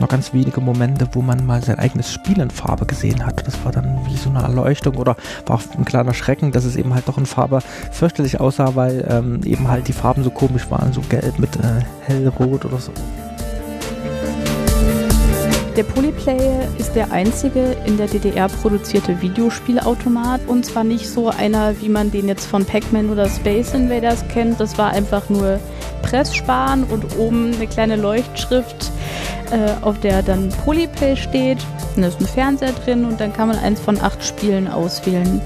noch 0.00 0.08
ganz 0.08 0.32
wenige 0.32 0.60
Momente, 0.60 1.08
wo 1.12 1.22
man 1.22 1.44
mal 1.44 1.62
sein 1.62 1.78
eigenes 1.78 2.12
Spiel 2.12 2.40
in 2.40 2.50
Farbe 2.50 2.86
gesehen 2.86 3.24
hat. 3.24 3.46
Das 3.46 3.64
war 3.64 3.72
dann 3.72 4.00
wie 4.06 4.16
so 4.16 4.30
eine 4.30 4.42
Erleuchtung 4.42 4.96
oder 4.96 5.16
war 5.46 5.56
auch 5.56 5.62
ein 5.76 5.84
kleiner 5.84 6.14
Schrecken, 6.14 6.52
dass 6.52 6.64
es 6.64 6.76
eben 6.76 6.94
halt 6.94 7.08
doch 7.08 7.18
in 7.18 7.26
Farbe 7.26 7.60
fürchterlich 7.90 8.40
aussah, 8.40 8.74
weil 8.74 9.06
ähm, 9.10 9.40
eben 9.44 9.68
halt 9.68 9.88
die 9.88 9.92
Farben 9.92 10.24
so 10.24 10.30
komisch 10.30 10.70
waren, 10.70 10.92
so 10.92 11.00
gelb 11.08 11.38
mit 11.38 11.56
äh, 11.56 11.84
hellrot 12.06 12.64
oder 12.64 12.78
so. 12.78 12.92
Der 15.78 15.84
Polyplay 15.84 16.66
ist 16.76 16.96
der 16.96 17.12
einzige 17.12 17.76
in 17.86 17.96
der 17.98 18.08
DDR 18.08 18.48
produzierte 18.48 19.22
Videospielautomat 19.22 20.40
und 20.48 20.66
zwar 20.66 20.82
nicht 20.82 21.08
so 21.08 21.28
einer, 21.28 21.80
wie 21.80 21.88
man 21.88 22.10
den 22.10 22.26
jetzt 22.26 22.46
von 22.46 22.64
Pac-Man 22.64 23.10
oder 23.10 23.28
Space 23.28 23.74
Invaders 23.74 24.26
kennt. 24.26 24.58
Das 24.58 24.76
war 24.76 24.90
einfach 24.90 25.28
nur 25.28 25.60
Presssparen 26.02 26.82
und 26.82 27.16
oben 27.16 27.54
eine 27.54 27.68
kleine 27.68 27.94
Leuchtschrift, 27.94 28.90
äh, 29.50 29.72
auf 29.82 29.98
der 30.00 30.22
dann 30.22 30.50
Polyplay 30.64 31.16
steht. 31.16 31.58
Da 31.96 32.06
ist 32.06 32.20
ein 32.20 32.26
Fernseher 32.26 32.72
drin 32.72 33.04
und 33.04 33.20
dann 33.20 33.32
kann 33.32 33.48
man 33.48 33.58
eins 33.58 33.80
von 33.80 34.00
acht 34.00 34.24
Spielen 34.24 34.68
auswählen. 34.68 35.40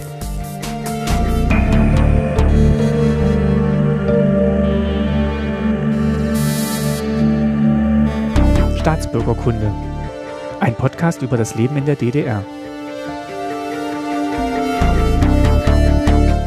Staatsbürgerkunde 8.79 9.73
ein 10.63 10.77
Podcast 10.77 11.23
über 11.23 11.37
das 11.37 11.57
Leben 11.57 11.77
in 11.77 11.87
der 11.87 11.97
DDR. 11.97 12.45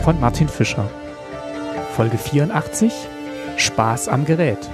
Von 0.06 0.18
Martin 0.22 0.48
Fischer. 0.48 0.90
Folge 1.98 2.18
84 2.18 2.94
Spaß 3.58 4.08
am 4.08 4.24
Gerät. 4.24 4.70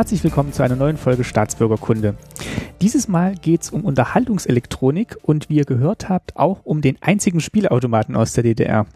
Herzlich 0.00 0.24
willkommen 0.24 0.54
zu 0.54 0.62
einer 0.62 0.76
neuen 0.76 0.96
Folge 0.96 1.24
Staatsbürgerkunde. 1.24 2.14
Dieses 2.80 3.06
Mal 3.06 3.34
geht 3.34 3.60
es 3.60 3.68
um 3.68 3.84
Unterhaltungselektronik 3.84 5.18
und 5.20 5.50
wie 5.50 5.56
ihr 5.56 5.66
gehört 5.66 6.08
habt, 6.08 6.36
auch 6.36 6.64
um 6.64 6.80
den 6.80 6.96
einzigen 7.02 7.40
Spielautomaten 7.40 8.16
aus 8.16 8.32
der 8.32 8.44
DDR. 8.44 8.86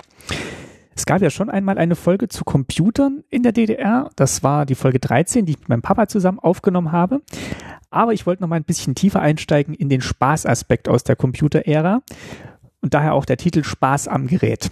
Es 0.96 1.04
gab 1.04 1.20
ja 1.20 1.28
schon 1.28 1.50
einmal 1.50 1.76
eine 1.76 1.94
Folge 1.94 2.28
zu 2.28 2.42
Computern 2.44 3.22
in 3.28 3.42
der 3.42 3.52
DDR. 3.52 4.08
Das 4.16 4.42
war 4.42 4.64
die 4.64 4.74
Folge 4.74 4.98
13, 4.98 5.44
die 5.44 5.52
ich 5.52 5.58
mit 5.58 5.68
meinem 5.68 5.82
Papa 5.82 6.08
zusammen 6.08 6.38
aufgenommen 6.38 6.90
habe. 6.90 7.20
Aber 7.90 8.14
ich 8.14 8.24
wollte 8.24 8.40
noch 8.40 8.48
mal 8.48 8.56
ein 8.56 8.64
bisschen 8.64 8.94
tiefer 8.94 9.20
einsteigen 9.20 9.74
in 9.74 9.90
den 9.90 10.00
Spaßaspekt 10.00 10.88
aus 10.88 11.04
der 11.04 11.16
Computerära 11.16 12.00
und 12.80 12.94
daher 12.94 13.12
auch 13.12 13.26
der 13.26 13.36
Titel 13.36 13.62
Spaß 13.62 14.08
am 14.08 14.26
Gerät. 14.26 14.70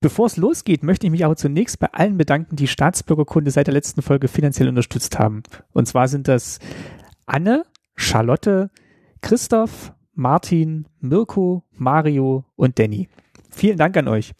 Bevor 0.00 0.26
es 0.26 0.36
losgeht, 0.36 0.84
möchte 0.84 1.06
ich 1.06 1.10
mich 1.10 1.24
aber 1.24 1.34
zunächst 1.34 1.80
bei 1.80 1.88
allen 1.92 2.16
bedanken, 2.16 2.54
die 2.54 2.68
Staatsbürgerkunde 2.68 3.50
seit 3.50 3.66
der 3.66 3.74
letzten 3.74 4.00
Folge 4.00 4.28
finanziell 4.28 4.68
unterstützt 4.68 5.18
haben. 5.18 5.42
Und 5.72 5.88
zwar 5.88 6.06
sind 6.06 6.28
das 6.28 6.60
Anne, 7.26 7.64
Charlotte, 7.96 8.70
Christoph, 9.22 9.92
Martin, 10.14 10.86
Mirko, 11.00 11.64
Mario 11.72 12.44
und 12.54 12.78
Danny. 12.78 13.08
Vielen 13.50 13.76
Dank 13.76 13.96
an 13.96 14.06
euch. 14.06 14.34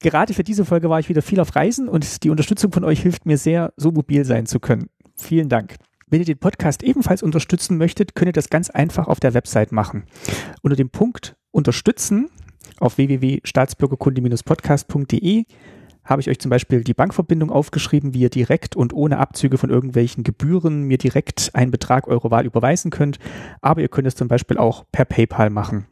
Gerade 0.00 0.32
für 0.32 0.44
diese 0.44 0.64
Folge 0.64 0.88
war 0.88 1.00
ich 1.00 1.10
wieder 1.10 1.22
viel 1.22 1.40
auf 1.40 1.54
Reisen 1.54 1.88
und 1.88 2.24
die 2.24 2.30
Unterstützung 2.30 2.72
von 2.72 2.84
euch 2.84 3.02
hilft 3.02 3.26
mir 3.26 3.36
sehr, 3.36 3.74
so 3.76 3.90
mobil 3.90 4.24
sein 4.24 4.46
zu 4.46 4.58
können. 4.58 4.88
Vielen 5.16 5.50
Dank. 5.50 5.76
Wenn 6.06 6.20
ihr 6.20 6.26
den 6.26 6.38
Podcast 6.38 6.82
ebenfalls 6.82 7.22
unterstützen 7.22 7.76
möchtet, 7.76 8.14
könnt 8.14 8.30
ihr 8.30 8.32
das 8.32 8.48
ganz 8.48 8.70
einfach 8.70 9.08
auf 9.08 9.20
der 9.20 9.34
Website 9.34 9.72
machen. 9.72 10.04
Unter 10.62 10.76
dem 10.76 10.88
Punkt 10.88 11.36
Unterstützen 11.50 12.30
auf 12.80 12.98
www.staatsbürgerkunde-podcast.de 12.98 15.44
habe 16.08 16.22
ich 16.22 16.30
euch 16.30 16.38
zum 16.38 16.50
Beispiel 16.50 16.82
die 16.82 16.94
Bankverbindung 16.94 17.50
aufgeschrieben, 17.50 18.14
wie 18.14 18.20
ihr 18.20 18.30
direkt 18.30 18.76
und 18.76 18.94
ohne 18.94 19.18
Abzüge 19.18 19.58
von 19.58 19.68
irgendwelchen 19.68 20.24
Gebühren 20.24 20.84
mir 20.84 20.96
direkt 20.96 21.50
einen 21.52 21.70
Betrag 21.70 22.08
eurer 22.08 22.30
Wahl 22.30 22.46
überweisen 22.46 22.90
könnt. 22.90 23.18
Aber 23.60 23.82
ihr 23.82 23.88
könnt 23.88 24.08
es 24.08 24.16
zum 24.16 24.26
Beispiel 24.26 24.56
auch 24.56 24.86
per 24.90 25.04
PayPal 25.04 25.50
machen. 25.50 25.86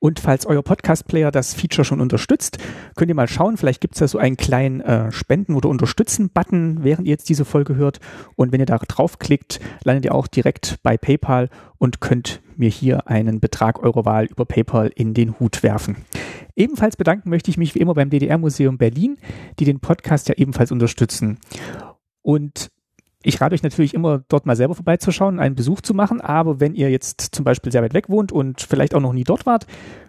Und 0.00 0.20
falls 0.20 0.46
euer 0.46 0.62
Podcast-Player 0.62 1.30
das 1.30 1.54
Feature 1.54 1.84
schon 1.84 2.00
unterstützt, 2.00 2.58
könnt 2.94 3.08
ihr 3.08 3.16
mal 3.16 3.28
schauen, 3.28 3.56
vielleicht 3.56 3.80
gibt 3.80 3.94
es 3.94 3.98
da 3.98 4.08
so 4.08 4.18
einen 4.18 4.36
kleinen 4.36 4.80
äh, 4.80 5.10
Spenden- 5.10 5.56
oder 5.56 5.68
Unterstützen-Button, 5.68 6.84
während 6.84 7.06
ihr 7.06 7.12
jetzt 7.12 7.28
diese 7.28 7.44
Folge 7.44 7.74
hört. 7.74 7.98
Und 8.36 8.52
wenn 8.52 8.60
ihr 8.60 8.66
da 8.66 8.78
draufklickt, 8.78 9.58
landet 9.82 10.04
ihr 10.04 10.14
auch 10.14 10.28
direkt 10.28 10.78
bei 10.82 10.96
PayPal 10.96 11.50
und 11.78 12.00
könnt 12.00 12.40
mir 12.58 12.70
hier 12.70 13.08
einen 13.08 13.40
Betrag 13.40 13.82
eurer 13.82 14.04
Wahl 14.04 14.26
über 14.26 14.44
PayPal 14.44 14.90
in 14.94 15.14
den 15.14 15.38
Hut 15.38 15.62
werfen. 15.62 15.96
Ebenfalls 16.56 16.96
bedanken 16.96 17.30
möchte 17.30 17.50
ich 17.50 17.56
mich 17.56 17.74
wie 17.74 17.78
immer 17.78 17.94
beim 17.94 18.10
DDR-Museum 18.10 18.78
Berlin, 18.78 19.16
die 19.58 19.64
den 19.64 19.80
Podcast 19.80 20.28
ja 20.28 20.34
ebenfalls 20.36 20.72
unterstützen. 20.72 21.38
Und 22.22 22.70
ich 23.22 23.40
rate 23.40 23.54
euch 23.54 23.62
natürlich 23.62 23.94
immer, 23.94 24.22
dort 24.28 24.46
mal 24.46 24.56
selber 24.56 24.74
vorbeizuschauen, 24.74 25.40
einen 25.40 25.54
Besuch 25.54 25.80
zu 25.80 25.94
machen. 25.94 26.20
Aber 26.20 26.60
wenn 26.60 26.74
ihr 26.74 26.90
jetzt 26.90 27.34
zum 27.34 27.44
Beispiel 27.44 27.72
sehr 27.72 27.82
weit 27.82 27.94
weg 27.94 28.08
wohnt 28.08 28.32
und 28.32 28.60
vielleicht 28.60 28.94
auch 28.94 29.00
noch 29.00 29.12
nie 29.12 29.24
dort 29.24 29.46
wart, 29.46 29.66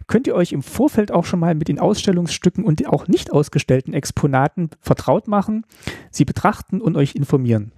könnt 0.08 0.28
ihr 0.28 0.36
euch 0.36 0.52
im 0.52 0.64
Vorfeld 0.64 1.12
auch 1.12 1.26
schon 1.26 1.40
mal 1.40 1.56
mit 1.56 1.68
den 1.68 1.80
Ausstellungsstücken 1.80 2.64
und 2.64 2.86
auch 2.88 3.08
nicht 3.08 3.32
ausgestellten 3.32 3.94
Exponaten 3.94 4.70
vertraut 4.80 5.28
machen, 5.28 5.66
sie 6.12 6.26
betrachten 6.26 6.82
und 6.82 6.98
euch 6.98 7.16
informieren 7.16 7.72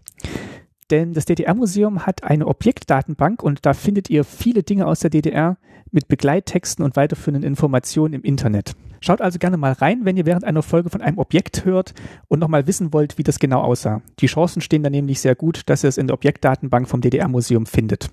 denn 0.91 1.13
das 1.13 1.25
DDR-Museum 1.25 2.05
hat 2.05 2.23
eine 2.23 2.47
Objektdatenbank 2.47 3.41
und 3.41 3.65
da 3.65 3.73
findet 3.73 4.09
ihr 4.09 4.23
viele 4.23 4.63
Dinge 4.63 4.85
aus 4.85 4.99
der 4.99 5.09
DDR 5.09 5.57
mit 5.91 6.07
Begleittexten 6.07 6.83
und 6.85 6.95
weiterführenden 6.95 7.43
Informationen 7.43 8.13
im 8.13 8.23
Internet. 8.23 8.73
Schaut 8.99 9.21
also 9.21 9.39
gerne 9.39 9.57
mal 9.57 9.71
rein, 9.71 10.01
wenn 10.03 10.15
ihr 10.15 10.25
während 10.25 10.43
einer 10.43 10.61
Folge 10.61 10.89
von 10.89 11.01
einem 11.01 11.17
Objekt 11.17 11.65
hört 11.65 11.93
und 12.27 12.39
nochmal 12.39 12.67
wissen 12.67 12.93
wollt, 12.93 13.17
wie 13.17 13.23
das 13.23 13.39
genau 13.39 13.61
aussah. 13.61 14.01
Die 14.19 14.27
Chancen 14.27 14.61
stehen 14.61 14.83
da 14.83 14.89
nämlich 14.89 15.19
sehr 15.19 15.35
gut, 15.35 15.63
dass 15.65 15.83
ihr 15.83 15.89
es 15.89 15.97
in 15.97 16.07
der 16.07 16.13
Objektdatenbank 16.13 16.87
vom 16.87 17.01
DDR-Museum 17.01 17.65
findet. 17.65 18.09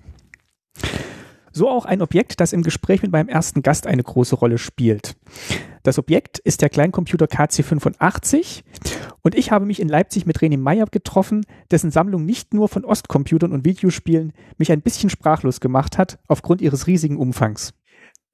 So 1.59 1.69
auch 1.69 1.87
ein 1.87 2.03
Objekt, 2.03 2.39
das 2.39 2.53
im 2.53 2.63
Gespräch 2.63 3.03
mit 3.03 3.11
meinem 3.11 3.29
ersten 3.29 3.63
Gast 3.63 3.89
eine 3.89 4.05
große 4.05 4.37
Rolle 4.37 4.59
spielt. 4.59 5.17
Das 5.83 5.99
Objekt 5.99 6.39
ist 6.39 6.63
der 6.63 6.69
Kleincomputer 6.69 7.27
KC85 7.27 8.63
und 9.23 9.35
ich 9.35 9.51
habe 9.51 9.67
mich 9.67 9.81
in 9.81 9.89
Leipzig 9.89 10.25
mit 10.25 10.39
René 10.39 10.57
Meyer 10.57 10.87
getroffen, 10.87 11.45
dessen 11.73 11.91
Sammlung 11.91 12.25
nicht 12.25 12.55
nur 12.55 12.69
von 12.69 12.85
Ostcomputern 12.85 13.51
und 13.51 13.65
Videospielen 13.65 14.35
mich 14.57 14.71
ein 14.71 14.83
bisschen 14.83 15.11
sprachlos 15.11 15.59
gemacht 15.59 15.99
hat, 15.99 16.21
aufgrund 16.29 16.61
ihres 16.61 16.87
riesigen 16.87 17.17
Umfangs. 17.17 17.75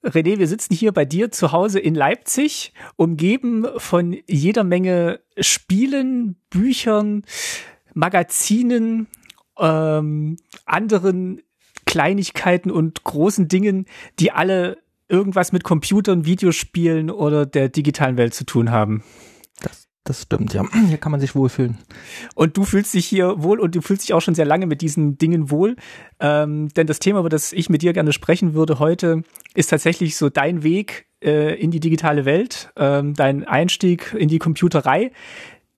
René, 0.04 0.38
wir 0.38 0.46
sitzen 0.46 0.74
hier 0.74 0.92
bei 0.92 1.06
dir 1.06 1.32
zu 1.32 1.50
Hause 1.50 1.80
in 1.80 1.94
Leipzig, 1.94 2.74
umgeben 2.96 3.64
von 3.78 4.18
jeder 4.28 4.64
Menge 4.64 5.20
Spielen, 5.38 6.36
Büchern, 6.50 7.22
Magazinen, 7.94 9.06
ähm, 9.58 10.36
anderen 10.66 11.40
Kleinigkeiten 11.94 12.72
und 12.72 13.04
großen 13.04 13.46
Dingen, 13.46 13.86
die 14.18 14.32
alle 14.32 14.78
irgendwas 15.08 15.52
mit 15.52 15.62
Computern, 15.62 16.24
Videospielen 16.24 17.08
oder 17.08 17.46
der 17.46 17.68
digitalen 17.68 18.16
Welt 18.16 18.34
zu 18.34 18.44
tun 18.44 18.72
haben. 18.72 19.04
Das, 19.62 19.86
das 20.02 20.22
stimmt, 20.22 20.54
ja. 20.54 20.64
Hier 20.88 20.98
kann 20.98 21.12
man 21.12 21.20
sich 21.20 21.36
wohlfühlen. 21.36 21.78
Und 22.34 22.56
du 22.56 22.64
fühlst 22.64 22.94
dich 22.94 23.06
hier 23.06 23.44
wohl 23.44 23.60
und 23.60 23.76
du 23.76 23.80
fühlst 23.80 24.02
dich 24.02 24.12
auch 24.12 24.22
schon 24.22 24.34
sehr 24.34 24.44
lange 24.44 24.66
mit 24.66 24.80
diesen 24.80 25.18
Dingen 25.18 25.52
wohl. 25.52 25.76
Ähm, 26.18 26.68
denn 26.70 26.88
das 26.88 26.98
Thema, 26.98 27.20
über 27.20 27.28
das 27.28 27.52
ich 27.52 27.70
mit 27.70 27.82
dir 27.82 27.92
gerne 27.92 28.12
sprechen 28.12 28.54
würde 28.54 28.80
heute, 28.80 29.22
ist 29.54 29.70
tatsächlich 29.70 30.16
so 30.16 30.30
dein 30.30 30.64
Weg 30.64 31.06
äh, 31.22 31.54
in 31.54 31.70
die 31.70 31.78
digitale 31.78 32.24
Welt, 32.24 32.72
ähm, 32.74 33.14
dein 33.14 33.44
Einstieg 33.44 34.16
in 34.18 34.28
die 34.28 34.40
Computerei 34.40 35.12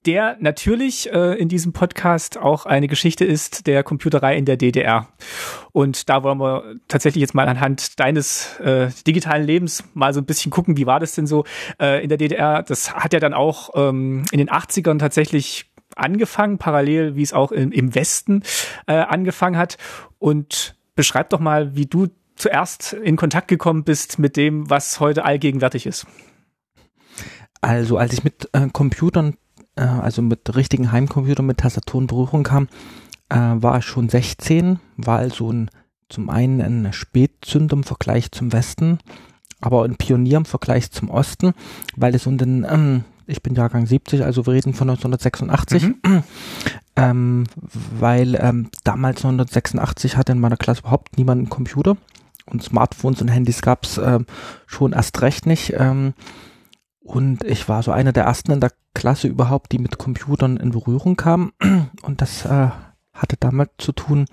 der 0.07 0.37
natürlich 0.39 1.11
äh, 1.11 1.33
in 1.33 1.49
diesem 1.49 1.73
Podcast 1.73 2.37
auch 2.37 2.65
eine 2.65 2.87
Geschichte 2.87 3.25
ist 3.25 3.67
der 3.67 3.83
Computerei 3.83 4.37
in 4.37 4.45
der 4.45 4.55
DDR. 4.55 5.09
Und 5.73 6.07
da 6.07 6.23
wollen 6.23 6.39
wir 6.39 6.75
tatsächlich 6.87 7.19
jetzt 7.19 7.35
mal 7.35 7.47
anhand 7.49 7.99
deines 7.99 8.57
äh, 8.61 8.89
digitalen 9.05 9.45
Lebens 9.45 9.83
mal 9.93 10.13
so 10.13 10.21
ein 10.21 10.25
bisschen 10.25 10.49
gucken, 10.49 10.77
wie 10.77 10.85
war 10.85 11.01
das 11.01 11.13
denn 11.13 11.27
so 11.27 11.43
äh, 11.81 12.01
in 12.01 12.07
der 12.07 12.17
DDR? 12.17 12.63
Das 12.63 12.95
hat 12.95 13.11
ja 13.11 13.19
dann 13.19 13.33
auch 13.33 13.71
ähm, 13.75 14.23
in 14.31 14.37
den 14.37 14.49
80ern 14.49 14.97
tatsächlich 14.97 15.69
angefangen, 15.97 16.57
parallel 16.57 17.17
wie 17.17 17.23
es 17.23 17.33
auch 17.33 17.51
im, 17.51 17.73
im 17.73 17.93
Westen 17.93 18.43
äh, 18.87 18.93
angefangen 18.93 19.57
hat. 19.57 19.77
Und 20.19 20.77
beschreib 20.95 21.31
doch 21.31 21.39
mal, 21.41 21.75
wie 21.75 21.85
du 21.85 22.07
zuerst 22.37 22.93
in 22.93 23.17
Kontakt 23.17 23.49
gekommen 23.49 23.83
bist 23.83 24.19
mit 24.19 24.37
dem, 24.37 24.69
was 24.69 25.01
heute 25.01 25.25
allgegenwärtig 25.25 25.85
ist. 25.85 26.07
Also 27.59 27.97
als 27.97 28.13
ich 28.13 28.23
mit 28.23 28.47
äh, 28.53 28.69
Computern 28.71 29.35
äh, 29.77 29.81
also 29.81 30.21
mit 30.21 30.55
richtigen 30.55 30.91
Heimcomputer 30.91 31.43
mit 31.43 31.57
Tastatur 31.57 32.01
in 32.01 32.07
Berührung 32.07 32.43
kam, 32.43 32.67
äh, 33.29 33.35
war 33.37 33.79
ich 33.79 33.85
schon 33.85 34.09
16, 34.09 34.79
war 34.97 35.19
also 35.19 35.51
ein, 35.51 35.69
zum 36.09 36.29
einen 36.29 36.61
ein 36.61 36.93
Spätzünder 36.93 37.77
im 37.77 37.83
Vergleich 37.83 38.31
zum 38.31 38.53
Westen, 38.53 38.99
aber 39.61 39.83
ein 39.83 39.97
Pionier 39.97 40.37
im 40.37 40.45
Vergleich 40.45 40.91
zum 40.91 41.09
Osten, 41.09 41.53
weil 41.95 42.15
es 42.15 42.27
um 42.27 42.37
den, 42.37 42.65
ähm, 42.69 43.03
ich 43.25 43.41
bin 43.41 43.55
Jahrgang 43.55 43.85
70, 43.85 44.23
also 44.23 44.45
wir 44.45 44.53
reden 44.53 44.73
von 44.73 44.89
1986, 44.89 45.83
mhm. 45.83 46.23
ähm, 46.95 47.43
weil 47.99 48.35
ähm, 48.35 48.69
damals 48.83 49.17
1986 49.17 50.17
hatte 50.17 50.31
in 50.31 50.39
meiner 50.39 50.57
Klasse 50.57 50.81
überhaupt 50.81 51.17
niemand 51.17 51.39
einen 51.39 51.49
Computer 51.49 51.97
und 52.45 52.63
Smartphones 52.63 53.21
und 53.21 53.27
Handys 53.27 53.61
gab's 53.61 53.97
ähm, 53.97 54.25
schon 54.65 54.93
erst 54.93 55.21
recht 55.21 55.45
nicht. 55.45 55.73
Ähm, 55.77 56.13
und 57.07 57.45
ich 57.45 57.69
war 57.69 57.83
so 57.83 57.91
einer 57.93 58.11
der 58.11 58.25
ersten 58.25 58.51
in 58.51 58.59
der 58.59 58.73
Klasse 58.93 59.29
überhaupt, 59.29 59.71
die 59.71 59.79
mit 59.79 59.97
Computern 59.97 60.57
in 60.57 60.71
Berührung 60.71 61.15
kam. 61.15 61.53
Und 62.01 62.21
das 62.21 62.45
äh, 62.45 62.67
hatte 63.13 63.37
damit 63.39 63.69
zu 63.77 63.93
tun, 63.93 64.25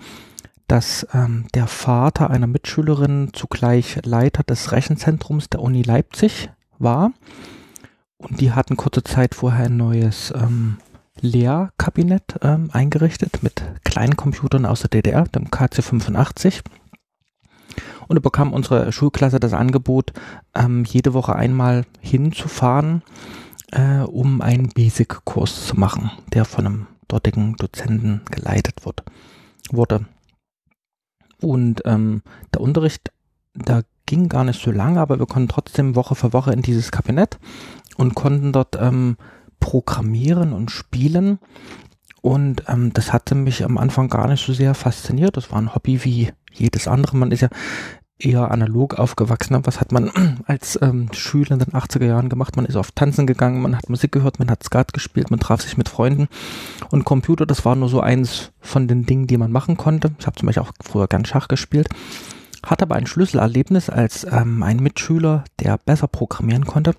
dass 0.67 1.07
ähm, 1.13 1.47
der 1.53 1.67
Vater 1.67 2.29
einer 2.29 2.47
Mitschülerin 2.47 3.29
zugleich 3.31 3.99
Leiter 4.03 4.43
des 4.43 4.73
Rechenzentrums 4.73 5.49
der 5.49 5.61
Uni 5.61 5.83
Leipzig 5.83 6.49
war. 6.77 7.13
Und 8.17 8.41
die 8.41 8.51
hatten 8.51 8.75
kurze 8.75 9.03
Zeit 9.03 9.35
vorher 9.35 9.67
ein 9.67 9.77
neues 9.77 10.33
ähm, 10.35 10.77
Lehrkabinett 11.21 12.39
ähm, 12.41 12.71
eingerichtet 12.73 13.41
mit 13.41 13.63
kleinen 13.85 14.17
Computern 14.17 14.65
aus 14.65 14.81
der 14.81 14.89
DDR, 14.89 15.23
dem 15.23 15.47
KC85. 15.47 16.61
Und 18.07 18.15
da 18.15 18.19
bekam 18.19 18.53
unsere 18.53 18.91
Schulklasse 18.91 19.39
das 19.39 19.53
Angebot, 19.53 20.13
ähm, 20.53 20.83
jede 20.85 21.13
Woche 21.13 21.35
einmal 21.35 21.85
hinzufahren, 21.99 23.01
äh, 23.71 23.99
um 23.99 24.41
einen 24.41 24.69
Basic-Kurs 24.69 25.67
zu 25.67 25.79
machen, 25.79 26.11
der 26.33 26.45
von 26.45 26.65
einem 26.65 26.87
dortigen 27.07 27.55
Dozenten 27.57 28.21
geleitet 28.31 28.85
wird, 28.85 29.03
wurde. 29.71 30.05
Und 31.41 31.81
ähm, 31.85 32.21
der 32.53 32.61
Unterricht, 32.61 33.11
da 33.53 33.81
ging 34.05 34.29
gar 34.29 34.43
nicht 34.43 34.61
so 34.61 34.71
lange, 34.71 34.99
aber 34.99 35.19
wir 35.19 35.25
konnten 35.25 35.49
trotzdem 35.49 35.95
Woche 35.95 36.15
für 36.15 36.33
Woche 36.33 36.53
in 36.53 36.61
dieses 36.61 36.91
Kabinett 36.91 37.39
und 37.97 38.15
konnten 38.15 38.53
dort 38.53 38.77
ähm, 38.79 39.17
programmieren 39.59 40.53
und 40.53 40.71
spielen. 40.71 41.39
Und 42.21 42.63
ähm, 42.67 42.93
das 42.93 43.13
hatte 43.13 43.35
mich 43.35 43.63
am 43.63 43.77
Anfang 43.77 44.09
gar 44.09 44.27
nicht 44.27 44.45
so 44.45 44.53
sehr 44.53 44.73
fasziniert. 44.73 45.37
Das 45.37 45.51
war 45.51 45.59
ein 45.59 45.75
Hobby 45.75 46.03
wie 46.03 46.31
jedes 46.57 46.87
andere. 46.87 47.17
Man 47.17 47.31
ist 47.31 47.41
ja 47.41 47.49
eher 48.17 48.51
analog 48.51 48.97
aufgewachsen. 48.97 49.59
Was 49.65 49.79
hat 49.79 49.91
man 49.91 50.11
als 50.45 50.79
ähm, 50.81 51.09
Schüler 51.13 51.51
in 51.51 51.59
den 51.59 51.73
80er 51.73 52.05
Jahren 52.05 52.29
gemacht? 52.29 52.55
Man 52.55 52.65
ist 52.65 52.75
auf 52.75 52.91
Tanzen 52.91 53.27
gegangen, 53.27 53.61
man 53.61 53.75
hat 53.75 53.89
Musik 53.89 54.11
gehört, 54.11 54.39
man 54.39 54.49
hat 54.49 54.63
Skat 54.63 54.93
gespielt, 54.93 55.31
man 55.31 55.39
traf 55.39 55.61
sich 55.61 55.77
mit 55.77 55.89
Freunden. 55.89 56.27
Und 56.89 57.03
Computer, 57.05 57.45
das 57.45 57.65
war 57.65 57.75
nur 57.75 57.89
so 57.89 57.99
eins 57.99 58.51
von 58.59 58.87
den 58.87 59.05
Dingen, 59.05 59.27
die 59.27 59.37
man 59.37 59.51
machen 59.51 59.77
konnte. 59.77 60.15
Ich 60.19 60.27
habe 60.27 60.37
zum 60.37 60.47
Beispiel 60.47 60.63
auch 60.63 60.71
früher 60.81 61.07
gern 61.07 61.25
Schach 61.25 61.47
gespielt. 61.47 61.89
Hatte 62.65 62.83
aber 62.83 62.95
ein 62.95 63.07
Schlüsselerlebnis 63.07 63.89
als 63.89 64.25
ähm, 64.29 64.63
ein 64.63 64.77
Mitschüler, 64.77 65.43
der 65.59 65.77
besser 65.77 66.07
programmieren 66.07 66.65
konnte. 66.65 66.95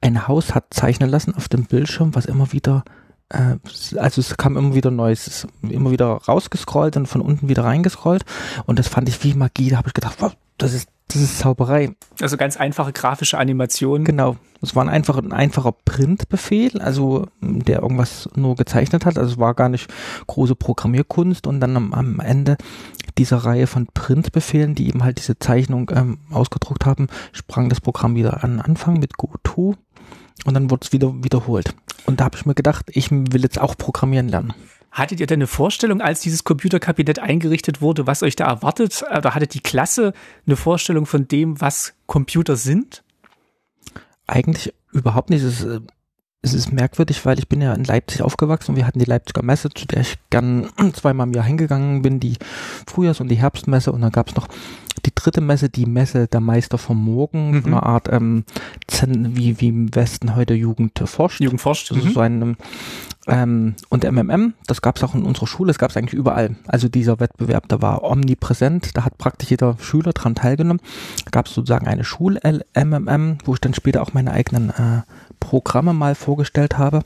Ein 0.00 0.28
Haus 0.28 0.54
hat 0.54 0.72
zeichnen 0.72 1.10
lassen 1.10 1.34
auf 1.34 1.48
dem 1.48 1.64
Bildschirm, 1.64 2.14
was 2.14 2.26
immer 2.26 2.52
wieder 2.52 2.84
also 3.30 4.20
es 4.20 4.36
kam 4.36 4.56
immer 4.56 4.74
wieder 4.74 4.90
Neues, 4.90 5.46
immer 5.62 5.90
wieder 5.90 6.06
rausgescrollt 6.06 6.96
und 6.96 7.06
von 7.06 7.20
unten 7.20 7.48
wieder 7.48 7.64
reingescrollt 7.64 8.24
und 8.66 8.78
das 8.78 8.88
fand 8.88 9.08
ich 9.08 9.22
wie 9.24 9.34
Magie, 9.34 9.70
da 9.70 9.78
habe 9.78 9.88
ich 9.88 9.94
gedacht, 9.94 10.16
wow, 10.20 10.32
das 10.56 10.72
ist 10.72 10.88
das 11.08 11.22
ist 11.22 11.38
Zauberei. 11.38 11.94
Also 12.20 12.36
ganz 12.36 12.58
einfache 12.58 12.92
grafische 12.92 13.38
Animationen. 13.38 14.04
Genau. 14.04 14.36
Es 14.60 14.76
war 14.76 14.84
ein 14.84 14.90
einfacher, 14.90 15.22
ein 15.22 15.32
einfacher 15.32 15.72
Printbefehl, 15.72 16.80
also 16.80 17.26
der 17.40 17.80
irgendwas 17.82 18.28
nur 18.34 18.56
gezeichnet 18.56 19.06
hat. 19.06 19.16
Also 19.16 19.32
es 19.32 19.38
war 19.38 19.54
gar 19.54 19.70
nicht 19.70 19.88
große 20.26 20.54
Programmierkunst 20.54 21.46
und 21.46 21.60
dann 21.60 21.76
am, 21.76 21.94
am 21.94 22.20
Ende 22.20 22.58
dieser 23.16 23.38
Reihe 23.38 23.66
von 23.66 23.86
Printbefehlen, 23.86 24.74
die 24.74 24.88
eben 24.88 25.02
halt 25.02 25.18
diese 25.18 25.38
Zeichnung 25.38 25.90
ähm, 25.94 26.18
ausgedruckt 26.30 26.84
haben, 26.84 27.08
sprang 27.32 27.68
das 27.68 27.80
Programm 27.80 28.14
wieder 28.14 28.44
an 28.44 28.60
Anfang 28.60 28.98
mit 28.98 29.16
GoTo 29.16 29.76
und 30.44 30.54
dann 30.54 30.70
wurde 30.70 30.86
es 30.86 30.92
wieder 30.92 31.12
wiederholt. 31.22 31.74
Und 32.06 32.20
da 32.20 32.24
habe 32.24 32.36
ich 32.36 32.46
mir 32.46 32.54
gedacht, 32.54 32.86
ich 32.88 33.10
will 33.10 33.42
jetzt 33.42 33.60
auch 33.60 33.76
programmieren 33.76 34.28
lernen. 34.28 34.54
Hattet 34.90 35.20
ihr 35.20 35.26
denn 35.26 35.38
eine 35.38 35.46
Vorstellung, 35.46 36.00
als 36.00 36.20
dieses 36.20 36.44
Computerkabinett 36.44 37.18
eingerichtet 37.18 37.82
wurde, 37.82 38.06
was 38.06 38.22
euch 38.22 38.36
da 38.36 38.46
erwartet? 38.46 39.04
Oder 39.14 39.34
hattet 39.34 39.54
die 39.54 39.60
Klasse 39.60 40.14
eine 40.46 40.56
Vorstellung 40.56 41.06
von 41.06 41.28
dem, 41.28 41.60
was 41.60 41.94
Computer 42.06 42.56
sind? 42.56 43.04
Eigentlich 44.26 44.72
überhaupt 44.92 45.30
nicht. 45.30 45.42
Es 45.42 45.60
ist, 45.60 45.66
äh, 45.66 45.80
es 46.40 46.54
ist 46.54 46.72
merkwürdig, 46.72 47.26
weil 47.26 47.38
ich 47.38 47.48
bin 47.48 47.60
ja 47.60 47.74
in 47.74 47.84
Leipzig 47.84 48.22
aufgewachsen 48.22 48.72
und 48.72 48.76
wir 48.76 48.86
hatten 48.86 48.98
die 48.98 49.04
Leipziger 49.04 49.42
Messe, 49.42 49.70
zu 49.70 49.86
der 49.86 50.00
ich 50.00 50.18
gern 50.30 50.70
zweimal 50.94 51.26
im 51.26 51.34
Jahr 51.34 51.44
hingegangen 51.44 52.02
bin, 52.02 52.20
die 52.20 52.36
Frühjahrs- 52.86 53.20
und 53.20 53.28
die 53.28 53.36
Herbstmesse 53.36 53.92
und 53.92 54.00
dann 54.00 54.12
gab 54.12 54.28
es 54.28 54.36
noch 54.36 54.48
die 55.04 55.14
dritte 55.14 55.40
Messe, 55.40 55.68
die 55.68 55.86
Messe 55.86 56.26
der 56.26 56.40
Meister 56.40 56.78
vom 56.78 57.02
Morgen, 57.02 57.58
mhm. 57.58 57.66
eine 57.66 57.82
Art 57.82 58.08
ähm, 58.10 58.44
wie, 59.02 59.60
wie 59.60 59.68
im 59.68 59.94
Westen 59.94 60.36
heute 60.36 60.54
Jugend 60.54 60.98
forscht. 61.04 61.40
Jugend 61.40 61.60
forscht. 61.60 61.90
Das 61.90 61.98
ist 61.98 62.04
mhm. 62.04 62.12
so 62.12 62.20
ein 62.20 62.56
ähm, 63.28 63.74
und 63.90 64.10
MMM, 64.10 64.54
das 64.66 64.80
gab 64.80 64.96
es 64.96 65.04
auch 65.04 65.14
in 65.14 65.22
unserer 65.22 65.46
Schule, 65.46 65.68
das 65.68 65.78
gab 65.78 65.90
es 65.90 65.96
eigentlich 65.98 66.14
überall. 66.14 66.56
Also 66.66 66.88
dieser 66.88 67.20
Wettbewerb, 67.20 67.68
der 67.68 67.82
war 67.82 68.02
omnipräsent, 68.02 68.96
da 68.96 69.04
hat 69.04 69.18
praktisch 69.18 69.50
jeder 69.50 69.76
Schüler 69.80 70.12
dran 70.12 70.34
teilgenommen. 70.34 70.80
Da 71.26 71.30
gab 71.30 71.46
es 71.46 71.54
sozusagen 71.54 71.86
eine 71.86 72.04
Schul-MMM, 72.04 73.38
wo 73.44 73.52
ich 73.52 73.60
dann 73.60 73.74
später 73.74 74.00
auch 74.00 74.14
meine 74.14 74.32
eigenen 74.32 74.70
äh, 74.70 75.02
Programme 75.40 75.92
mal 75.92 76.14
vorgestellt 76.14 76.78
habe 76.78 77.02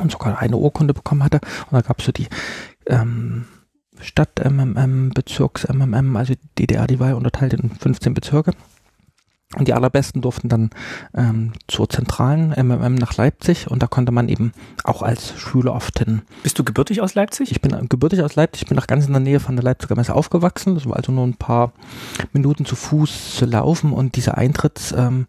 und 0.00 0.10
sogar 0.10 0.38
eine 0.38 0.56
Urkunde 0.56 0.94
bekommen 0.94 1.22
hatte. 1.22 1.40
Und 1.70 1.72
da 1.72 1.82
gab 1.82 1.98
es 1.98 2.06
so 2.06 2.12
die 2.12 2.28
ähm, 2.86 3.44
Stadt-MMM, 4.04 5.10
Bezirks-MMM, 5.10 6.16
also 6.16 6.34
die 6.34 6.66
DDR, 6.66 6.86
die 6.86 7.00
war 7.00 7.08
ja 7.08 7.14
unterteilt 7.14 7.54
in 7.54 7.70
15 7.70 8.14
Bezirke. 8.14 8.52
Und 9.56 9.68
die 9.68 9.72
allerbesten 9.72 10.20
durften 10.20 10.48
dann 10.48 10.70
ähm, 11.14 11.52
zur 11.68 11.88
zentralen 11.88 12.50
MMM 12.50 12.96
nach 12.96 13.16
Leipzig 13.16 13.70
und 13.70 13.82
da 13.82 13.86
konnte 13.86 14.10
man 14.10 14.28
eben 14.28 14.52
auch 14.82 15.02
als 15.02 15.38
Schüler 15.38 15.74
oft 15.74 16.00
hin. 16.00 16.22
Bist 16.42 16.58
du 16.58 16.64
gebürtig 16.64 17.00
aus 17.00 17.14
Leipzig? 17.14 17.52
Ich 17.52 17.60
bin 17.60 17.88
gebürtig 17.88 18.22
aus 18.22 18.34
Leipzig, 18.34 18.62
ich 18.62 18.68
bin 18.68 18.76
noch 18.76 18.88
ganz 18.88 19.06
in 19.06 19.12
der 19.12 19.20
Nähe 19.20 19.38
von 19.38 19.54
der 19.54 19.62
Leipziger 19.62 19.94
Messe 19.94 20.14
aufgewachsen. 20.14 20.74
Das 20.74 20.86
war 20.86 20.96
also 20.96 21.12
nur 21.12 21.24
ein 21.24 21.34
paar 21.34 21.72
Minuten 22.32 22.64
zu 22.64 22.74
Fuß 22.74 23.36
zu 23.36 23.46
laufen 23.46 23.92
und 23.92 24.16
diese 24.16 24.36
Eintritts... 24.36 24.92
Ähm, 24.92 25.26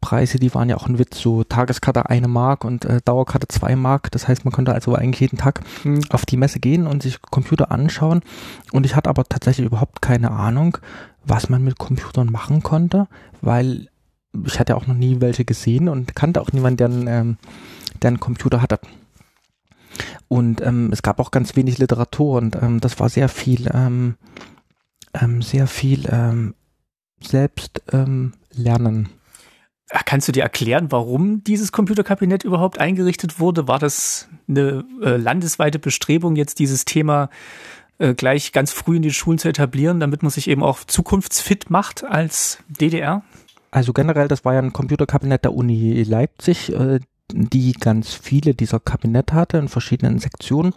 Preise, 0.00 0.38
die 0.38 0.54
waren 0.54 0.68
ja 0.68 0.76
auch 0.76 0.88
ein 0.88 0.98
Witz, 0.98 1.20
so 1.20 1.44
Tageskarte 1.44 2.08
eine 2.08 2.28
Mark 2.28 2.64
und 2.64 2.84
äh, 2.84 3.00
Dauerkarte 3.04 3.48
zwei 3.48 3.76
Mark. 3.76 4.10
Das 4.10 4.28
heißt, 4.28 4.44
man 4.44 4.52
konnte 4.52 4.72
also 4.72 4.94
eigentlich 4.94 5.20
jeden 5.20 5.38
Tag 5.38 5.60
mhm. 5.84 6.00
auf 6.10 6.24
die 6.24 6.36
Messe 6.36 6.60
gehen 6.60 6.86
und 6.86 7.02
sich 7.02 7.20
Computer 7.22 7.70
anschauen. 7.70 8.22
Und 8.72 8.86
ich 8.86 8.96
hatte 8.96 9.10
aber 9.10 9.24
tatsächlich 9.24 9.66
überhaupt 9.66 10.02
keine 10.02 10.30
Ahnung, 10.30 10.78
was 11.24 11.48
man 11.48 11.62
mit 11.62 11.78
Computern 11.78 12.30
machen 12.30 12.62
konnte, 12.62 13.08
weil 13.40 13.88
ich 14.44 14.58
hatte 14.58 14.76
auch 14.76 14.86
noch 14.86 14.94
nie 14.94 15.20
welche 15.20 15.44
gesehen 15.44 15.88
und 15.88 16.14
kannte 16.14 16.40
auch 16.40 16.52
niemanden, 16.52 16.76
der 16.76 16.86
einen, 16.86 17.06
ähm, 17.06 17.36
der 18.02 18.08
einen 18.08 18.20
Computer 18.20 18.62
hatte. 18.62 18.78
Und 20.28 20.60
ähm, 20.62 20.90
es 20.92 21.02
gab 21.02 21.18
auch 21.18 21.30
ganz 21.30 21.56
wenig 21.56 21.78
Literatur 21.78 22.38
und 22.38 22.56
ähm, 22.56 22.80
das 22.80 23.00
war 23.00 23.08
sehr 23.08 23.28
viel, 23.28 23.68
ähm, 23.74 24.14
ähm, 25.12 25.42
sehr 25.42 25.66
viel 25.66 26.08
ähm, 26.10 26.54
selbst 27.20 27.82
ähm, 27.92 28.34
lernen. 28.52 29.08
Kannst 29.90 30.28
du 30.28 30.32
dir 30.32 30.44
erklären, 30.44 30.92
warum 30.92 31.42
dieses 31.42 31.72
Computerkabinett 31.72 32.44
überhaupt 32.44 32.78
eingerichtet 32.78 33.40
wurde? 33.40 33.66
War 33.66 33.80
das 33.80 34.28
eine 34.48 34.84
äh, 35.02 35.16
landesweite 35.16 35.80
Bestrebung, 35.80 36.36
jetzt 36.36 36.60
dieses 36.60 36.84
Thema 36.84 37.28
äh, 37.98 38.14
gleich 38.14 38.52
ganz 38.52 38.70
früh 38.70 38.96
in 38.96 39.02
die 39.02 39.12
Schulen 39.12 39.38
zu 39.38 39.48
etablieren, 39.48 39.98
damit 39.98 40.22
man 40.22 40.30
sich 40.30 40.48
eben 40.48 40.62
auch 40.62 40.84
zukunftsfit 40.84 41.70
macht 41.70 42.04
als 42.04 42.58
DDR? 42.68 43.22
Also 43.72 43.92
generell, 43.92 44.28
das 44.28 44.44
war 44.44 44.54
ja 44.54 44.60
ein 44.60 44.72
Computerkabinett 44.72 45.44
der 45.44 45.54
Uni 45.54 46.02
Leipzig. 46.04 46.72
Äh, 46.72 47.00
die 47.34 47.72
ganz 47.72 48.12
viele 48.14 48.54
dieser 48.54 48.80
Kabinette 48.80 49.34
hatte 49.34 49.58
in 49.58 49.68
verschiedenen 49.68 50.18
Sektionen. 50.18 50.74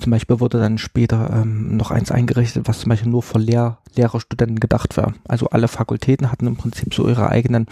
Zum 0.00 0.10
Beispiel 0.10 0.40
wurde 0.40 0.58
dann 0.58 0.78
später 0.78 1.30
ähm, 1.32 1.76
noch 1.76 1.90
eins 1.90 2.10
eingerichtet, 2.10 2.68
was 2.68 2.80
zum 2.80 2.90
Beispiel 2.90 3.10
nur 3.10 3.22
für 3.22 3.38
Lehr 3.38 3.78
Lehrerstudenten 3.94 4.60
gedacht 4.60 4.96
war. 4.96 5.14
Also 5.26 5.48
alle 5.48 5.68
Fakultäten 5.68 6.30
hatten 6.30 6.46
im 6.46 6.56
Prinzip 6.56 6.92
so 6.94 7.08
ihre 7.08 7.30
eigenen 7.30 7.66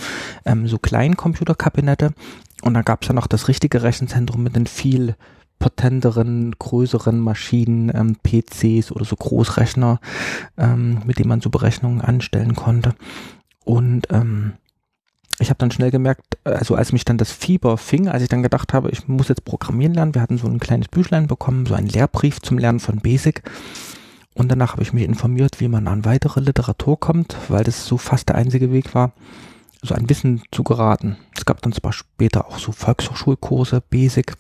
ähm, 0.45 0.67
so 0.67 0.79
kleinen 0.79 1.17
Computerkabinette. 1.17 2.15
Und 2.63 2.75
dann 2.75 2.85
gab 2.85 3.03
es 3.03 3.09
ja 3.09 3.15
noch 3.15 3.27
das 3.27 3.49
richtige 3.49 3.83
Rechenzentrum 3.83 4.43
mit 4.43 4.57
den 4.57 4.67
viel 4.67 5.17
potenteren, 5.59 6.55
größeren 6.59 7.19
Maschinen, 7.19 7.91
ähm, 7.95 8.17
PCs 8.23 8.93
oder 8.93 9.05
so 9.05 9.17
Großrechner, 9.17 10.01
ähm, 10.57 11.03
mit 11.07 11.19
denen 11.19 11.29
man 11.29 11.41
so 11.41 11.51
Berechnungen 11.51 12.01
anstellen 12.01 12.55
konnte. 12.55 12.95
Und 13.65 14.09
ähm, 14.11 14.55
ich 15.39 15.51
habe 15.51 15.59
dann 15.59 15.71
schnell 15.71 15.91
gemerkt, 15.91 16.39
also 16.45 16.75
als 16.77 16.93
mich 16.93 17.05
dann 17.05 17.19
das 17.19 17.33
Fieber 17.33 17.77
fing, 17.77 18.09
als 18.09 18.23
ich 18.23 18.29
dann 18.29 18.43
gedacht 18.43 18.73
habe, 18.73 18.91
ich 18.91 19.09
muss 19.09 19.29
jetzt 19.29 19.45
programmieren 19.45 19.95
lernen, 19.95 20.15
wir 20.15 20.23
hatten 20.23 20.39
so 20.39 20.47
ein 20.47 20.61
kleines 20.61 20.89
Büchlein 20.89 21.27
bekommen, 21.27 21.67
so 21.67 21.75
einen 21.75 21.89
Lehrbrief 21.89 22.41
zum 22.41 22.59
Lernen 22.59 22.81
von 22.81 22.99
Basic. 22.99 23.43
Und 24.35 24.51
danach 24.51 24.73
habe 24.73 24.83
ich 24.83 24.93
mich 24.93 25.05
informiert, 25.05 25.61
wie 25.61 25.69
man 25.69 25.87
an 25.89 26.05
weitere 26.05 26.41
Literatur 26.41 26.99
kommt, 26.99 27.37
weil 27.49 27.65
das 27.65 27.87
so 27.87 27.97
fast 27.97 28.29
der 28.29 28.37
einzige 28.37 28.73
Weg 28.73 28.95
war, 28.95 29.13
so 29.83 29.95
ein 29.95 30.09
Wissen 30.09 30.43
zu 30.51 30.65
geraten. 30.65 31.17
Es 31.37 31.45
gab 31.45 31.63
dann 31.63 31.73
zwar 31.73 31.93
später 31.93 32.47
auch 32.47 32.59
so 32.59 32.73
Volkshochschulkurse, 32.73 33.81
Basic, 33.81 34.37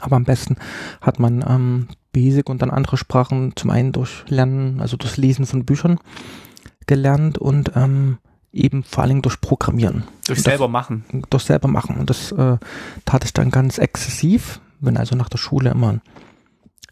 aber 0.00 0.16
am 0.16 0.24
besten 0.24 0.56
hat 1.00 1.18
man 1.18 1.44
ähm, 1.46 1.88
Basic 2.12 2.48
und 2.48 2.62
dann 2.62 2.70
andere 2.70 2.96
Sprachen 2.96 3.52
zum 3.56 3.70
einen 3.70 3.92
durch 3.92 4.24
Lernen, 4.28 4.80
also 4.80 4.96
durch 4.96 5.16
Lesen 5.16 5.46
von 5.46 5.64
Büchern 5.64 5.98
gelernt 6.86 7.38
und 7.38 7.72
ähm, 7.76 8.18
eben 8.52 8.82
vor 8.82 9.04
allem 9.04 9.22
durch 9.22 9.40
Programmieren. 9.40 10.04
Durch 10.26 10.42
selber 10.42 10.68
machen. 10.68 11.04
Durch 11.30 11.44
selber 11.44 11.68
machen. 11.68 11.96
Und 11.96 12.10
das 12.10 12.32
äh, 12.32 12.58
tat 13.04 13.24
ich 13.24 13.32
dann 13.32 13.50
ganz 13.50 13.78
exzessiv, 13.78 14.60
Bin 14.80 14.96
also 14.96 15.16
nach 15.16 15.28
der 15.28 15.38
Schule 15.38 15.70
immer 15.70 16.00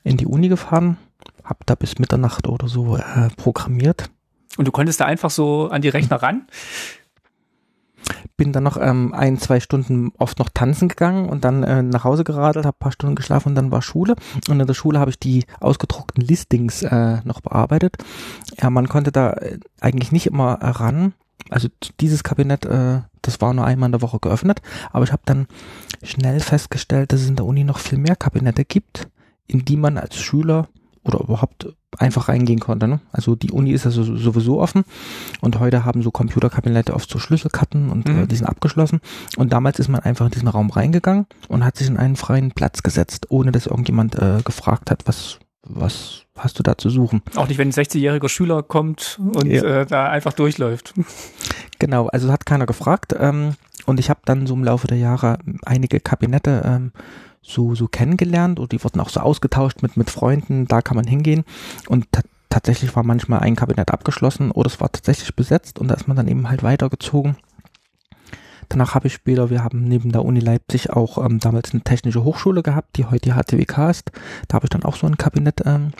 in 0.05 0.17
die 0.17 0.27
Uni 0.27 0.49
gefahren, 0.49 0.97
hab 1.45 1.67
da 1.67 1.75
bis 1.75 1.99
Mitternacht 1.99 2.47
oder 2.47 2.69
so 2.69 2.97
äh, 2.97 3.29
programmiert. 3.37 4.11
Und 4.57 4.67
du 4.67 4.73
konntest 4.73 5.01
da 5.01 5.05
einfach 5.05 5.31
so 5.31 5.69
an 5.69 5.83
die 5.83 5.89
Rechner 5.89 6.23
ran? 6.23 6.47
Bin 8.37 8.53
dann 8.53 8.63
noch 8.63 8.77
ähm, 8.81 9.13
ein, 9.13 9.39
zwei 9.39 9.61
Stunden 9.61 10.13
oft 10.19 10.39
noch 10.39 10.49
tanzen 10.49 10.89
gegangen 10.89 11.29
und 11.29 11.45
dann 11.45 11.65
äh, 11.65 11.83
nach 11.83 12.05
Hause 12.05 12.25
geradelt, 12.25 12.65
habe 12.65 12.77
paar 12.79 12.93
Stunden 12.93 13.17
geschlafen 13.17 13.51
und 13.51 13.55
dann 13.57 13.71
war 13.71 13.83
Schule. 13.83 14.15
Und 14.49 14.61
in 14.61 14.67
der 14.67 14.75
Schule 14.75 15.01
habe 15.01 15.11
ich 15.11 15.19
die 15.19 15.45
ausgedruckten 15.61 16.23
Listings 16.23 16.83
äh, 16.83 17.19
noch 17.25 17.41
bearbeitet. 17.41 17.97
Ja, 18.61 18.71
man 18.71 18.89
konnte 18.89 19.13
da 19.13 19.33
äh, 19.33 19.59
eigentlich 19.81 20.13
nicht 20.13 20.27
immer 20.27 20.55
ran. 20.55 21.15
Also 21.51 21.69
dieses 22.01 22.23
Kabinett, 22.23 22.65
äh, 22.65 23.01
das 23.23 23.41
war 23.41 23.55
nur 23.55 23.65
einmal 23.65 23.89
in 23.89 23.93
der 23.93 24.03
Woche 24.03 24.19
geöffnet, 24.21 24.63
aber 24.93 25.05
ich 25.05 25.13
habe 25.13 25.23
dann 25.25 25.47
schnell 26.03 26.41
festgestellt, 26.41 27.13
dass 27.13 27.23
es 27.23 27.29
in 27.29 27.37
der 27.37 27.47
Uni 27.47 27.65
noch 27.65 27.79
viel 27.79 27.99
mehr 27.99 28.17
Kabinette 28.17 28.65
gibt, 28.65 29.09
in 29.47 29.65
die 29.65 29.77
man 29.77 29.99
als 29.99 30.17
Schüler 30.17 30.69
oder 31.05 31.21
überhaupt 31.21 31.69
einfach 31.97 32.29
reingehen 32.29 32.61
konnte. 32.61 32.87
Ne? 32.87 33.01
Also 33.13 33.35
die 33.35 33.51
Uni 33.51 33.73
ist 33.73 33.87
also 33.87 34.05
sowieso 34.17 34.61
offen 34.61 34.85
und 35.41 35.59
heute 35.59 35.85
haben 35.85 36.03
so 36.03 36.11
Computerkabinette 36.11 36.95
oft 36.95 37.09
so 37.09 37.19
Schlüsselkarten 37.19 37.91
und 37.91 38.09
äh, 38.09 38.13
mhm. 38.13 38.23
äh, 38.23 38.27
die 38.27 38.37
sind 38.37 38.47
abgeschlossen. 38.47 39.01
Und 39.37 39.53
damals 39.53 39.79
ist 39.79 39.89
man 39.89 40.01
einfach 40.01 40.27
in 40.27 40.33
diesen 40.33 40.49
Raum 40.49 40.71
reingegangen 40.71 41.27
und 41.49 41.65
hat 41.65 41.77
sich 41.77 41.89
in 41.89 41.97
einen 41.97 42.17
freien 42.17 42.53
Platz 42.53 42.83
gesetzt, 42.83 43.27
ohne 43.31 43.53
dass 43.53 43.67
irgendjemand 43.67 44.17
äh, 44.17 44.43
gefragt 44.45 44.91
hat, 44.91 45.07
was, 45.07 45.39
was 45.63 46.27
hast 46.39 46.59
du 46.59 46.63
da 46.63 46.79
zu 46.79 46.91
suchen. 46.91 47.23
Auch 47.37 47.49
nicht, 47.49 47.59
wenn 47.59 47.69
ein 47.69 47.73
60-jähriger 47.73 48.29
Schüler 48.29 48.63
kommt 48.63 49.19
und 49.21 49.47
ja. 49.47 49.63
äh, 49.63 49.87
da 49.87 50.09
einfach 50.09 50.33
durchläuft. 50.33 50.95
Genau, 51.79 52.09
also 52.09 52.33
hat 52.33 52.47
keiner 52.47 52.67
gefragt. 52.67 53.15
Ähm, 53.19 53.55
und 53.87 54.01
ich 54.01 54.11
habe 54.11 54.21
dann 54.25 54.47
so 54.47 54.55
im 54.55 54.65
Laufe 54.65 54.87
der 54.87 54.99
Jahre 54.99 55.39
einige 55.65 56.01
Kabinette 56.01 56.63
ähm, 56.65 56.93
so, 57.41 57.75
so 57.75 57.89
kennengelernt 57.89 58.59
oder 58.59 58.69
die 58.69 58.83
wurden 58.85 59.01
auch 59.01 59.09
so 59.09 59.21
ausgetauscht 59.21 59.83
mit, 59.83 59.97
mit 59.97 60.11
Freunden, 60.11 60.67
da 60.67 60.83
kann 60.83 60.97
man 60.97 61.07
hingehen 61.07 61.45
und 61.89 62.07
tatsächlich 62.51 62.95
war 62.95 63.03
manchmal 63.03 63.41
ein 63.41 63.57
Kabinett 63.57 63.91
abgeschlossen 63.91 64.51
oder 64.51 64.67
es 64.67 64.81
war 64.81 64.93
tatsächlich 64.93 65.35
besetzt 65.35 65.79
und 65.79 65.89
da 65.89 65.95
ist 65.95 66.09
man 66.09 66.17
dann 66.17 66.29
eben 66.29 66.49
halt 66.49 66.63
weitergezogen. 66.63 67.37
Danach 68.69 68.95
habe 68.95 69.07
ich 69.07 69.15
später, 69.15 69.49
wir 69.49 69.65
haben 69.65 69.85
neben 69.85 70.13
der 70.13 70.25
Uni 70.25 70.41
Leipzig 70.41 70.91
auch 70.91 71.25
ähm, 71.25 71.41
damals 71.41 71.73
eine 71.73 71.81
technische 71.81 72.23
Hochschule 72.23 72.63
gehabt, 72.63 72.97
die 72.97 73.07
heute 73.07 73.31
die 73.31 73.33
HTWK 73.33 73.89
ist. 73.89 74.11
Da 74.47 74.57
habe 74.57 74.67
ich 74.67 74.71
dann 74.71 74.83
auch 74.83 74.97
so 74.97 75.07
ein 75.07 75.17
Kabinett 75.17 75.63
ähm, 75.65 75.93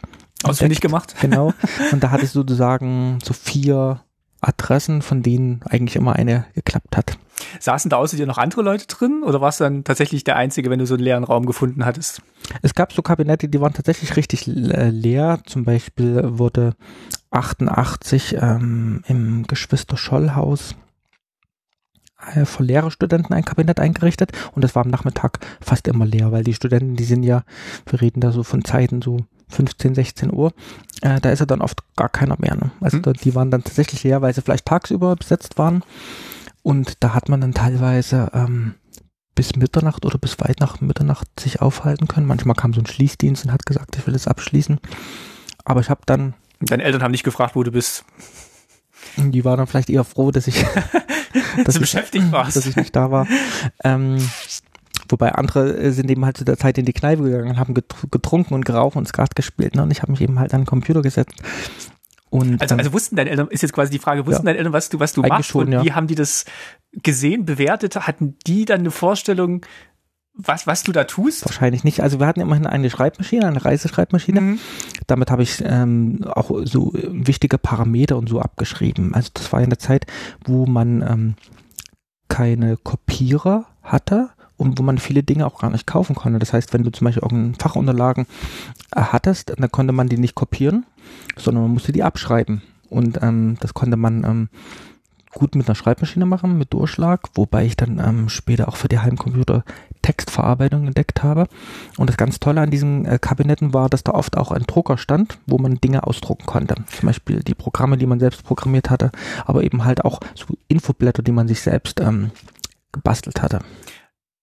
ausfindig 0.45 0.81
gemacht. 0.81 1.15
Genau. 1.21 1.53
Und 1.93 2.03
da 2.03 2.11
hatte 2.11 2.25
ich 2.25 2.31
sozusagen 2.31 3.19
so 3.23 3.33
vier 3.33 4.03
Adressen, 4.41 5.03
von 5.03 5.23
denen 5.23 5.61
eigentlich 5.69 5.97
immer 5.97 6.15
eine 6.15 6.47
geklappt 6.55 6.97
hat. 6.97 7.19
Saßen 7.61 7.89
da 7.89 7.97
außer 7.97 8.17
dir 8.17 8.27
noch 8.27 8.39
andere 8.39 8.63
Leute 8.63 8.87
drin 8.87 9.23
oder 9.25 9.41
warst 9.41 9.61
du 9.61 9.65
dann 9.65 9.85
tatsächlich 9.85 10.25
der 10.25 10.37
Einzige, 10.37 10.71
wenn 10.71 10.79
du 10.79 10.87
so 10.87 10.95
einen 10.95 11.03
leeren 11.03 11.25
Raum 11.25 11.47
gefunden 11.47 11.85
hattest? 11.85 12.23
Es 12.63 12.75
gab 12.75 12.93
so 12.93 13.03
Kabinette, 13.03 13.49
die 13.49 13.61
waren 13.61 13.73
tatsächlich 13.73 14.17
richtig 14.17 14.47
äh, 14.47 14.91
leer. 14.91 15.41
Zum 15.45 15.65
Beispiel 15.65 16.21
wurde 16.39 16.75
88 17.31 18.37
ähm, 18.41 19.03
im 19.07 19.47
Geschwister-Scholl-Haus 19.47 20.77
äh, 22.35 22.45
für 22.45 22.63
leere 22.63 22.91
Studenten 22.91 23.35
ein 23.35 23.45
Kabinett 23.45 23.81
eingerichtet 23.81 24.33
und 24.53 24.63
das 24.63 24.75
war 24.75 24.85
am 24.85 24.91
Nachmittag 24.91 25.39
fast 25.61 25.89
immer 25.89 26.07
leer, 26.07 26.33
weil 26.33 26.45
die 26.45 26.55
Studenten, 26.55 26.97
die 26.97 27.05
sind 27.05 27.23
ja, 27.23 27.45
wir 27.87 28.01
reden 28.01 28.21
da 28.21 28.33
so 28.33 28.43
von 28.43 28.65
Zeiten 28.65 29.03
so 29.03 29.19
15, 29.49 29.95
16 29.95 30.33
Uhr, 30.33 30.53
äh, 31.03 31.21
da 31.21 31.31
ist 31.31 31.41
ja 31.41 31.47
dann 31.47 31.63
oft 31.63 31.83
gar 31.97 32.09
keiner 32.09 32.37
mehr. 32.39 32.55
Ne? 32.55 32.71
Also 32.81 32.99
mhm. 32.99 33.03
da, 33.03 33.13
die 33.13 33.35
waren 33.35 33.51
dann 33.51 33.65
tatsächlich 33.65 34.05
leer, 34.05 34.23
weil 34.23 34.35
sie 34.35 34.43
vielleicht 34.43 34.67
tagsüber 34.67 35.17
besetzt 35.17 35.59
waren. 35.59 35.83
Und 36.63 37.03
da 37.03 37.15
hat 37.15 37.29
man 37.29 37.41
dann 37.41 37.55
teilweise 37.55 38.31
ähm, 38.35 38.75
bis 39.35 39.55
Mitternacht 39.57 40.05
oder 40.05 40.19
bis 40.19 40.41
weit 40.41 40.61
nach 40.61 40.81
Mitternacht 40.81 41.29
sich 41.39 41.63
aufhalten 41.63 42.09
können. 42.09 42.27
Manchmal 42.27 42.57
kam 42.57 42.75
so 42.75 42.81
ein 42.81 42.87
Schließdienst 42.87 43.45
und 43.45 43.53
hat 43.53 43.67
gesagt, 43.67 43.97
ich 43.97 44.07
will 44.07 44.15
es 44.15 44.27
abschließen. 44.27 44.81
Aber 45.65 45.81
ich 45.81 45.91
habe 45.91 46.01
dann. 46.07 46.35
Deine 46.61 46.83
Eltern 46.83 47.03
haben 47.03 47.13
nicht 47.13 47.25
gefragt, 47.25 47.55
wo 47.55 47.63
du 47.63 47.71
bist. 47.71 48.05
Die 49.17 49.45
waren 49.45 49.59
dann 49.59 49.67
vielleicht 49.67 49.91
eher 49.91 50.05
froh, 50.05 50.33
dass 50.33 50.49
ich, 50.49 50.65
dass, 51.65 51.75
du 51.75 51.81
beschäftigt 51.81 52.33
warst. 52.33 52.57
dass 52.57 52.67
ich 52.67 52.77
nicht 52.77 52.97
da 52.97 53.11
war. 53.11 53.27
Ähm, 53.85 54.19
Wobei 55.09 55.33
andere 55.33 55.77
äh, 55.77 55.91
sind 55.91 56.11
eben 56.11 56.25
halt 56.25 56.37
zu 56.37 56.45
der 56.45 56.59
Zeit 56.59 56.79
in 56.79 56.85
die 56.85 56.93
Kneipe 56.93 57.23
gegangen, 57.23 57.59
haben 57.59 57.75
getrunken 57.75 58.55
und 58.55 58.65
geraucht 58.65 58.97
und 58.97 59.09
Skat 59.09 59.37
gespielt. 59.37 59.75
Ne? 59.75 59.83
Und 59.83 59.91
ich 59.91 60.03
habe 60.03 60.13
mich 60.13 60.21
eben 60.21 60.39
halt 60.39 60.55
an 60.55 60.63
den 60.63 60.67
Computer 60.67 61.03
gesetzt. 61.03 61.35
Und, 62.31 62.61
also, 62.61 62.77
also 62.77 62.93
wussten 62.93 63.17
deine 63.17 63.31
Eltern, 63.31 63.49
ist 63.49 63.63
jetzt 63.63 63.73
quasi 63.73 63.91
die 63.91 63.99
Frage, 63.99 64.27
wussten 64.27 64.47
ja, 64.47 64.53
deine 64.53 64.59
Eltern, 64.59 64.73
was 64.73 64.91
du, 64.91 65.01
was 65.01 65.15
du 65.15 65.23
machst 65.23 65.49
schon, 65.49 65.67
und 65.67 65.73
ja. 65.73 65.85
wie 65.85 65.93
haben 65.93 66.07
die 66.07 66.15
das 66.15 66.45
gesehen, 66.93 67.47
bewertet? 67.47 67.97
Hatten 67.97 68.37
die 68.47 68.67
dann 68.67 68.81
eine 68.81 68.91
Vorstellung, 68.91 69.65
was, 70.35 70.67
was 70.67 70.85
du 70.85 70.93
da 70.93 71.05
tust? 71.05 71.45
Wahrscheinlich 71.45 71.85
nicht. 71.85 72.01
Also 72.01 72.21
wir 72.21 72.27
hatten 72.27 72.41
immerhin 72.41 72.67
eine 72.67 72.91
Schreibmaschine, 72.91 73.47
eine 73.47 73.65
Reiseschreibmaschine. 73.65 74.41
Mhm. 74.41 74.59
Damit 75.07 75.31
habe 75.31 75.43
ich 75.43 75.63
ähm, 75.65 76.25
auch 76.25 76.51
so 76.65 76.93
wichtige 76.95 77.59
Parameter 77.59 78.17
und 78.17 78.29
so 78.29 78.41
abgeschrieben. 78.41 79.15
Also 79.15 79.31
das 79.35 79.53
war 79.53 79.61
in 79.63 79.71
der 79.71 79.81
Zeit, 79.81 80.07
wo 80.45 80.67
man 80.67 81.03
ähm, 81.03 81.35
keine 82.29 82.77
Kopierer 82.77 83.67
hatte 83.83 84.31
und 84.59 84.79
wo 84.79 84.83
man 84.83 84.99
viele 84.99 85.23
Dinge 85.23 85.47
auch 85.47 85.59
gar 85.59 85.71
nicht 85.71 85.87
kaufen 85.87 86.15
konnte. 86.15 86.39
Das 86.39 86.53
heißt, 86.53 86.75
wenn 86.75 86.83
du 86.83 86.91
zum 86.91 87.07
Beispiel 87.07 87.23
irgendeine 87.23 87.55
Fachunterlagen 87.59 88.27
äh, 88.95 89.01
hattest, 89.01 89.55
dann 89.57 89.71
konnte 89.71 89.93
man 89.95 90.09
die 90.09 90.19
nicht 90.19 90.35
kopieren, 90.35 90.85
sondern 91.37 91.63
man 91.63 91.73
musste 91.73 91.93
die 91.93 92.03
abschreiben. 92.03 92.61
Und 92.91 93.23
ähm, 93.23 93.57
das 93.61 93.73
konnte 93.73 93.97
man 93.97 94.25
ähm, 94.25 94.49
gut 95.33 95.55
mit 95.55 95.69
einer 95.69 95.75
Schreibmaschine 95.75 96.27
machen, 96.27 96.59
mit 96.59 96.73
Durchschlag, 96.73 97.29
wobei 97.35 97.67
ich 97.67 97.77
dann 97.77 98.03
ähm, 98.05 98.29
später 98.29 98.69
auch 98.69 98.77
für 98.77 98.89
die 98.89 98.99
Heimcomputer 98.99 99.63
Textverarbeitung 100.03 100.87
entdeckt 100.87 101.23
habe. 101.23 101.47
Und 101.97 102.09
das 102.09 102.17
ganz 102.17 102.41
Tolle 102.41 102.61
an 102.61 102.71
diesen 102.71 103.05
äh, 103.05 103.19
Kabinetten 103.21 103.75
war, 103.75 103.89
dass 103.89 104.03
da 104.03 104.13
oft 104.13 104.37
auch 104.37 104.51
ein 104.51 104.65
Drucker 104.67 104.99
stand, 104.99 105.39
wo 105.47 105.59
man 105.59 105.81
Dinge 105.81 106.05
ausdrucken 106.05 106.47
konnte. 106.47 106.77
Zum 106.87 107.07
Beispiel 107.07 107.45
die 107.45 107.55
Programme, 107.55 107.99
die 107.99 108.07
man 108.07 108.19
selbst 108.19 108.43
programmiert 108.43 108.91
hatte, 108.91 109.13
aber 109.45 109.63
eben 109.63 109.85
halt 109.85 110.05
auch 110.05 110.19
so 110.35 110.47
Infoblätter, 110.67 111.23
die 111.23 111.33
man 111.33 111.47
sich 111.47 111.61
selbst 111.61 112.01
ähm, 112.01 112.31
gebastelt 112.91 113.43
hatte 113.43 113.61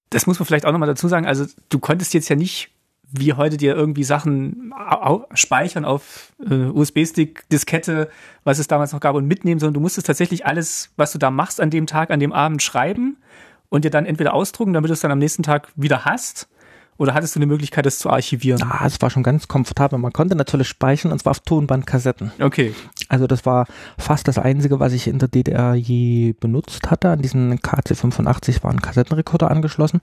das 0.09 0.27
muss 0.27 0.39
man 0.39 0.45
vielleicht 0.45 0.65
auch 0.65 0.71
nochmal 0.71 0.87
dazu 0.87 1.07
sagen. 1.07 1.25
Also 1.25 1.45
du 1.69 1.79
konntest 1.79 2.13
jetzt 2.13 2.29
ja 2.29 2.35
nicht 2.35 2.71
wie 3.11 3.33
heute 3.33 3.57
dir 3.57 3.75
irgendwie 3.75 4.03
Sachen 4.03 4.73
speichern 5.33 5.85
auf 5.85 6.33
äh, 6.49 6.53
USB-Stick, 6.53 7.47
Diskette, 7.49 8.09
was 8.43 8.59
es 8.59 8.67
damals 8.67 8.93
noch 8.93 8.99
gab 8.99 9.15
und 9.15 9.27
mitnehmen, 9.27 9.59
sondern 9.59 9.75
du 9.75 9.79
musstest 9.79 10.07
tatsächlich 10.07 10.45
alles, 10.45 10.89
was 10.95 11.11
du 11.11 11.17
da 11.17 11.31
machst 11.31 11.61
an 11.61 11.69
dem 11.69 11.87
Tag, 11.87 12.11
an 12.11 12.19
dem 12.19 12.33
Abend 12.33 12.61
schreiben 12.61 13.17
und 13.69 13.85
dir 13.85 13.91
dann 13.91 14.05
entweder 14.05 14.33
ausdrucken, 14.33 14.73
damit 14.73 14.89
du 14.89 14.93
es 14.93 15.01
dann 15.01 15.11
am 15.11 15.19
nächsten 15.19 15.43
Tag 15.43 15.69
wieder 15.75 16.05
hast 16.05 16.47
oder 16.97 17.13
hattest 17.13 17.35
du 17.35 17.39
eine 17.39 17.45
Möglichkeit, 17.45 17.85
das 17.85 17.99
zu 17.99 18.09
archivieren? 18.09 18.61
Ah, 18.63 18.85
es 18.85 19.01
war 19.01 19.09
schon 19.09 19.23
ganz 19.23 19.47
komfortabel. 19.47 19.99
Man 19.99 20.13
konnte 20.13 20.35
natürlich 20.35 20.67
speichern 20.67 21.11
und 21.11 21.19
zwar 21.19 21.31
auf 21.31 21.41
Tonbandkassetten. 21.41 22.31
Okay. 22.39 22.73
Also 23.07 23.27
das 23.27 23.45
war 23.45 23.67
fast 23.97 24.27
das 24.27 24.37
Einzige, 24.37 24.79
was 24.79 24.93
ich 24.93 25.07
in 25.07 25.19
der 25.19 25.27
DDR 25.27 25.75
je 25.75 26.33
benutzt 26.33 26.89
hatte. 26.89 27.09
An 27.09 27.21
diesen 27.21 27.59
KC85 27.59 28.63
war 28.63 28.71
ein 28.71 28.81
Kassettenrekorder 28.81 29.51
angeschlossen 29.51 30.01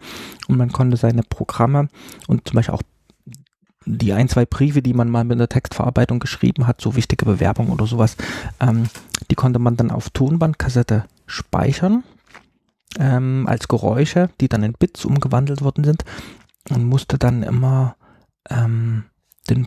und 0.48 0.56
man 0.56 0.72
konnte 0.72 0.96
seine 0.96 1.22
Programme 1.22 1.88
und 2.28 2.48
zum 2.48 2.56
Beispiel 2.56 2.74
auch 2.74 2.82
die 3.84 4.12
ein, 4.12 4.28
zwei 4.28 4.46
Briefe, 4.46 4.82
die 4.82 4.94
man 4.94 5.10
mal 5.10 5.24
mit 5.24 5.40
der 5.40 5.48
Textverarbeitung 5.48 6.20
geschrieben 6.20 6.66
hat, 6.66 6.80
so 6.80 6.94
wichtige 6.94 7.24
Bewerbungen 7.24 7.72
oder 7.72 7.86
sowas, 7.86 8.16
ähm, 8.60 8.84
die 9.30 9.34
konnte 9.34 9.58
man 9.58 9.76
dann 9.76 9.90
auf 9.90 10.10
Tonbandkassette 10.10 11.04
speichern 11.26 12.04
ähm, 12.98 13.46
als 13.48 13.68
Geräusche, 13.68 14.30
die 14.40 14.48
dann 14.48 14.62
in 14.62 14.74
Bits 14.74 15.04
umgewandelt 15.04 15.62
worden 15.62 15.84
sind 15.84 16.04
und 16.70 16.84
musste 16.84 17.18
dann 17.18 17.42
immer 17.42 17.96
ähm, 18.50 19.04
den 19.50 19.66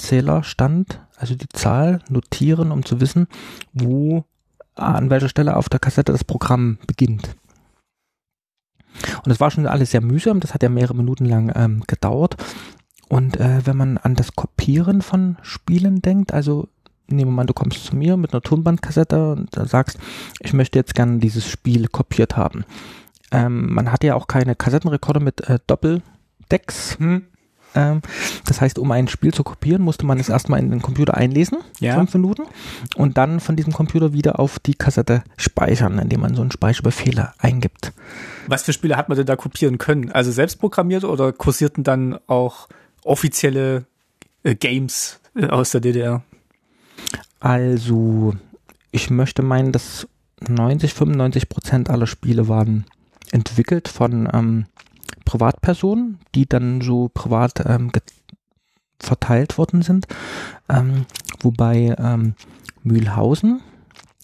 Bandzählerstand, 0.00 1.00
also 1.18 1.34
die 1.34 1.48
Zahl, 1.52 2.00
notieren, 2.08 2.72
um 2.72 2.84
zu 2.84 3.00
wissen, 3.00 3.26
wo 3.74 4.24
an 4.74 5.10
welcher 5.10 5.28
Stelle 5.28 5.56
auf 5.56 5.68
der 5.68 5.78
Kassette 5.78 6.12
das 6.12 6.24
Programm 6.24 6.78
beginnt. 6.86 7.36
Und 9.16 9.26
das 9.26 9.40
war 9.40 9.50
schon 9.50 9.66
alles 9.66 9.90
sehr 9.90 10.00
mühsam, 10.00 10.40
das 10.40 10.54
hat 10.54 10.62
ja 10.62 10.70
mehrere 10.70 10.96
Minuten 10.96 11.26
lang 11.26 11.52
ähm, 11.54 11.82
gedauert. 11.86 12.36
Und 13.08 13.38
äh, 13.38 13.60
wenn 13.66 13.76
man 13.76 13.98
an 13.98 14.14
das 14.14 14.34
Kopieren 14.34 15.02
von 15.02 15.36
Spielen 15.42 16.00
denkt, 16.00 16.32
also 16.32 16.68
nehmen 17.08 17.32
wir 17.32 17.36
mal, 17.36 17.46
du 17.46 17.52
kommst 17.52 17.84
zu 17.84 17.94
mir 17.94 18.16
mit 18.16 18.32
einer 18.32 18.40
Tonbandkassette 18.40 19.32
und 19.32 19.50
sagst, 19.68 19.98
ich 20.40 20.54
möchte 20.54 20.78
jetzt 20.78 20.94
gerne 20.94 21.18
dieses 21.18 21.46
Spiel 21.46 21.88
kopiert 21.88 22.36
haben. 22.36 22.64
Ähm, 23.32 23.72
man 23.74 23.92
hat 23.92 24.02
ja 24.02 24.14
auch 24.14 24.28
keine 24.28 24.54
Kassettenrekorder 24.54 25.20
mit 25.20 25.46
äh, 25.48 25.58
Doppel 25.66 26.02
Decks. 26.50 26.98
Hm. 26.98 27.26
Ähm, 27.74 28.00
das 28.46 28.60
heißt, 28.60 28.78
um 28.78 28.90
ein 28.92 29.08
Spiel 29.08 29.32
zu 29.32 29.44
kopieren, 29.44 29.82
musste 29.82 30.06
man 30.06 30.18
es 30.18 30.28
erstmal 30.28 30.60
in 30.60 30.70
den 30.70 30.82
Computer 30.82 31.14
einlesen, 31.14 31.58
ja. 31.78 31.94
fünf 31.94 32.12
Minuten, 32.14 32.42
und 32.96 33.16
dann 33.16 33.40
von 33.40 33.56
diesem 33.56 33.72
Computer 33.72 34.12
wieder 34.12 34.40
auf 34.40 34.58
die 34.58 34.74
Kassette 34.74 35.22
speichern, 35.36 35.98
indem 35.98 36.20
man 36.20 36.34
so 36.34 36.42
einen 36.42 36.50
Speicherbefehl 36.50 37.28
eingibt. 37.38 37.92
Was 38.46 38.62
für 38.62 38.72
Spiele 38.72 38.96
hat 38.96 39.08
man 39.08 39.16
denn 39.16 39.26
da 39.26 39.36
kopieren 39.36 39.78
können? 39.78 40.10
Also 40.12 40.32
selbst 40.32 40.58
programmiert 40.58 41.04
oder 41.04 41.32
kursierten 41.32 41.84
dann 41.84 42.18
auch 42.26 42.68
offizielle 43.04 43.84
äh, 44.42 44.54
Games 44.54 45.20
äh, 45.34 45.46
aus 45.46 45.70
der 45.70 45.80
DDR? 45.80 46.22
Also, 47.38 48.34
ich 48.90 49.10
möchte 49.10 49.42
meinen, 49.42 49.72
dass 49.72 50.06
90, 50.46 50.94
95 50.94 51.48
Prozent 51.48 51.90
aller 51.90 52.06
Spiele 52.06 52.48
waren 52.48 52.84
entwickelt 53.32 53.88
von 53.88 54.28
ähm, 54.32 54.66
Privatpersonen, 55.24 56.18
die 56.34 56.46
dann 56.46 56.80
so 56.80 57.08
privat 57.08 57.64
ähm, 57.66 57.90
verteilt 58.98 59.58
worden 59.58 59.82
sind. 59.82 60.06
Ähm, 60.68 61.06
wobei 61.40 61.94
ähm, 61.98 62.34
Mühlhausen, 62.82 63.60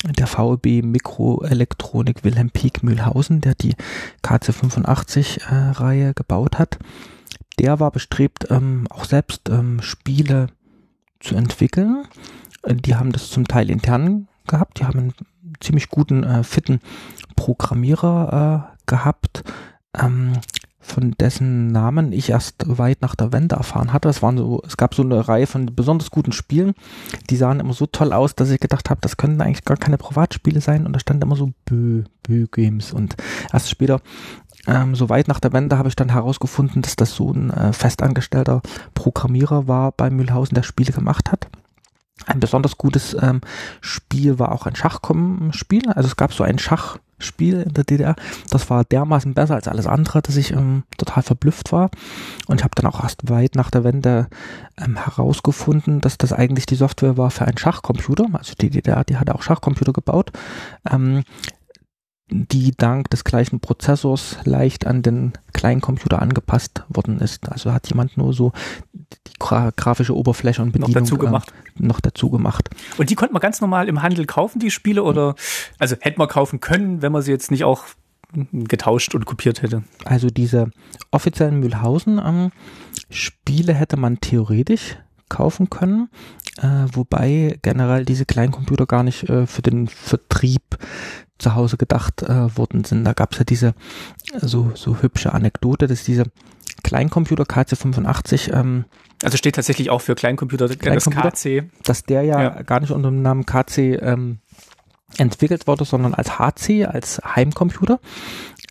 der 0.05 0.26
VEB 0.26 0.85
Mikroelektronik 0.85 2.25
Wilhelm 2.25 2.50
Pieck 2.50 2.83
Mühlhausen, 2.83 3.40
der 3.40 3.55
die 3.55 3.75
KC85-Reihe 4.23 6.11
äh, 6.11 6.14
gebaut 6.14 6.59
hat, 6.59 6.78
der 7.59 7.81
war 7.81 7.90
bestrebt, 7.90 8.50
ähm, 8.50 8.87
auch 8.90 9.05
selbst 9.05 9.49
ähm, 9.49 9.81
Spiele 9.81 10.49
zu 11.21 11.35
entwickeln. 11.35 12.07
Äh, 12.62 12.75
die 12.75 12.95
haben 12.95 13.12
das 13.12 13.31
zum 13.31 13.49
Teil 13.49 13.71
intern 13.71 14.28
gehabt, 14.47 14.78
die 14.78 14.85
haben 14.85 14.99
einen 14.99 15.14
ziemlich 15.61 15.88
guten, 15.88 16.23
äh, 16.23 16.45
fitten 16.45 16.81
Programmierer 17.35 18.71
äh, 18.76 18.83
gehabt, 18.87 19.43
ähm, 19.99 20.35
von 20.87 21.12
dessen 21.19 21.69
Namen 21.69 22.12
ich 22.12 22.31
erst 22.31 22.57
weit 22.66 23.02
nach 23.02 23.14
der 23.14 23.33
Wende 23.33 23.57
erfahren 23.57 23.93
hatte. 23.93 24.09
Es 24.09 24.23
waren 24.23 24.38
so, 24.38 24.62
es 24.66 24.76
gab 24.76 24.95
so 24.95 25.02
eine 25.02 25.28
Reihe 25.28 25.47
von 25.47 25.75
besonders 25.75 26.11
guten 26.11 26.33
Spielen, 26.33 26.75
die 27.28 27.37
sahen 27.37 27.61
immer 27.61 27.73
so 27.73 27.87
toll 27.87 28.12
aus, 28.12 28.35
dass 28.35 28.50
ich 28.50 28.61
gedacht 28.61 28.88
habe, 28.88 29.00
das 29.00 29.16
könnten 29.16 29.40
eigentlich 29.40 29.64
gar 29.64 29.76
keine 29.76 29.99
Privatspiele 29.99 30.61
sein 30.61 30.87
und 30.87 30.93
da 30.93 31.00
stand 31.00 31.23
immer 31.23 31.37
so 31.37 31.52
Bö, 31.64 32.05
Bö 32.23 32.47
Games 32.47 32.93
und 32.93 33.16
erst 33.52 33.69
später 33.69 34.00
ähm, 34.66 34.95
so 34.95 35.09
weit 35.09 35.28
nach 35.28 35.40
der 35.40 35.52
Wende 35.52 35.78
habe 35.78 35.88
ich 35.88 35.97
dann 35.97 36.09
herausgefunden, 36.11 36.83
dass 36.83 36.97
das 36.97 37.14
so 37.14 37.33
ein 37.33 37.50
äh, 37.50 37.73
festangestellter 37.73 38.62
Programmierer 38.95 39.69
war 39.69 39.93
bei 39.93 40.11
Mühlhausen, 40.11 40.55
der 40.55 40.62
Spiele 40.62 40.93
gemacht 40.93 41.31
hat. 41.31 41.49
Ein 42.25 42.40
besonders 42.40 42.78
gutes 42.78 43.16
ähm, 43.21 43.40
Spiel 43.81 44.38
war 44.38 44.52
auch 44.52 44.66
ein 44.66 44.75
Schachspiel. 44.75 45.88
Also 45.90 46.09
es 46.09 46.16
gab 46.16 46.33
so 46.33 46.43
ein 46.43 46.59
Schachspiel 47.18 47.62
in 47.62 47.75
der 47.75 47.85
DDR. 47.85 48.16
Das 48.50 48.68
war 48.70 48.85
dermaßen 48.85 49.35
besser 49.35 49.54
als 49.54 49.68
alles 49.68 49.87
andere, 49.87 50.23
dass 50.23 50.37
ich 50.37 50.52
ähm, 50.52 50.85
total 50.99 51.23
verblüfft 51.23 51.73
war. 51.73 51.90
Und 52.46 52.61
ich 52.61 52.64
habe 52.64 52.75
dann 52.75 52.87
auch 52.87 53.02
erst 53.02 53.28
weit 53.28 53.54
nach 53.54 53.70
der 53.70 53.85
Wende 53.85 54.28
ähm, 54.78 54.96
herausgefunden, 54.96 56.00
dass 56.00 56.18
das 56.18 56.32
eigentlich 56.32 56.66
die 56.66 56.75
Software 56.75 57.16
war 57.16 57.30
für 57.30 57.46
einen 57.46 57.58
Schachcomputer. 57.58 58.26
Also 58.32 58.54
die 58.61 58.70
DDR, 58.70 59.04
die 59.04 59.16
hatte 59.16 59.35
auch 59.35 59.42
Schachcomputer 59.42 59.92
gebaut. 59.92 60.32
Ähm, 60.90 61.25
die 62.28 62.73
dank 62.76 63.11
des 63.11 63.23
gleichen 63.25 63.61
Prozessors 63.61 64.38
leicht 64.45 64.87
an 64.87 65.02
den 65.02 65.33
kleinen 65.52 65.80
Computer 65.80 66.21
angepasst 66.21 66.85
worden 66.88 67.21
ist. 67.21 67.49
Also 67.50 67.73
hat 67.73 67.88
jemand 67.88 68.16
nur 68.16 68.33
so 68.33 68.52
die 68.92 69.33
gra 69.38 69.71
grafische 69.76 70.16
Oberfläche 70.16 70.61
und 70.62 70.73
Bedienung 70.73 70.92
noch 70.92 71.00
dazu 71.00 71.18
gemacht. 71.18 71.52
Äh, 71.78 71.87
noch 71.87 72.00
dazu 72.00 72.30
gemacht. 72.30 72.68
Und 72.99 73.11
die 73.11 73.14
konnte 73.14 73.33
man 73.33 73.40
ganz 73.40 73.61
normal 73.61 73.88
im 73.88 74.02
Handel 74.02 74.26
kaufen, 74.26 74.59
die 74.59 74.73
Spiele, 74.73 75.04
oder 75.04 75.37
also 75.78 75.95
hätte 76.00 76.18
man 76.18 76.28
kaufen 76.28 76.61
können, 76.61 77.00
wenn 77.00 77.12
man 77.12 77.23
sie 77.23 77.30
jetzt 77.30 77.50
nicht 77.50 77.64
auch 77.64 77.85
getauscht 78.52 79.14
und 79.14 79.25
kopiert 79.25 79.62
hätte. 79.62 79.85
Also 80.04 80.28
diese 80.28 80.71
offiziellen 81.12 81.61
Mühlhausen 81.61 82.21
ähm, 82.25 82.50
Spiele 83.09 83.73
hätte 83.73 83.97
man 83.97 84.21
theoretisch 84.21 84.97
kaufen 85.28 85.71
können, 85.71 86.09
äh, 86.58 86.86
wobei 86.92 87.58
generell 87.62 88.04
diese 88.04 88.25
Kleincomputer 88.25 88.86
gar 88.86 89.02
nicht 89.02 89.28
äh, 89.28 89.46
für 89.46 89.62
den 89.62 89.88
Vertrieb 89.88 90.62
zu 91.38 91.54
Hause 91.54 91.76
gedacht 91.76 92.22
äh, 92.22 92.56
worden 92.56 92.84
sind. 92.84 93.04
Da 93.04 93.12
gab 93.12 93.32
es 93.32 93.38
ja 93.38 93.44
diese 93.44 93.75
so, 94.40 94.72
so 94.75 95.02
hübsche 95.02 95.34
Anekdote, 95.34 95.86
dass 95.86 96.04
diese 96.04 96.25
Kleincomputer 96.82 97.44
KC85 97.44 98.52
ähm, 98.52 98.84
also 99.22 99.36
steht 99.36 99.54
tatsächlich 99.54 99.90
auch 99.90 100.00
für 100.00 100.14
Kleincomputer, 100.14 100.68
Kleincomputer 100.68 101.30
das 101.30 101.42
KC. 101.42 101.64
Dass 101.84 102.04
der 102.04 102.22
ja, 102.22 102.42
ja, 102.42 102.62
gar 102.62 102.80
nicht 102.80 102.90
unter 102.90 103.10
dem 103.10 103.22
Namen 103.22 103.46
KC 103.46 103.98
ähm, 104.02 104.38
entwickelt 105.16 105.66
wurde, 105.66 105.84
sondern 105.84 106.14
als 106.14 106.38
HC, 106.38 106.84
als 106.84 107.20
Heimcomputer. 107.25 107.98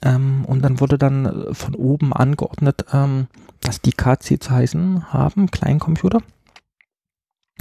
Ähm, 0.03 0.45
und 0.45 0.61
dann 0.61 0.79
wurde 0.79 0.97
dann 0.97 1.53
von 1.53 1.73
oben 1.73 2.13
angeordnet, 2.13 2.85
ähm, 2.93 3.27
dass 3.61 3.81
die 3.81 3.93
KC 3.93 4.41
zu 4.41 4.51
heißen 4.51 5.11
haben, 5.11 5.49
Kleincomputer. 5.49 6.21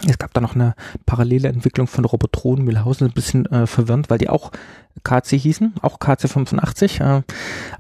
Es 0.07 0.19
gab 0.19 0.35
da 0.35 0.41
noch 0.41 0.55
eine 0.55 0.75
parallele 1.07 1.49
Entwicklung 1.49 1.87
von 1.87 2.05
Robotron 2.05 2.63
Mühlhausen, 2.63 3.07
ein 3.07 3.13
bisschen 3.13 3.47
äh, 3.47 3.67
verwirrend, 3.67 4.11
weil 4.11 4.19
die 4.19 4.29
auch 4.29 4.51
KC 5.05 5.39
hießen, 5.39 5.75
auch 5.83 5.99
KC85. 5.99 7.01
Äh, 7.01 7.23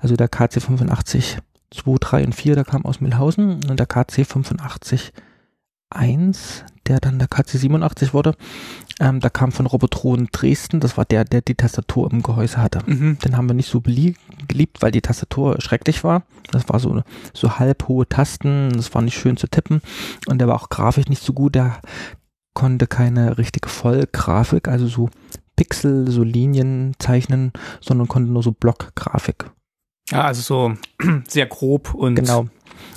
also 0.01 0.15
der 0.17 0.31
KC85 0.31 1.38
2, 1.73 1.97
3 1.99 2.25
und 2.27 2.35
4, 2.35 2.55
der 2.55 2.65
kam 2.65 2.85
aus 2.85 3.01
Mühlhausen 3.01 3.69
und 3.69 3.81
der 3.81 3.88
KC85 3.88 5.11
1, 5.91 6.65
der 6.85 7.01
dann 7.01 7.18
der 7.18 7.29
KC87 7.29 8.12
wurde, 8.12 8.35
ähm, 9.01 9.20
da 9.20 9.29
kam 9.29 9.53
von 9.53 9.66
Robotron 9.66 10.29
Dresden, 10.31 10.81
das 10.81 10.97
war 10.97 11.05
der, 11.05 11.25
der 11.25 11.40
die 11.40 11.55
Tastatur 11.55 12.11
im 12.12 12.23
Gehäuse 12.23 12.59
hatte. 12.59 12.81
Mhm. 12.87 13.18
Den 13.18 13.37
haben 13.37 13.49
wir 13.49 13.55
nicht 13.55 13.70
so 13.70 13.81
geliebt, 13.81 14.81
weil 14.81 14.90
die 14.90 15.01
Tastatur 15.01 15.61
schrecklich 15.61 16.05
war. 16.05 16.23
Das 16.51 16.68
war 16.68 16.79
so, 16.79 17.03
so 17.33 17.59
halb 17.59 17.88
hohe 17.88 18.09
Tasten, 18.09 18.73
das 18.75 18.94
war 18.94 19.03
nicht 19.03 19.18
schön 19.18 19.37
zu 19.37 19.49
tippen 19.49 19.81
und 20.27 20.38
der 20.38 20.49
war 20.49 20.57
auch 20.57 20.68
grafisch 20.68 21.07
nicht 21.07 21.23
so 21.23 21.33
gut, 21.33 21.55
der 21.55 21.81
konnte 22.55 22.87
keine 22.87 23.37
richtige 23.37 23.68
Vollgrafik, 23.68 24.68
also 24.68 24.87
so 24.87 25.11
Pixel, 25.57 26.11
so 26.11 26.23
Linien 26.23 26.94
zeichnen, 26.99 27.53
sondern 27.81 28.09
konnte 28.09 28.31
nur 28.31 28.42
so 28.42 28.53
Blockgrafik. 28.53 29.51
Ja, 30.11 30.23
also 30.23 30.42
so 30.42 30.77
sehr 31.29 31.47
grob 31.47 31.94
und 31.94 32.16
genau. 32.16 32.47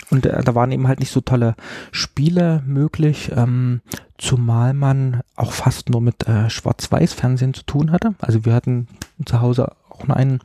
Und 0.10 0.26
äh, 0.26 0.44
da 0.44 0.56
waren 0.56 0.72
eben 0.72 0.88
halt 0.88 1.00
nicht 1.00 1.12
so 1.12 1.22
tolle 1.22 1.56
Spiele 1.92 2.64
möglich, 2.66 3.32
ähm, 3.36 3.82
zumal 4.18 4.74
man 4.74 5.22
auch 5.36 5.52
fast 5.52 5.90
nur 5.90 6.02
mit 6.02 6.28
äh, 6.28 6.50
Schwarz-Weiß-Fernsehen 6.50 7.54
zu 7.54 7.64
tun 7.64 7.92
hatte. 7.92 8.16
Also 8.20 8.46
wir 8.46 8.54
hatten 8.54 8.88
zu 9.26 9.42
Hause 9.42 9.72
auch 9.90 10.08
nur 10.08 10.16
einen 10.16 10.40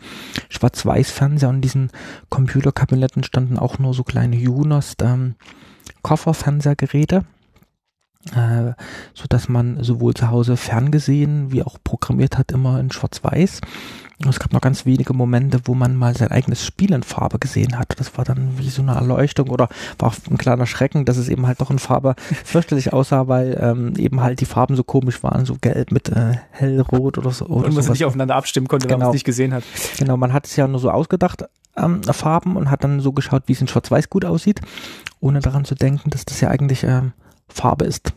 Schwarz-Weiß-Fernseher 0.48 1.48
und 1.48 1.57
in 1.57 1.61
diesen 1.62 1.90
Computerkabinetten 2.29 3.22
standen 3.22 3.59
auch 3.59 3.79
nur 3.79 3.94
so 3.94 4.03
kleine 4.03 4.37
Junost 4.37 5.03
ähm, 5.03 5.35
Kofferfernsehgeräte 6.03 7.25
äh, 8.31 8.72
so 9.14 9.25
dass 9.29 9.48
man 9.48 9.83
sowohl 9.83 10.14
zu 10.14 10.31
Hause 10.31 10.57
ferngesehen 10.57 11.51
wie 11.53 11.62
auch 11.62 11.79
programmiert 11.83 12.38
hat 12.38 12.53
immer 12.53 12.79
in 12.79 12.92
Schwarz-Weiß. 12.92 13.61
Es 14.28 14.38
gab 14.38 14.52
noch 14.52 14.61
ganz 14.61 14.87
wenige 14.87 15.12
Momente, 15.14 15.61
wo 15.64 15.74
man 15.74 15.96
mal 15.96 16.16
sein 16.16 16.30
eigenes 16.30 16.64
Spiel 16.64 16.92
in 16.92 17.02
Farbe 17.02 17.38
gesehen 17.38 17.78
hat. 17.78 17.94
Das 17.98 18.16
war 18.16 18.24
dann 18.24 18.58
wie 18.58 18.68
so 18.68 18.82
eine 18.82 18.94
Erleuchtung 18.94 19.50
oder 19.50 19.68
war 19.98 20.11
auch 20.11 20.14
ein 20.30 20.38
kleiner 20.38 20.66
Schrecken, 20.66 21.04
dass 21.04 21.16
es 21.16 21.28
eben 21.28 21.46
halt 21.46 21.61
doch 21.61 21.70
in 21.70 21.78
Farbe 21.78 22.14
fürchterlich 22.44 22.92
aussah, 22.92 23.28
weil 23.28 23.58
ähm, 23.61 23.94
eben 23.96 24.20
halt 24.20 24.40
die 24.40 24.46
Farben 24.46 24.76
so 24.76 24.85
komisch 24.85 25.22
waren, 25.22 25.44
so 25.44 25.56
gelb 25.61 25.92
mit 25.92 26.08
äh, 26.08 26.35
hellrot 26.50 27.18
oder 27.18 27.30
so. 27.30 27.46
Oder 27.46 27.68
und 27.68 27.74
man 27.74 27.87
nicht 27.87 28.04
aufeinander 28.04 28.37
abstimmen 28.37 28.68
konnte, 28.68 28.87
genau. 28.87 28.98
wenn 28.98 29.00
man 29.00 29.08
es 29.11 29.14
nicht 29.14 29.24
gesehen 29.24 29.52
hat. 29.52 29.64
Genau, 29.98 30.16
man 30.16 30.32
hat 30.32 30.46
es 30.46 30.56
ja 30.56 30.66
nur 30.68 30.80
so 30.80 30.90
ausgedacht, 30.90 31.44
ähm, 31.76 32.02
Farben 32.02 32.56
und 32.56 32.70
hat 32.70 32.85
dann 32.85 33.00
so 33.00 33.12
geschaut, 33.12 33.44
wie 33.46 33.52
es 33.52 33.61
in 33.61 33.68
Schwarz-Weiß 33.68 34.11
gut 34.11 34.24
aussieht, 34.24 34.61
ohne 35.20 35.40
daran 35.40 35.64
zu 35.64 35.74
denken, 35.74 36.11
dass 36.11 36.24
das 36.24 36.40
ja 36.40 36.48
eigentlich 36.48 36.85
ähm, 36.85 37.12
Farbe 37.48 37.85
ist. 37.85 38.12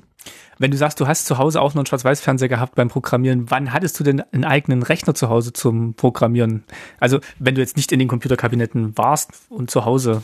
Wenn 0.58 0.72
du 0.72 0.78
sagst, 0.78 1.00
du 1.00 1.08
hast 1.08 1.26
zu 1.26 1.38
Hause 1.38 1.62
auch 1.62 1.74
noch 1.74 1.82
einen 1.82 1.86
Schwarz-Weiß-Fernseher 1.86 2.50
gehabt 2.50 2.76
beim 2.76 2.88
Programmieren, 2.88 3.52
wann 3.52 3.74
hattest 3.74 4.00
du 4.00 4.04
denn 4.04 4.22
einen 4.32 4.46
eigenen 4.46 4.84
Rechner 4.84 5.14
zu 5.14 5.30
Hause 5.30 5.54
zum 5.54 5.96
Programmieren? 5.96 6.64
Also, 7.00 7.20
wenn 7.40 7.56
du 7.56 7.62
jetzt 7.62 7.78
nicht 7.78 7.92
in 7.92 8.00
den 8.00 8.08
Computerkabinetten 8.08 8.98
warst 8.98 9.32
und 9.50 9.70
zu 9.70 9.86
Hause. 9.86 10.24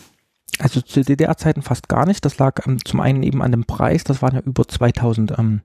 Also 0.60 0.82
zu 0.82 1.02
DDR-Zeiten 1.02 1.62
fast 1.62 1.90
gar 1.90 2.06
nicht. 2.06 2.24
Das 2.26 2.38
lag 2.38 2.66
ähm, 2.68 2.84
zum 2.84 3.00
einen 3.00 3.24
eben 3.24 3.42
an 3.42 3.52
dem 3.52 3.66
Preis. 3.66 4.04
Das 4.04 4.22
waren 4.22 4.36
ja 4.36 4.42
über 4.42 4.68
2000 4.68 5.38
ähm, 5.38 5.62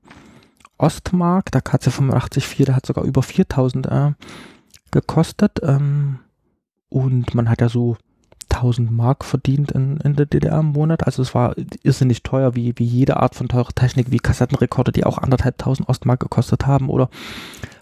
Ostmark. 0.78 1.50
Der 1.52 1.62
KC854, 1.62 2.64
der 2.64 2.76
hat 2.76 2.86
sogar 2.86 3.04
über 3.04 3.22
4000 3.22 3.86
äh, 3.86 4.12
gekostet. 4.90 5.60
Ähm, 5.62 6.20
und 6.88 7.34
man 7.34 7.48
hat 7.50 7.60
ja 7.60 7.68
so 7.68 7.96
1000 8.50 8.90
Mark 8.90 9.24
verdient 9.24 9.72
in, 9.72 9.98
in 9.98 10.16
der 10.16 10.26
DDR 10.26 10.60
im 10.60 10.66
Monat. 10.66 11.06
Also 11.06 11.22
es 11.22 11.34
war 11.34 11.54
irrsinnig 11.82 12.22
teuer, 12.22 12.54
wie, 12.54 12.74
wie 12.76 12.84
jede 12.84 13.18
Art 13.18 13.34
von 13.34 13.48
teurer 13.48 13.72
Technik, 13.74 14.10
wie 14.10 14.18
Kassettenrekorder, 14.18 14.92
die 14.92 15.04
auch 15.04 15.18
anderthalbtausend 15.18 15.88
Ostmark 15.88 16.20
gekostet 16.20 16.66
haben 16.66 16.88
oder 16.88 17.10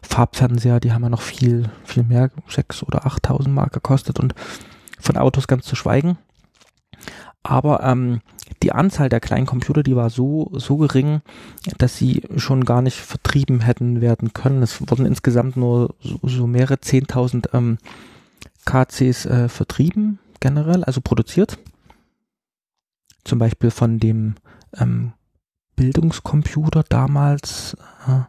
Farbfernseher, 0.03 0.81
die 0.81 0.93
haben 0.93 1.03
ja 1.03 1.09
noch 1.09 1.23
viel, 1.23 1.71
viel 1.85 2.03
mehr, 2.03 2.31
sechs 2.49 2.83
oder 2.83 3.07
achttausend 3.07 3.55
Mark 3.55 3.73
gekostet 3.73 4.19
und 4.21 4.35
von 5.01 5.17
Autos 5.17 5.47
ganz 5.47 5.65
zu 5.65 5.77
schweigen. 5.77 6.19
Aber 7.43 7.83
ähm, 7.83 8.21
die 8.63 8.73
Anzahl 8.73 9.11
der 9.11 9.21
kleinen 9.21 9.47
Computer, 9.47 9.83
die 9.83 9.97
war 9.97 10.09
so, 10.09 10.51
so 10.55 10.79
gering, 10.79 11.21
dass 11.79 11.97
sie 11.97 12.23
schon 12.37 12.65
gar 12.65 12.81
nicht 12.81 12.99
vertrieben 12.99 13.61
hätten 13.61 14.01
werden 14.01 14.33
können. 14.33 14.63
Es 14.63 14.81
wurden 14.81 15.05
insgesamt 15.05 15.57
nur 15.57 15.95
so, 16.01 16.19
so 16.23 16.47
mehrere 16.47 16.81
zehntausend 16.81 17.51
ähm, 17.53 17.79
KCs 18.65 19.27
äh, 19.27 19.49
vertrieben 19.51 20.19
generell, 20.45 20.85
also 20.85 21.01
produziert. 21.01 21.59
Zum 23.25 23.39
Beispiel 23.39 23.71
von 23.71 23.99
dem 23.99 24.35
ähm, 24.77 25.15
Bildungscomputer 25.75 26.85
damals, 26.87 27.79
äh, 28.07 28.21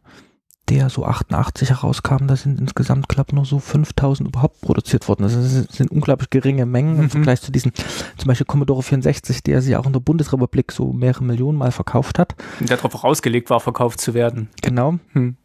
der 0.69 0.89
so 0.89 1.05
88 1.05 1.71
herauskam, 1.71 2.27
da 2.27 2.37
sind 2.37 2.57
insgesamt, 2.57 3.09
glaube 3.09 3.35
nur 3.35 3.43
so 3.43 3.59
5000 3.59 4.29
überhaupt 4.29 4.61
produziert 4.61 5.09
worden. 5.09 5.23
Das 5.23 5.33
sind 5.33 5.91
unglaublich 5.91 6.29
geringe 6.29 6.65
Mengen 6.65 6.95
mhm. 6.95 7.03
im 7.03 7.09
Vergleich 7.09 7.41
zu 7.41 7.51
diesen, 7.51 7.73
zum 7.75 8.27
Beispiel 8.29 8.47
Commodore 8.47 8.81
64, 8.81 9.43
der 9.43 9.61
sich 9.61 9.75
auch 9.75 9.85
in 9.85 9.93
der 9.93 9.99
Bundesrepublik 9.99 10.71
so 10.71 10.93
mehrere 10.93 11.25
Millionen 11.25 11.57
Mal 11.57 11.73
verkauft 11.73 12.17
hat. 12.17 12.33
Und 12.61 12.69
der 12.69 12.77
darauf 12.77 13.03
ausgelegt 13.03 13.49
war, 13.49 13.59
verkauft 13.59 13.99
zu 13.99 14.13
werden. 14.13 14.47
Genau. 14.61 14.99
Hm. 15.11 15.35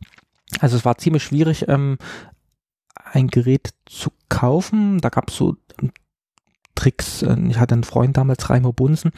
Also 0.61 0.77
es 0.77 0.85
war 0.85 0.99
ziemlich 0.99 1.25
schwierig, 1.25 1.67
ähm, 1.67 1.99
ein 3.13 3.27
Gerät 3.27 3.71
zu 3.87 4.11
kaufen. 4.29 5.01
Da 5.01 5.09
gab 5.09 5.31
es 5.31 5.37
so 5.37 5.57
Tricks. 6.81 7.23
Äh, 7.23 7.37
ich 7.49 7.59
hatte 7.59 7.75
einen 7.75 7.85
Freund 7.85 8.17
damals, 8.17 8.49
Reimer 8.49 8.73
Bunsen, 8.73 9.13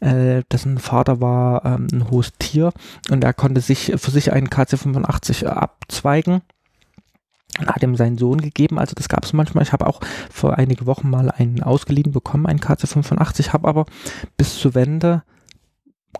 äh, 0.00 0.42
dessen 0.52 0.78
Vater 0.78 1.20
war 1.20 1.64
ähm, 1.64 1.86
ein 1.92 2.10
hohes 2.10 2.32
Tier 2.38 2.72
und 3.10 3.24
er 3.24 3.32
konnte 3.32 3.60
sich 3.60 3.92
für 3.96 4.10
sich 4.10 4.32
einen 4.32 4.48
KC85 4.48 5.46
abzweigen 5.46 6.42
und 7.58 7.68
hat 7.68 7.82
ihm 7.82 7.96
seinen 7.96 8.18
Sohn 8.18 8.40
gegeben. 8.40 8.78
Also 8.78 8.94
das 8.94 9.08
gab 9.08 9.24
es 9.24 9.32
manchmal. 9.32 9.64
Ich 9.64 9.72
habe 9.72 9.86
auch 9.86 10.00
vor 10.30 10.58
einige 10.58 10.86
Wochen 10.86 11.08
mal 11.08 11.30
einen 11.30 11.62
ausgeliehen 11.62 12.12
bekommen, 12.12 12.46
einen 12.46 12.60
KC85, 12.60 13.52
habe 13.52 13.68
aber 13.68 13.86
bis 14.36 14.58
zur 14.58 14.74
Wende 14.74 15.22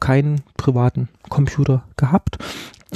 keinen 0.00 0.42
privaten 0.56 1.08
Computer 1.28 1.84
gehabt 1.96 2.38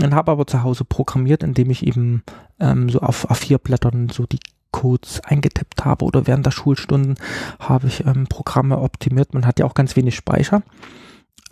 und 0.03 0.15
habe 0.15 0.33
aber 0.33 0.47
zu 0.47 0.63
Hause 0.63 0.85
programmiert, 0.85 1.43
indem 1.43 1.71
ich 1.71 1.87
eben 1.87 2.23
ähm, 2.59 2.89
so 2.89 3.01
auf 3.01 3.31
A4-Blättern 3.31 4.09
so 4.11 4.27
die 4.27 4.41
Codes 4.71 5.21
eingetippt 5.25 5.85
habe 5.85 6.05
oder 6.05 6.27
während 6.27 6.47
der 6.47 6.51
Schulstunden 6.51 7.17
habe 7.59 7.89
ich 7.89 8.07
ähm, 8.07 8.27
Programme 8.29 8.79
optimiert. 8.79 9.35
Man 9.35 9.47
hat 9.47 9.59
ja 9.59 9.67
auch 9.67 9.75
ganz 9.75 9.97
wenig 9.97 10.15
Speicher. 10.15 10.63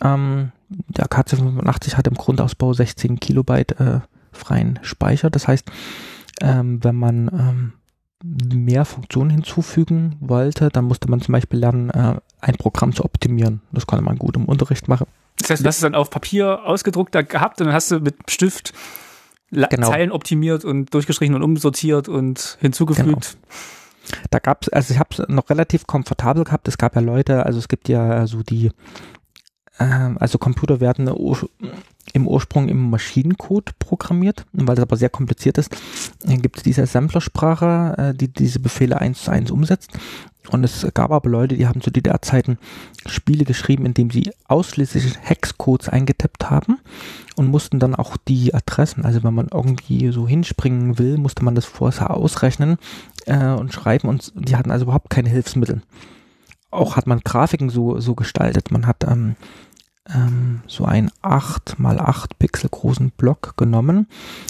Ähm, 0.01 0.51
der 0.69 1.07
KC85 1.07 1.95
hat 1.95 2.07
im 2.07 2.13
Grundausbau 2.13 2.73
16 2.73 3.19
Kilobyte 3.19 3.79
äh, 3.79 3.99
freien 4.31 4.79
Speicher. 4.81 5.29
Das 5.29 5.47
heißt, 5.47 5.69
ähm, 6.41 6.83
wenn 6.83 6.95
man 6.95 7.27
ähm, 7.27 7.73
mehr 8.23 8.85
Funktionen 8.85 9.29
hinzufügen 9.29 10.17
wollte, 10.19 10.69
dann 10.69 10.85
musste 10.85 11.09
man 11.09 11.21
zum 11.21 11.33
Beispiel 11.33 11.59
lernen, 11.59 11.89
äh, 11.89 12.15
ein 12.41 12.55
Programm 12.55 12.93
zu 12.93 13.05
optimieren. 13.05 13.61
Das 13.71 13.87
konnte 13.87 14.03
man 14.03 14.17
gut 14.17 14.35
im 14.35 14.45
Unterricht 14.45 14.87
machen. 14.87 15.07
Das 15.37 15.49
heißt, 15.49 15.63
du 15.63 15.67
hast 15.67 15.75
es 15.77 15.81
dann 15.81 15.95
auf 15.95 16.09
Papier 16.09 16.65
ausgedruckt 16.65 17.15
da 17.15 17.21
gehabt 17.21 17.61
und 17.61 17.67
dann 17.67 17.75
hast 17.75 17.91
du 17.91 17.99
mit 17.99 18.15
Stift 18.29 18.73
genau. 19.51 19.89
Zeilen 19.89 20.11
optimiert 20.11 20.65
und 20.65 20.93
durchgestrichen 20.93 21.35
und 21.35 21.43
umsortiert 21.43 22.07
und 22.07 22.57
hinzugefügt. 22.59 23.37
Genau. 23.37 24.21
Da 24.29 24.39
gab 24.39 24.63
es, 24.63 24.69
also 24.69 24.93
ich 24.93 24.99
habe 24.99 25.09
es 25.11 25.27
noch 25.27 25.49
relativ 25.49 25.85
komfortabel 25.87 26.43
gehabt. 26.43 26.67
Es 26.67 26.77
gab 26.77 26.95
ja 26.95 27.01
Leute, 27.01 27.45
also 27.45 27.59
es 27.59 27.67
gibt 27.67 27.89
ja 27.89 28.25
so 28.27 28.41
die, 28.41 28.71
äh, 29.77 29.83
also 29.83 30.37
Computer 30.37 30.79
werden 30.79 31.07
im 32.13 32.27
Ursprung 32.27 32.69
im 32.69 32.89
Maschinencode 32.89 33.77
programmiert, 33.79 34.45
weil 34.53 34.75
das 34.75 34.83
aber 34.83 34.97
sehr 34.97 35.09
kompliziert 35.09 35.57
ist, 35.57 35.75
gibt 36.25 36.57
es 36.57 36.63
diese 36.63 36.83
Assemblersprache, 36.83 37.95
äh, 37.97 38.13
die 38.13 38.27
diese 38.27 38.59
Befehle 38.59 38.99
eins 38.99 39.23
zu 39.23 39.31
eins 39.31 39.51
umsetzt. 39.51 39.91
Und 40.51 40.63
es 40.63 40.87
gab 40.93 41.11
aber 41.11 41.29
Leute, 41.29 41.55
die 41.55 41.67
haben 41.67 41.81
zu 41.81 41.91
DDR-Zeiten 41.91 42.57
Spiele 43.05 43.45
geschrieben, 43.45 43.85
indem 43.85 44.09
sie 44.09 44.31
ausschließlich 44.47 45.17
Hexcodes 45.21 45.89
eingetippt 45.89 46.49
haben 46.49 46.79
und 47.35 47.47
mussten 47.47 47.79
dann 47.79 47.93
auch 47.93 48.17
die 48.17 48.53
Adressen, 48.53 49.05
also 49.05 49.23
wenn 49.23 49.33
man 49.33 49.49
irgendwie 49.53 50.11
so 50.11 50.27
hinspringen 50.27 50.97
will, 50.97 51.17
musste 51.17 51.43
man 51.45 51.55
das 51.55 51.65
vorher 51.65 52.15
ausrechnen 52.15 52.77
äh, 53.25 53.51
und 53.51 53.73
schreiben 53.73 54.07
und 54.07 54.33
die 54.35 54.55
hatten 54.55 54.71
also 54.71 54.85
überhaupt 54.85 55.09
keine 55.09 55.29
Hilfsmittel. 55.29 55.81
Auch 56.71 56.95
hat 56.95 57.07
man 57.07 57.21
Grafiken 57.21 57.69
so, 57.69 57.99
so 57.99 58.13
gestaltet. 58.13 58.71
Man 58.71 58.85
hat 58.85 59.03
ähm, 59.03 59.35
ähm, 60.13 60.61
so 60.67 60.85
einen 60.85 61.11
8 61.21 61.79
mal 61.79 61.99
8 61.99 62.39
Pixel 62.39 62.69
großen 62.69 63.11
Block 63.11 63.55
genommen, 63.57 64.07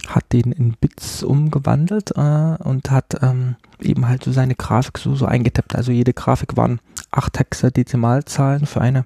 hat 0.07 0.31
den 0.33 0.51
in 0.51 0.73
Bits 0.73 1.23
umgewandelt 1.23 2.11
äh, 2.15 2.57
und 2.63 2.91
hat 2.91 3.21
ähm, 3.21 3.55
eben 3.79 4.07
halt 4.07 4.23
so 4.23 4.31
seine 4.31 4.55
Grafik 4.55 4.97
so, 4.97 5.15
so 5.15 5.25
eingetippt. 5.25 5.75
Also 5.75 5.91
jede 5.91 6.13
Grafik 6.13 6.57
waren 6.57 6.79
8 7.11 7.39
Hexadezimalzahlen 7.39 8.65
für 8.65 8.81
eine 8.81 9.05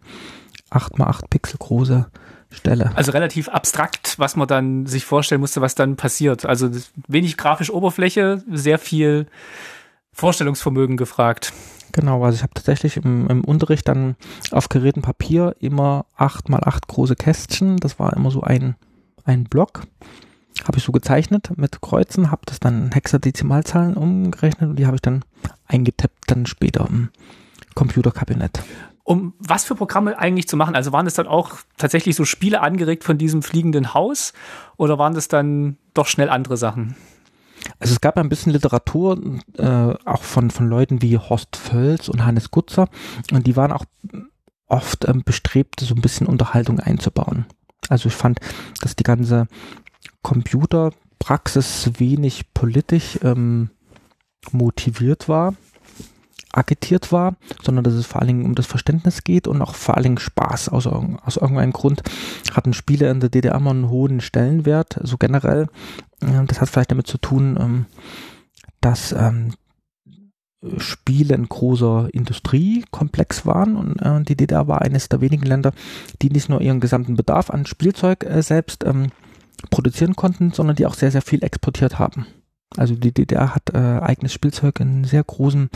8 0.70 0.98
mal 0.98 1.08
8 1.08 1.30
Pixel 1.30 1.58
große 1.60 2.08
Stelle. 2.52 2.92
Also 2.96 3.12
relativ 3.12 3.50
abstrakt, 3.50 4.20
was 4.20 4.36
man 4.36 4.48
dann 4.48 4.86
sich 4.86 5.06
vorstellen 5.06 5.42
musste, 5.42 5.62
was 5.62 5.76
dann 5.76 5.96
passiert. 5.96 6.46
Also 6.46 6.70
wenig 7.08 7.38
grafisch 7.38 7.72
Oberfläche, 7.72 8.44
sehr 8.52 8.78
viel 8.78 9.28
Vorstellungsvermögen 10.14 10.98
gefragt. 10.98 11.52
Genau, 11.94 12.24
also 12.26 12.36
ich 12.36 12.44
habe 12.44 12.54
tatsächlich 12.56 12.98
im, 12.98 13.28
im 13.30 13.44
Unterricht 13.46 13.88
dann 13.88 14.16
auf 14.52 14.68
geräten 14.68 15.04
Papier 15.04 15.56
immer 15.60 16.06
acht 16.18 16.50
mal 16.50 16.62
acht 16.64 16.88
große 16.88 17.16
Kästchen. 17.16 17.78
Das 17.78 18.00
war 18.00 18.14
immer 18.14 18.32
so 18.32 18.42
ein, 18.42 18.76
ein 19.26 19.46
Block. 19.46 19.84
Habe 20.68 20.78
ich 20.78 20.84
so 20.84 20.92
gezeichnet 20.92 21.52
mit 21.56 21.82
Kreuzen, 21.82 22.32
habe 22.32 22.42
das 22.46 22.60
dann 22.60 22.86
in 22.86 22.92
Hexadezimalzahlen 22.92 23.96
umgerechnet 23.96 24.72
und 24.72 24.76
die 24.78 24.88
habe 24.88 24.96
ich 24.96 25.02
dann 25.02 25.24
eingetippt 25.68 26.32
dann 26.32 26.46
später 26.48 26.88
im 26.90 27.10
Computerkabinett. 27.76 28.64
Um 29.04 29.34
was 29.38 29.66
für 29.66 29.76
Programme 29.76 30.18
eigentlich 30.18 30.48
zu 30.48 30.58
machen? 30.58 30.76
Also 30.76 30.94
waren 30.94 31.06
das 31.06 31.14
dann 31.14 31.28
auch 31.28 31.58
tatsächlich 31.78 32.16
so 32.16 32.26
Spiele 32.26 32.62
angeregt 32.62 33.04
von 33.04 33.18
diesem 33.20 33.44
fliegenden 33.44 33.94
Haus 33.94 34.34
oder 34.78 34.98
waren 34.98 35.14
das 35.14 35.28
dann 35.28 35.78
doch 35.94 36.08
schnell 36.08 36.30
andere 36.30 36.58
Sachen? 36.58 36.96
Also 37.80 37.94
es 37.94 38.02
gab 38.02 38.18
ein 38.18 38.30
bisschen 38.30 38.52
Literatur, 38.52 39.22
äh, 39.58 39.94
auch 40.06 40.24
von, 40.24 40.52
von 40.52 40.68
Leuten 40.68 41.02
wie 41.02 41.18
Horst 41.18 41.56
Völz 41.56 42.10
und 42.10 42.26
Hannes 42.26 42.52
Gutzer, 42.52 42.90
und 43.32 43.48
die 43.48 43.56
waren 43.56 43.72
auch 43.72 43.86
oft 44.68 45.08
ähm, 45.08 45.24
bestrebt, 45.24 45.80
so 45.80 45.94
ein 45.96 46.02
bisschen 46.02 46.28
Unterhaltung 46.28 46.80
einzubauen. 46.80 47.46
Also 47.90 48.08
ich 48.08 48.16
fand, 48.16 48.40
dass 48.82 48.96
die 48.96 49.04
ganze 49.04 49.48
Computerpraxis 50.22 51.92
wenig 51.98 52.54
politisch 52.54 53.20
ähm, 53.24 53.70
motiviert 54.52 55.30
war 55.30 55.54
agitiert 56.54 57.12
war, 57.12 57.36
sondern 57.62 57.84
dass 57.84 57.94
es 57.94 58.06
vor 58.06 58.22
allen 58.22 58.28
Dingen 58.28 58.46
um 58.46 58.56
das 58.56 58.68
Verständnis 58.68 59.24
geht 59.24 59.48
und 59.48 59.62
auch 59.62 59.76
vor 59.76 59.96
allen 59.96 60.04
Dingen 60.04 60.18
Spaß. 60.20 60.70
Aus, 60.70 60.88
aus 60.88 61.38
irgendeinem 61.38 61.74
Grund 61.74 62.04
hatten 62.54 62.74
Spiele 62.74 63.10
in 63.10 63.20
der 63.20 63.30
DDR 63.30 63.56
immer 63.56 63.72
einen 63.72 63.90
hohen 63.90 64.22
Stellenwert, 64.22 65.00
so 65.04 65.18
generell. 65.18 65.68
Das 66.48 66.62
hat 66.62 66.70
vielleicht 66.70 66.92
damit 66.92 67.08
zu 67.08 67.18
tun, 67.18 67.58
ähm, 67.60 67.86
dass 68.82 69.12
ähm, 69.14 69.54
Spiele 70.78 71.36
ein 71.36 71.50
großer 71.50 72.10
Industriekomplex 72.14 73.46
waren 73.46 73.76
und 73.76 74.02
äh, 74.02 74.24
die 74.24 74.36
DDR 74.36 74.68
war 74.68 74.82
eines 74.82 75.10
der 75.10 75.22
wenigen 75.22 75.46
Länder, 75.46 75.74
die 76.22 76.30
nicht 76.30 76.50
nur 76.50 76.62
ihren 76.62 76.80
gesamten 76.80 77.16
Bedarf 77.16 77.50
an 77.50 77.66
Spielzeug 77.66 78.24
äh, 78.24 78.42
selbst 78.42 78.86
ähm, 78.86 79.12
produzieren 79.70 80.16
konnten, 80.16 80.52
sondern 80.52 80.76
die 80.76 80.86
auch 80.86 80.94
sehr, 80.94 81.12
sehr 81.12 81.22
viel 81.22 81.44
exportiert 81.44 82.00
haben. 82.00 82.28
Also 82.76 82.96
die 82.96 83.14
DDR 83.14 83.54
hat 83.54 83.74
äh, 83.74 83.78
eigenes 83.78 84.34
Spielzeug 84.34 84.80
in 84.80 85.04
sehr 85.04 85.24
großem 85.24 85.70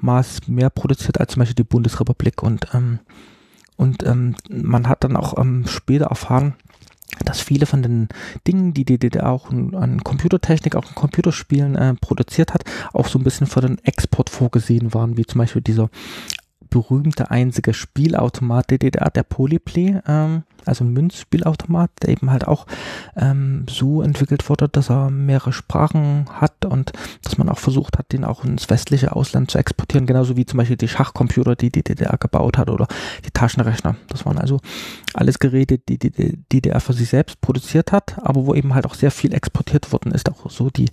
Maß 0.00 0.48
mehr 0.48 0.70
produziert 0.70 1.18
als 1.18 1.32
zum 1.32 1.40
Beispiel 1.40 1.56
die 1.56 1.64
Bundesrepublik 1.64 2.42
und 2.42 2.68
ähm, 2.74 3.00
und 3.78 4.06
ähm, 4.06 4.36
man 4.48 4.88
hat 4.88 5.04
dann 5.04 5.16
auch 5.16 5.34
später 5.66 6.06
erfahren, 6.06 6.54
dass 7.24 7.40
viele 7.40 7.66
von 7.66 7.82
den 7.82 8.08
Dingen, 8.46 8.74
die 8.74 8.84
die 8.84 8.98
DDR 8.98 9.30
auch 9.30 9.50
an 9.50 10.02
Computertechnik, 10.04 10.76
auch 10.76 10.88
in 10.88 10.94
Computerspielen 10.94 11.76
äh, 11.76 11.94
produziert 11.94 12.52
hat, 12.52 12.64
auch 12.92 13.06
so 13.06 13.18
ein 13.18 13.24
bisschen 13.24 13.46
für 13.46 13.60
den 13.60 13.78
Export 13.84 14.30
vorgesehen 14.30 14.92
waren, 14.94 15.16
wie 15.16 15.24
zum 15.24 15.38
Beispiel 15.38 15.62
dieser 15.62 15.88
berühmte 16.68 17.30
einzige 17.30 17.74
Spielautomat 17.74 18.70
der 18.70 18.78
DDR, 18.78 19.10
der 19.10 19.22
Polyplay, 19.22 20.00
ähm, 20.06 20.42
also 20.66 20.84
ein 20.84 20.92
Münzspielautomat, 20.92 21.90
der 22.02 22.10
eben 22.10 22.30
halt 22.30 22.46
auch 22.46 22.66
ähm, 23.16 23.66
so 23.70 24.02
entwickelt 24.02 24.48
wurde, 24.48 24.68
dass 24.68 24.90
er 24.90 25.10
mehrere 25.10 25.52
Sprachen 25.52 26.26
hat 26.30 26.64
und 26.64 26.92
dass 27.22 27.38
man 27.38 27.48
auch 27.48 27.58
versucht 27.58 27.98
hat, 27.98 28.12
den 28.12 28.24
auch 28.24 28.44
ins 28.44 28.68
westliche 28.68 29.14
Ausland 29.14 29.50
zu 29.50 29.58
exportieren, 29.58 30.06
genauso 30.06 30.36
wie 30.36 30.46
zum 30.46 30.58
Beispiel 30.58 30.76
die 30.76 30.88
Schachcomputer, 30.88 31.56
die 31.56 31.70
die 31.70 31.84
DDR 31.84 32.16
gebaut 32.18 32.58
hat 32.58 32.68
oder 32.68 32.88
die 33.24 33.30
Taschenrechner. 33.30 33.96
Das 34.08 34.26
waren 34.26 34.38
also 34.38 34.60
alles 35.14 35.38
Geräte, 35.38 35.78
die 35.78 35.98
die 35.98 36.38
DDR 36.52 36.80
für 36.80 36.92
sich 36.92 37.08
selbst 37.08 37.40
produziert 37.40 37.92
hat, 37.92 38.18
aber 38.22 38.46
wo 38.46 38.54
eben 38.54 38.74
halt 38.74 38.86
auch 38.86 38.94
sehr 38.94 39.10
viel 39.10 39.32
exportiert 39.34 39.92
worden 39.92 40.12
ist, 40.12 40.30
auch 40.30 40.50
so 40.50 40.70
die, 40.70 40.90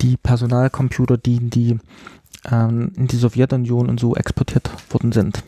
die 0.00 0.16
Personalcomputer, 0.16 1.16
die 1.16 1.38
die 1.50 1.78
ähm, 2.50 2.92
in 2.96 3.06
die 3.06 3.16
Sowjetunion 3.16 3.88
und 3.88 4.00
so 4.00 4.16
exportiert 4.16 4.70
worden 4.92 5.12
sind. 5.12 5.42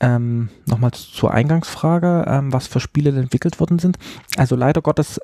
Ähm, 0.00 0.50
Nochmal 0.66 0.92
zur 0.92 1.32
Eingangsfrage, 1.32 2.24
ähm, 2.28 2.52
was 2.52 2.66
für 2.66 2.80
Spiele 2.80 3.10
entwickelt 3.18 3.60
worden 3.60 3.78
sind. 3.78 3.98
Also 4.36 4.56
leider 4.56 4.82
Gottes 4.82 5.20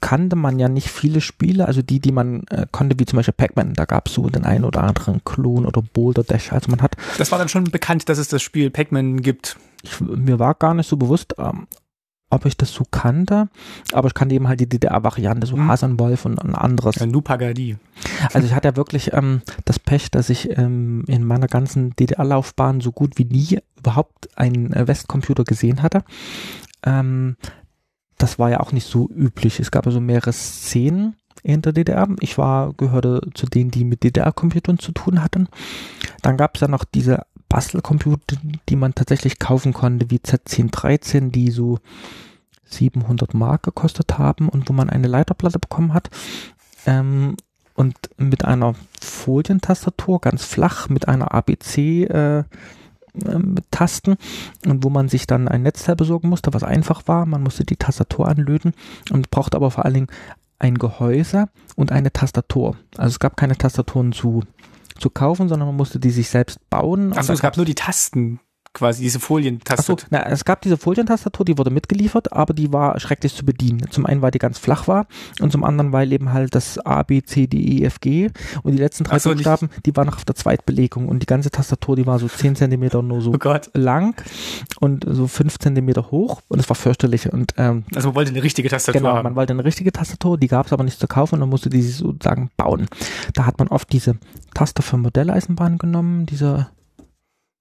kannte 0.00 0.36
man 0.36 0.58
ja 0.58 0.68
nicht 0.68 0.88
viele 0.88 1.20
Spiele, 1.20 1.66
also 1.66 1.82
die, 1.82 2.00
die 2.00 2.12
man 2.12 2.44
äh, 2.50 2.66
konnte, 2.70 2.98
wie 2.98 3.06
zum 3.06 3.16
Beispiel 3.16 3.34
Pac-Man, 3.34 3.74
da 3.74 3.84
gab 3.84 4.08
es 4.08 4.14
so 4.14 4.28
den 4.28 4.44
einen 4.44 4.64
oder 4.64 4.84
anderen 4.84 5.22
Klon 5.24 5.66
oder 5.66 5.82
Boulder 5.82 6.22
Dash, 6.22 6.52
also 6.52 6.70
man 6.70 6.82
hat. 6.82 6.96
Das 7.18 7.32
war 7.32 7.38
dann 7.38 7.48
schon 7.48 7.64
bekannt, 7.64 8.08
dass 8.08 8.18
es 8.18 8.28
das 8.28 8.42
Spiel 8.42 8.70
Pac-Man 8.70 9.20
gibt. 9.20 9.56
Ich, 9.82 10.00
mir 10.00 10.38
war 10.38 10.54
gar 10.54 10.74
nicht 10.74 10.88
so 10.88 10.96
bewusst, 10.96 11.34
ähm, 11.38 11.66
ob 12.30 12.46
ich 12.46 12.56
das 12.56 12.72
so 12.72 12.84
kannte, 12.90 13.48
aber 13.92 14.08
ich 14.08 14.14
kannte 14.14 14.34
eben 14.34 14.48
halt 14.48 14.60
die 14.60 14.68
DDR-Variante, 14.68 15.46
so 15.46 15.56
mhm. 15.56 15.68
Hasenwolf 15.68 16.24
und 16.24 16.38
ein 16.38 16.54
anderes. 16.54 16.96
Ja, 16.96 17.06
Nupagadi. 17.06 17.76
Also 18.32 18.46
ich 18.46 18.54
hatte 18.54 18.68
ja 18.68 18.76
wirklich 18.76 19.12
ähm, 19.12 19.42
das 19.64 19.78
Pech, 19.78 20.10
dass 20.10 20.30
ich 20.30 20.56
ähm, 20.56 21.04
in 21.06 21.24
meiner 21.24 21.48
ganzen 21.48 21.94
DDR-Laufbahn 21.96 22.80
so 22.80 22.92
gut 22.92 23.18
wie 23.18 23.24
nie 23.24 23.58
überhaupt 23.78 24.28
einen 24.38 24.72
äh, 24.72 24.86
Westcomputer 24.86 25.44
gesehen 25.44 25.82
hatte. 25.82 26.04
Ähm, 26.84 27.36
das 28.16 28.38
war 28.38 28.50
ja 28.50 28.60
auch 28.60 28.72
nicht 28.72 28.86
so 28.86 29.08
üblich. 29.08 29.60
Es 29.60 29.70
gab 29.70 29.86
also 29.86 30.00
mehrere 30.00 30.32
Szenen 30.32 31.16
in 31.42 31.62
der 31.62 31.72
DDR. 31.72 32.08
Ich 32.20 32.38
war, 32.38 32.74
gehörte 32.74 33.22
zu 33.34 33.46
denen, 33.46 33.70
die 33.70 33.84
mit 33.84 34.04
DDR-Computern 34.04 34.78
zu 34.78 34.92
tun 34.92 35.22
hatten. 35.22 35.48
Dann 36.22 36.36
gab 36.36 36.54
es 36.54 36.60
ja 36.60 36.68
noch 36.68 36.84
diese 36.84 37.22
Bastelcomputer, 37.50 38.36
die 38.70 38.76
man 38.76 38.94
tatsächlich 38.94 39.38
kaufen 39.38 39.74
konnte, 39.74 40.10
wie 40.10 40.18
Z1013, 40.18 41.30
die 41.30 41.50
so 41.50 41.80
700 42.64 43.34
Mark 43.34 43.64
gekostet 43.64 44.16
haben 44.16 44.48
und 44.48 44.70
wo 44.70 44.72
man 44.72 44.88
eine 44.88 45.08
Leiterplatte 45.08 45.58
bekommen 45.58 45.92
hat. 45.92 46.08
Ähm, 46.86 47.36
und 47.74 47.96
mit 48.16 48.44
einer 48.44 48.74
Folientastatur, 49.00 50.20
ganz 50.20 50.44
flach, 50.44 50.88
mit 50.88 51.08
einer 51.08 51.34
ABC 51.34 52.04
äh, 52.04 52.44
ähm, 53.24 53.56
Tasten 53.70 54.16
und 54.66 54.84
wo 54.84 54.90
man 54.90 55.08
sich 55.08 55.26
dann 55.26 55.48
ein 55.48 55.62
Netzteil 55.62 55.96
besorgen 55.96 56.28
musste, 56.28 56.54
was 56.54 56.62
einfach 56.62 57.08
war. 57.08 57.26
Man 57.26 57.42
musste 57.42 57.64
die 57.64 57.76
Tastatur 57.76 58.28
anlöten 58.28 58.74
und 59.10 59.30
brauchte 59.30 59.56
aber 59.56 59.70
vor 59.70 59.84
allen 59.84 59.94
Dingen 59.94 60.08
ein 60.60 60.78
Gehäuse 60.78 61.48
und 61.74 61.90
eine 61.90 62.12
Tastatur. 62.12 62.76
Also 62.96 63.14
es 63.14 63.18
gab 63.18 63.36
keine 63.36 63.56
Tastaturen 63.56 64.12
zu, 64.12 64.44
zu 65.00 65.10
kaufen, 65.10 65.48
sondern 65.48 65.68
man 65.68 65.76
musste 65.76 65.98
die 65.98 66.10
sich 66.10 66.28
selbst 66.28 66.58
bauen. 66.70 67.12
Achso, 67.12 67.32
es 67.32 67.40
gab 67.40 67.56
nur 67.56 67.66
die 67.66 67.74
Tasten 67.74 68.40
quasi 68.72 69.02
diese 69.02 69.18
Folientastatur. 69.18 69.98
So, 69.98 70.06
na, 70.10 70.26
es 70.26 70.44
gab 70.44 70.62
diese 70.62 70.76
Folientastatur, 70.76 71.44
die 71.44 71.58
wurde 71.58 71.70
mitgeliefert, 71.70 72.32
aber 72.32 72.54
die 72.54 72.72
war 72.72 72.98
schrecklich 73.00 73.34
zu 73.34 73.44
bedienen. 73.44 73.90
Zum 73.90 74.06
einen, 74.06 74.22
weil 74.22 74.30
die 74.30 74.38
ganz 74.38 74.58
flach 74.58 74.86
war 74.86 75.06
und 75.40 75.50
zum 75.50 75.64
anderen, 75.64 75.92
weil 75.92 76.12
eben 76.12 76.32
halt 76.32 76.54
das 76.54 76.78
A, 76.78 77.02
B, 77.02 77.22
C, 77.22 77.46
D, 77.46 77.58
E, 77.58 77.84
F, 77.84 78.00
G 78.00 78.30
und 78.62 78.72
die 78.72 78.78
letzten 78.78 79.04
drei 79.04 79.18
so, 79.18 79.30
Buchstaben, 79.30 79.70
die 79.84 79.96
waren 79.96 80.06
noch 80.06 80.16
auf 80.16 80.24
der 80.24 80.36
Zweitbelegung 80.36 81.08
und 81.08 81.20
die 81.20 81.26
ganze 81.26 81.50
Tastatur, 81.50 81.96
die 81.96 82.06
war 82.06 82.18
so 82.18 82.28
10 82.28 82.56
Zentimeter 82.56 83.02
nur 83.02 83.20
so 83.20 83.32
oh 83.32 83.54
lang 83.74 84.14
und 84.78 85.04
so 85.08 85.26
5 85.26 85.58
Zentimeter 85.58 86.10
hoch 86.10 86.40
und 86.48 86.60
es 86.60 86.68
war 86.68 86.76
fürchterlich. 86.76 87.32
Und, 87.32 87.54
ähm, 87.56 87.84
also 87.94 88.08
man 88.08 88.14
wollte 88.16 88.30
eine 88.30 88.42
richtige 88.42 88.68
Tastatur 88.68 89.00
genau, 89.00 89.14
haben. 89.14 89.24
man 89.24 89.34
wollte 89.34 89.52
eine 89.52 89.64
richtige 89.64 89.90
Tastatur, 89.90 90.38
die 90.38 90.48
gab 90.48 90.66
es 90.66 90.72
aber 90.72 90.84
nicht 90.84 91.00
zu 91.00 91.08
kaufen 91.08 91.34
und 91.34 91.40
man 91.40 91.48
musste 91.48 91.70
die 91.70 91.82
sozusagen 91.82 92.50
bauen. 92.56 92.86
Da 93.34 93.46
hat 93.46 93.58
man 93.58 93.68
oft 93.68 93.92
diese 93.92 94.16
Taste 94.54 94.82
für 94.82 94.96
Modelleisenbahn 94.96 95.78
genommen, 95.78 96.26
diese 96.26 96.68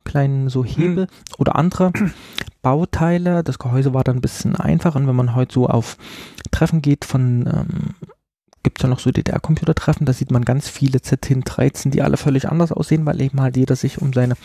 kleinen 0.09 0.49
so 0.49 0.65
Hebel 0.65 1.05
hm. 1.05 1.07
oder 1.37 1.55
andere 1.55 1.91
Bauteile. 2.61 3.43
Das 3.43 3.59
Gehäuse 3.59 3.93
war 3.93 4.03
dann 4.03 4.17
ein 4.17 4.21
bisschen 4.21 4.55
einfach 4.55 4.95
und 4.95 5.07
wenn 5.07 5.15
man 5.15 5.35
heute 5.35 5.53
so 5.53 5.67
auf 5.67 5.97
Treffen 6.51 6.81
geht 6.81 7.05
von 7.05 7.47
ähm, 7.47 7.95
gibt 8.63 8.79
es 8.79 8.83
ja 8.83 8.89
noch 8.89 8.99
so 8.99 9.09
DDR-Computertreffen, 9.09 10.05
da 10.05 10.11
sieht 10.11 10.31
man 10.31 10.43
ganz 10.43 10.67
viele 10.67 11.01
ZIN-13, 11.01 11.91
die 11.91 12.01
alle 12.01 12.17
völlig 12.17 12.49
anders 12.49 12.73
aussehen, 12.73 13.05
weil 13.05 13.21
eben 13.21 13.39
halt 13.39 13.55
jeder 13.55 13.77
sich 13.77 14.01
um 14.01 14.11
seine 14.11 14.35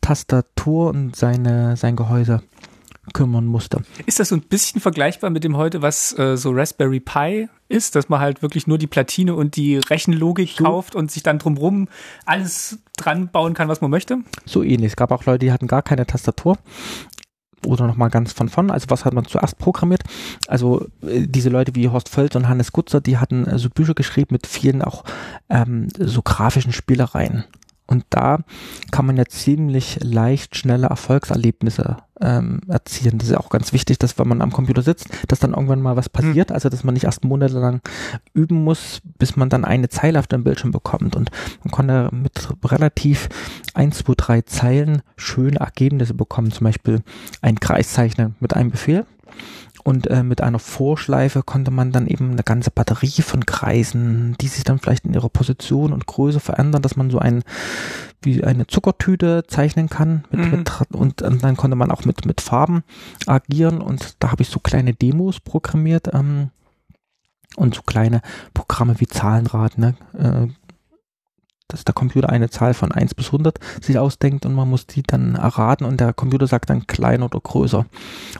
Tastatur 0.00 0.90
und 0.90 1.16
seine, 1.16 1.76
sein 1.76 1.96
Gehäuse 1.96 2.42
kümmern 3.12 3.46
musste. 3.46 3.82
Ist 4.06 4.20
das 4.20 4.28
so 4.28 4.36
ein 4.36 4.42
bisschen 4.42 4.80
vergleichbar 4.80 5.30
mit 5.30 5.42
dem 5.42 5.56
heute, 5.56 5.82
was 5.82 6.16
äh, 6.16 6.36
so 6.36 6.52
Raspberry 6.52 7.00
Pi 7.00 7.48
ist, 7.68 7.96
dass 7.96 8.08
man 8.08 8.20
halt 8.20 8.42
wirklich 8.42 8.68
nur 8.68 8.78
die 8.78 8.86
Platine 8.86 9.34
und 9.34 9.56
die 9.56 9.78
Rechenlogik 9.78 10.50
so. 10.56 10.64
kauft 10.64 10.94
und 10.94 11.10
sich 11.10 11.24
dann 11.24 11.40
drumrum 11.40 11.88
alles 12.26 12.78
dran 13.02 13.28
bauen 13.28 13.54
kann, 13.54 13.68
was 13.68 13.80
man 13.80 13.90
möchte? 13.90 14.18
So 14.44 14.62
ähnlich. 14.62 14.92
Es 14.92 14.96
gab 14.96 15.10
auch 15.12 15.24
Leute, 15.24 15.40
die 15.40 15.52
hatten 15.52 15.66
gar 15.66 15.82
keine 15.82 16.06
Tastatur 16.06 16.58
oder 17.66 17.86
nochmal 17.86 18.10
ganz 18.10 18.32
von 18.32 18.48
vorn. 18.48 18.70
Also 18.70 18.86
was 18.88 19.04
hat 19.04 19.14
man 19.14 19.24
zuerst 19.24 19.58
programmiert? 19.58 20.02
Also 20.48 20.86
äh, 21.02 21.26
diese 21.26 21.48
Leute 21.48 21.74
wie 21.74 21.88
Horst 21.88 22.08
Völz 22.08 22.34
und 22.34 22.48
Hannes 22.48 22.72
Gutzer, 22.72 23.00
die 23.00 23.18
hatten 23.18 23.46
äh, 23.46 23.58
so 23.58 23.68
Bücher 23.70 23.94
geschrieben 23.94 24.28
mit 24.30 24.46
vielen 24.46 24.82
auch 24.82 25.04
ähm, 25.48 25.88
so 25.98 26.22
grafischen 26.22 26.72
Spielereien. 26.72 27.44
Und 27.92 28.06
da 28.08 28.38
kann 28.90 29.04
man 29.04 29.18
ja 29.18 29.26
ziemlich 29.26 29.98
leicht 30.02 30.56
schnelle 30.56 30.86
Erfolgserlebnisse 30.86 31.98
ähm, 32.22 32.60
erzielen. 32.66 33.18
Das 33.18 33.28
ist 33.28 33.34
ja 33.34 33.38
auch 33.38 33.50
ganz 33.50 33.74
wichtig, 33.74 33.98
dass 33.98 34.18
wenn 34.18 34.28
man 34.28 34.40
am 34.40 34.50
Computer 34.50 34.80
sitzt, 34.80 35.08
dass 35.28 35.40
dann 35.40 35.52
irgendwann 35.52 35.82
mal 35.82 35.94
was 35.94 36.08
passiert. 36.08 36.48
Mhm. 36.48 36.54
Also 36.54 36.70
dass 36.70 36.84
man 36.84 36.94
nicht 36.94 37.04
erst 37.04 37.22
monatelang 37.22 37.82
üben 38.32 38.64
muss, 38.64 39.02
bis 39.18 39.36
man 39.36 39.50
dann 39.50 39.66
eine 39.66 39.90
Zeile 39.90 40.18
auf 40.18 40.26
dem 40.26 40.42
Bildschirm 40.42 40.70
bekommt. 40.70 41.16
Und 41.16 41.30
man 41.64 41.70
konnte 41.70 42.08
mit 42.12 42.48
relativ 42.64 43.28
ein, 43.74 43.92
zwei, 43.92 44.14
drei 44.16 44.40
Zeilen 44.40 45.02
schöne 45.18 45.60
Ergebnisse 45.60 46.14
bekommen. 46.14 46.50
Zum 46.50 46.64
Beispiel 46.64 47.02
ein 47.42 47.60
Kreis 47.60 47.92
zeichnen 47.92 48.36
mit 48.40 48.56
einem 48.56 48.70
Befehl 48.70 49.04
und 49.84 50.08
äh, 50.08 50.22
mit 50.22 50.40
einer 50.40 50.58
Vorschleife 50.58 51.42
konnte 51.42 51.70
man 51.70 51.92
dann 51.92 52.06
eben 52.06 52.32
eine 52.32 52.42
ganze 52.42 52.70
Batterie 52.70 53.22
von 53.22 53.46
Kreisen, 53.46 54.36
die 54.40 54.48
sich 54.48 54.64
dann 54.64 54.78
vielleicht 54.78 55.04
in 55.04 55.14
ihrer 55.14 55.28
Position 55.28 55.92
und 55.92 56.06
Größe 56.06 56.40
verändern, 56.40 56.82
dass 56.82 56.96
man 56.96 57.10
so 57.10 57.18
ein 57.18 57.42
wie 58.22 58.44
eine 58.44 58.68
Zuckertüte 58.68 59.44
zeichnen 59.48 59.88
kann 59.88 60.24
mit, 60.30 60.40
mhm. 60.40 60.50
mit, 60.58 60.70
und, 60.92 61.22
und, 61.22 61.42
dann 61.42 61.56
konnte 61.56 61.76
man 61.76 61.90
auch 61.90 62.04
mit 62.04 62.24
mit 62.24 62.40
Farben 62.40 62.84
agieren 63.26 63.80
und 63.80 64.22
da 64.22 64.30
habe 64.30 64.42
ich 64.42 64.48
so 64.48 64.60
kleine 64.60 64.94
Demos 64.94 65.40
programmiert 65.40 66.08
ähm, 66.12 66.50
und 67.56 67.74
so 67.74 67.82
kleine 67.82 68.22
Programme 68.54 69.00
wie 69.00 69.08
Zahlenrad, 69.08 69.78
ne, 69.78 69.94
äh, 70.16 70.46
dass 71.72 71.84
der 71.84 71.94
Computer 71.94 72.28
eine 72.28 72.50
Zahl 72.50 72.74
von 72.74 72.92
1 72.92 73.14
bis 73.14 73.26
100 73.26 73.58
sich 73.80 73.98
ausdenkt 73.98 74.46
und 74.46 74.54
man 74.54 74.68
muss 74.68 74.86
die 74.86 75.02
dann 75.02 75.34
erraten 75.34 75.84
und 75.84 76.00
der 76.00 76.12
Computer 76.12 76.46
sagt 76.46 76.70
dann 76.70 76.86
kleiner 76.86 77.26
oder 77.26 77.40
größer. 77.40 77.86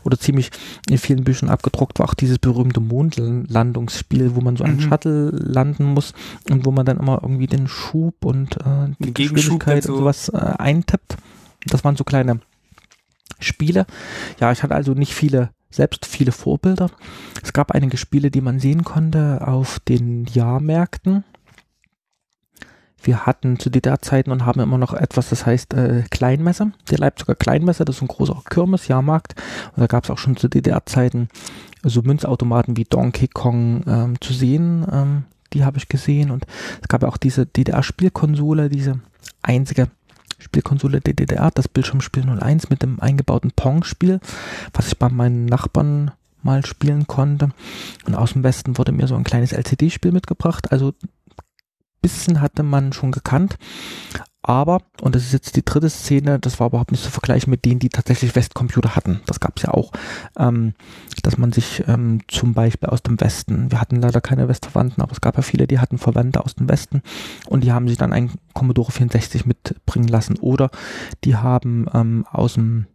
Oder 0.04 0.18
ziemlich 0.18 0.50
in 0.88 0.98
vielen 0.98 1.24
Büchern 1.24 1.48
abgedruckt 1.48 1.98
war 1.98 2.06
auch 2.06 2.14
dieses 2.14 2.38
berühmte 2.38 2.80
Mondlandungsspiel, 2.80 4.34
wo 4.34 4.40
man 4.40 4.56
so 4.56 4.64
einen 4.64 4.76
mhm. 4.76 4.82
Shuttle 4.82 5.30
landen 5.30 5.84
muss 5.84 6.12
und 6.50 6.66
wo 6.66 6.70
man 6.70 6.86
dann 6.86 6.98
immer 6.98 7.20
irgendwie 7.22 7.46
den 7.46 7.68
Schub 7.68 8.24
und 8.24 8.56
äh, 8.56 8.94
die, 8.98 9.12
Geschwindigkeit 9.12 9.84
so. 9.84 9.92
und 9.92 9.98
sowas 10.00 10.28
äh, 10.28 10.36
eintippt. 10.36 11.16
Das 11.66 11.84
waren 11.84 11.96
so 11.96 12.04
kleine 12.04 12.40
Spiele. 13.40 13.86
Ja, 14.40 14.52
ich 14.52 14.62
hatte 14.62 14.74
also 14.74 14.92
nicht 14.92 15.14
viele 15.14 15.50
selbst 15.72 16.06
viele 16.06 16.32
Vorbilder. 16.32 16.90
Es 17.42 17.52
gab 17.52 17.72
einige 17.72 17.96
Spiele, 17.96 18.30
die 18.30 18.40
man 18.40 18.60
sehen 18.60 18.84
konnte 18.84 19.46
auf 19.46 19.80
den 19.80 20.26
Jahrmärkten 20.26 21.24
wir 23.02 23.26
hatten 23.26 23.58
zu 23.58 23.70
DDR-Zeiten 23.70 24.30
und 24.30 24.46
haben 24.46 24.60
immer 24.60 24.78
noch 24.78 24.94
etwas, 24.94 25.28
das 25.30 25.46
heißt 25.46 25.74
äh, 25.74 26.04
Kleinmesser, 26.10 26.72
der 26.90 26.98
Leipziger 26.98 27.34
Kleinmesser, 27.34 27.84
das 27.84 27.96
ist 27.96 28.02
ein 28.02 28.08
großer 28.08 28.42
Kirmes-Jahrmarkt. 28.48 29.34
Und 29.74 29.80
da 29.80 29.86
gab 29.86 30.04
es 30.04 30.10
auch 30.10 30.18
schon 30.18 30.36
zu 30.36 30.48
DDR-Zeiten 30.48 31.28
so 31.82 32.02
Münzautomaten 32.02 32.76
wie 32.76 32.84
Donkey 32.84 33.28
Kong 33.28 33.82
ähm, 33.86 34.20
zu 34.20 34.32
sehen. 34.32 34.86
Ähm, 34.90 35.24
die 35.52 35.64
habe 35.64 35.78
ich 35.78 35.88
gesehen. 35.88 36.30
Und 36.30 36.46
es 36.80 36.88
gab 36.88 37.02
ja 37.02 37.08
auch 37.08 37.16
diese 37.16 37.46
DDR-Spielkonsole, 37.46 38.68
diese 38.68 39.00
einzige 39.42 39.88
Spielkonsole 40.38 41.00
der 41.00 41.14
DDR, 41.14 41.50
das 41.52 41.68
Bildschirmspiel 41.68 42.28
01 42.28 42.70
mit 42.70 42.82
dem 42.82 43.00
eingebauten 43.00 43.52
Pong-Spiel, 43.54 44.20
was 44.72 44.88
ich 44.88 44.98
bei 44.98 45.08
meinen 45.08 45.46
Nachbarn 45.46 46.12
mal 46.42 46.66
spielen 46.66 47.06
konnte. 47.06 47.50
Und 48.06 48.14
aus 48.14 48.32
dem 48.32 48.42
Westen 48.42 48.76
wurde 48.78 48.92
mir 48.92 49.06
so 49.06 49.14
ein 49.14 49.24
kleines 49.24 49.52
LCD-Spiel 49.52 50.12
mitgebracht. 50.12 50.72
Also 50.72 50.94
bisschen 52.02 52.40
hatte 52.40 52.62
man 52.62 52.92
schon 52.92 53.12
gekannt. 53.12 53.56
Aber, 54.44 54.80
und 55.00 55.14
das 55.14 55.22
ist 55.22 55.32
jetzt 55.32 55.54
die 55.54 55.64
dritte 55.64 55.88
Szene, 55.88 56.40
das 56.40 56.58
war 56.58 56.66
überhaupt 56.66 56.90
nicht 56.90 57.04
zu 57.04 57.12
vergleichen 57.12 57.48
mit 57.48 57.64
denen, 57.64 57.78
die 57.78 57.90
tatsächlich 57.90 58.34
Westcomputer 58.34 58.96
hatten. 58.96 59.20
Das 59.26 59.38
gab 59.38 59.56
es 59.56 59.62
ja 59.62 59.70
auch, 59.70 59.92
ähm, 60.36 60.74
dass 61.22 61.38
man 61.38 61.52
sich 61.52 61.84
ähm, 61.86 62.20
zum 62.26 62.52
Beispiel 62.52 62.88
aus 62.88 63.04
dem 63.04 63.20
Westen, 63.20 63.70
wir 63.70 63.80
hatten 63.80 63.96
leider 63.96 64.20
keine 64.20 64.48
Westverwandten, 64.48 65.00
aber 65.00 65.12
es 65.12 65.20
gab 65.20 65.36
ja 65.36 65.42
viele, 65.42 65.68
die 65.68 65.78
hatten 65.78 65.96
Verwandte 65.96 66.44
aus 66.44 66.56
dem 66.56 66.68
Westen 66.68 67.02
und 67.46 67.62
die 67.62 67.70
haben 67.72 67.86
sich 67.86 67.98
dann 67.98 68.12
ein 68.12 68.32
Commodore 68.52 68.90
64 68.90 69.46
mitbringen 69.46 70.08
lassen. 70.08 70.36
Oder 70.40 70.70
die 71.22 71.36
haben 71.36 71.86
ähm, 71.94 72.26
aus 72.28 72.54
dem 72.54 72.86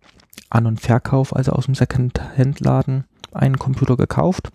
An- 0.50 0.66
und 0.66 0.82
Verkauf, 0.82 1.34
also 1.34 1.54
aus 1.54 1.66
dem 1.66 1.76
Second-Hand-Laden, 1.76 3.06
einen 3.32 3.60
Computer 3.60 3.98
gekauft. 3.98 4.50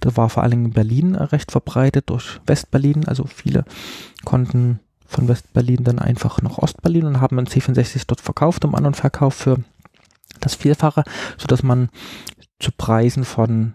Das 0.00 0.16
war 0.16 0.28
vor 0.28 0.42
allem 0.42 0.66
in 0.66 0.70
Berlin 0.72 1.14
recht 1.14 1.50
verbreitet 1.50 2.10
durch 2.10 2.40
Westberlin. 2.46 3.06
Also 3.06 3.24
viele 3.24 3.64
konnten 4.24 4.80
von 5.06 5.28
Westberlin 5.28 5.84
dann 5.84 5.98
einfach 5.98 6.40
nach 6.42 6.58
Ostberlin 6.58 7.04
und 7.04 7.20
haben 7.20 7.38
einen 7.38 7.46
C64 7.46 8.04
dort 8.06 8.20
verkauft 8.20 8.64
im 8.64 8.74
An- 8.74 8.86
und 8.86 8.96
Verkauf 8.96 9.34
für 9.34 9.58
das 10.40 10.54
Vielfache, 10.54 11.04
sodass 11.36 11.62
man 11.62 11.90
zu 12.58 12.70
Preisen 12.72 13.24
von 13.24 13.74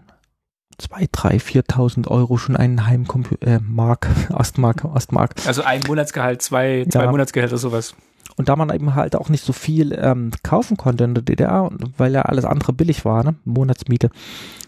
2, 0.78 1.08
3, 1.10 1.36
4.000 1.36 2.08
Euro 2.08 2.36
schon 2.36 2.56
einen 2.56 2.86
Heimcomputer, 2.86 3.46
äh, 3.46 3.60
Mark, 3.60 4.08
Ostmark, 4.30 4.84
Ostmark. 4.84 5.34
Also 5.46 5.62
ein 5.62 5.82
Monatsgehalt, 5.86 6.42
zwei, 6.42 6.86
zwei 6.88 7.04
ja. 7.04 7.10
Monatsgehälter, 7.10 7.58
sowas. 7.58 7.94
Und 8.38 8.48
da 8.48 8.56
man 8.56 8.70
eben 8.70 8.94
halt 8.94 9.16
auch 9.16 9.28
nicht 9.28 9.44
so 9.44 9.52
viel 9.52 9.92
ähm, 10.00 10.30
kaufen 10.44 10.76
konnte 10.76 11.04
in 11.04 11.14
der 11.14 11.24
DDR, 11.24 11.70
weil 11.96 12.14
ja 12.14 12.22
alles 12.22 12.44
andere 12.44 12.72
billig 12.72 13.04
war, 13.04 13.24
ne? 13.24 13.34
Monatsmiete 13.44 14.10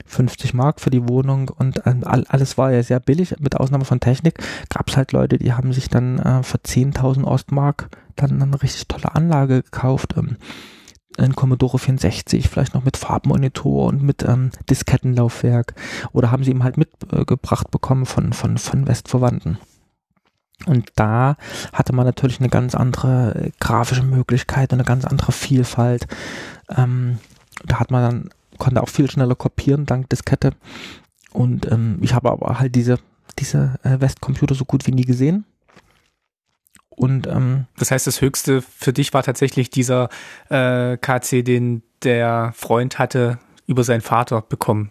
50 0.06 0.54
Mark 0.54 0.80
für 0.80 0.90
die 0.90 1.08
Wohnung 1.08 1.50
und 1.56 1.82
ähm, 1.86 2.02
alles 2.04 2.58
war 2.58 2.72
ja 2.72 2.82
sehr 2.82 2.98
billig, 2.98 3.36
mit 3.38 3.56
Ausnahme 3.56 3.84
von 3.84 4.00
Technik, 4.00 4.40
gab 4.68 4.88
es 4.88 4.96
halt 4.96 5.12
Leute, 5.12 5.38
die 5.38 5.52
haben 5.52 5.72
sich 5.72 5.88
dann 5.88 6.18
äh, 6.18 6.42
für 6.42 6.58
10.000 6.58 7.22
Ostmark 7.24 7.90
dann 8.16 8.42
eine 8.42 8.60
richtig 8.60 8.88
tolle 8.88 9.14
Anlage 9.14 9.62
gekauft. 9.62 10.14
Ähm, 10.16 10.36
ein 11.18 11.36
Commodore 11.36 11.78
64, 11.78 12.48
vielleicht 12.48 12.74
noch 12.74 12.84
mit 12.84 12.96
Farbmonitor 12.96 13.86
und 13.86 14.02
mit 14.02 14.24
ähm, 14.24 14.50
Diskettenlaufwerk 14.68 15.74
oder 16.12 16.30
haben 16.30 16.44
sie 16.44 16.50
ihm 16.50 16.64
halt 16.64 16.76
mitgebracht 16.76 17.66
äh, 17.68 17.70
bekommen 17.70 18.06
von, 18.06 18.32
von, 18.32 18.58
von 18.58 18.88
Westverwandten. 18.88 19.58
Und 20.66 20.90
da 20.96 21.36
hatte 21.72 21.94
man 21.94 22.06
natürlich 22.06 22.40
eine 22.40 22.48
ganz 22.48 22.74
andere 22.74 23.34
äh, 23.34 23.50
grafische 23.60 24.02
Möglichkeit 24.02 24.72
und 24.72 24.78
eine 24.78 24.86
ganz 24.86 25.04
andere 25.04 25.32
Vielfalt. 25.32 26.06
Ähm, 26.76 27.18
da 27.64 27.80
hat 27.80 27.90
man 27.90 28.02
dann, 28.02 28.30
konnte 28.58 28.82
auch 28.82 28.88
viel 28.88 29.10
schneller 29.10 29.34
kopieren 29.34 29.86
dank 29.86 30.08
Diskette. 30.10 30.52
Und 31.32 31.70
ähm, 31.70 31.98
ich 32.02 32.14
habe 32.14 32.30
aber 32.30 32.58
halt 32.58 32.74
diese, 32.74 32.98
diese 33.38 33.78
äh, 33.82 34.00
Westcomputer 34.00 34.54
so 34.54 34.64
gut 34.64 34.86
wie 34.86 34.92
nie 34.92 35.04
gesehen. 35.04 35.44
Und 36.90 37.26
ähm, 37.26 37.66
das 37.78 37.90
heißt, 37.90 38.06
das 38.06 38.20
Höchste 38.20 38.60
für 38.60 38.92
dich 38.92 39.14
war 39.14 39.22
tatsächlich 39.22 39.70
dieser 39.70 40.10
äh, 40.50 40.98
KC, 40.98 41.42
den 41.42 41.82
der 42.02 42.52
Freund 42.54 42.98
hatte 42.98 43.38
über 43.66 43.84
seinen 43.84 44.00
Vater 44.00 44.42
bekommen, 44.42 44.90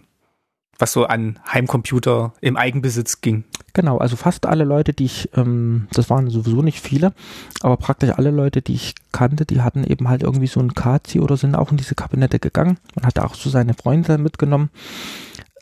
was 0.80 0.94
so 0.94 1.06
an 1.06 1.40
Heimcomputer 1.52 2.34
im 2.42 2.58
Eigenbesitz 2.58 3.22
ging. 3.22 3.44
Genau, 3.74 3.98
also 3.98 4.16
fast 4.16 4.46
alle 4.46 4.64
Leute, 4.64 4.94
die 4.94 5.06
ich, 5.06 5.30
ähm, 5.36 5.88
das 5.92 6.10
waren 6.10 6.30
sowieso 6.30 6.62
nicht 6.62 6.80
viele, 6.80 7.14
aber 7.62 7.78
praktisch 7.78 8.12
alle 8.12 8.32
Leute, 8.32 8.62
die 8.62 8.74
ich 8.74 8.96
kannte, 9.12 9.46
die 9.46 9.62
hatten 9.62 9.84
eben 9.84 10.08
halt 10.10 10.24
irgendwie 10.24 10.48
so 10.48 10.60
ein 10.60 10.74
Kazi 10.74 11.20
oder 11.20 11.38
sind 11.38 11.56
auch 11.56 11.72
in 11.72 11.78
diese 11.78 11.96
Kabinette 11.96 12.40
gegangen. 12.40 12.80
Man 12.96 13.06
hatte 13.06 13.24
auch 13.24 13.36
so 13.36 13.50
seine 13.50 13.74
Freunde 13.74 14.18
mitgenommen. 14.18 14.70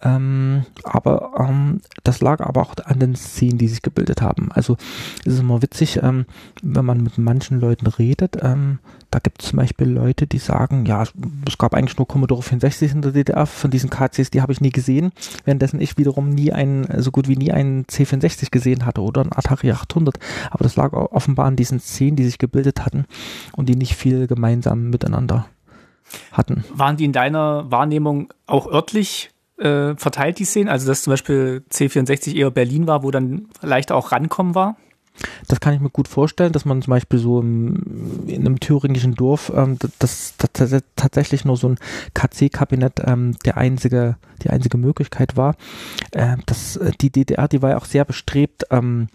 Ähm, 0.03 0.65
aber 0.83 1.31
ähm, 1.39 1.81
das 2.03 2.21
lag 2.21 2.41
aber 2.41 2.61
auch 2.61 2.75
an 2.85 2.99
den 2.99 3.15
Szenen, 3.15 3.57
die 3.57 3.67
sich 3.67 3.81
gebildet 3.81 4.21
haben. 4.21 4.51
Also 4.51 4.77
es 5.25 5.33
ist 5.33 5.39
immer 5.39 5.61
witzig, 5.61 5.99
ähm, 6.03 6.25
wenn 6.61 6.85
man 6.85 7.01
mit 7.01 7.17
manchen 7.17 7.59
Leuten 7.59 7.87
redet. 7.87 8.37
Ähm, 8.41 8.79
da 9.09 9.19
gibt 9.19 9.41
es 9.41 9.49
zum 9.49 9.57
Beispiel 9.57 9.87
Leute, 9.87 10.27
die 10.27 10.37
sagen, 10.37 10.85
ja, 10.85 11.03
es 11.47 11.57
gab 11.57 11.73
eigentlich 11.73 11.97
nur 11.97 12.07
Commodore 12.07 12.43
64 12.43 12.91
in 12.91 13.01
der 13.01 13.11
DDR, 13.11 13.45
von 13.45 13.71
diesen 13.71 13.89
KCs, 13.89 14.29
die 14.31 14.41
habe 14.41 14.51
ich 14.51 14.61
nie 14.61 14.69
gesehen, 14.69 15.11
währenddessen 15.45 15.79
ich 15.79 15.97
wiederum 15.97 16.29
nie 16.29 16.51
einen, 16.51 16.87
so 17.01 17.11
gut 17.11 17.27
wie 17.27 17.37
nie 17.37 17.51
einen 17.51 17.85
C64 17.85 18.51
gesehen 18.51 18.85
hatte 18.85 19.01
oder 19.01 19.21
einen 19.21 19.33
Atari 19.33 19.71
800. 19.71 20.19
Aber 20.51 20.63
das 20.63 20.75
lag 20.75 20.93
offenbar 20.93 21.47
an 21.47 21.55
diesen 21.55 21.79
Szenen, 21.79 22.17
die 22.17 22.25
sich 22.25 22.37
gebildet 22.37 22.85
hatten 22.85 23.05
und 23.55 23.69
die 23.69 23.75
nicht 23.75 23.95
viel 23.95 24.27
gemeinsam 24.27 24.89
miteinander 24.89 25.47
hatten. 26.31 26.63
Waren 26.73 26.97
die 26.97 27.05
in 27.05 27.13
deiner 27.13 27.69
Wahrnehmung 27.71 28.31
auch 28.45 28.67
örtlich 28.67 29.31
äh, 29.57 29.95
verteilt, 29.95 30.39
die 30.39 30.45
Szenen? 30.45 30.69
Also, 30.69 30.87
dass 30.87 31.03
zum 31.03 31.11
Beispiel 31.11 31.63
C64 31.71 32.35
eher 32.35 32.51
Berlin 32.51 32.87
war, 32.87 33.03
wo 33.03 33.11
dann 33.11 33.47
leichter 33.61 33.95
auch 33.95 34.11
rankommen 34.11 34.55
war? 34.55 34.77
Das 35.47 35.59
kann 35.59 35.73
ich 35.73 35.79
mir 35.79 35.89
gut 35.89 36.07
vorstellen, 36.07 36.51
dass 36.51 36.65
man 36.65 36.81
zum 36.81 36.91
Beispiel 36.91 37.19
so 37.19 37.41
im, 37.41 38.27
in 38.27 38.41
einem 38.41 38.59
thüringischen 38.59 39.15
Dorf, 39.15 39.51
ähm, 39.55 39.77
das, 39.99 40.35
das, 40.37 40.83
tatsächlich 40.95 41.45
nur 41.45 41.57
so 41.57 41.69
ein 41.69 41.79
KC-Kabinett 42.13 43.01
ähm, 43.05 43.35
der 43.45 43.57
einzige, 43.57 44.17
die 44.43 44.49
einzige 44.49 44.77
Möglichkeit 44.77 45.35
war. 45.35 45.55
Äh, 46.11 46.37
das, 46.45 46.79
die 47.01 47.09
DDR, 47.09 47.47
die 47.47 47.61
war 47.61 47.71
ja 47.71 47.77
auch 47.77 47.85
sehr 47.85 48.05
bestrebt, 48.05 48.65
ähm, 48.69 49.07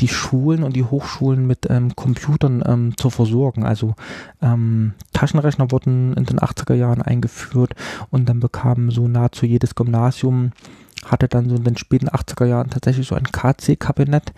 die 0.00 0.08
Schulen 0.08 0.62
und 0.64 0.74
die 0.74 0.84
Hochschulen 0.84 1.46
mit 1.46 1.70
ähm, 1.70 1.94
Computern 1.94 2.62
ähm, 2.66 2.96
zu 2.96 3.10
versorgen. 3.10 3.64
Also 3.64 3.94
ähm, 4.42 4.94
Taschenrechner 5.12 5.70
wurden 5.70 6.14
in 6.14 6.24
den 6.24 6.40
80er 6.40 6.74
Jahren 6.74 7.02
eingeführt 7.02 7.74
und 8.10 8.28
dann 8.28 8.40
bekam 8.40 8.90
so 8.90 9.06
nahezu 9.08 9.46
jedes 9.46 9.74
Gymnasium 9.74 10.52
hatte 11.04 11.28
dann 11.28 11.48
so 11.48 11.56
in 11.56 11.64
den 11.64 11.76
späten 11.76 12.08
80er 12.08 12.46
Jahren 12.46 12.70
tatsächlich 12.70 13.06
so 13.06 13.14
ein 13.14 13.24
KC-Kabinett. 13.24 14.32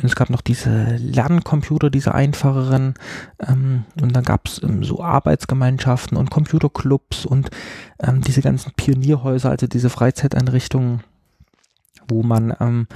Es 0.00 0.14
gab 0.14 0.30
noch 0.30 0.42
diese 0.42 0.96
Lerncomputer, 0.96 1.90
diese 1.90 2.14
einfacheren. 2.14 2.94
Ähm, 3.40 3.84
und 4.00 4.14
dann 4.14 4.24
gab 4.24 4.46
es 4.46 4.62
ähm, 4.62 4.84
so 4.84 5.02
Arbeitsgemeinschaften 5.02 6.16
und 6.16 6.30
Computerclubs 6.30 7.26
und 7.26 7.50
ähm, 8.00 8.20
diese 8.20 8.42
ganzen 8.42 8.72
Pionierhäuser, 8.76 9.50
also 9.50 9.66
diese 9.66 9.90
Freizeiteinrichtungen, 9.90 11.02
wo 12.06 12.22
man 12.22 12.54
ähm, 12.60 12.86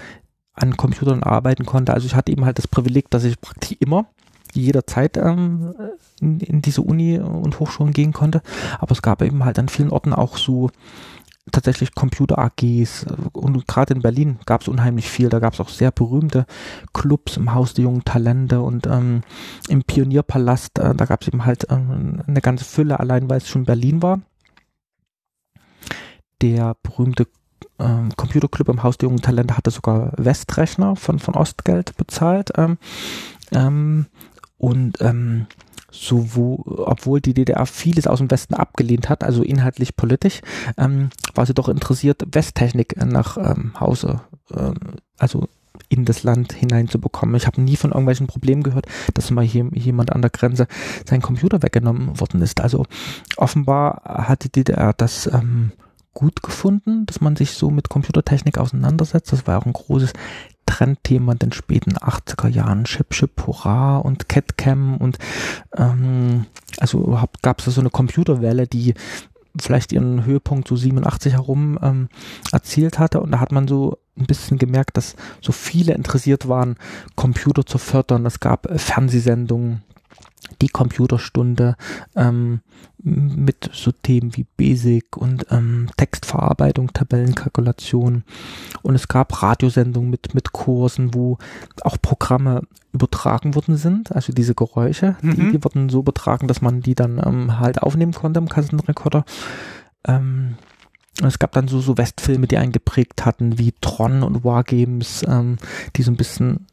an 0.54 0.76
Computern 0.76 1.22
arbeiten 1.22 1.66
konnte. 1.66 1.94
Also 1.94 2.06
ich 2.06 2.14
hatte 2.14 2.32
eben 2.32 2.44
halt 2.44 2.58
das 2.58 2.68
Privileg, 2.68 3.10
dass 3.10 3.24
ich 3.24 3.40
praktisch 3.40 3.76
immer 3.80 4.06
jederzeit 4.52 5.16
ähm, 5.16 5.74
in, 6.20 6.40
in 6.40 6.62
diese 6.62 6.82
Uni 6.82 7.18
und 7.18 7.58
Hochschulen 7.58 7.92
gehen 7.92 8.12
konnte. 8.12 8.42
Aber 8.78 8.92
es 8.92 9.02
gab 9.02 9.22
eben 9.22 9.44
halt 9.44 9.58
an 9.58 9.68
vielen 9.68 9.90
Orten 9.90 10.12
auch 10.12 10.36
so 10.36 10.70
tatsächlich 11.50 11.94
Computer-AGs 11.94 13.06
und 13.32 13.66
gerade 13.66 13.94
in 13.94 14.02
Berlin 14.02 14.38
gab 14.46 14.60
es 14.60 14.68
unheimlich 14.68 15.08
viel. 15.10 15.28
Da 15.28 15.40
gab 15.40 15.54
es 15.54 15.60
auch 15.60 15.68
sehr 15.68 15.90
berühmte 15.90 16.46
Clubs 16.92 17.36
im 17.36 17.52
Haus 17.52 17.74
der 17.74 17.84
jungen 17.84 18.04
Talente 18.04 18.60
und 18.60 18.86
ähm, 18.86 19.22
im 19.68 19.82
Pionierpalast. 19.82 20.78
Äh, 20.78 20.94
da 20.94 21.04
gab 21.04 21.22
es 21.22 21.28
eben 21.28 21.44
halt 21.44 21.66
ähm, 21.70 22.22
eine 22.26 22.40
ganze 22.40 22.64
Fülle, 22.64 23.00
allein 23.00 23.28
weil 23.28 23.38
es 23.38 23.48
schon 23.48 23.64
Berlin 23.64 24.02
war. 24.02 24.20
Der 26.40 26.76
berühmte 26.82 27.26
ähm, 27.82 28.10
Computerclub 28.16 28.68
im 28.68 28.82
Haus 28.82 28.98
der 28.98 29.08
jungen 29.08 29.22
Talente 29.22 29.56
hatte 29.56 29.70
sogar 29.70 30.12
Westrechner 30.16 30.96
von, 30.96 31.18
von 31.18 31.34
Ostgeld 31.34 31.96
bezahlt. 31.96 32.52
Ähm, 32.56 32.78
ähm, 33.52 34.06
und 34.58 35.00
ähm, 35.00 35.46
so 35.90 36.34
wo, 36.34 36.64
obwohl 36.86 37.20
die 37.20 37.34
DDR 37.34 37.66
vieles 37.66 38.06
aus 38.06 38.18
dem 38.18 38.30
Westen 38.30 38.54
abgelehnt 38.54 39.08
hat, 39.08 39.22
also 39.22 39.42
inhaltlich 39.42 39.96
politisch, 39.96 40.40
ähm, 40.78 41.10
war 41.34 41.44
sie 41.44 41.54
doch 41.54 41.68
interessiert, 41.68 42.22
Westtechnik 42.32 42.96
nach 43.04 43.36
ähm, 43.36 43.78
Hause, 43.78 44.22
ähm, 44.56 44.74
also 45.18 45.48
in 45.88 46.06
das 46.06 46.22
Land 46.22 46.54
hineinzubekommen. 46.54 47.34
Ich 47.34 47.46
habe 47.46 47.60
nie 47.60 47.76
von 47.76 47.90
irgendwelchen 47.90 48.26
Problemen 48.26 48.62
gehört, 48.62 48.86
dass 49.12 49.30
mal 49.30 49.44
hier 49.44 49.68
jemand 49.74 50.12
an 50.12 50.22
der 50.22 50.30
Grenze 50.30 50.66
sein 51.06 51.20
Computer 51.20 51.62
weggenommen 51.62 52.18
worden 52.18 52.40
ist. 52.40 52.60
Also 52.62 52.86
offenbar 53.36 54.02
hat 54.04 54.44
die 54.44 54.52
DDR 54.52 54.94
das 54.94 55.26
ähm, 55.26 55.72
gut 56.14 56.42
gefunden, 56.42 57.07
dass 57.07 57.20
man 57.20 57.37
sich 57.37 57.53
so 57.53 57.70
mit 57.70 57.88
Computertechnik 57.88 58.59
auseinandersetzt. 58.59 59.33
Das 59.33 59.46
war 59.46 59.59
auch 59.59 59.66
ein 59.66 59.72
großes 59.72 60.12
Trendthema 60.66 61.33
in 61.33 61.38
den 61.38 61.53
späten 61.53 61.96
80er 61.96 62.48
Jahren. 62.48 62.85
Chip, 62.85 63.11
Chip, 63.11 63.46
Hurra 63.46 63.98
und 63.98 64.29
CatCam 64.29 64.96
und 64.96 65.18
ähm, 65.77 66.46
also 66.79 67.05
überhaupt 67.05 67.42
gab 67.42 67.61
es 67.61 67.66
so 67.66 67.81
eine 67.81 67.90
Computerwelle, 67.90 68.66
die 68.66 68.94
vielleicht 69.61 69.92
ihren 69.92 70.25
Höhepunkt 70.25 70.68
so 70.68 70.77
87 70.77 71.35
herum 71.35 71.79
ähm, 71.83 72.09
erzielt 72.53 72.98
hatte 72.98 73.20
und 73.20 73.33
da 73.33 73.40
hat 73.40 73.53
man 73.53 73.68
so 73.68 73.98
ein 74.18 74.27
bisschen 74.27 74.59
gemerkt, 74.59 74.96
dass 74.96 75.16
so 75.40 75.53
viele 75.53 75.94
interessiert 75.94 76.48
waren, 76.48 76.77
Computer 77.16 77.64
zu 77.64 77.79
fördern. 77.79 78.27
Es 78.27 78.40
gab 78.40 78.66
äh, 78.66 78.79
Fernsehsendungen, 78.79 79.83
die 80.60 80.68
Computerstunde 80.68 81.76
ähm, 82.16 82.60
mit 83.02 83.70
so 83.72 83.90
Themen 83.90 84.36
wie 84.36 84.46
Basic 84.56 85.16
und 85.16 85.46
ähm, 85.50 85.88
Textverarbeitung, 85.96 86.92
Tabellenkalkulation. 86.92 88.24
Und 88.82 88.94
es 88.94 89.08
gab 89.08 89.42
Radiosendungen 89.42 90.10
mit, 90.10 90.34
mit 90.34 90.52
Kursen, 90.52 91.14
wo 91.14 91.38
auch 91.82 91.96
Programme 92.00 92.62
übertragen 92.92 93.54
worden 93.54 93.76
sind. 93.76 94.12
Also 94.12 94.32
diese 94.32 94.54
Geräusche, 94.54 95.16
mhm. 95.22 95.34
die, 95.34 95.52
die, 95.52 95.64
wurden 95.64 95.88
so 95.88 96.00
übertragen, 96.00 96.46
dass 96.46 96.60
man 96.60 96.80
die 96.80 96.94
dann 96.94 97.20
ähm, 97.24 97.58
halt 97.58 97.82
aufnehmen 97.82 98.12
konnte 98.12 98.38
im 98.38 98.48
Kassettenrekorder. 98.48 99.24
Ähm, 100.06 100.56
und 101.20 101.28
es 101.28 101.38
gab 101.38 101.52
dann 101.52 101.68
so, 101.68 101.80
so 101.80 101.98
Westfilme, 101.98 102.46
die 102.46 102.56
einen 102.56 102.72
geprägt 102.72 103.24
hatten, 103.24 103.58
wie 103.58 103.74
Tron 103.80 104.22
und 104.22 104.44
Wargames, 104.44 105.24
ähm, 105.28 105.58
die 105.96 106.02
so 106.02 106.10
ein 106.10 106.16
bisschen 106.16 106.66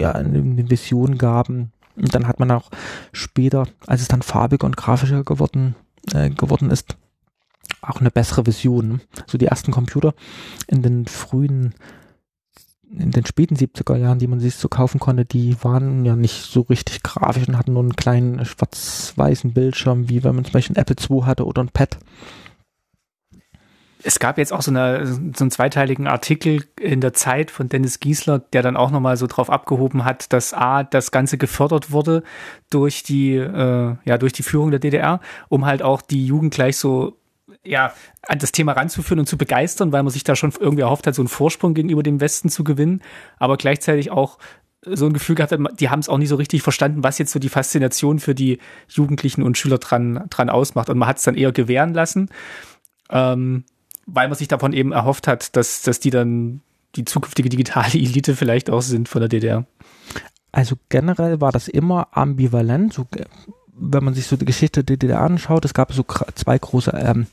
ja, 0.00 0.12
eine 0.12 0.70
Vision 0.70 1.18
gaben 1.18 1.72
und 1.96 2.14
dann 2.14 2.26
hat 2.26 2.40
man 2.40 2.50
auch 2.50 2.70
später, 3.12 3.66
als 3.86 4.02
es 4.02 4.08
dann 4.08 4.22
farbiger 4.22 4.66
und 4.66 4.76
grafischer 4.76 5.24
geworden, 5.24 5.74
äh, 6.12 6.30
geworden 6.30 6.70
ist, 6.70 6.96
auch 7.80 8.00
eine 8.00 8.10
bessere 8.10 8.46
Vision. 8.46 9.00
So 9.26 9.38
die 9.38 9.46
ersten 9.46 9.72
Computer 9.72 10.14
in 10.66 10.82
den 10.82 11.06
frühen, 11.06 11.74
in 12.90 13.10
den 13.10 13.26
späten 13.26 13.56
70er 13.56 13.96
Jahren, 13.96 14.18
die 14.18 14.26
man 14.26 14.40
sich 14.40 14.54
so 14.54 14.68
kaufen 14.68 15.00
konnte, 15.00 15.24
die 15.24 15.56
waren 15.62 16.04
ja 16.04 16.14
nicht 16.16 16.50
so 16.50 16.62
richtig 16.62 17.02
grafisch 17.02 17.48
und 17.48 17.56
hatten 17.56 17.72
nur 17.72 17.82
einen 17.82 17.96
kleinen 17.96 18.44
schwarz-weißen 18.44 19.52
Bildschirm, 19.52 20.08
wie 20.08 20.24
wenn 20.24 20.34
man 20.34 20.44
zum 20.44 20.52
Beispiel 20.52 20.76
ein 20.76 20.80
Apple 20.80 20.96
II 20.98 21.22
hatte 21.22 21.46
oder 21.46 21.62
ein 21.62 21.70
Pad 21.70 21.98
es 24.04 24.18
gab 24.18 24.38
jetzt 24.38 24.52
auch 24.52 24.62
so, 24.62 24.70
eine, 24.70 25.06
so 25.06 25.44
einen 25.44 25.50
zweiteiligen 25.50 26.06
Artikel 26.06 26.64
in 26.80 27.00
der 27.00 27.12
Zeit 27.12 27.50
von 27.50 27.68
Dennis 27.68 28.00
Giesler, 28.00 28.40
der 28.40 28.62
dann 28.62 28.76
auch 28.76 28.90
nochmal 28.90 29.16
so 29.16 29.26
drauf 29.26 29.50
abgehoben 29.50 30.04
hat, 30.04 30.32
dass 30.32 30.54
A, 30.54 30.82
das 30.82 31.10
Ganze 31.10 31.38
gefördert 31.38 31.92
wurde 31.92 32.22
durch 32.70 33.02
die, 33.02 33.36
äh, 33.36 33.96
ja, 34.04 34.18
durch 34.18 34.32
die 34.32 34.42
Führung 34.42 34.70
der 34.70 34.80
DDR, 34.80 35.20
um 35.48 35.66
halt 35.66 35.82
auch 35.82 36.02
die 36.02 36.26
Jugend 36.26 36.54
gleich 36.54 36.76
so 36.76 37.18
ja, 37.64 37.92
an 38.26 38.38
das 38.38 38.52
Thema 38.52 38.72
ranzuführen 38.72 39.20
und 39.20 39.26
zu 39.26 39.36
begeistern, 39.36 39.92
weil 39.92 40.02
man 40.02 40.12
sich 40.12 40.24
da 40.24 40.34
schon 40.34 40.52
irgendwie 40.58 40.82
erhofft 40.82 41.06
hat, 41.06 41.14
so 41.14 41.22
einen 41.22 41.28
Vorsprung 41.28 41.74
gegenüber 41.74 42.02
dem 42.02 42.20
Westen 42.20 42.48
zu 42.48 42.64
gewinnen, 42.64 43.02
aber 43.38 43.56
gleichzeitig 43.56 44.10
auch 44.10 44.38
so 44.84 45.06
ein 45.06 45.12
Gefühl 45.12 45.36
gehabt 45.36 45.52
hat, 45.52 45.60
die 45.80 45.90
haben 45.90 46.00
es 46.00 46.08
auch 46.08 46.18
nicht 46.18 46.28
so 46.28 46.36
richtig 46.36 46.62
verstanden, 46.62 47.04
was 47.04 47.18
jetzt 47.18 47.30
so 47.30 47.38
die 47.38 47.48
Faszination 47.48 48.18
für 48.18 48.34
die 48.34 48.58
Jugendlichen 48.88 49.42
und 49.42 49.56
Schüler 49.56 49.78
dran, 49.78 50.26
dran 50.28 50.50
ausmacht. 50.50 50.90
Und 50.90 50.98
man 50.98 51.08
hat 51.08 51.18
es 51.18 51.22
dann 51.22 51.36
eher 51.36 51.52
gewähren 51.52 51.94
lassen. 51.94 52.30
Ähm, 53.08 53.64
weil 54.06 54.28
man 54.28 54.36
sich 54.36 54.48
davon 54.48 54.72
eben 54.72 54.92
erhofft 54.92 55.28
hat, 55.28 55.56
dass, 55.56 55.82
dass 55.82 56.00
die 56.00 56.10
dann 56.10 56.60
die 56.96 57.04
zukünftige 57.04 57.48
digitale 57.48 57.92
Elite 57.94 58.36
vielleicht 58.36 58.70
auch 58.70 58.82
sind 58.82 59.08
von 59.08 59.20
der 59.20 59.28
DDR. 59.28 59.66
Also 60.50 60.76
generell 60.88 61.40
war 61.40 61.52
das 61.52 61.68
immer 61.68 62.08
ambivalent. 62.12 62.92
So, 62.92 63.06
wenn 63.74 64.04
man 64.04 64.14
sich 64.14 64.26
so 64.26 64.36
die 64.36 64.44
Geschichte 64.44 64.84
der 64.84 64.96
DDR 64.96 65.22
anschaut, 65.22 65.64
es 65.64 65.72
gab 65.72 65.92
so 65.92 66.04
zwei 66.34 66.58
große 66.58 66.90
ähm, 66.90 67.26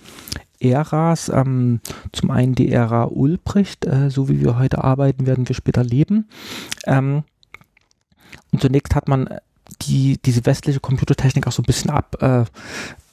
Äras. 0.60 1.30
Ähm, 1.30 1.82
zum 2.14 2.32
einen 2.32 2.56
die 2.56 2.72
Ära 2.72 3.06
Ulbricht, 3.06 3.86
äh, 3.86 4.10
so 4.10 4.30
wie 4.30 4.42
wir 4.42 4.58
heute 4.58 4.84
arbeiten, 4.84 5.28
werden 5.28 5.48
wir 5.48 5.56
später 5.56 5.84
leben. 5.84 6.30
Ähm, 6.86 7.24
und 8.52 8.62
zunächst 8.62 8.96
hat 8.96 9.08
man 9.08 9.30
die, 9.82 10.18
diese 10.24 10.46
westliche 10.46 10.80
Computertechnik 10.80 11.46
auch 11.48 11.52
so 11.52 11.62
ein 11.62 11.66
bisschen 11.66 11.92
abgelehnt, 11.92 12.52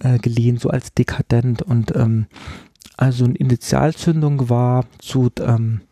äh, 0.03 0.57
äh, 0.57 0.59
so 0.59 0.71
als 0.71 0.95
dekadent 0.95 1.63
und 1.63 1.95
ähm, 1.95 2.27
also 2.97 3.25
eine 3.25 3.37
Initialzündung 3.37 4.49
war 4.49 4.85
zu 4.99 5.31
ähm, 5.41 5.83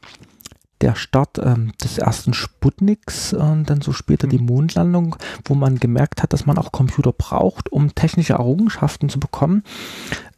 der 0.80 0.94
Start 0.96 1.38
ähm, 1.38 1.72
des 1.82 1.98
ersten 1.98 2.34
Sputniks 2.34 3.32
und 3.32 3.70
dann 3.70 3.80
so 3.80 3.92
später 3.92 4.26
mhm. 4.26 4.30
die 4.30 4.38
Mondlandung, 4.38 5.16
wo 5.44 5.54
man 5.54 5.78
gemerkt 5.78 6.22
hat, 6.22 6.32
dass 6.32 6.46
man 6.46 6.58
auch 6.58 6.72
Computer 6.72 7.12
braucht, 7.12 7.70
um 7.72 7.94
technische 7.94 8.34
Errungenschaften 8.34 9.08
zu 9.08 9.20
bekommen. 9.20 9.62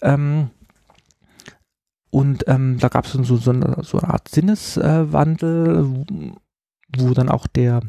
Ähm, 0.02 0.50
Und 2.10 2.44
ähm, 2.46 2.78
da 2.78 2.88
gab 2.88 3.04
es 3.04 3.12
so, 3.12 3.36
so, 3.36 3.50
eine, 3.50 3.82
so 3.82 3.98
eine 3.98 4.12
Art 4.12 4.28
Sinneswandel, 4.28 5.86
wo, 5.88 6.04
wo 6.96 7.14
dann 7.14 7.28
auch 7.28 7.46
der 7.46 7.80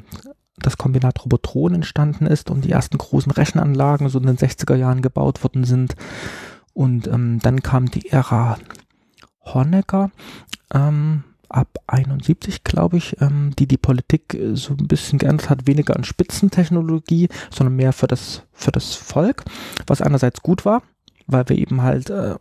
das 0.59 0.77
Kombinat 0.77 1.23
Robotron 1.23 1.75
entstanden 1.75 2.25
ist 2.25 2.49
und 2.49 2.65
die 2.65 2.71
ersten 2.71 2.97
großen 2.97 3.31
Rechenanlagen 3.31 4.09
so 4.09 4.19
in 4.19 4.25
den 4.25 4.37
60er 4.37 4.75
Jahren 4.75 5.01
gebaut 5.01 5.43
worden 5.43 5.63
sind. 5.63 5.95
Und 6.77 7.07
ähm, 7.07 7.39
dann 7.41 7.63
kam 7.63 7.89
die 7.89 8.09
Ära 8.09 8.59
Honecker 9.43 10.11
ähm, 10.71 11.23
ab 11.49 11.79
71, 11.87 12.63
glaube 12.63 12.97
ich, 12.97 13.19
ähm, 13.19 13.51
die 13.57 13.65
die 13.65 13.79
Politik 13.79 14.35
äh, 14.35 14.55
so 14.55 14.75
ein 14.75 14.87
bisschen 14.87 15.17
geändert 15.17 15.49
hat, 15.49 15.65
weniger 15.65 15.95
an 15.95 16.03
Spitzentechnologie, 16.03 17.29
sondern 17.49 17.77
mehr 17.77 17.93
für 17.93 18.05
das, 18.05 18.43
für 18.53 18.71
das 18.71 18.93
Volk, 18.93 19.43
was 19.87 20.03
einerseits 20.03 20.43
gut 20.43 20.65
war, 20.65 20.83
weil 21.25 21.49
wir 21.49 21.57
eben 21.57 21.81
halt 21.81 22.11
äh, 22.11 22.35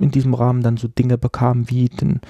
in 0.00 0.10
diesem 0.10 0.34
Rahmen 0.34 0.64
dann 0.64 0.78
so 0.78 0.88
Dinge 0.88 1.16
bekamen 1.16 1.70
wie 1.70 1.88
den 1.88 2.20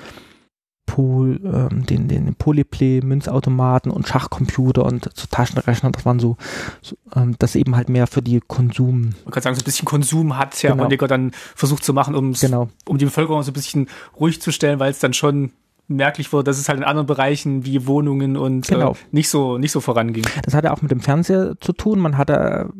Pol, 0.86 1.40
ähm, 1.44 1.84
den, 1.84 2.08
den 2.08 2.34
Polyplay, 2.36 3.00
Münzautomaten 3.02 3.90
und 3.90 4.06
Schachcomputer 4.08 4.84
und 4.84 5.10
so 5.14 5.26
Taschenrechner, 5.30 5.90
das 5.90 6.06
waren 6.06 6.18
so, 6.20 6.36
so 6.80 6.96
ähm, 7.14 7.34
das 7.38 7.54
eben 7.56 7.76
halt 7.76 7.88
mehr 7.88 8.06
für 8.06 8.22
die 8.22 8.40
Konsum. 8.46 9.14
Man 9.24 9.32
kann 9.32 9.42
sagen, 9.42 9.56
so 9.56 9.60
ein 9.62 9.64
bisschen 9.64 9.84
Konsum 9.84 10.38
hat 10.38 10.62
ja 10.62 10.70
Genau. 10.72 10.84
Honecker 10.84 11.08
dann 11.08 11.32
versucht 11.54 11.84
zu 11.84 11.92
machen, 11.92 12.14
um's, 12.14 12.40
Genau. 12.40 12.68
um 12.86 12.98
die 12.98 13.04
Bevölkerung 13.04 13.42
so 13.42 13.50
ein 13.50 13.54
bisschen 13.54 13.88
ruhig 14.18 14.40
zu 14.40 14.52
stellen, 14.52 14.78
weil 14.78 14.90
es 14.90 14.98
dann 15.00 15.12
schon 15.12 15.52
merklich 15.88 16.32
wurde, 16.32 16.44
dass 16.44 16.58
es 16.58 16.68
halt 16.68 16.78
in 16.78 16.84
anderen 16.84 17.06
Bereichen 17.06 17.64
wie 17.64 17.86
Wohnungen 17.86 18.36
und 18.36 18.66
Genau. 18.66 18.92
äh, 18.92 18.96
nicht 19.12 19.28
so 19.28 19.58
nicht 19.58 19.72
so 19.72 19.80
voranging. 19.80 20.24
Das 20.44 20.54
hatte 20.54 20.72
auch 20.72 20.82
mit 20.82 20.90
dem 20.90 21.00
Fernseher 21.00 21.54
zu 21.60 21.72
tun. 21.72 21.98
Man 22.00 22.16
hatte 22.18 22.70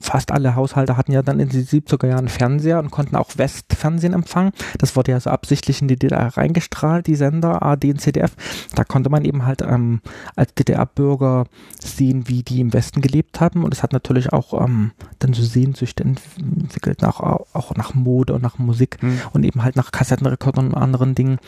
fast 0.00 0.32
alle 0.32 0.54
Haushalte 0.54 0.96
hatten 0.96 1.12
ja 1.12 1.22
dann 1.22 1.40
in 1.40 1.48
den 1.48 1.64
70er 1.64 2.06
Jahren 2.06 2.28
Fernseher 2.28 2.78
und 2.78 2.90
konnten 2.90 3.16
auch 3.16 3.36
Westfernsehen 3.36 4.12
empfangen. 4.12 4.52
Das 4.78 4.96
wurde 4.96 5.12
ja 5.12 5.20
so 5.20 5.30
absichtlich 5.30 5.82
in 5.82 5.88
die 5.88 5.96
DDR 5.96 6.36
reingestrahlt, 6.36 7.06
die 7.06 7.16
Sender 7.16 7.62
AD 7.62 7.90
und 7.90 8.00
CDF. 8.00 8.32
Da 8.74 8.84
konnte 8.84 9.10
man 9.10 9.24
eben 9.24 9.46
halt 9.46 9.62
ähm, 9.62 10.00
als 10.36 10.54
DDR-Bürger 10.54 11.46
sehen, 11.82 12.28
wie 12.28 12.42
die 12.42 12.60
im 12.60 12.72
Westen 12.72 13.00
gelebt 13.00 13.40
haben. 13.40 13.64
Und 13.64 13.74
es 13.74 13.82
hat 13.82 13.92
natürlich 13.92 14.32
auch 14.32 14.64
ähm, 14.64 14.92
dann 15.18 15.32
so 15.32 15.42
Sehnsüchte 15.42 16.04
entwickelt, 16.04 17.02
nach, 17.02 17.20
auch 17.20 17.74
nach 17.76 17.94
Mode 17.94 18.34
und 18.34 18.42
nach 18.42 18.58
Musik 18.58 18.98
Hm. 19.00 19.20
und 19.32 19.44
eben 19.44 19.62
halt 19.62 19.76
nach 19.76 19.92
Kassettenrekordern 19.92 20.68
und 20.68 20.74
anderen 20.74 21.14
Dingen. 21.14 21.38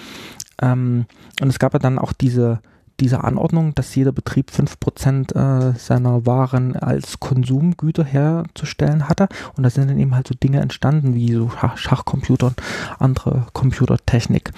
Ähm, 0.60 1.06
und 1.40 1.48
es 1.48 1.58
gab 1.58 1.72
ja 1.72 1.78
dann 1.78 1.98
auch 1.98 2.12
diese, 2.12 2.60
diese 3.02 3.24
Anordnung, 3.24 3.74
dass 3.74 3.94
jeder 3.94 4.12
Betrieb 4.12 4.50
5% 4.50 5.34
äh, 5.34 5.76
seiner 5.76 6.24
Waren 6.24 6.76
als 6.76 7.18
Konsumgüter 7.18 8.04
herzustellen 8.04 9.08
hatte. 9.08 9.28
Und 9.56 9.64
da 9.64 9.70
sind 9.70 9.90
dann 9.90 9.98
eben 9.98 10.14
halt 10.14 10.28
so 10.28 10.34
Dinge 10.34 10.60
entstanden, 10.60 11.14
wie 11.14 11.32
so 11.32 11.50
Schach 11.50 11.76
Schachcomputer 11.76 12.46
und 12.46 12.62
andere 12.98 13.46
Computertechnik. 13.52 14.52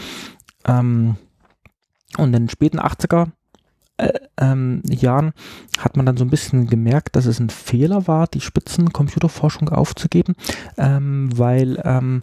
Ähm, 0.67 1.17
und 2.19 2.27
in 2.27 2.33
den 2.33 2.49
späten 2.51 2.79
80er 2.79 3.29
äh, 3.97 4.13
ähm, 4.37 4.83
Jahren 4.85 5.33
hat 5.79 5.97
man 5.97 6.05
dann 6.05 6.19
so 6.19 6.25
ein 6.25 6.31
bisschen 6.31 6.67
gemerkt, 6.67 7.17
dass 7.17 7.27
es 7.27 7.41
ein 7.41 7.51
Fehler 7.51 8.07
war, 8.07 8.27
die 8.27 8.41
Spitzencomputerforschung 8.41 9.71
aufzugeben, 9.71 10.35
ähm, 10.77 11.31
weil 11.35 11.81
ähm, 11.85 12.23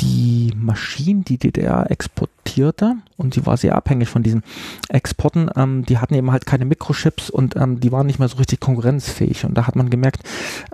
die 0.00 0.52
Maschinen, 0.56 1.24
die 1.24 1.38
DDR 1.38 1.90
exportierte, 1.90 2.96
und 3.16 3.34
sie 3.34 3.44
war 3.46 3.56
sehr 3.56 3.76
abhängig 3.76 4.08
von 4.08 4.22
diesen 4.22 4.42
Exporten, 4.88 5.50
ähm, 5.56 5.84
die 5.84 5.98
hatten 5.98 6.14
eben 6.14 6.32
halt 6.32 6.46
keine 6.46 6.64
Mikrochips 6.64 7.30
und 7.30 7.56
ähm, 7.56 7.80
die 7.80 7.92
waren 7.92 8.06
nicht 8.06 8.18
mehr 8.18 8.28
so 8.28 8.38
richtig 8.38 8.60
konkurrenzfähig. 8.60 9.44
Und 9.44 9.54
da 9.54 9.66
hat 9.66 9.76
man 9.76 9.90
gemerkt, 9.90 10.22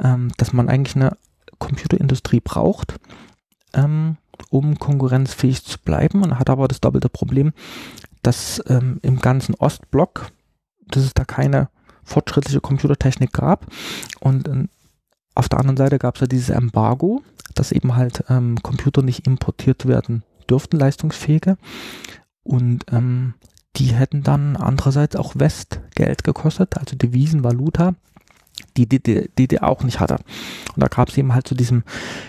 ähm, 0.02 0.30
dass 0.36 0.52
man 0.52 0.68
eigentlich 0.68 0.96
eine 0.96 1.16
Computerindustrie 1.58 2.40
braucht, 2.40 2.94
ähm, 3.74 4.16
um 4.50 4.78
konkurrenzfähig 4.78 5.64
zu 5.64 5.78
bleiben. 5.78 6.22
Und 6.22 6.38
hat 6.38 6.50
aber 6.50 6.68
das 6.68 6.80
doppelte 6.80 7.08
Problem, 7.08 7.52
dass 8.22 8.62
ähm, 8.68 8.98
im 9.02 9.20
ganzen 9.20 9.54
Ostblock, 9.54 10.30
dass 10.88 11.04
es 11.04 11.14
da 11.14 11.24
keine 11.24 11.68
fortschrittliche 12.04 12.60
Computertechnik 12.60 13.32
gab. 13.32 13.66
Und 14.20 14.46
ähm, 14.46 14.68
auf 15.34 15.48
der 15.48 15.58
anderen 15.58 15.76
Seite 15.76 15.98
gab 15.98 16.14
es 16.14 16.22
ja 16.22 16.26
dieses 16.26 16.50
Embargo, 16.50 17.22
dass 17.58 17.72
eben 17.72 17.96
halt 17.96 18.24
ähm, 18.28 18.62
Computer 18.62 19.02
nicht 19.02 19.26
importiert 19.26 19.86
werden 19.86 20.22
dürften, 20.48 20.78
leistungsfähige. 20.78 21.56
Und 22.42 22.84
ähm, 22.92 23.34
die 23.76 23.94
hätten 23.94 24.22
dann 24.22 24.56
andererseits 24.56 25.16
auch 25.16 25.34
Westgeld 25.36 26.24
gekostet, 26.24 26.78
also 26.78 26.96
Devisen, 26.96 27.44
Valuta, 27.44 27.94
die 28.76 28.86
die 28.86 29.28
die 29.36 29.62
auch 29.62 29.82
nicht 29.82 30.00
hatte. 30.00 30.16
Und 30.74 30.82
da 30.82 30.88
gab 30.88 31.08
es 31.08 31.18
eben 31.18 31.34
halt 31.34 31.46
zu 31.46 31.54
diesem 31.54 31.82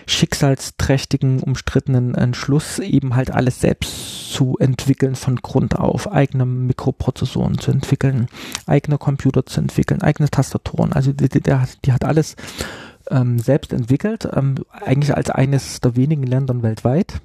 schicksalsträchtigen, 0.07 1.41
umstrittenen 1.41 2.15
Entschluss, 2.15 2.79
eben 2.79 3.15
halt 3.15 3.31
alles 3.31 3.61
selbst 3.61 4.33
zu 4.33 4.57
entwickeln 4.59 5.15
von 5.15 5.37
Grund 5.37 5.77
auf, 5.77 6.11
eigene 6.11 6.45
Mikroprozessoren 6.45 7.59
zu 7.59 7.71
entwickeln, 7.71 8.27
eigene 8.65 8.97
Computer 8.97 9.45
zu 9.45 9.61
entwickeln, 9.61 10.01
eigene 10.01 10.29
Tastaturen. 10.29 10.93
Also 10.93 11.13
die 11.13 11.29
DDR, 11.29 11.67
die 11.85 11.93
hat 11.93 12.03
alles 12.03 12.35
ähm, 13.11 13.39
selbst 13.39 13.73
entwickelt, 13.73 14.27
ähm, 14.33 14.55
eigentlich 14.71 15.15
als 15.15 15.29
eines 15.29 15.79
der 15.81 15.95
wenigen 15.95 16.23
Ländern 16.23 16.63
weltweit. 16.63 17.21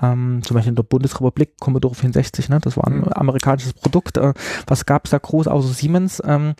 Ähm, 0.00 0.40
zum 0.42 0.54
Beispiel 0.54 0.70
in 0.70 0.76
der 0.76 0.82
Bundesrepublik 0.84 1.58
Commodore 1.60 1.94
64, 1.94 2.48
ne? 2.48 2.58
das 2.60 2.76
war 2.76 2.86
ein 2.86 3.00
Mhm. 3.00 3.08
amerikanisches 3.12 3.74
Produkt. 3.74 4.16
Äh, 4.16 4.32
was 4.66 4.86
gab 4.86 5.04
es 5.04 5.10
da 5.10 5.18
groß 5.18 5.48
außer 5.48 5.68
Siemens? 5.74 6.22
Ähm, 6.24 6.54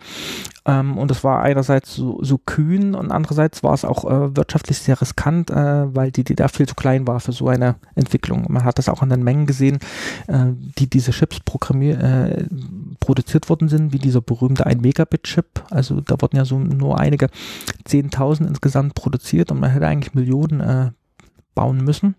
ähm, 0.65 0.97
und 0.97 1.09
es 1.09 1.23
war 1.23 1.41
einerseits 1.41 1.95
so, 1.95 2.19
so 2.23 2.37
kühn 2.37 2.93
und 2.95 3.11
andererseits 3.11 3.63
war 3.63 3.73
es 3.73 3.85
auch 3.85 4.05
äh, 4.05 4.35
wirtschaftlich 4.37 4.77
sehr 4.77 5.01
riskant, 5.01 5.49
äh, 5.49 5.95
weil 5.95 6.11
die 6.11 6.23
DDR 6.23 6.47
viel 6.47 6.67
zu 6.67 6.75
klein 6.75 7.07
war 7.07 7.19
für 7.19 7.31
so 7.31 7.47
eine 7.49 7.75
Entwicklung. 7.95 8.45
Man 8.49 8.63
hat 8.63 8.77
das 8.77 8.87
auch 8.87 9.01
an 9.01 9.09
den 9.09 9.23
Mengen 9.23 9.45
gesehen, 9.47 9.79
äh, 10.27 10.45
die 10.77 10.89
diese 10.89 11.11
Chips 11.11 11.39
programmier 11.39 11.99
äh, 11.99 12.45
produziert 12.99 13.49
worden 13.49 13.67
sind, 13.67 13.93
wie 13.93 13.99
dieser 13.99 14.21
berühmte 14.21 14.65
1 14.65 14.81
Megabit 14.81 15.23
Chip. 15.23 15.63
Also 15.71 16.01
da 16.01 16.21
wurden 16.21 16.37
ja 16.37 16.45
so 16.45 16.59
nur 16.59 16.99
einige 16.99 17.27
10.000 17.87 18.47
insgesamt 18.47 18.93
produziert 18.93 19.51
und 19.51 19.59
man 19.59 19.71
hätte 19.71 19.87
eigentlich 19.87 20.13
Millionen 20.13 20.61
äh, 20.61 20.91
bauen 21.55 21.83
müssen. 21.83 22.15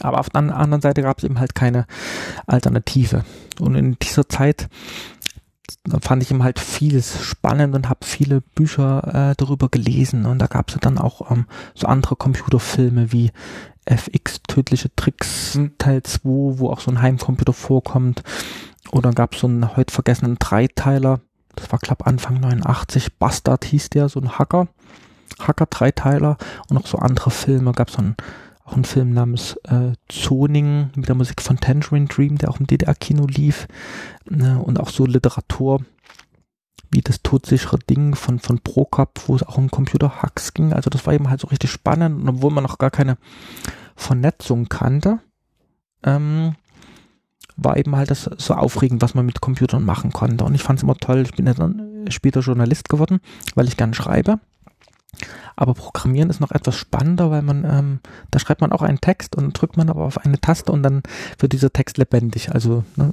Aber 0.00 0.20
auf 0.20 0.30
der 0.30 0.40
anderen 0.40 0.80
Seite 0.80 1.02
gab 1.02 1.18
es 1.18 1.24
eben 1.24 1.38
halt 1.38 1.54
keine 1.54 1.86
Alternative. 2.46 3.24
Und 3.58 3.74
in 3.74 3.98
dieser 3.98 4.28
Zeit 4.28 4.68
fand 6.00 6.22
ich 6.22 6.30
eben 6.30 6.42
halt 6.42 6.58
vieles 6.58 7.22
spannend 7.22 7.74
und 7.74 7.88
habe 7.88 8.04
viele 8.04 8.40
Bücher 8.40 9.30
äh, 9.30 9.34
darüber 9.36 9.68
gelesen. 9.68 10.26
Und 10.26 10.38
da 10.38 10.46
gab 10.46 10.68
es 10.68 10.76
dann 10.80 10.98
auch 10.98 11.30
ähm, 11.30 11.46
so 11.74 11.86
andere 11.86 12.16
Computerfilme 12.16 13.12
wie 13.12 13.30
FX 13.86 14.42
Tödliche 14.46 14.94
Tricks 14.94 15.54
Hm. 15.54 15.76
Teil 15.78 16.02
2, 16.02 16.20
wo 16.58 16.70
auch 16.70 16.80
so 16.80 16.90
ein 16.90 17.02
Heimcomputer 17.02 17.52
vorkommt. 17.52 18.22
Oder 18.92 19.12
gab 19.12 19.34
es 19.34 19.40
so 19.40 19.46
einen 19.46 19.76
heute 19.76 19.92
vergessenen 19.92 20.38
Dreiteiler, 20.38 21.20
das 21.54 21.70
war 21.70 21.78
glaube 21.78 22.06
Anfang 22.06 22.40
89, 22.40 23.18
Bastard 23.18 23.64
hieß 23.64 23.90
der, 23.90 24.08
so 24.08 24.20
ein 24.20 24.38
Hacker, 24.38 24.68
Hacker-Dreiteiler 25.40 26.36
und 26.68 26.74
noch 26.74 26.86
so 26.86 26.98
andere 26.98 27.30
Filme. 27.30 27.72
Gab 27.72 27.88
es 27.88 27.94
so 27.94 28.00
einen, 28.00 28.16
auch 28.70 28.74
einen 28.74 28.84
Film 28.84 29.12
namens 29.12 29.56
äh, 29.64 29.92
Zoning 30.08 30.90
mit 30.94 31.08
der 31.08 31.16
Musik 31.16 31.42
von 31.42 31.58
Tangerine 31.58 32.06
Dream, 32.06 32.38
der 32.38 32.50
auch 32.50 32.60
im 32.60 32.66
DDR-Kino 32.66 33.26
lief. 33.26 33.66
Ne, 34.28 34.58
und 34.58 34.78
auch 34.78 34.90
so 34.90 35.06
Literatur 35.06 35.80
wie 36.92 37.02
das 37.02 37.22
todsichere 37.22 37.78
Ding 37.78 38.14
von, 38.14 38.38
von 38.38 38.58
Prokop, 38.60 39.20
wo 39.26 39.36
es 39.36 39.42
auch 39.42 39.58
um 39.58 39.70
Computer-Hacks 39.70 40.54
ging. 40.54 40.72
Also 40.72 40.90
das 40.90 41.06
war 41.06 41.14
eben 41.14 41.30
halt 41.30 41.40
so 41.40 41.48
richtig 41.48 41.70
spannend 41.70 42.22
und 42.22 42.28
obwohl 42.28 42.50
man 42.50 42.64
noch 42.64 42.78
gar 42.78 42.90
keine 42.90 43.16
Vernetzung 43.94 44.68
kannte, 44.68 45.20
ähm, 46.02 46.56
war 47.56 47.76
eben 47.76 47.94
halt 47.94 48.10
das 48.10 48.24
so 48.38 48.54
aufregend, 48.54 49.02
was 49.02 49.14
man 49.14 49.26
mit 49.26 49.40
Computern 49.40 49.84
machen 49.84 50.12
konnte. 50.12 50.44
Und 50.44 50.54
ich 50.54 50.62
fand 50.62 50.78
es 50.78 50.82
immer 50.82 50.96
toll. 50.96 51.22
Ich 51.22 51.32
bin 51.32 51.46
ja 51.46 51.54
dann 51.54 52.06
später 52.08 52.40
Journalist 52.40 52.88
geworden, 52.88 53.20
weil 53.54 53.68
ich 53.68 53.76
gern 53.76 53.94
schreibe. 53.94 54.40
Aber 55.56 55.74
Programmieren 55.74 56.30
ist 56.30 56.40
noch 56.40 56.52
etwas 56.52 56.76
spannender, 56.76 57.30
weil 57.30 57.42
man, 57.42 57.64
ähm, 57.64 58.00
da 58.30 58.38
schreibt 58.38 58.60
man 58.60 58.72
auch 58.72 58.82
einen 58.82 59.00
Text 59.00 59.36
und 59.36 59.52
drückt 59.60 59.76
man 59.76 59.90
aber 59.90 60.04
auf 60.04 60.18
eine 60.18 60.40
Taste 60.40 60.72
und 60.72 60.82
dann 60.82 61.02
wird 61.38 61.52
dieser 61.52 61.72
Text 61.72 61.98
lebendig. 61.98 62.52
Also 62.52 62.84
ne, 62.96 63.12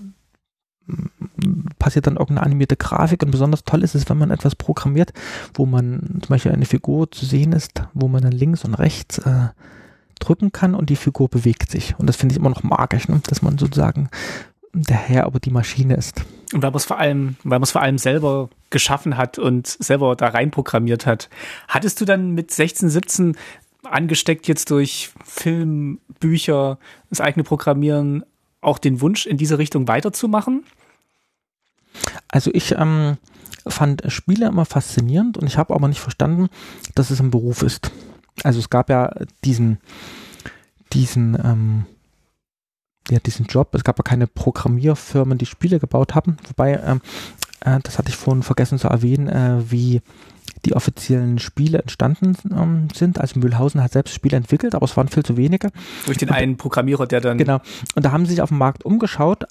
m- 0.87 1.65
passiert 1.79 2.07
dann 2.07 2.15
irgendeine 2.17 2.45
animierte 2.45 2.77
Grafik 2.77 3.23
und 3.23 3.31
besonders 3.31 3.63
toll 3.63 3.83
ist 3.83 3.95
es, 3.95 4.09
wenn 4.09 4.17
man 4.17 4.31
etwas 4.31 4.55
programmiert, 4.55 5.11
wo 5.53 5.65
man 5.65 6.19
zum 6.21 6.29
Beispiel 6.29 6.51
eine 6.51 6.65
Figur 6.65 7.11
zu 7.11 7.25
sehen 7.25 7.51
ist, 7.53 7.81
wo 7.93 8.07
man 8.07 8.21
dann 8.21 8.31
links 8.31 8.63
und 8.63 8.75
rechts 8.75 9.17
äh, 9.19 9.49
drücken 10.19 10.51
kann 10.51 10.75
und 10.75 10.89
die 10.89 10.95
Figur 10.95 11.29
bewegt 11.29 11.71
sich. 11.71 11.95
Und 11.97 12.07
das 12.07 12.15
finde 12.15 12.33
ich 12.33 12.39
immer 12.39 12.49
noch 12.49 12.63
magisch, 12.63 13.07
ne? 13.07 13.21
dass 13.27 13.41
man 13.41 13.57
sozusagen 13.57 14.09
der 14.83 14.97
Herr 14.97 15.27
über 15.27 15.39
die 15.39 15.51
Maschine 15.51 15.95
ist. 15.95 16.23
Und 16.53 16.61
weil 16.63 16.71
man 16.71 16.77
es 16.77 16.85
vor 16.85 16.97
allem, 16.97 17.35
weil 17.43 17.59
man 17.59 17.63
es 17.63 17.71
vor 17.71 17.81
allem 17.81 17.97
selber 17.97 18.49
geschaffen 18.69 19.17
hat 19.17 19.37
und 19.37 19.67
selber 19.67 20.15
da 20.15 20.27
rein 20.27 20.51
programmiert 20.51 21.05
hat. 21.05 21.29
Hattest 21.67 21.99
du 22.01 22.05
dann 22.05 22.31
mit 22.31 22.51
16, 22.51 22.89
17 22.89 23.37
angesteckt 23.83 24.47
jetzt 24.47 24.71
durch 24.71 25.11
Film, 25.23 25.99
Bücher, 26.19 26.77
das 27.09 27.21
eigene 27.21 27.43
Programmieren 27.43 28.23
auch 28.61 28.79
den 28.79 29.01
Wunsch 29.01 29.25
in 29.25 29.37
diese 29.37 29.57
Richtung 29.57 29.87
weiterzumachen? 29.87 30.63
Also 32.27 32.51
ich 32.53 32.73
ähm, 32.73 33.17
fand 33.67 34.03
Spiele 34.07 34.47
immer 34.47 34.65
faszinierend 34.65 35.37
und 35.37 35.47
ich 35.47 35.57
habe 35.57 35.73
aber 35.73 35.87
nicht 35.87 36.01
verstanden, 36.01 36.49
dass 36.95 37.09
es 37.09 37.19
ein 37.19 37.31
Beruf 37.31 37.61
ist. 37.61 37.91
Also 38.43 38.59
es 38.59 38.69
gab 38.69 38.89
ja 38.89 39.13
diesen, 39.43 39.79
diesen, 40.93 41.37
ähm, 41.43 41.85
ja, 43.09 43.19
diesen 43.19 43.45
Job. 43.45 43.73
Es 43.73 43.83
gab 43.83 43.97
ja 43.97 44.03
keine 44.03 44.27
Programmierfirmen, 44.27 45.37
die 45.37 45.45
Spiele 45.45 45.79
gebaut 45.79 46.15
haben. 46.15 46.37
Wobei, 46.47 46.79
ähm, 46.85 47.01
äh, 47.61 47.79
das 47.83 47.97
hatte 47.97 48.09
ich 48.09 48.15
vorhin 48.15 48.43
vergessen 48.43 48.79
zu 48.79 48.87
erwähnen, 48.87 49.27
äh, 49.27 49.71
wie 49.71 50.01
die 50.65 50.75
offiziellen 50.75 51.39
Spiele 51.39 51.79
entstanden 51.79 52.35
ähm, 52.51 52.87
sind. 52.93 53.19
Also 53.19 53.39
Mühlhausen 53.39 53.81
hat 53.81 53.91
selbst 53.91 54.13
Spiele 54.13 54.37
entwickelt, 54.37 54.75
aber 54.75 54.85
es 54.85 54.97
waren 54.97 55.07
viel 55.07 55.23
zu 55.23 55.37
wenige. 55.37 55.69
Durch 56.05 56.17
den 56.17 56.29
einen 56.29 56.57
Programmierer, 56.57 57.07
der 57.07 57.21
dann. 57.21 57.37
Genau. 57.37 57.59
Und 57.95 58.05
da 58.05 58.11
haben 58.11 58.25
sie 58.25 58.31
sich 58.31 58.41
auf 58.41 58.49
dem 58.49 58.57
Markt 58.57 58.83
umgeschaut, 58.83 59.45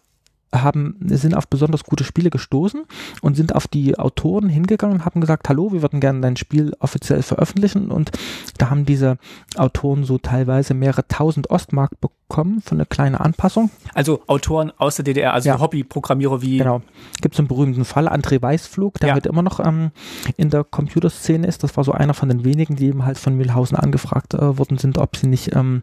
haben, 0.54 0.96
sind 1.06 1.36
auf 1.36 1.48
besonders 1.48 1.84
gute 1.84 2.04
Spiele 2.04 2.30
gestoßen 2.30 2.84
und 3.20 3.36
sind 3.36 3.54
auf 3.54 3.66
die 3.66 3.98
Autoren 3.98 4.48
hingegangen 4.48 4.96
und 4.96 5.04
haben 5.04 5.20
gesagt, 5.20 5.48
hallo, 5.48 5.72
wir 5.72 5.82
würden 5.82 6.00
gerne 6.00 6.20
dein 6.20 6.36
Spiel 6.36 6.72
offiziell 6.78 7.22
veröffentlichen 7.22 7.90
und 7.90 8.10
da 8.58 8.70
haben 8.70 8.84
diese 8.84 9.18
Autoren 9.56 10.04
so 10.04 10.18
teilweise 10.18 10.74
mehrere 10.74 11.06
tausend 11.08 11.50
Ostmark 11.50 11.92
bekommen 12.00 12.60
für 12.60 12.72
eine 12.72 12.86
kleine 12.86 13.20
Anpassung. 13.20 13.70
Also 13.94 14.22
Autoren 14.26 14.72
aus 14.78 14.96
der 14.96 15.04
DDR, 15.04 15.32
also 15.32 15.48
ja. 15.48 15.60
Hobbyprogrammierer 15.60 16.42
wie... 16.42 16.58
Genau. 16.58 16.82
Gibt 17.20 17.34
es 17.34 17.38
einen 17.38 17.48
berühmten 17.48 17.84
Fall, 17.84 18.08
André 18.08 18.40
Weißflug, 18.40 18.94
der 19.00 19.10
ja. 19.10 19.14
heute 19.14 19.28
immer 19.28 19.42
noch 19.42 19.60
ähm, 19.60 19.90
in 20.36 20.50
der 20.50 20.64
Computerszene 20.64 21.46
ist. 21.46 21.62
Das 21.62 21.76
war 21.76 21.84
so 21.84 21.92
einer 21.92 22.14
von 22.14 22.28
den 22.28 22.44
wenigen, 22.44 22.76
die 22.76 22.86
eben 22.86 23.04
halt 23.04 23.18
von 23.18 23.34
Mühlhausen 23.34 23.76
angefragt 23.76 24.34
äh, 24.34 24.58
worden 24.58 24.78
sind, 24.78 24.98
ob 24.98 25.16
sie 25.16 25.26
nicht 25.26 25.54
ähm, 25.54 25.82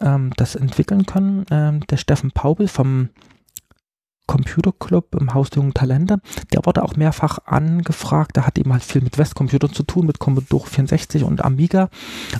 ähm, 0.00 0.32
das 0.36 0.54
entwickeln 0.54 1.06
können. 1.06 1.46
Ähm, 1.50 1.80
der 1.88 1.96
Steffen 1.96 2.30
Paubel 2.30 2.68
vom 2.68 3.10
Computer 4.26 4.72
Club 4.72 5.14
im 5.18 5.34
Haus 5.34 5.50
der 5.50 5.60
jungen 5.62 5.74
Talente. 5.74 6.20
Der 6.52 6.64
wurde 6.64 6.82
auch 6.82 6.96
mehrfach 6.96 7.38
angefragt. 7.44 8.36
Der 8.36 8.46
hat 8.46 8.58
eben 8.58 8.72
halt 8.72 8.82
viel 8.82 9.02
mit 9.02 9.18
Westcomputern 9.18 9.72
zu 9.72 9.82
tun, 9.82 10.06
mit 10.06 10.18
Commodore 10.18 10.66
64 10.66 11.24
und 11.24 11.44
Amiga. 11.44 11.90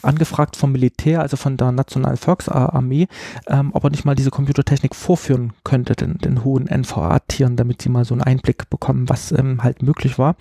Angefragt 0.02 0.56
vom 0.56 0.72
Militär, 0.72 1.20
also 1.20 1.36
von 1.36 1.56
der 1.56 1.72
National 1.72 2.16
Volksarmee, 2.16 3.06
ähm, 3.46 3.70
ob 3.72 3.84
er 3.84 3.90
nicht 3.90 4.04
mal 4.04 4.14
diese 4.14 4.30
Computertechnik 4.30 4.94
vorführen 4.94 5.52
könnte, 5.62 5.94
den, 5.94 6.18
den 6.18 6.44
hohen 6.44 6.66
NVA-Tieren, 6.66 7.56
damit 7.56 7.82
sie 7.82 7.90
mal 7.90 8.04
so 8.04 8.14
einen 8.14 8.22
Einblick 8.22 8.70
bekommen, 8.70 9.08
was 9.08 9.32
ähm, 9.32 9.62
halt 9.62 9.82
möglich 9.82 10.18
war. 10.18 10.36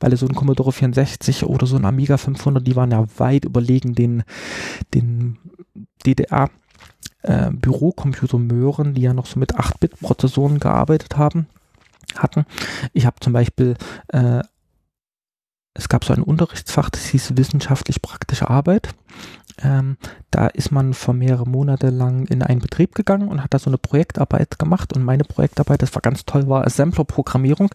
Weil 0.00 0.16
so 0.16 0.26
ein 0.26 0.34
Commodore 0.34 0.72
64 0.72 1.44
oder 1.44 1.66
so 1.66 1.76
ein 1.76 1.84
Amiga 1.84 2.16
500, 2.16 2.66
die 2.66 2.76
waren 2.76 2.90
ja 2.90 3.04
weit 3.18 3.44
überlegen 3.44 3.94
den, 3.94 4.22
den 4.94 5.38
DDR 6.06 6.48
äh, 7.26 7.50
Bürocomputer-Möhren, 7.50 8.94
die 8.94 9.02
ja 9.02 9.12
noch 9.12 9.26
so 9.26 9.38
mit 9.38 9.56
8-Bit-Prozessoren 9.56 10.60
gearbeitet 10.60 11.16
haben, 11.16 11.46
hatten. 12.16 12.46
Ich 12.92 13.06
habe 13.06 13.16
zum 13.20 13.32
Beispiel, 13.32 13.76
äh, 14.08 14.42
es 15.74 15.88
gab 15.88 16.04
so 16.04 16.14
ein 16.14 16.22
Unterrichtsfach, 16.22 16.88
das 16.88 17.06
hieß 17.06 17.36
wissenschaftlich 17.36 18.00
praktische 18.00 18.48
Arbeit. 18.48 18.94
Ähm, 19.62 19.96
da 20.30 20.48
ist 20.48 20.70
man 20.70 20.92
vor 20.92 21.14
mehrere 21.14 21.46
Monate 21.46 21.88
lang 21.88 22.26
in 22.26 22.42
einen 22.42 22.60
Betrieb 22.60 22.94
gegangen 22.94 23.28
und 23.28 23.42
hat 23.42 23.54
da 23.54 23.58
so 23.58 23.70
eine 23.70 23.78
Projektarbeit 23.78 24.58
gemacht. 24.58 24.94
Und 24.94 25.02
meine 25.02 25.24
Projektarbeit, 25.24 25.80
das 25.82 25.94
war 25.94 26.02
ganz 26.02 26.26
toll, 26.26 26.46
war 26.48 26.66
Assembler-Programmierung. 26.66 27.70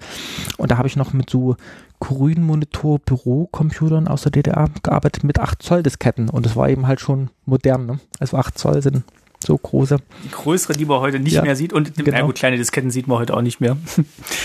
Und 0.57 0.71
da 0.71 0.77
habe 0.77 0.87
ich 0.87 0.95
noch 0.95 1.13
mit 1.13 1.27
so 1.29 1.57
Grünmonitor-Bürocomputern 1.99 4.07
aus 4.07 4.21
der 4.23 4.31
DDR 4.31 4.69
gearbeitet 4.83 5.23
mit 5.23 5.39
8 5.39 5.61
Zoll 5.61 5.83
Disketten. 5.83 6.29
Und 6.29 6.45
das 6.45 6.55
war 6.55 6.69
eben 6.69 6.87
halt 6.87 6.99
schon 6.99 7.29
modern. 7.45 7.85
Ne? 7.87 7.99
Also 8.19 8.37
8 8.37 8.57
Zoll 8.57 8.81
sind 8.83 9.03
so 9.43 9.57
große. 9.57 9.97
Die 10.23 10.31
größere, 10.31 10.73
die 10.73 10.85
man 10.85 10.99
heute 10.99 11.19
nicht 11.19 11.33
ja, 11.33 11.41
mehr 11.41 11.55
sieht. 11.55 11.73
Und 11.73 11.95
genau. 11.95 12.11
na 12.11 12.21
gut, 12.25 12.35
kleine 12.35 12.57
Disketten 12.57 12.91
sieht 12.91 13.07
man 13.07 13.17
heute 13.19 13.35
auch 13.35 13.41
nicht 13.41 13.59
mehr. 13.59 13.77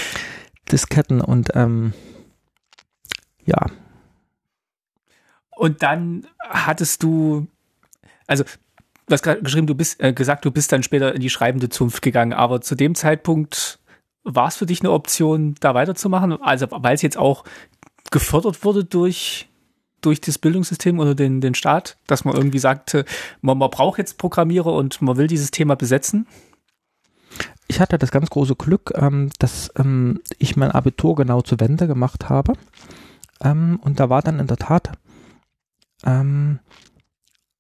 Disketten 0.73 1.21
und 1.21 1.51
ähm, 1.55 1.93
ja. 3.45 3.67
Und 5.51 5.83
dann 5.83 6.27
hattest 6.41 7.03
du, 7.03 7.47
also 8.27 8.45
du 8.45 9.13
hast 9.13 9.23
gerade 9.23 9.43
geschrieben, 9.43 9.67
du 9.67 9.75
bist 9.75 10.03
äh, 10.03 10.13
gesagt, 10.13 10.45
du 10.45 10.51
bist 10.51 10.73
dann 10.73 10.83
später 10.83 11.15
in 11.15 11.21
die 11.21 11.31
schreibende 11.31 11.69
Zunft 11.69 12.03
gegangen, 12.03 12.33
aber 12.33 12.61
zu 12.61 12.75
dem 12.75 12.95
Zeitpunkt 12.95 13.79
war 14.25 14.49
es 14.49 14.57
für 14.57 14.67
dich 14.67 14.81
eine 14.81 14.91
Option, 14.91 15.55
da 15.61 15.75
weiterzumachen? 15.75 16.43
Also 16.43 16.67
weil 16.71 16.95
es 16.95 17.03
jetzt 17.03 17.17
auch 17.17 17.45
gefördert 18.11 18.65
wurde 18.65 18.85
durch 18.85 19.49
durch 20.07 20.21
das 20.21 20.39
Bildungssystem 20.39 20.99
oder 21.01 21.15
den, 21.15 21.41
den 21.41 21.55
Staat, 21.55 21.99
dass 22.07 22.25
man 22.25 22.37
irgendwie 22.37 22.61
sagt, 22.61 22.95
man, 23.41 23.59
man 23.59 23.71
braucht 23.71 23.99
jetzt 23.99 24.19
Programmierer 24.19 24.73
und 24.73 25.03
man 25.03 25.17
will 25.17 25.27
dieses 25.27 25.51
Thema 25.51 25.75
besetzen? 25.75 26.27
Ich 27.67 27.81
hatte 27.81 27.99
das 27.99 28.13
ganz 28.13 28.31
große 28.31 28.55
Glück, 28.55 28.93
ähm, 28.95 29.31
dass 29.41 29.71
ähm, 29.77 30.21
ich 30.39 30.57
mein 30.57 30.71
Abitur 30.71 31.17
genau 31.17 31.43
zur 31.43 31.59
Wende 31.59 31.89
gemacht 31.89 32.29
habe. 32.29 32.53
Ähm, 33.43 33.81
und 33.83 33.99
da 33.99 34.09
war 34.09 34.23
dann 34.23 34.39
in 34.39 34.47
der 34.47 34.57
Tat 34.57 34.93
ähm, 36.05 36.61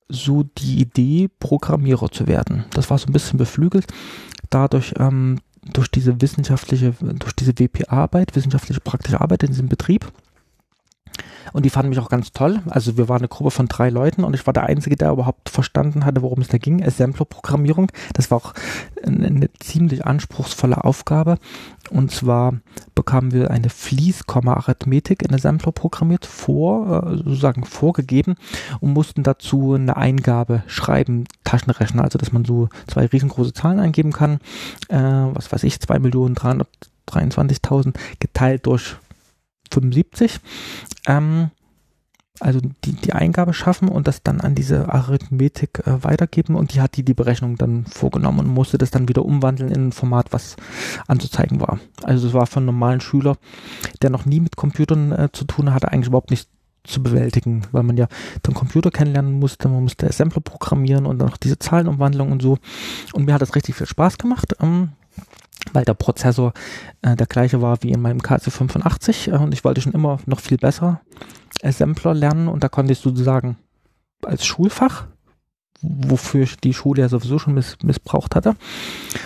so 0.08 0.44
die 0.44 0.80
Idee, 0.80 1.28
Programmierer 1.40 2.10
zu 2.10 2.28
werden. 2.28 2.64
Das 2.70 2.88
war 2.90 2.98
so 2.98 3.08
ein 3.08 3.12
bisschen 3.12 3.38
beflügelt 3.38 3.86
dadurch, 4.50 4.94
ähm, 4.98 5.40
durch 5.72 5.88
diese 5.88 6.20
wissenschaftliche, 6.20 6.94
durch 7.00 7.32
diese 7.34 7.58
WPA-Arbeit, 7.58 8.36
wissenschaftliche 8.36 8.80
praktische 8.80 9.20
Arbeit 9.20 9.42
in 9.42 9.48
diesem 9.48 9.68
Betrieb 9.68 10.12
und 11.52 11.64
die 11.64 11.70
fanden 11.70 11.90
mich 11.90 11.98
auch 11.98 12.08
ganz 12.08 12.32
toll. 12.32 12.60
Also 12.68 12.96
wir 12.96 13.08
waren 13.08 13.18
eine 13.18 13.28
Gruppe 13.28 13.50
von 13.50 13.66
drei 13.66 13.90
Leuten 13.90 14.24
und 14.24 14.34
ich 14.34 14.46
war 14.46 14.52
der 14.52 14.64
Einzige, 14.64 14.96
der 14.96 15.12
überhaupt 15.12 15.48
verstanden 15.48 16.04
hatte, 16.04 16.22
worum 16.22 16.40
es 16.40 16.48
da 16.48 16.58
ging. 16.58 16.84
Assembler-Programmierung. 16.84 17.92
Das 18.12 18.30
war 18.30 18.38
auch 18.38 18.54
eine, 19.04 19.48
ziemlich 19.60 20.04
anspruchsvolle 20.04 20.84
Aufgabe. 20.84 21.38
Und 21.90 22.10
zwar 22.10 22.54
bekamen 22.94 23.32
wir 23.32 23.50
eine 23.50 23.70
Fließkomma-Arithmetik 23.70 25.22
in 25.22 25.34
Assembler 25.34 25.72
programmiert 25.72 26.26
vor, 26.26 27.04
äh, 27.04 27.16
sozusagen 27.16 27.64
vorgegeben 27.64 28.34
und 28.80 28.92
mussten 28.92 29.22
dazu 29.22 29.74
eine 29.74 29.96
Eingabe 29.96 30.64
schreiben, 30.66 31.24
Taschenrechner, 31.44 32.02
also 32.02 32.18
dass 32.18 32.32
man 32.32 32.44
so 32.44 32.68
zwei 32.86 33.06
riesengroße 33.06 33.52
Zahlen 33.52 33.78
eingeben 33.78 34.12
kann, 34.12 34.40
äh, 34.88 34.98
was 34.98 35.52
weiß 35.52 35.62
ich, 35.62 35.76
2.323.000 35.76 37.94
geteilt 38.18 38.66
durch 38.66 38.96
75. 39.72 40.40
Ähm, 41.06 41.50
also 42.40 42.60
die, 42.84 42.92
die 42.92 43.12
Eingabe 43.12 43.54
schaffen 43.54 43.88
und 43.88 44.06
das 44.06 44.22
dann 44.22 44.40
an 44.40 44.54
diese 44.54 44.92
Arithmetik 44.92 45.86
äh, 45.86 46.04
weitergeben 46.04 46.54
und 46.54 46.74
die 46.74 46.80
hat 46.80 46.96
die 46.96 47.04
die 47.04 47.14
Berechnung 47.14 47.56
dann 47.56 47.86
vorgenommen 47.86 48.40
und 48.40 48.48
musste 48.48 48.78
das 48.78 48.90
dann 48.90 49.08
wieder 49.08 49.24
umwandeln 49.24 49.70
in 49.70 49.88
ein 49.88 49.92
Format, 49.92 50.32
was 50.32 50.56
anzuzeigen 51.06 51.60
war. 51.60 51.78
Also 52.02 52.28
es 52.28 52.34
war 52.34 52.46
für 52.46 52.58
einen 52.58 52.66
normalen 52.66 53.00
Schüler, 53.00 53.36
der 54.02 54.10
noch 54.10 54.26
nie 54.26 54.40
mit 54.40 54.56
Computern 54.56 55.12
äh, 55.12 55.28
zu 55.32 55.44
tun 55.44 55.72
hatte, 55.72 55.90
eigentlich 55.90 56.08
überhaupt 56.08 56.30
nicht 56.30 56.48
zu 56.84 57.02
bewältigen, 57.02 57.62
weil 57.72 57.82
man 57.82 57.96
ja 57.96 58.06
den 58.46 58.54
Computer 58.54 58.90
kennenlernen 58.90 59.38
musste, 59.38 59.68
man 59.68 59.82
musste 59.82 60.06
Assembler 60.06 60.40
programmieren 60.40 61.06
und 61.06 61.18
dann 61.18 61.28
noch 61.28 61.36
diese 61.36 61.58
Zahlenumwandlung 61.58 62.30
und 62.30 62.42
so. 62.42 62.58
Und 63.12 63.24
mir 63.24 63.34
hat 63.34 63.42
das 63.42 63.54
richtig 63.54 63.74
viel 63.74 63.86
Spaß 63.86 64.18
gemacht. 64.18 64.54
Ähm, 64.60 64.90
weil 65.72 65.84
der 65.84 65.94
Prozessor 65.94 66.52
äh, 67.02 67.16
der 67.16 67.26
gleiche 67.26 67.62
war 67.62 67.82
wie 67.82 67.92
in 67.92 68.02
meinem 68.02 68.20
KC85 68.20 69.32
äh, 69.32 69.38
und 69.38 69.52
ich 69.52 69.64
wollte 69.64 69.80
schon 69.80 69.92
immer 69.92 70.18
noch 70.26 70.40
viel 70.40 70.58
besser 70.58 71.00
Assembler 71.62 72.14
lernen 72.14 72.48
und 72.48 72.62
da 72.62 72.68
konnte 72.68 72.92
ich 72.92 72.98
sozusagen 72.98 73.56
als 74.22 74.44
Schulfach, 74.46 75.06
wofür 75.82 76.44
ich 76.44 76.56
die 76.56 76.74
Schule 76.74 77.02
ja 77.02 77.08
sowieso 77.08 77.38
schon 77.38 77.54
miss 77.54 77.76
missbraucht 77.82 78.34
hatte. 78.34 78.56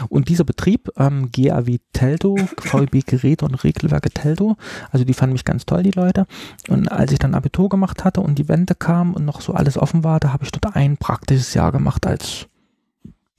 Und 0.09 0.28
dieser 0.28 0.45
Betrieb, 0.45 0.91
ähm, 0.97 1.30
GAW 1.32 1.78
Teldo, 1.93 2.36
VB 2.59 3.03
Geräte 3.07 3.45
und 3.45 3.62
Regelwerke 3.62 4.11
Teldo, 4.11 4.57
also 4.91 5.05
die 5.05 5.14
fanden 5.14 5.34
mich 5.34 5.45
ganz 5.45 5.66
toll, 5.66 5.82
die 5.82 5.93
Leute. 5.93 6.26
Und 6.68 6.91
als 6.91 7.12
ich 7.12 7.18
dann 7.18 7.34
Abitur 7.34 7.68
gemacht 7.68 8.05
hatte 8.05 8.20
und 8.20 8.38
die 8.38 8.49
Wende 8.49 8.74
kam 8.74 9.14
und 9.14 9.24
noch 9.24 9.41
so 9.41 9.55
alles 9.55 9.78
offen 9.78 10.05
war, 10.05 10.20
da 10.20 10.32
habe 10.32 10.45
ich 10.45 10.51
dort 10.51 10.74
ein 10.74 10.97
praktisches 10.97 11.55
Jahr 11.55 11.72
gemacht 11.72 12.07
als, 12.07 12.47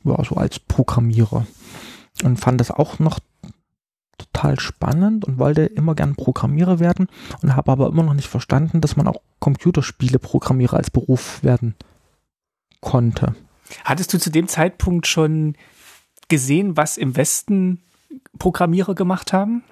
ja, 0.04 0.24
so 0.24 0.36
als 0.36 0.60
Programmierer 0.60 1.46
und 2.24 2.38
fand 2.38 2.60
das 2.60 2.72
auch 2.72 3.00
noch 3.00 3.20
total 4.18 4.60
spannend 4.60 5.26
und 5.26 5.40
wollte 5.40 5.64
immer 5.64 5.96
gern 5.96 6.16
Programmierer 6.16 6.80
werden 6.80 7.08
und 7.42 7.56
habe 7.56 7.72
aber 7.72 7.88
immer 7.88 8.04
noch 8.04 8.14
nicht 8.14 8.28
verstanden, 8.28 8.82
dass 8.82 8.96
man 8.96 9.08
auch 9.08 9.22
Computerspiele-Programmierer 9.40 10.78
als 10.78 10.92
Beruf 10.92 11.44
werden 11.44 11.76
konnte. 12.82 13.36
Hattest 13.84 14.14
du 14.14 14.20
zu 14.20 14.30
dem 14.30 14.48
Zeitpunkt 14.48 15.08
schon 15.08 15.56
gesehen, 16.28 16.78
was 16.78 16.98
im 16.98 17.16
Westen 17.16 17.82
Programmierer 18.38 18.96
gemacht 18.96 19.34
haben? 19.34 19.64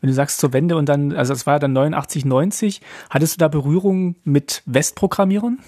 Wenn 0.00 0.08
du 0.08 0.14
sagst 0.14 0.38
zur 0.38 0.52
Wende 0.52 0.76
und 0.76 0.88
dann, 0.88 1.12
also 1.12 1.32
es 1.32 1.46
war 1.46 1.60
dann 1.60 1.72
89, 1.72 2.24
90, 2.24 2.80
hattest 3.10 3.34
du 3.34 3.38
da 3.38 3.48
Berührung 3.48 4.16
mit 4.24 4.62
Westprogrammierern? 4.66 5.60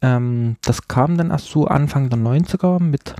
Ähm, 0.00 0.56
das 0.62 0.88
kam 0.88 1.18
dann 1.18 1.30
erst 1.30 1.50
so 1.50 1.66
Anfang 1.66 2.08
der 2.08 2.18
90er 2.18 2.80
mit 2.80 3.14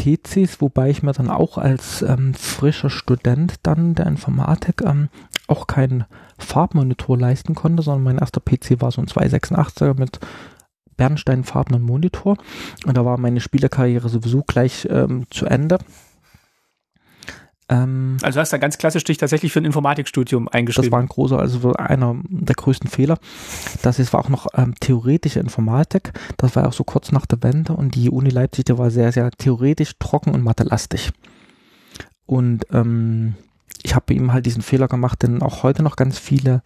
PCs, 0.00 0.62
wobei 0.62 0.88
ich 0.88 1.02
mir 1.02 1.12
dann 1.12 1.28
auch 1.28 1.58
als 1.58 2.00
ähm, 2.00 2.32
frischer 2.32 2.88
Student 2.88 3.56
dann 3.62 3.94
der 3.94 4.06
Informatik 4.06 4.82
ähm, 4.82 5.10
auch 5.46 5.66
keinen 5.66 6.06
Farbmonitor 6.38 7.18
leisten 7.18 7.54
konnte, 7.54 7.82
sondern 7.82 8.04
mein 8.04 8.18
erster 8.18 8.40
PC 8.40 8.80
war 8.80 8.90
so 8.90 9.02
ein 9.02 9.08
286er 9.08 9.98
mit 9.98 10.18
bernsteinfarbenen 10.96 11.82
Monitor 11.82 12.38
und 12.86 12.96
da 12.96 13.04
war 13.04 13.18
meine 13.18 13.40
Spielerkarriere 13.40 14.08
sowieso 14.08 14.42
gleich 14.42 14.88
ähm, 14.90 15.26
zu 15.30 15.46
Ende. 15.46 15.78
Ähm, 17.70 18.16
also 18.22 18.40
hast 18.40 18.52
du 18.52 18.56
da 18.56 18.58
ganz 18.58 18.78
klassisch 18.78 19.04
dich 19.04 19.16
tatsächlich 19.16 19.52
für 19.52 19.60
ein 19.60 19.64
Informatikstudium 19.64 20.48
eingeschrieben. 20.48 20.90
Das 20.90 20.92
war 20.92 21.00
ein 21.00 21.06
großer, 21.06 21.38
also 21.38 21.72
einer 21.74 22.16
der 22.28 22.56
größten 22.56 22.90
Fehler. 22.90 23.18
Das 23.82 24.00
ist, 24.00 24.12
war 24.12 24.20
auch 24.20 24.28
noch 24.28 24.48
ähm, 24.54 24.74
theoretische 24.80 25.38
Informatik. 25.38 26.12
Das 26.36 26.56
war 26.56 26.66
auch 26.66 26.72
so 26.72 26.82
kurz 26.82 27.12
nach 27.12 27.26
der 27.26 27.42
Wende 27.42 27.72
und 27.72 27.94
die 27.94 28.10
Uni 28.10 28.30
Leipzig, 28.30 28.64
die 28.64 28.76
war 28.76 28.90
sehr, 28.90 29.12
sehr 29.12 29.30
theoretisch, 29.30 29.92
trocken 30.00 30.34
und 30.34 30.42
mathelastig. 30.42 31.12
Und 32.26 32.66
ähm, 32.72 33.34
ich 33.82 33.94
habe 33.94 34.12
eben 34.14 34.32
halt 34.32 34.46
diesen 34.46 34.62
Fehler 34.62 34.88
gemacht, 34.88 35.22
den 35.22 35.40
auch 35.40 35.62
heute 35.62 35.82
noch 35.84 35.96
ganz 35.96 36.18
viele 36.18 36.62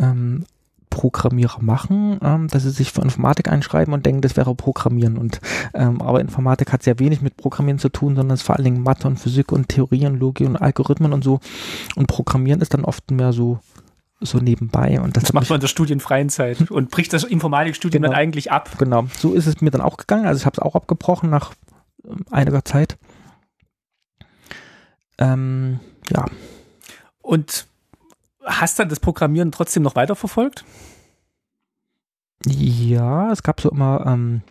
ähm, 0.00 0.44
Programmierer 0.94 1.60
machen, 1.60 2.20
ähm, 2.22 2.46
dass 2.46 2.62
sie 2.62 2.70
sich 2.70 2.92
für 2.92 3.02
Informatik 3.02 3.50
einschreiben 3.50 3.92
und 3.92 4.06
denken, 4.06 4.20
das 4.20 4.36
wäre 4.36 4.54
Programmieren. 4.54 5.18
Und 5.18 5.40
ähm, 5.74 6.00
aber 6.00 6.20
Informatik 6.20 6.72
hat 6.72 6.84
sehr 6.84 7.00
wenig 7.00 7.20
mit 7.20 7.36
Programmieren 7.36 7.80
zu 7.80 7.88
tun, 7.88 8.14
sondern 8.14 8.34
es 8.34 8.40
ist 8.40 8.46
vor 8.46 8.54
allen 8.54 8.64
Dingen 8.64 8.82
Mathe 8.82 9.08
und 9.08 9.18
Physik 9.18 9.50
und 9.50 9.68
Theorie 9.68 10.06
und 10.06 10.20
Logik 10.20 10.46
und 10.46 10.56
Algorithmen 10.56 11.12
und 11.12 11.24
so. 11.24 11.40
Und 11.96 12.06
Programmieren 12.06 12.60
ist 12.60 12.74
dann 12.74 12.84
oft 12.84 13.10
mehr 13.10 13.32
so 13.32 13.58
so 14.20 14.38
nebenbei. 14.38 15.00
Und 15.00 15.16
das, 15.16 15.24
das 15.24 15.32
macht 15.32 15.50
man 15.50 15.56
in 15.56 15.62
der 15.62 15.68
studienfreien 15.68 16.28
Zeit 16.28 16.70
und 16.70 16.90
bricht 16.90 17.12
das 17.12 17.24
Informatikstudium 17.24 18.02
genau, 18.02 18.12
dann 18.12 18.20
eigentlich 18.20 18.52
ab. 18.52 18.70
Genau, 18.78 19.06
so 19.18 19.34
ist 19.34 19.46
es 19.46 19.60
mir 19.60 19.72
dann 19.72 19.80
auch 19.80 19.96
gegangen. 19.96 20.26
Also 20.26 20.38
ich 20.38 20.46
habe 20.46 20.54
es 20.54 20.60
auch 20.60 20.76
abgebrochen 20.76 21.28
nach 21.28 21.54
ähm, 22.08 22.24
einiger 22.30 22.64
Zeit. 22.64 22.96
Ähm, 25.18 25.80
ja. 26.08 26.26
Und 27.20 27.66
hast 28.44 28.78
dann 28.78 28.88
das 28.88 29.00
Programmieren 29.00 29.52
trotzdem 29.52 29.82
noch 29.82 29.96
weiterverfolgt? 29.96 30.64
Ja, 32.46 33.32
es 33.32 33.42
gab 33.42 33.60
so 33.60 33.70
immer, 33.70 34.04
ähm, 34.06 34.42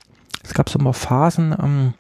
es 0.43 0.53
gab 0.53 0.69
so 0.69 0.79
immer 0.79 0.93
Phasen, 0.93 1.55
ähm, 1.61 1.93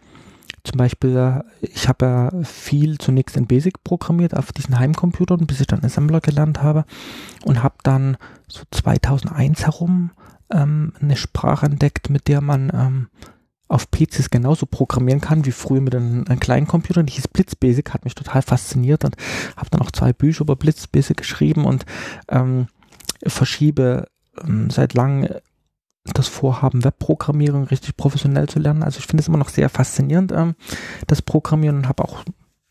zum 0.63 0.77
Beispiel, 0.77 1.43
ich 1.59 1.89
habe 1.89 2.05
ja 2.05 2.43
viel 2.43 2.97
zunächst 2.97 3.35
in 3.35 3.47
Basic 3.47 3.83
programmiert 3.83 4.35
auf 4.35 4.53
diesen 4.53 4.79
Heimcomputern, 4.79 5.45
bis 5.45 5.59
ich 5.59 5.67
dann 5.67 5.83
Assembler 5.83 6.21
gelernt 6.21 6.63
habe 6.63 6.85
und 7.43 7.61
habe 7.61 7.75
dann 7.83 8.17
so 8.47 8.63
2001 8.71 9.65
herum 9.65 10.11
ähm, 10.49 10.93
eine 11.01 11.17
Sprache 11.17 11.65
entdeckt, 11.65 12.09
mit 12.09 12.29
der 12.29 12.39
man 12.39 12.71
ähm, 12.73 13.09
auf 13.73 13.89
PCs 13.89 14.29
genauso 14.29 14.65
programmieren 14.67 15.19
kann 15.19 15.45
wie 15.45 15.51
früher 15.51 15.81
mit 15.81 15.95
einem, 15.95 16.25
einem 16.27 16.39
kleinen 16.39 16.67
Computer. 16.67 17.01
Die 17.01 17.13
hieß 17.13 17.27
Blitzbasic, 17.27 17.93
hat 17.93 18.05
mich 18.05 18.13
total 18.13 18.43
fasziniert 18.43 19.03
und 19.03 19.15
habe 19.57 19.69
dann 19.71 19.81
auch 19.81 19.91
zwei 19.91 20.13
Bücher 20.13 20.41
über 20.41 20.55
Blitzbasic 20.55 21.17
geschrieben 21.17 21.65
und 21.65 21.85
ähm, 22.29 22.67
verschiebe 23.25 24.07
ähm, 24.41 24.69
seit 24.69 24.93
langem 24.93 25.27
das 26.05 26.27
Vorhaben, 26.27 26.83
Webprogrammierung 26.83 27.63
richtig 27.63 27.97
professionell 27.97 28.47
zu 28.47 28.59
lernen. 28.59 28.83
Also 28.83 28.99
ich 28.99 29.07
finde 29.07 29.21
es 29.21 29.27
immer 29.27 29.37
noch 29.37 29.49
sehr 29.49 29.69
faszinierend, 29.69 30.31
ähm, 30.31 30.55
das 31.07 31.21
Programmieren 31.21 31.77
und 31.77 31.87
habe 31.87 32.03
auch 32.03 32.23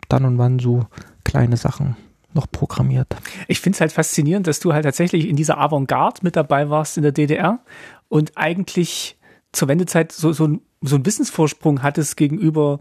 dann 0.08 0.24
und 0.24 0.38
wann 0.38 0.60
so 0.60 0.86
kleine 1.24 1.56
Sachen 1.56 1.96
noch 2.34 2.50
programmiert. 2.50 3.16
Ich 3.48 3.60
finde 3.60 3.76
es 3.76 3.80
halt 3.80 3.92
faszinierend, 3.92 4.46
dass 4.46 4.60
du 4.60 4.72
halt 4.72 4.84
tatsächlich 4.84 5.28
in 5.28 5.36
dieser 5.36 5.58
Avantgarde 5.58 6.20
mit 6.22 6.36
dabei 6.36 6.70
warst 6.70 6.96
in 6.96 7.02
der 7.02 7.12
DDR 7.12 7.58
und 8.08 8.36
eigentlich 8.36 9.18
zur 9.52 9.68
Wendezeit 9.68 10.12
so, 10.12 10.32
so, 10.32 10.60
so 10.82 10.96
einen 10.96 11.06
Wissensvorsprung 11.06 11.82
hattest 11.82 12.16
gegenüber, 12.16 12.80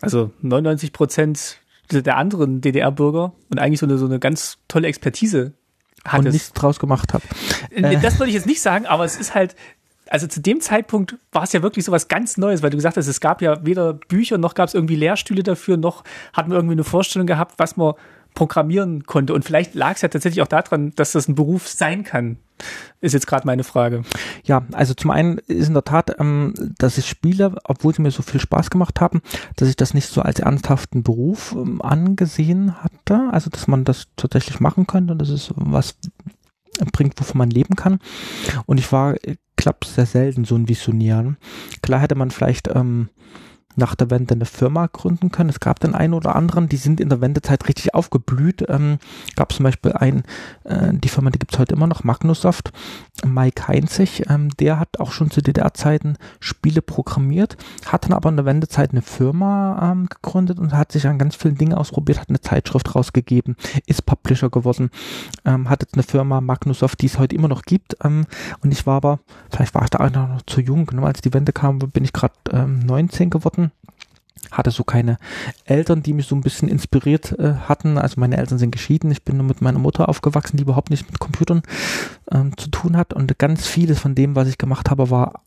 also 0.00 0.30
99 0.42 0.92
Prozent 0.92 1.58
der 1.90 2.16
anderen 2.16 2.60
DDR-Bürger 2.60 3.32
und 3.50 3.58
eigentlich 3.58 3.80
so 3.80 3.86
eine, 3.86 3.98
so 3.98 4.06
eine 4.06 4.18
ganz 4.18 4.58
tolle 4.68 4.88
Expertise 4.88 5.52
hattest. 6.04 6.26
Und 6.26 6.32
nichts 6.32 6.52
draus 6.52 6.78
gemacht 6.78 7.12
habe. 7.12 7.24
Äh, 7.70 7.98
das 8.00 8.18
würde 8.18 8.28
ich 8.28 8.34
jetzt 8.34 8.46
nicht 8.46 8.62
sagen, 8.62 8.86
aber 8.86 9.04
es 9.04 9.18
ist 9.18 9.34
halt, 9.34 9.56
also 10.08 10.26
zu 10.26 10.40
dem 10.40 10.60
Zeitpunkt 10.60 11.16
war 11.32 11.42
es 11.42 11.52
ja 11.52 11.62
wirklich 11.62 11.84
so 11.84 11.92
was 11.92 12.08
ganz 12.08 12.36
Neues, 12.36 12.62
weil 12.62 12.70
du 12.70 12.76
gesagt 12.76 12.96
hast, 12.96 13.06
es 13.06 13.20
gab 13.20 13.42
ja 13.42 13.64
weder 13.64 13.94
Bücher, 13.94 14.38
noch 14.38 14.54
gab 14.54 14.68
es 14.68 14.74
irgendwie 14.74 14.96
Lehrstühle 14.96 15.42
dafür, 15.42 15.76
noch 15.76 16.04
hatten 16.32 16.50
wir 16.50 16.56
irgendwie 16.56 16.74
eine 16.74 16.84
Vorstellung 16.84 17.26
gehabt, 17.26 17.54
was 17.58 17.76
man 17.76 17.94
programmieren 18.34 19.04
konnte. 19.04 19.34
Und 19.34 19.44
vielleicht 19.44 19.74
lag 19.74 19.96
es 19.96 20.02
ja 20.02 20.08
tatsächlich 20.08 20.42
auch 20.42 20.48
daran, 20.48 20.92
dass 20.96 21.12
das 21.12 21.28
ein 21.28 21.34
Beruf 21.34 21.68
sein 21.68 22.04
kann. 22.04 22.38
Ist 23.00 23.12
jetzt 23.12 23.26
gerade 23.26 23.46
meine 23.46 23.64
Frage. 23.64 24.02
Ja, 24.44 24.62
also 24.72 24.94
zum 24.94 25.10
einen 25.10 25.38
ist 25.38 25.68
in 25.68 25.74
der 25.74 25.84
Tat, 25.84 26.18
ähm, 26.18 26.54
dass 26.78 26.98
ich 26.98 27.06
spiele, 27.06 27.54
obwohl 27.64 27.94
sie 27.94 28.02
mir 28.02 28.10
so 28.10 28.22
viel 28.22 28.40
Spaß 28.40 28.70
gemacht 28.70 29.00
haben, 29.00 29.22
dass 29.56 29.68
ich 29.68 29.76
das 29.76 29.94
nicht 29.94 30.08
so 30.08 30.22
als 30.22 30.40
ernsthaften 30.40 31.02
Beruf 31.02 31.52
ähm, 31.56 31.82
angesehen 31.82 32.82
hatte. 32.82 33.28
Also 33.32 33.50
dass 33.50 33.68
man 33.68 33.84
das 33.84 34.06
tatsächlich 34.16 34.60
machen 34.60 34.86
könnte 34.86 35.12
und 35.12 35.18
das 35.18 35.30
ist 35.30 35.52
was 35.56 35.96
bringt, 36.92 37.20
wovon 37.20 37.38
man 37.38 37.50
leben 37.50 37.76
kann. 37.76 37.98
Und 38.66 38.78
ich 38.78 38.90
war, 38.92 39.16
klappt 39.56 39.84
sehr 39.84 40.06
selten 40.06 40.44
so 40.44 40.56
ein 40.56 40.68
Visionär. 40.68 41.36
Klar 41.82 42.00
hätte 42.00 42.14
man 42.14 42.30
vielleicht 42.30 42.68
ähm, 42.74 43.10
nach 43.76 43.94
der 43.94 44.10
Wende 44.10 44.34
eine 44.34 44.44
Firma 44.44 44.86
gründen 44.86 45.30
können. 45.30 45.50
Es 45.50 45.60
gab 45.60 45.80
den 45.80 45.94
einen 45.94 46.14
oder 46.14 46.36
anderen, 46.36 46.68
die 46.68 46.76
sind 46.76 47.00
in 47.00 47.08
der 47.08 47.20
Wendezeit 47.20 47.68
richtig 47.68 47.94
aufgeblüht. 47.94 48.64
Ähm, 48.68 48.98
gab 49.36 49.52
zum 49.52 49.64
Beispiel 49.64 49.92
ein, 49.92 50.24
äh, 50.64 50.92
die 50.92 51.08
Firma, 51.08 51.30
die 51.30 51.38
gibt's 51.38 51.58
heute 51.58 51.74
immer 51.74 51.86
noch, 51.86 52.04
Magnusoft, 52.04 52.72
Mike 53.24 53.68
Heinzig, 53.68 54.24
ähm, 54.28 54.50
der 54.58 54.78
hat 54.78 55.00
auch 55.00 55.12
schon 55.12 55.30
zu 55.30 55.42
DDR-Zeiten 55.42 56.16
Spiele 56.40 56.82
programmiert, 56.82 57.56
hat 57.86 58.04
dann 58.04 58.12
aber 58.12 58.28
in 58.28 58.36
der 58.36 58.44
Wendezeit 58.44 58.90
eine 58.90 59.02
Firma 59.02 59.92
ähm, 59.92 60.06
gegründet 60.06 60.58
und 60.58 60.74
hat 60.74 60.92
sich 60.92 61.06
an 61.06 61.18
ganz 61.18 61.36
vielen 61.36 61.56
Dingen 61.56 61.74
ausprobiert, 61.74 62.20
hat 62.20 62.28
eine 62.28 62.40
Zeitschrift 62.40 62.94
rausgegeben, 62.94 63.56
ist 63.86 64.06
Publisher 64.06 64.50
geworden, 64.50 64.90
ähm, 65.44 65.68
hat 65.70 65.82
jetzt 65.82 65.94
eine 65.94 66.02
Firma 66.02 66.40
Magnusoft, 66.40 67.00
die 67.00 67.06
es 67.06 67.18
heute 67.18 67.34
immer 67.34 67.48
noch 67.48 67.62
gibt. 67.62 67.96
Ähm, 68.04 68.26
und 68.62 68.72
ich 68.72 68.86
war 68.86 68.96
aber, 68.96 69.20
vielleicht 69.50 69.74
war 69.74 69.84
ich 69.84 69.90
da 69.90 70.00
auch 70.00 70.10
noch 70.10 70.42
zu 70.42 70.60
jung, 70.60 70.90
ne? 70.92 71.02
als 71.02 71.20
die 71.20 71.32
Wende 71.32 71.52
kam, 71.52 71.78
bin 71.78 72.04
ich 72.04 72.12
gerade 72.12 72.34
ähm, 72.50 72.80
19 72.80 73.30
geworden 73.30 73.61
hatte 74.50 74.70
so 74.70 74.84
keine 74.84 75.18
Eltern, 75.64 76.02
die 76.02 76.12
mich 76.12 76.26
so 76.26 76.34
ein 76.34 76.40
bisschen 76.40 76.68
inspiriert 76.68 77.38
äh, 77.38 77.54
hatten. 77.68 77.96
Also 77.98 78.20
meine 78.20 78.36
Eltern 78.36 78.58
sind 78.58 78.70
geschieden. 78.70 79.10
Ich 79.10 79.22
bin 79.22 79.36
nur 79.36 79.46
mit 79.46 79.62
meiner 79.62 79.78
Mutter 79.78 80.08
aufgewachsen, 80.08 80.56
die 80.56 80.64
überhaupt 80.64 80.90
nichts 80.90 81.08
mit 81.08 81.18
Computern 81.20 81.62
ähm, 82.30 82.56
zu 82.56 82.68
tun 82.68 82.96
hat. 82.96 83.12
Und 83.12 83.38
ganz 83.38 83.66
vieles 83.66 83.98
von 83.98 84.14
dem, 84.14 84.34
was 84.34 84.48
ich 84.48 84.58
gemacht 84.58 84.90
habe, 84.90 85.10
war 85.10 85.42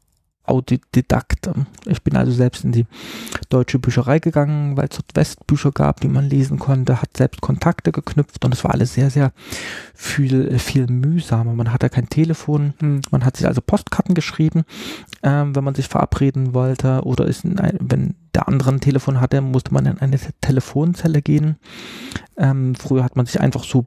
Autodidakt. 0.48 1.50
Ich 1.86 2.02
bin 2.02 2.16
also 2.16 2.32
selbst 2.32 2.64
in 2.64 2.72
die 2.72 2.86
deutsche 3.50 3.80
Bücherei 3.80 4.20
gegangen, 4.20 4.78
weil 4.78 4.88
es 4.90 4.98
dort 4.98 5.16
Westbücher 5.16 5.72
gab, 5.72 6.02
die 6.02 6.08
man 6.08 6.30
lesen 6.30 6.60
konnte, 6.60 7.02
hat 7.02 7.18
selbst 7.18 7.42
Kontakte 7.42 7.92
geknüpft 7.92 8.44
und 8.46 8.54
es 8.54 8.64
war 8.64 8.72
alles 8.72 8.94
sehr, 8.94 9.10
sehr 9.10 9.32
viel, 9.94 10.58
viel 10.60 10.88
mühsamer. 10.88 11.54
Man 11.54 11.72
hatte 11.72 11.90
kein 11.90 12.10
Telefon, 12.10 12.74
hm. 12.80 13.02
man 13.12 13.26
hat 13.26 13.38
sich 13.38 13.48
also 13.48 13.62
Postkarten 13.62 14.16
geschrieben, 14.16 14.64
ähm, 15.24 15.56
wenn 15.56 15.64
man 15.64 15.76
sich 15.76 15.88
verabreden 15.88 16.54
wollte 16.54 17.02
oder 17.04 17.26
ist, 17.26 17.46
ein, 17.46 17.78
wenn 17.80 18.16
der 18.34 18.48
andere 18.48 18.72
ein 18.72 18.82
Telefon 18.82 19.22
hatte, 19.22 19.42
musste 19.42 19.74
man 19.74 19.86
in 19.86 20.00
eine 20.00 20.20
Telefonzelle 20.42 21.22
gehen. 21.22 21.56
Ähm, 22.38 22.76
früher 22.76 23.04
hat 23.04 23.16
man 23.16 23.26
sich 23.26 23.40
einfach 23.40 23.64
so 23.64 23.82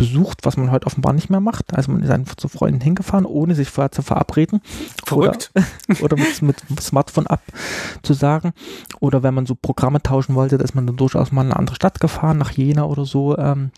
besucht, 0.00 0.46
was 0.46 0.56
man 0.56 0.70
heute 0.70 0.86
offenbar 0.86 1.12
nicht 1.12 1.28
mehr 1.28 1.40
macht. 1.40 1.74
Also 1.76 1.92
man 1.92 2.02
ist 2.02 2.08
einfach 2.08 2.34
zu 2.34 2.48
Freunden 2.48 2.80
hingefahren, 2.80 3.26
ohne 3.26 3.54
sich 3.54 3.68
vorher 3.68 3.92
zu 3.92 4.00
verabreden. 4.00 4.62
Verrückt. 5.04 5.52
Oder, 5.54 6.00
oder 6.00 6.16
mit, 6.16 6.40
mit 6.40 6.80
Smartphone 6.80 7.26
abzusagen. 7.26 8.52
Oder 9.00 9.22
wenn 9.22 9.34
man 9.34 9.44
so 9.44 9.54
Programme 9.54 10.02
tauschen 10.02 10.34
wollte, 10.34 10.56
da 10.56 10.64
ist 10.64 10.74
man 10.74 10.86
dann 10.86 10.96
durchaus 10.96 11.32
mal 11.32 11.42
in 11.42 11.48
eine 11.48 11.58
andere 11.58 11.76
Stadt 11.76 12.00
gefahren, 12.00 12.38
nach 12.38 12.50
Jena 12.52 12.84
oder 12.84 13.04
so, 13.04 13.36
ähm, 13.36 13.72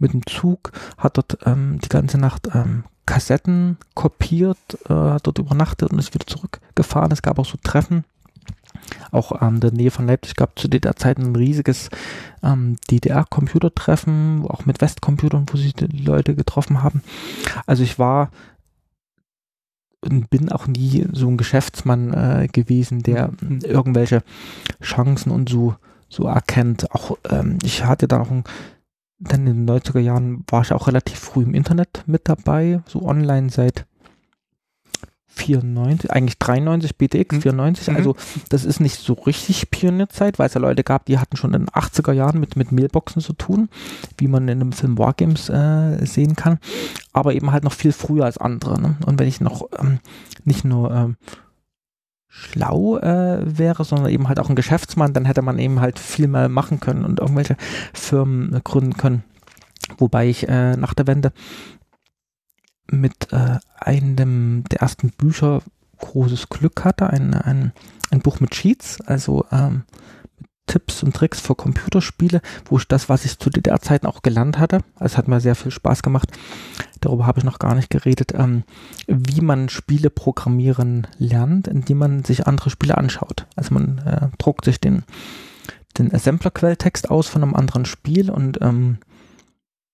mit 0.00 0.12
dem 0.12 0.26
Zug, 0.26 0.72
hat 0.96 1.16
dort 1.16 1.38
ähm, 1.46 1.78
die 1.78 1.88
ganze 1.88 2.18
Nacht 2.18 2.48
ähm, 2.52 2.82
Kassetten 3.06 3.78
kopiert, 3.94 4.58
äh, 4.88 4.92
hat 4.92 5.28
dort 5.28 5.38
übernachtet 5.38 5.92
und 5.92 6.00
ist 6.00 6.12
wieder 6.12 6.26
zurückgefahren. 6.26 7.12
Es 7.12 7.22
gab 7.22 7.38
auch 7.38 7.46
so 7.46 7.56
Treffen 7.62 8.02
auch 9.10 9.42
ähm, 9.42 9.60
der 9.60 9.72
Nähe 9.72 9.90
von 9.90 10.06
Leipzig 10.06 10.36
gab 10.36 10.58
zu 10.58 10.68
der 10.68 10.96
Zeit 10.96 11.18
ein 11.18 11.34
riesiges 11.34 11.90
ähm, 12.42 12.76
DDR-Computertreffen, 12.90 14.46
auch 14.46 14.66
mit 14.66 14.80
Westcomputern, 14.80 15.46
wo 15.50 15.56
sich 15.56 15.74
die 15.74 15.86
Leute 15.86 16.34
getroffen 16.34 16.82
haben. 16.82 17.02
Also 17.66 17.82
ich 17.82 17.98
war 17.98 18.30
und 20.00 20.30
bin 20.30 20.50
auch 20.52 20.66
nie 20.66 21.06
so 21.12 21.28
ein 21.28 21.36
Geschäftsmann 21.36 22.12
äh, 22.12 22.48
gewesen, 22.48 23.02
der 23.02 23.32
mhm. 23.40 23.60
irgendwelche 23.62 24.22
Chancen 24.80 25.30
und 25.30 25.48
so 25.48 25.74
so 26.10 26.24
erkennt. 26.24 26.90
Auch 26.92 27.18
ähm, 27.28 27.58
ich 27.62 27.84
hatte 27.84 28.08
da 28.08 28.18
noch 28.18 28.30
ein 28.30 28.44
dann 29.18 29.46
in 29.46 29.66
den 29.66 29.76
90er 29.76 29.98
Jahren 29.98 30.44
war 30.48 30.62
ich 30.62 30.72
auch 30.72 30.86
relativ 30.86 31.18
früh 31.18 31.42
im 31.42 31.54
Internet 31.54 32.04
mit 32.06 32.28
dabei, 32.28 32.82
so 32.86 33.02
online 33.02 33.50
seit 33.50 33.84
94, 35.38 36.10
eigentlich 36.10 36.38
93, 36.38 36.96
BTX 36.96 37.36
mhm. 37.36 37.42
94, 37.42 37.90
also 37.94 38.16
das 38.48 38.64
ist 38.64 38.80
nicht 38.80 38.98
so 38.98 39.14
richtig 39.14 39.70
Pionierzeit, 39.70 40.38
weil 40.38 40.46
es 40.46 40.54
ja 40.54 40.60
Leute 40.60 40.84
gab, 40.84 41.06
die 41.06 41.18
hatten 41.18 41.36
schon 41.36 41.54
in 41.54 41.66
den 41.66 41.70
80er 41.70 42.12
Jahren 42.12 42.40
mit, 42.40 42.56
mit 42.56 42.72
Mailboxen 42.72 43.22
zu 43.22 43.32
tun, 43.32 43.68
wie 44.18 44.28
man 44.28 44.48
in 44.48 44.58
dem 44.58 44.72
Film 44.72 44.98
Wargames 44.98 45.48
äh, 45.48 46.04
sehen 46.04 46.36
kann, 46.36 46.58
aber 47.12 47.34
eben 47.34 47.52
halt 47.52 47.64
noch 47.64 47.72
viel 47.72 47.92
früher 47.92 48.24
als 48.24 48.38
andere. 48.38 48.80
Ne? 48.80 48.96
Und 49.06 49.18
wenn 49.18 49.28
ich 49.28 49.40
noch 49.40 49.68
ähm, 49.78 50.00
nicht 50.44 50.64
nur 50.64 50.92
ähm, 50.92 51.16
schlau 52.28 52.98
äh, 52.98 53.40
wäre, 53.44 53.84
sondern 53.84 54.10
eben 54.10 54.28
halt 54.28 54.38
auch 54.38 54.48
ein 54.48 54.56
Geschäftsmann, 54.56 55.12
dann 55.12 55.24
hätte 55.24 55.42
man 55.42 55.58
eben 55.58 55.80
halt 55.80 55.98
viel 55.98 56.28
mehr 56.28 56.48
machen 56.48 56.80
können 56.80 57.04
und 57.04 57.20
irgendwelche 57.20 57.56
Firmen 57.92 58.60
gründen 58.64 58.96
können. 58.96 59.24
Wobei 59.96 60.28
ich 60.28 60.48
äh, 60.48 60.76
nach 60.76 60.94
der 60.94 61.06
Wende 61.06 61.32
mit 62.90 63.32
äh, 63.32 63.58
einem 63.78 64.64
der 64.64 64.80
ersten 64.80 65.10
Bücher 65.10 65.62
großes 65.98 66.48
Glück 66.48 66.84
hatte, 66.84 67.10
ein, 67.10 67.34
ein, 67.34 67.72
ein 68.10 68.20
Buch 68.20 68.40
mit 68.40 68.50
Cheats, 68.50 69.00
also 69.02 69.44
ähm, 69.50 69.84
Tipps 70.68 71.02
und 71.02 71.16
Tricks 71.16 71.40
für 71.40 71.54
Computerspiele, 71.54 72.40
wo 72.66 72.78
ich 72.78 72.86
das, 72.86 73.08
was 73.08 73.24
ich 73.24 73.38
zu 73.38 73.50
DDR-Zeiten 73.50 74.06
auch 74.06 74.22
gelernt 74.22 74.58
hatte, 74.58 74.80
also 74.96 75.16
hat 75.16 75.26
mir 75.26 75.40
sehr 75.40 75.54
viel 75.54 75.72
Spaß 75.72 76.02
gemacht, 76.02 76.30
darüber 77.00 77.26
habe 77.26 77.40
ich 77.40 77.44
noch 77.44 77.58
gar 77.58 77.74
nicht 77.74 77.90
geredet, 77.90 78.32
ähm, 78.34 78.62
wie 79.06 79.40
man 79.40 79.68
Spiele 79.68 80.10
programmieren 80.10 81.06
lernt, 81.18 81.66
indem 81.66 81.98
man 81.98 82.24
sich 82.24 82.46
andere 82.46 82.70
Spiele 82.70 82.98
anschaut. 82.98 83.46
Also 83.56 83.74
man 83.74 83.98
äh, 83.98 84.28
druckt 84.38 84.64
sich 84.64 84.78
den, 84.80 85.04
den 85.96 86.14
Assembler-Quelltext 86.14 87.10
aus 87.10 87.28
von 87.28 87.42
einem 87.42 87.54
anderen 87.54 87.86
Spiel 87.86 88.30
und 88.30 88.58
ähm, 88.60 88.98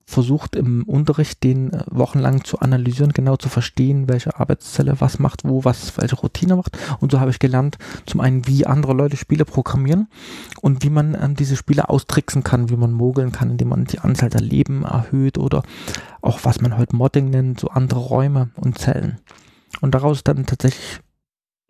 versucht 0.07 0.55
im 0.55 0.83
Unterricht 0.85 1.43
den 1.43 1.73
äh, 1.73 1.85
wochenlang 1.91 2.45
zu 2.45 2.59
analysieren, 2.59 3.13
genau 3.13 3.37
zu 3.37 3.49
verstehen, 3.49 4.09
welche 4.09 4.39
Arbeitszelle 4.39 5.01
was 5.01 5.19
macht, 5.19 5.45
wo 5.45 5.65
was, 5.65 5.97
welche 5.97 6.17
Routine 6.17 6.57
macht. 6.57 6.77
Und 7.01 7.13
so 7.13 7.21
habe 7.21 7.31
ich 7.31 7.39
gelernt, 7.39 7.79
zum 8.07 8.21
einen, 8.21 8.47
wie 8.47 8.67
andere 8.67 8.93
Leute 8.93 9.17
Spiele 9.17 9.45
programmieren 9.45 10.09
und 10.61 10.85
wie 10.85 10.91
man 10.91 11.17
ähm, 11.21 11.35
diese 11.35 11.57
Spiele 11.57 11.89
austricksen 11.89 12.45
kann, 12.45 12.69
wie 12.69 12.77
man 12.77 12.93
mogeln 12.93 13.33
kann, 13.33 13.51
indem 13.51 13.69
man 13.69 13.85
die 13.85 14.01
Anzahl 14.01 14.31
der 14.31 14.43
Leben 14.43 14.85
erhöht 14.85 15.39
oder 15.39 15.63
auch 16.21 16.41
was 16.43 16.61
man 16.61 16.77
heute 16.77 16.97
Modding 16.97 17.31
nennt, 17.31 17.61
so 17.61 17.69
andere 17.69 18.01
Räume 18.01 18.51
und 18.57 18.79
Zellen. 18.79 19.21
Und 19.81 19.95
daraus 19.95 20.19
ist 20.19 20.29
dann 20.29 20.47
tatsächlich 20.47 21.01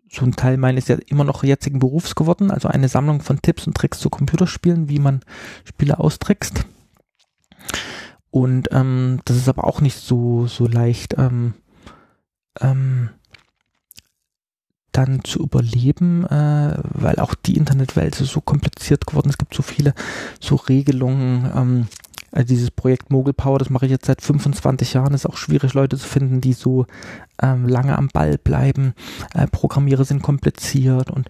so 0.09 0.25
ein 0.25 0.35
Teil 0.35 0.57
meines 0.57 0.87
ja 0.87 0.97
immer 1.07 1.23
noch 1.23 1.43
jetzigen 1.43 1.79
Berufs 1.79 2.15
geworden, 2.15 2.51
also 2.51 2.67
eine 2.67 2.87
Sammlung 2.87 3.21
von 3.21 3.41
Tipps 3.41 3.67
und 3.67 3.75
Tricks 3.75 3.99
zu 3.99 4.09
Computerspielen, 4.09 4.89
wie 4.89 4.99
man 4.99 5.21
Spiele 5.65 5.99
austrickst. 5.99 6.65
Und 8.35 8.67
ähm, 8.73 9.21
das 9.23 9.37
ist 9.37 9.47
aber 9.47 9.63
auch 9.63 9.79
nicht 9.79 9.95
so, 9.95 10.45
so 10.45 10.67
leicht 10.67 11.15
ähm, 11.17 11.53
ähm, 12.59 13.11
dann 14.91 15.23
zu 15.23 15.39
überleben, 15.39 16.25
äh, 16.25 16.77
weil 16.83 17.15
auch 17.19 17.33
die 17.33 17.55
Internetwelt 17.55 18.19
ist 18.19 18.33
so 18.33 18.41
kompliziert 18.41 19.07
geworden. 19.07 19.29
Es 19.29 19.37
gibt 19.37 19.53
so 19.53 19.63
viele 19.63 19.93
so 20.41 20.55
Regelungen. 20.55 21.49
Ähm, 21.55 21.87
also 22.33 22.45
dieses 22.45 22.71
Projekt 22.71 23.09
Mogul 23.09 23.31
Power, 23.31 23.57
das 23.57 23.69
mache 23.69 23.85
ich 23.85 23.91
jetzt 23.93 24.07
seit 24.07 24.21
25 24.21 24.95
Jahren. 24.95 25.13
Es 25.13 25.21
ist 25.21 25.31
auch 25.31 25.37
schwierig, 25.37 25.73
Leute 25.73 25.95
zu 25.97 26.05
finden, 26.05 26.41
die 26.41 26.51
so 26.51 26.87
ähm, 27.41 27.69
lange 27.69 27.97
am 27.97 28.09
Ball 28.09 28.37
bleiben. 28.37 28.95
Äh, 29.33 29.47
Programmierer 29.47 30.03
sind 30.03 30.21
kompliziert 30.21 31.09
und 31.09 31.29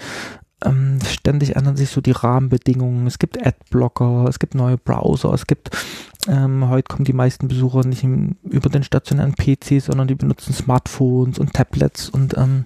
ähm, 0.64 0.97
ständig 1.08 1.56
ändern 1.56 1.78
sich 1.78 1.89
so 1.89 2.01
die 2.01 2.14
Rahmenbedingungen. 2.14 3.06
Es 3.06 3.20
gibt 3.20 3.45
Adblocker, 3.45 4.26
es 4.28 4.39
gibt 4.39 4.56
neue 4.56 4.80
Browser, 4.80 5.32
es 5.34 5.45
gibt 5.45 5.70
ähm, 6.28 6.69
heute 6.69 6.88
kommen 6.88 7.05
die 7.05 7.13
meisten 7.13 7.47
Besucher 7.47 7.86
nicht 7.86 8.03
im, 8.03 8.38
über 8.43 8.69
den 8.69 8.84
stationären 8.84 9.36
PC, 9.36 9.82
sondern 9.82 10.07
die 10.07 10.15
benutzen 10.15 10.53
Smartphones 10.53 11.39
und 11.39 11.53
Tablets 11.53 12.09
und 12.09 12.38
ähm, 12.38 12.65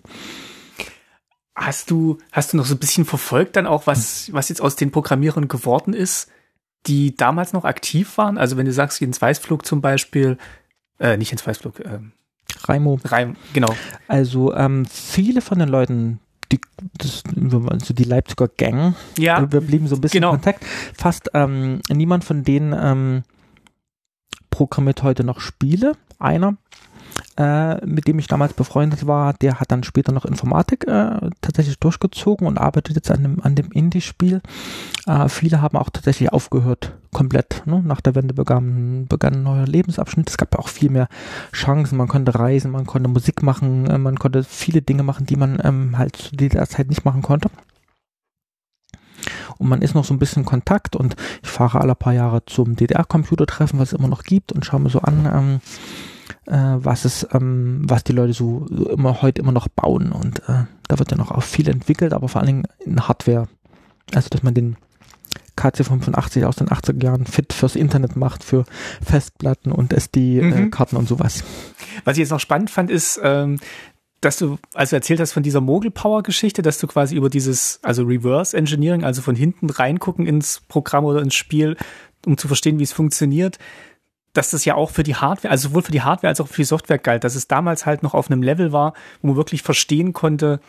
Hast 1.56 1.92
du, 1.92 2.18
hast 2.32 2.54
du 2.54 2.58
noch 2.58 2.66
so 2.66 2.74
ein 2.76 2.80
bisschen 2.80 3.04
verfolgt 3.04 3.58
dann 3.58 3.68
auch, 3.68 3.86
was, 3.86 4.32
was 4.32 4.48
jetzt 4.48 4.62
aus 4.62 4.78
den 4.78 4.92
Programmierern 4.92 5.50
geworden 5.50 5.94
ist, 5.94 6.30
die 6.88 7.18
damals 7.18 7.52
noch 7.52 7.66
aktiv 7.66 8.18
waren? 8.18 8.38
Also 8.38 8.56
wenn 8.56 8.66
du 8.66 8.72
sagst, 8.72 9.02
Jens 9.02 9.22
Weißflug 9.22 9.66
zum 9.66 9.82
Beispiel, 9.82 10.38
äh, 11.00 11.18
nicht 11.18 11.32
Jens 11.32 11.46
Weißflug, 11.46 11.82
äh, 11.82 12.00
Raimo. 12.64 13.00
Reim, 13.04 13.36
genau. 13.52 13.76
Also 14.08 14.54
ähm, 14.56 14.86
viele 14.86 15.42
von 15.42 15.60
den 15.60 15.68
Leuten, 15.68 16.22
die, 16.52 16.62
das, 16.98 17.24
also 17.68 17.94
die 17.94 18.06
Leipziger 18.06 18.48
Gang, 18.48 18.96
Ja, 19.18 19.52
wir 19.52 19.60
blieben 19.60 19.88
so 19.88 19.96
ein 19.96 20.02
bisschen 20.02 20.22
genau. 20.22 20.30
in 20.30 20.38
Kontakt. 20.38 20.64
Fast 20.98 21.30
ähm, 21.34 21.82
niemand 21.90 22.24
von 22.24 22.46
denen 22.46 22.74
ähm, 22.74 23.24
programmiert 24.60 25.04
heute 25.04 25.24
noch 25.24 25.40
Spiele. 25.40 25.94
Einer, 26.20 26.58
äh, 27.38 27.86
mit 27.86 28.10
dem 28.10 28.20
ich 28.20 28.28
damals 28.28 28.52
befreundet 28.52 29.08
war, 29.08 29.32
der 29.32 29.62
hat 29.62 29.72
dann 29.72 29.84
später 29.84 30.12
noch 30.12 30.26
Informatik 30.26 30.86
äh, 30.86 31.30
tatsächlich 31.40 31.80
durchgezogen 31.80 32.46
und 32.46 32.58
arbeitet 32.58 32.98
jetzt 32.98 33.10
an 33.10 33.24
dem, 33.24 33.42
an 33.42 33.56
dem 33.56 33.72
Indie-Spiel. 33.72 34.42
Äh, 35.08 35.30
viele 35.30 35.62
haben 35.62 35.78
auch 35.78 35.90
tatsächlich 35.90 36.34
aufgehört, 36.34 36.92
komplett. 37.14 37.64
Ne? 37.68 37.82
Nach 37.82 38.02
der 38.02 38.16
Wende 38.16 38.34
begann, 38.34 39.06
begann 39.08 39.36
ein 39.36 39.44
neuer 39.44 39.66
Lebensabschnitt. 39.66 40.30
Es 40.30 40.36
gab 40.36 40.60
auch 40.60 40.68
viel 40.68 40.90
mehr 40.90 41.08
Chancen. 41.54 41.98
Man 41.98 42.10
konnte 42.10 42.38
reisen, 42.38 42.72
man 42.72 42.86
konnte 42.86 43.08
Musik 43.08 43.42
machen, 43.42 43.90
äh, 43.90 43.98
man 43.98 44.20
konnte 44.20 44.44
viele 44.44 44.82
Dinge 44.82 45.04
machen, 45.04 45.26
die 45.26 45.38
man 45.38 45.58
ähm, 45.64 45.98
halt 45.98 46.18
zu 46.18 46.36
dieser 46.36 46.68
Zeit 46.68 46.90
nicht 46.90 47.06
machen 47.06 47.22
konnte. 47.22 47.50
Und 49.60 49.70
man 49.70 49.82
ist 49.84 49.94
noch 49.94 50.06
so 50.06 50.14
ein 50.14 50.20
bisschen 50.20 50.44
in 50.44 50.46
Kontakt 50.48 50.96
und 50.96 51.16
ich 51.44 51.50
fahre 51.50 51.82
alle 51.82 51.94
paar 51.94 52.14
Jahre 52.14 52.44
zum 52.46 52.76
DDR-Computertreffen, 52.76 53.78
was 53.78 53.92
es 53.94 54.00
immer 54.00 54.08
noch 54.08 54.24
gibt 54.24 54.52
und 54.52 54.66
schaue 54.66 54.80
mir 54.80 54.90
so 54.90 55.02
an, 55.02 55.30
ähm, 55.32 55.62
äh, 56.52 56.78
was 56.84 57.06
es, 57.06 57.28
ähm, 57.34 57.82
was 57.86 58.04
die 58.04 58.14
Leute 58.14 58.34
so, 58.34 58.66
so 58.70 58.90
immer 58.90 59.22
heute 59.22 59.42
immer 59.42 59.52
noch 59.52 59.68
bauen. 59.68 60.12
Und 60.12 60.40
äh, 60.50 60.64
da 60.88 60.98
wird 60.98 61.12
ja 61.12 61.18
noch 61.18 61.30
auch 61.32 61.44
viel 61.44 61.70
entwickelt, 61.70 62.14
aber 62.14 62.30
vor 62.30 62.42
allen 62.42 62.48
Dingen 62.48 62.64
in 62.80 63.08
Hardware. 63.08 63.48
Also 64.16 64.30
dass 64.30 64.42
man 64.42 64.54
den 64.56 64.78
KC85 65.58 66.46
aus 66.46 66.56
den 66.56 66.70
80er 66.70 67.04
Jahren 67.04 67.26
fit 67.26 67.52
fürs 67.52 67.76
Internet 67.76 68.16
macht, 68.16 68.44
für 68.46 68.64
Festplatten 69.04 69.72
und 69.74 69.92
Mhm. 69.92 69.98
SD-Karten 69.98 70.96
und 70.96 71.08
sowas. 71.08 71.44
Was 72.06 72.16
ich 72.16 72.22
jetzt 72.22 72.30
noch 72.32 72.40
spannend 72.40 72.70
fand, 72.70 72.90
ist, 72.90 73.20
ähm, 73.22 73.60
dass 74.22 74.38
du, 74.38 74.58
also 74.74 74.96
erzählt 74.96 75.20
hast 75.20 75.32
von 75.32 75.44
dieser 75.44 75.62
Mogel-Power-Geschichte, 75.62 76.62
dass 76.62 76.80
du 76.80 76.88
quasi 76.88 77.16
über 77.16 77.30
dieses, 77.30 77.80
also 77.84 78.04
Reverse 78.04 78.56
Engineering, 78.56 79.04
also 79.04 79.22
von 79.22 79.36
hinten 79.36 79.70
reingucken 79.70 80.26
ins 80.26 80.62
Programm 80.68 81.06
oder 81.06 81.22
ins 81.22 81.36
Spiel, 81.36 81.78
um 82.26 82.38
zu 82.38 82.48
verstehen, 82.48 82.80
wie 82.80 82.84
es 82.84 82.92
funktioniert, 82.92 83.58
dass 84.34 84.52
das 84.52 84.66
ja 84.66 84.76
auch 84.76 84.92
für 84.92 85.04
die 85.04 85.16
Hardware, 85.16 85.52
also 85.52 85.70
sowohl 85.70 85.84
für 85.84 85.92
die 85.92 86.02
Hardware 86.02 86.30
als 86.30 86.42
auch 86.42 86.48
für 86.48 86.62
die 86.62 86.66
Software 86.66 86.98
galt, 86.98 87.24
dass 87.24 87.36
es 87.36 87.48
damals 87.48 87.86
halt 87.86 88.04
noch 88.04 88.14
auf 88.14 88.30
einem 88.30 88.44
Level 88.44 88.72
war, 88.72 88.94
wo 89.22 89.28
man 89.28 89.38
wirklich 89.38 89.64
verstehen 89.64 90.14
konnte, 90.14 90.60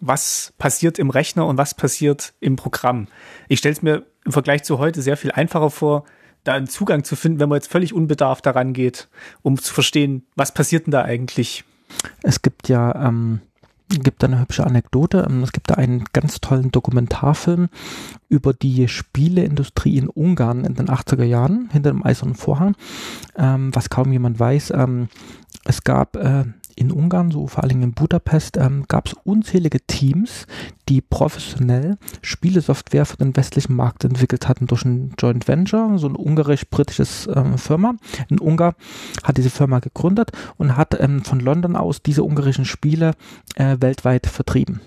was 0.00 0.52
passiert 0.58 0.98
im 0.98 1.10
Rechner 1.10 1.46
und 1.46 1.56
was 1.56 1.74
passiert 1.74 2.34
im 2.40 2.56
Programm. 2.56 3.08
Ich 3.48 3.60
stelle 3.60 3.72
es 3.72 3.82
mir 3.82 4.04
im 4.24 4.32
Vergleich 4.32 4.64
zu 4.64 4.78
heute 4.78 5.00
sehr 5.00 5.16
viel 5.16 5.32
einfacher 5.32 5.70
vor, 5.70 6.04
da 6.44 6.54
einen 6.54 6.66
Zugang 6.66 7.04
zu 7.04 7.16
finden, 7.16 7.40
wenn 7.40 7.48
man 7.48 7.56
jetzt 7.56 7.70
völlig 7.70 7.92
unbedarft 7.92 8.44
daran 8.44 8.72
geht, 8.72 9.08
um 9.42 9.58
zu 9.58 9.72
verstehen, 9.72 10.26
was 10.36 10.52
passiert 10.52 10.86
denn 10.86 10.92
da 10.92 11.02
eigentlich. 11.02 11.64
Es 12.22 12.42
gibt 12.42 12.68
ja, 12.68 13.06
ähm, 13.06 13.40
gibt 13.88 14.24
eine 14.24 14.40
hübsche 14.40 14.66
Anekdote. 14.66 15.26
Ähm, 15.28 15.42
Es 15.42 15.52
gibt 15.52 15.70
da 15.70 15.74
einen 15.74 16.04
ganz 16.12 16.40
tollen 16.40 16.70
Dokumentarfilm 16.72 17.68
über 18.28 18.52
die 18.52 18.88
Spieleindustrie 18.88 19.96
in 19.96 20.08
Ungarn 20.08 20.64
in 20.64 20.74
den 20.74 20.88
80er 20.88 21.24
Jahren, 21.24 21.68
hinter 21.72 21.90
dem 21.90 22.04
eisernen 22.04 22.34
Vorhang, 22.34 22.74
ähm, 23.36 23.74
was 23.74 23.90
kaum 23.90 24.12
jemand 24.12 24.38
weiß. 24.38 24.72
Ähm, 24.72 25.08
es 25.64 25.84
gab 25.84 26.16
äh, 26.16 26.44
in 26.76 26.92
Ungarn, 26.92 27.30
so 27.30 27.46
vor 27.46 27.66
Dingen 27.66 27.82
in 27.82 27.92
Budapest, 27.92 28.58
ähm, 28.58 28.84
gab 28.86 29.08
es 29.08 29.14
unzählige 29.24 29.80
Teams, 29.86 30.46
die 30.88 31.00
professionell 31.00 31.96
Spielesoftware 32.20 33.06
für 33.06 33.16
den 33.16 33.34
westlichen 33.34 33.74
Markt 33.74 34.04
entwickelt 34.04 34.46
hatten 34.46 34.66
durch 34.66 34.84
ein 34.84 35.14
Joint 35.18 35.48
Venture, 35.48 35.98
so 35.98 36.06
ein 36.06 36.14
ungarisch-britisches 36.14 37.28
ähm, 37.34 37.56
Firma. 37.58 37.94
Ein 38.30 38.38
Ungar 38.38 38.74
hat 39.24 39.38
diese 39.38 39.50
Firma 39.50 39.78
gegründet 39.80 40.32
und 40.58 40.76
hat 40.76 41.00
ähm, 41.00 41.24
von 41.24 41.40
London 41.40 41.76
aus 41.76 42.02
diese 42.02 42.22
ungarischen 42.22 42.66
Spiele 42.66 43.12
äh, 43.54 43.78
weltweit 43.80 44.26
vertrieben. 44.26 44.80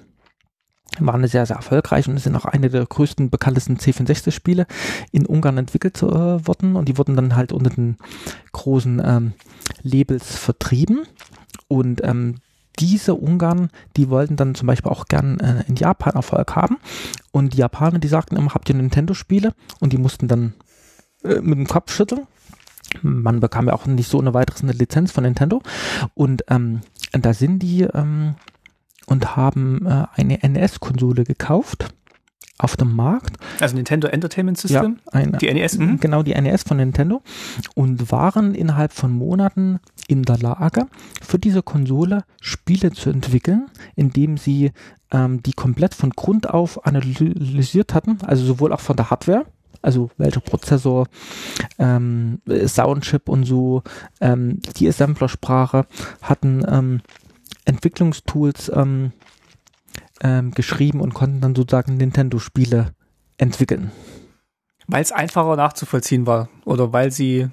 Waren 1.00 1.26
sehr, 1.28 1.46
sehr 1.46 1.56
erfolgreich 1.56 2.08
und 2.08 2.20
sind 2.20 2.36
auch 2.36 2.46
eine 2.46 2.70
der 2.70 2.86
größten, 2.86 3.30
bekanntesten 3.30 3.78
C64-Spiele 3.78 4.68
in 5.12 5.26
Ungarn 5.26 5.58
entwickelt 5.58 6.02
äh, 6.04 6.06
worden 6.06 6.76
und 6.76 6.88
die 6.88 6.98
wurden 6.98 7.16
dann 7.16 7.36
halt 7.36 7.52
unter 7.52 7.70
den 7.70 7.98
großen 8.52 9.02
ähm, 9.04 9.34
Labels 9.82 10.36
vertrieben 10.36 11.06
und 11.70 12.04
ähm, 12.04 12.36
diese 12.80 13.16
Ungarn, 13.16 13.70
die 13.96 14.10
wollten 14.10 14.36
dann 14.36 14.56
zum 14.56 14.68
Beispiel 14.68 14.92
auch 14.92 15.06
gern 15.06 15.40
äh, 15.40 15.64
in 15.68 15.76
Japan 15.76 16.16
Erfolg 16.16 16.56
haben. 16.56 16.78
Und 17.32 17.54
die 17.54 17.58
Japaner, 17.58 18.00
die 18.00 18.08
sagten 18.08 18.36
immer, 18.36 18.54
habt 18.54 18.70
ihr 18.70 18.76
Nintendo-Spiele? 18.76 19.54
Und 19.80 19.94
die 19.94 19.98
mussten 19.98 20.28
dann 20.28 20.54
äh, 21.24 21.42
mit 21.42 21.58
dem 21.58 21.68
Kopf 21.68 21.94
schütteln. 21.94 22.26
Man 23.02 23.40
bekam 23.40 23.68
ja 23.68 23.74
auch 23.74 23.86
nicht 23.86 24.10
so 24.10 24.18
ohne 24.18 24.34
weiteres 24.34 24.64
eine 24.64 24.72
Lizenz 24.72 25.12
von 25.12 25.24
Nintendo. 25.24 25.62
Und 26.16 26.44
ähm, 26.50 26.82
da 27.12 27.34
sind 27.34 27.60
die 27.60 27.82
ähm, 27.82 28.36
und 29.06 29.36
haben 29.36 29.86
äh, 29.86 30.06
eine 30.16 30.40
NES-Konsole 30.42 31.24
gekauft 31.24 31.90
auf 32.58 32.76
dem 32.76 32.96
Markt. 32.96 33.38
Also 33.60 33.76
Nintendo 33.76 34.08
Entertainment 34.08 34.58
System? 34.58 35.00
ein, 35.12 35.38
Die 35.40 35.52
NES? 35.52 35.78
Mhm. 35.78 36.00
Genau, 36.00 36.24
die 36.24 36.40
NES 36.40 36.64
von 36.64 36.78
Nintendo. 36.78 37.22
Und 37.76 38.12
waren 38.12 38.54
innerhalb 38.54 38.94
von 38.94 39.12
Monaten 39.12 39.80
in 40.10 40.24
der 40.24 40.38
Lage, 40.38 40.88
für 41.22 41.40
diese 41.40 41.62
Konsole 41.62 42.24
Spiele 42.42 42.92
zu 42.92 43.10
entwickeln, 43.10 43.68
indem 43.96 44.38
sie 44.38 44.72
ähm, 45.12 45.44
die 45.44 45.54
komplett 45.54 45.94
von 45.94 46.10
Grund 46.10 46.50
auf 46.50 46.86
analysiert 46.86 47.94
hatten, 47.94 48.18
also 48.26 48.44
sowohl 48.44 48.74
auch 48.74 48.80
von 48.80 48.96
der 48.96 49.10
Hardware, 49.10 49.46
also 49.82 50.10
welcher 50.18 50.42
Prozessor, 50.42 51.08
ähm, 51.78 52.42
Soundchip 52.66 53.30
und 53.30 53.46
so, 53.46 53.84
ähm, 54.20 54.60
die 54.78 54.88
Assemblersprache, 54.88 55.86
hatten 56.22 56.66
ähm, 56.68 57.02
Entwicklungstools 57.66 58.72
ähm, 58.74 59.12
ähm, 60.22 60.52
geschrieben 60.52 61.02
und 61.02 61.14
konnten 61.14 61.40
dann 61.42 61.56
sozusagen 61.56 61.98
Nintendo-Spiele 61.98 62.94
entwickeln, 63.38 63.92
Weil 64.88 65.02
es 65.04 65.12
einfacher 65.12 65.56
nachzuvollziehen 65.56 66.26
war. 66.28 66.50
Oder 66.66 66.92
weil 66.92 67.12
sie, 67.12 67.48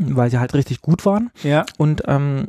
weil 0.00 0.30
sie 0.30 0.38
halt 0.38 0.54
richtig 0.54 0.80
gut 0.80 1.04
waren. 1.04 1.30
ja. 1.42 1.64
Und 1.78 2.02
ähm, 2.06 2.48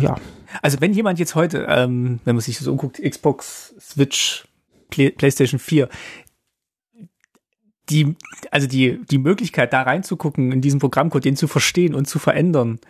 ja, 0.00 0.16
Also 0.62 0.80
wenn 0.80 0.92
jemand 0.92 1.18
jetzt 1.18 1.34
heute, 1.34 1.66
ähm, 1.68 2.20
wenn 2.24 2.36
man 2.36 2.42
sich 2.42 2.58
das 2.58 2.66
umguckt, 2.66 3.00
Xbox, 3.02 3.74
Switch, 3.80 4.46
Play, 4.90 5.10
PlayStation 5.10 5.58
4, 5.58 5.88
die, 7.88 8.16
also 8.50 8.66
die, 8.66 9.00
die 9.10 9.18
Möglichkeit, 9.18 9.72
da 9.72 9.82
reinzugucken, 9.82 10.52
in 10.52 10.60
diesen 10.60 10.78
Programmcode, 10.78 11.24
den 11.24 11.36
zu 11.36 11.48
verstehen 11.48 11.94
und 11.94 12.06
zu 12.06 12.18
verändern, 12.18 12.80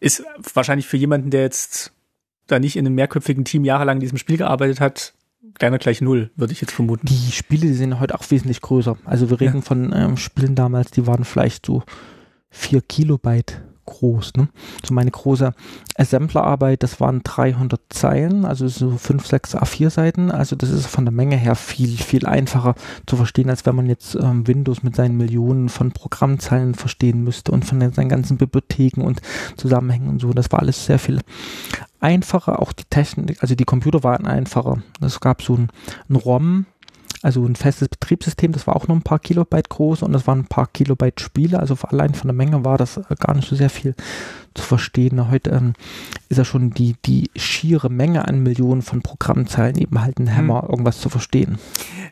ist 0.00 0.24
wahrscheinlich 0.52 0.86
für 0.86 0.96
jemanden, 0.96 1.30
der 1.30 1.42
jetzt 1.42 1.92
da 2.48 2.58
nicht 2.58 2.76
in 2.76 2.86
einem 2.86 2.96
mehrköpfigen 2.96 3.44
Team 3.44 3.64
jahrelang 3.64 3.98
in 3.98 4.00
diesem 4.00 4.18
Spiel 4.18 4.36
gearbeitet 4.36 4.80
hat, 4.80 5.14
kleiner 5.54 5.78
gleich 5.78 6.00
null, 6.00 6.30
würde 6.36 6.52
ich 6.52 6.60
jetzt 6.60 6.72
vermuten. 6.72 7.06
Die 7.06 7.32
Spiele, 7.32 7.66
die 7.66 7.74
sind 7.74 7.98
heute 8.00 8.14
auch 8.14 8.30
wesentlich 8.30 8.60
größer. 8.60 8.98
Also 9.04 9.30
wir 9.30 9.40
reden 9.40 9.56
ja. 9.56 9.62
von 9.62 9.92
ähm, 9.94 10.16
Spielen 10.16 10.54
damals, 10.54 10.90
die 10.90 11.06
waren 11.06 11.24
vielleicht 11.24 11.66
so 11.66 11.82
vier 12.56 12.80
Kilobyte 12.80 13.60
groß. 13.86 14.34
Ne? 14.36 14.48
So 14.84 14.92
meine 14.92 15.10
große 15.10 15.54
Assemblerarbeit, 15.96 16.82
das 16.82 17.00
waren 17.00 17.22
300 17.22 17.80
Zeilen, 17.88 18.44
also 18.44 18.68
so 18.68 18.96
5, 18.96 19.26
6 19.26 19.56
A4 19.56 19.90
Seiten. 19.90 20.30
Also 20.30 20.56
das 20.56 20.70
ist 20.70 20.86
von 20.86 21.04
der 21.04 21.12
Menge 21.12 21.36
her 21.36 21.54
viel, 21.54 21.96
viel 21.96 22.26
einfacher 22.26 22.74
zu 23.06 23.16
verstehen, 23.16 23.48
als 23.48 23.64
wenn 23.64 23.76
man 23.76 23.86
jetzt 23.86 24.16
ähm, 24.16 24.46
Windows 24.46 24.82
mit 24.82 24.96
seinen 24.96 25.16
Millionen 25.16 25.68
von 25.68 25.92
Programmzeilen 25.92 26.74
verstehen 26.74 27.24
müsste 27.24 27.52
und 27.52 27.64
von 27.64 27.80
seinen 27.92 28.08
ganzen 28.08 28.36
Bibliotheken 28.36 29.02
und 29.02 29.22
Zusammenhängen 29.56 30.08
und 30.08 30.20
so. 30.20 30.32
Das 30.32 30.52
war 30.52 30.60
alles 30.60 30.84
sehr 30.84 30.98
viel 30.98 31.20
einfacher. 32.00 32.60
Auch 32.60 32.72
die 32.72 32.84
Technik, 32.90 33.38
also 33.40 33.54
die 33.54 33.64
Computer 33.64 34.02
waren 34.02 34.26
einfacher. 34.26 34.82
Es 35.00 35.20
gab 35.20 35.42
so 35.42 35.54
ein, 35.54 35.68
ein 36.08 36.16
ROM, 36.16 36.66
also 37.26 37.44
ein 37.44 37.56
festes 37.56 37.88
Betriebssystem, 37.88 38.52
das 38.52 38.68
war 38.68 38.76
auch 38.76 38.86
nur 38.86 38.96
ein 38.96 39.02
paar 39.02 39.18
Kilobyte 39.18 39.68
groß 39.68 40.04
und 40.04 40.12
das 40.12 40.28
waren 40.28 40.42
ein 40.42 40.46
paar 40.46 40.68
Kilobyte 40.68 41.20
Spiele, 41.20 41.58
also 41.58 41.76
allein 41.82 42.14
von 42.14 42.28
der 42.28 42.36
Menge 42.36 42.64
war 42.64 42.78
das 42.78 42.98
äh, 42.98 43.02
gar 43.18 43.34
nicht 43.34 43.48
so 43.48 43.56
sehr 43.56 43.68
viel 43.68 43.96
zu 44.54 44.62
verstehen. 44.62 45.28
Heute 45.28 45.50
ähm, 45.50 45.72
ist 46.28 46.36
ja 46.36 46.44
schon 46.44 46.70
die, 46.70 46.94
die 47.04 47.28
schiere 47.34 47.90
Menge 47.90 48.28
an 48.28 48.44
Millionen 48.44 48.80
von 48.80 49.02
Programmzeilen 49.02 49.76
eben 49.76 50.00
halt 50.02 50.20
ein 50.20 50.36
Hammer, 50.36 50.62
hm. 50.62 50.68
irgendwas 50.70 51.00
zu 51.00 51.08
verstehen. 51.08 51.58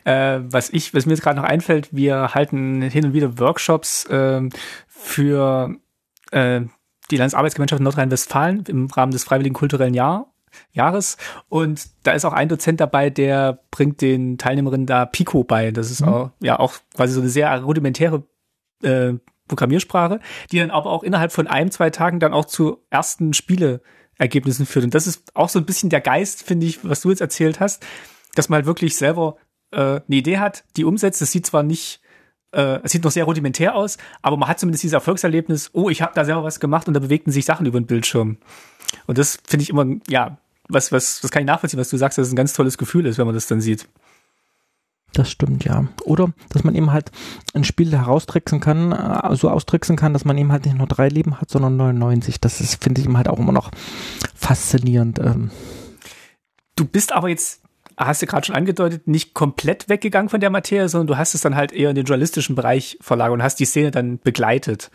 Äh, 0.03 0.41
was 0.49 0.69
ich, 0.69 0.93
was 0.93 1.05
mir 1.05 1.13
jetzt 1.13 1.23
gerade 1.23 1.39
noch 1.39 1.47
einfällt, 1.47 1.95
wir 1.95 2.33
halten 2.33 2.81
hin 2.81 3.05
und 3.05 3.13
wieder 3.13 3.39
Workshops 3.39 4.05
äh, 4.07 4.41
für 4.85 5.77
äh, 6.31 6.59
die 7.09 7.15
Landesarbeitsgemeinschaft 7.15 7.81
Nordrhein-Westfalen 7.81 8.65
im 8.67 8.87
Rahmen 8.87 9.13
des 9.13 9.23
Freiwilligen 9.23 9.55
Kulturellen 9.55 9.93
Jahr 9.93 10.34
Jahres. 10.71 11.17
Und 11.49 11.87
da 12.03 12.11
ist 12.11 12.25
auch 12.25 12.33
ein 12.33 12.49
Dozent 12.49 12.79
dabei, 12.79 13.09
der 13.09 13.59
bringt 13.71 14.01
den 14.01 14.37
Teilnehmerinnen 14.37 14.85
da 14.85 15.05
Pico 15.05 15.43
bei. 15.43 15.71
Das 15.71 15.91
ist 15.91 16.01
mhm. 16.01 16.07
auch, 16.07 16.31
ja, 16.41 16.59
auch 16.59 16.73
quasi 16.95 17.13
so 17.13 17.21
eine 17.21 17.29
sehr 17.29 17.61
rudimentäre 17.61 18.23
äh, 18.83 19.13
Programmiersprache, 19.47 20.19
die 20.51 20.59
dann 20.59 20.71
aber 20.71 20.89
auch 20.89 21.03
innerhalb 21.03 21.31
von 21.31 21.47
ein, 21.47 21.71
zwei 21.71 21.89
Tagen 21.89 22.19
dann 22.19 22.33
auch 22.33 22.45
zu 22.45 22.83
ersten 22.89 23.33
Spieleergebnissen 23.33 24.65
führt. 24.65 24.85
Und 24.85 24.95
das 24.95 25.07
ist 25.07 25.35
auch 25.35 25.49
so 25.49 25.59
ein 25.59 25.65
bisschen 25.65 25.89
der 25.89 26.01
Geist, 26.01 26.43
finde 26.43 26.65
ich, 26.65 26.87
was 26.87 27.01
du 27.01 27.09
jetzt 27.09 27.21
erzählt 27.21 27.59
hast, 27.59 27.85
dass 28.33 28.49
man 28.49 28.57
halt 28.57 28.65
wirklich 28.65 28.95
selber 28.95 29.37
äh, 29.71 29.77
eine 29.79 30.01
Idee 30.09 30.39
hat, 30.39 30.63
die 30.77 30.83
umsetzt. 30.83 31.21
Das 31.21 31.31
sieht 31.31 31.45
zwar 31.45 31.63
nicht 31.63 32.01
äh, 32.55 32.79
es 32.83 32.91
sieht 32.93 33.03
noch 33.03 33.11
sehr 33.11 33.25
rudimentär 33.25 33.75
aus, 33.75 33.97
aber 34.21 34.37
man 34.37 34.47
hat 34.47 34.59
zumindest 34.59 34.83
dieses 34.83 34.93
Erfolgserlebnis, 34.93 35.69
oh, 35.73 35.89
ich 35.89 36.01
habe 36.01 36.13
da 36.15 36.25
selber 36.25 36.43
was 36.43 36.59
gemacht 36.59 36.87
und 36.87 36.93
da 36.93 36.99
bewegten 36.99 37.31
sich 37.31 37.45
Sachen 37.45 37.65
über 37.65 37.79
den 37.79 37.85
Bildschirm. 37.85 38.37
Und 39.07 39.17
das 39.17 39.39
finde 39.45 39.63
ich 39.63 39.69
immer, 39.69 39.85
ja, 40.07 40.37
was, 40.67 40.91
was, 40.91 41.21
das 41.21 41.31
kann 41.31 41.41
ich 41.41 41.47
nachvollziehen, 41.47 41.79
was 41.79 41.89
du 41.89 41.97
sagst, 41.97 42.17
dass 42.17 42.27
es 42.27 42.33
ein 42.33 42.37
ganz 42.37 42.53
tolles 42.53 42.77
Gefühl 42.77 43.05
ist, 43.05 43.17
wenn 43.17 43.25
man 43.25 43.35
das 43.35 43.47
dann 43.47 43.61
sieht. 43.61 43.87
Das 45.15 45.31
stimmt, 45.31 45.63
ja. 45.63 45.87
Oder, 46.03 46.33
dass 46.49 46.65
man 46.65 46.75
eben 46.75 46.91
halt 46.91 47.09
ein 47.53 47.63
Spiel 47.63 47.91
heraustricksen 47.91 48.59
kann, 48.59 48.91
äh, 48.91 49.35
so 49.35 49.49
austricksen 49.49 49.95
kann, 49.95 50.11
dass 50.11 50.25
man 50.25 50.37
eben 50.37 50.51
halt 50.51 50.65
nicht 50.65 50.77
nur 50.77 50.87
drei 50.87 51.07
Leben 51.07 51.39
hat, 51.39 51.49
sondern 51.49 51.77
99. 51.77 52.41
Das 52.41 52.59
ist, 52.59 52.83
finde 52.83 52.99
ich, 52.99 53.07
eben 53.07 53.15
halt 53.15 53.29
auch 53.29 53.39
immer 53.39 53.53
noch 53.53 53.71
faszinierend. 54.35 55.19
Ähm. 55.19 55.51
Du 56.75 56.83
bist 56.83 57.13
aber 57.13 57.29
jetzt, 57.29 57.61
hast 57.95 58.21
du 58.21 58.25
gerade 58.25 58.45
schon 58.45 58.57
angedeutet, 58.57 59.07
nicht 59.07 59.33
komplett 59.33 59.87
weggegangen 59.87 60.27
von 60.27 60.41
der 60.41 60.49
Materie, 60.49 60.89
sondern 60.89 61.07
du 61.07 61.17
hast 61.17 61.33
es 61.33 61.41
dann 61.41 61.55
halt 61.55 61.71
eher 61.71 61.91
in 61.91 61.95
den 61.95 62.05
journalistischen 62.05 62.55
Bereich 62.55 62.97
verlagert 62.99 63.35
und 63.35 63.43
hast 63.43 63.59
die 63.61 63.65
Szene 63.65 63.91
dann 63.91 64.19
begleitet. 64.19 64.91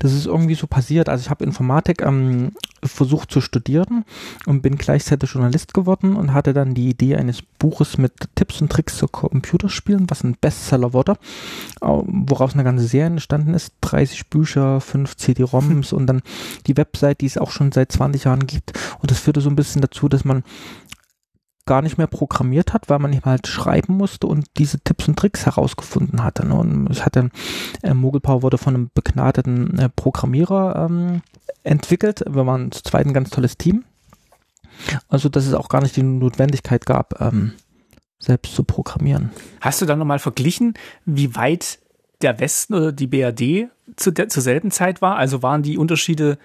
Das 0.00 0.12
ist 0.12 0.26
irgendwie 0.26 0.54
so 0.56 0.66
passiert. 0.66 1.08
Also 1.08 1.22
ich 1.22 1.30
habe 1.30 1.44
Informatik 1.44 2.02
ähm, 2.02 2.52
versucht 2.88 3.30
zu 3.30 3.40
studieren 3.40 4.04
und 4.46 4.62
bin 4.62 4.76
gleichzeitig 4.76 5.32
Journalist 5.32 5.74
geworden 5.74 6.16
und 6.16 6.32
hatte 6.32 6.52
dann 6.52 6.74
die 6.74 6.88
Idee 6.88 7.16
eines 7.16 7.42
Buches 7.42 7.98
mit 7.98 8.12
Tipps 8.34 8.60
und 8.60 8.70
Tricks 8.70 8.96
zu 8.98 9.08
Computerspielen, 9.08 10.10
was 10.10 10.24
ein 10.24 10.36
Bestseller 10.40 10.92
wurde, 10.92 11.16
woraus 11.80 12.54
eine 12.54 12.64
ganze 12.64 12.86
Serie 12.86 13.06
entstanden 13.06 13.54
ist. 13.54 13.72
30 13.82 14.28
Bücher, 14.28 14.80
5 14.80 15.16
CD-ROMs 15.16 15.92
und 15.94 16.06
dann 16.06 16.22
die 16.66 16.76
Website, 16.76 17.20
die 17.20 17.26
es 17.26 17.38
auch 17.38 17.50
schon 17.50 17.72
seit 17.72 17.92
20 17.92 18.24
Jahren 18.24 18.46
gibt. 18.46 18.72
Und 19.00 19.10
das 19.10 19.18
führte 19.18 19.40
so 19.40 19.50
ein 19.50 19.56
bisschen 19.56 19.82
dazu, 19.82 20.08
dass 20.08 20.24
man 20.24 20.42
gar 21.66 21.82
nicht 21.82 21.98
mehr 21.98 22.06
programmiert 22.06 22.72
hat, 22.72 22.88
weil 22.88 22.98
man 22.98 23.12
eben 23.12 23.24
halt 23.24 23.46
schreiben 23.46 23.96
musste 23.96 24.26
und 24.26 24.46
diese 24.58 24.80
Tipps 24.80 25.08
und 25.08 25.18
Tricks 25.18 25.46
herausgefunden 25.46 26.22
hatte. 26.22 26.46
Ne? 26.46 26.54
Und 26.54 26.88
ich 26.90 27.04
hatte, 27.04 27.30
äh, 27.82 27.94
Mogelpower 27.94 28.42
wurde 28.42 28.58
von 28.58 28.74
einem 28.74 28.90
begnadeten 28.94 29.78
äh, 29.78 29.88
Programmierer 29.88 30.86
ähm, 30.88 31.22
entwickelt. 31.62 32.22
Wir 32.28 32.46
waren 32.46 32.70
zu 32.70 32.82
zweit 32.82 33.06
ein 33.06 33.14
ganz 33.14 33.30
tolles 33.30 33.56
Team. 33.56 33.84
Also, 35.08 35.28
dass 35.28 35.46
es 35.46 35.54
auch 35.54 35.68
gar 35.68 35.82
nicht 35.82 35.96
die 35.96 36.02
Notwendigkeit 36.02 36.84
gab, 36.84 37.20
ähm, 37.20 37.52
selbst 38.18 38.54
zu 38.54 38.64
programmieren. 38.64 39.30
Hast 39.60 39.80
du 39.80 39.86
dann 39.86 39.98
nochmal 39.98 40.18
verglichen, 40.18 40.74
wie 41.04 41.34
weit 41.36 41.78
der 42.22 42.40
Westen 42.40 42.74
oder 42.74 42.92
die 42.92 43.06
BRD 43.06 43.70
zu 43.96 44.10
der, 44.10 44.28
zur 44.28 44.42
selben 44.42 44.70
Zeit 44.70 45.00
war? 45.00 45.16
Also 45.16 45.42
waren 45.42 45.62
die 45.62 45.78
Unterschiede 45.78 46.38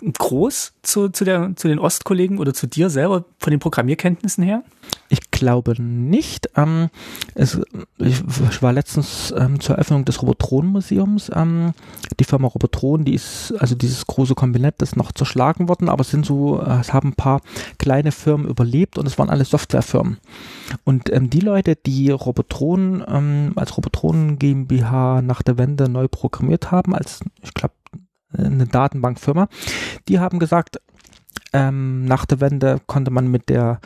groß 0.00 0.72
zu, 0.82 1.08
zu, 1.10 1.24
der, 1.24 1.52
zu 1.56 1.68
den 1.68 1.78
Ostkollegen 1.78 2.38
oder 2.38 2.54
zu 2.54 2.66
dir 2.66 2.90
selber 2.90 3.24
von 3.38 3.50
den 3.50 3.60
Programmierkenntnissen 3.60 4.44
her? 4.44 4.62
Ich 5.08 5.30
glaube 5.30 5.80
nicht. 5.80 6.50
Ähm, 6.56 6.88
es, 7.34 7.58
ich, 7.98 8.62
war 8.62 8.72
letztens 8.72 9.34
ähm, 9.36 9.60
zur 9.60 9.76
Eröffnung 9.76 10.04
des 10.04 10.22
Robotron-Museums. 10.22 11.30
Ähm, 11.34 11.72
die 12.18 12.24
Firma 12.24 12.48
Robotron, 12.48 13.04
die 13.04 13.14
ist, 13.14 13.52
also 13.58 13.74
dieses 13.74 14.06
große 14.06 14.34
Kombinett, 14.34 14.80
ist 14.82 14.96
noch 14.96 15.12
zerschlagen 15.12 15.68
worden, 15.68 15.88
aber 15.88 16.02
es 16.02 16.10
sind 16.10 16.24
so, 16.24 16.60
äh, 16.60 16.80
es 16.80 16.92
haben 16.92 17.10
ein 17.10 17.16
paar 17.16 17.40
kleine 17.78 18.12
Firmen 18.12 18.48
überlebt 18.48 18.98
und 18.98 19.06
es 19.06 19.18
waren 19.18 19.30
alle 19.30 19.44
Softwarefirmen. 19.44 20.18
Und 20.84 21.12
ähm, 21.12 21.28
die 21.28 21.40
Leute, 21.40 21.76
die 21.76 22.10
Robotron 22.10 23.04
ähm, 23.06 23.52
als 23.56 23.76
Robotron 23.76 24.38
GmbH 24.38 25.22
nach 25.22 25.42
der 25.42 25.58
Wende 25.58 25.88
neu 25.88 26.08
programmiert 26.08 26.70
haben, 26.70 26.94
als 26.94 27.20
ich 27.42 27.52
glaube 27.54 27.74
eine 28.36 28.66
Datenbankfirma, 28.66 29.48
die 30.08 30.18
haben 30.18 30.38
gesagt, 30.38 30.80
ähm, 31.52 32.04
nach 32.04 32.26
der 32.26 32.40
Wende 32.40 32.80
konnte 32.86 33.10
man 33.10 33.28
mit 33.28 33.48
der 33.48 33.80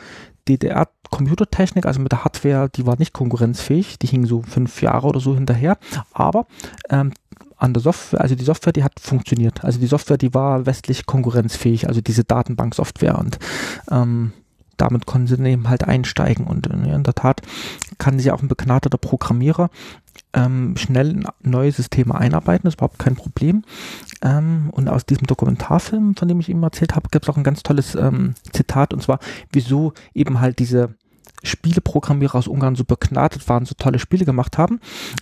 DDR-Computertechnik, 0.47 1.85
also 1.85 1.99
mit 1.99 2.11
der 2.11 2.23
Hardware, 2.23 2.69
die 2.69 2.85
war 2.85 2.97
nicht 2.99 3.13
konkurrenzfähig, 3.13 3.97
die 3.97 4.07
hing 4.07 4.25
so 4.25 4.43
fünf 4.43 4.81
Jahre 4.81 5.07
oder 5.07 5.19
so 5.19 5.33
hinterher, 5.33 5.77
aber 6.13 6.45
ähm, 6.89 7.11
an 7.57 7.73
der 7.73 7.81
Software, 7.81 8.21
also 8.21 8.35
die 8.35 8.43
Software, 8.43 8.73
die 8.73 8.83
hat 8.83 8.99
funktioniert. 8.99 9.63
Also 9.63 9.79
die 9.79 9.87
Software, 9.87 10.17
die 10.17 10.33
war 10.33 10.65
westlich 10.65 11.05
konkurrenzfähig, 11.05 11.87
also 11.87 12.01
diese 12.01 12.23
Datenbanksoftware. 12.23 13.17
Und 13.17 13.39
ähm, 13.89 14.33
damit 14.77 15.05
konnten 15.05 15.27
sie 15.27 15.37
dann 15.37 15.45
eben 15.45 15.69
halt 15.69 15.83
einsteigen 15.83 16.45
und 16.47 16.67
äh, 16.67 16.73
in 16.73 17.03
der 17.03 17.15
Tat 17.15 17.41
kann 17.97 18.19
sich 18.19 18.31
auch 18.31 18.41
ein 18.41 18.47
begnadeter 18.47 18.97
Programmierer 18.97 19.69
ähm, 20.33 20.75
schnell 20.77 21.23
neue 21.41 21.71
Systeme 21.71 22.15
einarbeiten, 22.15 22.63
das 22.63 22.73
ist 22.73 22.79
überhaupt 22.79 22.99
kein 22.99 23.15
Problem. 23.15 23.63
Ähm, 24.21 24.69
und 24.71 24.89
aus 24.89 25.05
diesem 25.05 25.27
Dokumentarfilm, 25.27 26.15
von 26.15 26.27
dem 26.27 26.39
ich 26.39 26.49
eben 26.49 26.63
erzählt 26.63 26.95
habe, 26.95 27.09
gibt 27.09 27.25
es 27.25 27.29
auch 27.29 27.37
ein 27.37 27.43
ganz 27.43 27.63
tolles 27.63 27.95
ähm, 27.95 28.35
Zitat 28.51 28.93
und 28.93 29.01
zwar, 29.01 29.19
wieso 29.51 29.93
eben 30.13 30.41
halt 30.41 30.59
diese 30.59 30.95
Spieleprogrammierer 31.43 32.35
aus 32.35 32.47
Ungarn 32.47 32.75
so 32.75 32.83
begnadet 32.83 33.47
waren, 33.47 33.65
so 33.65 33.75
tolle 33.77 33.99
Spiele 33.99 34.25
gemacht 34.25 34.57
haben, 34.57 34.79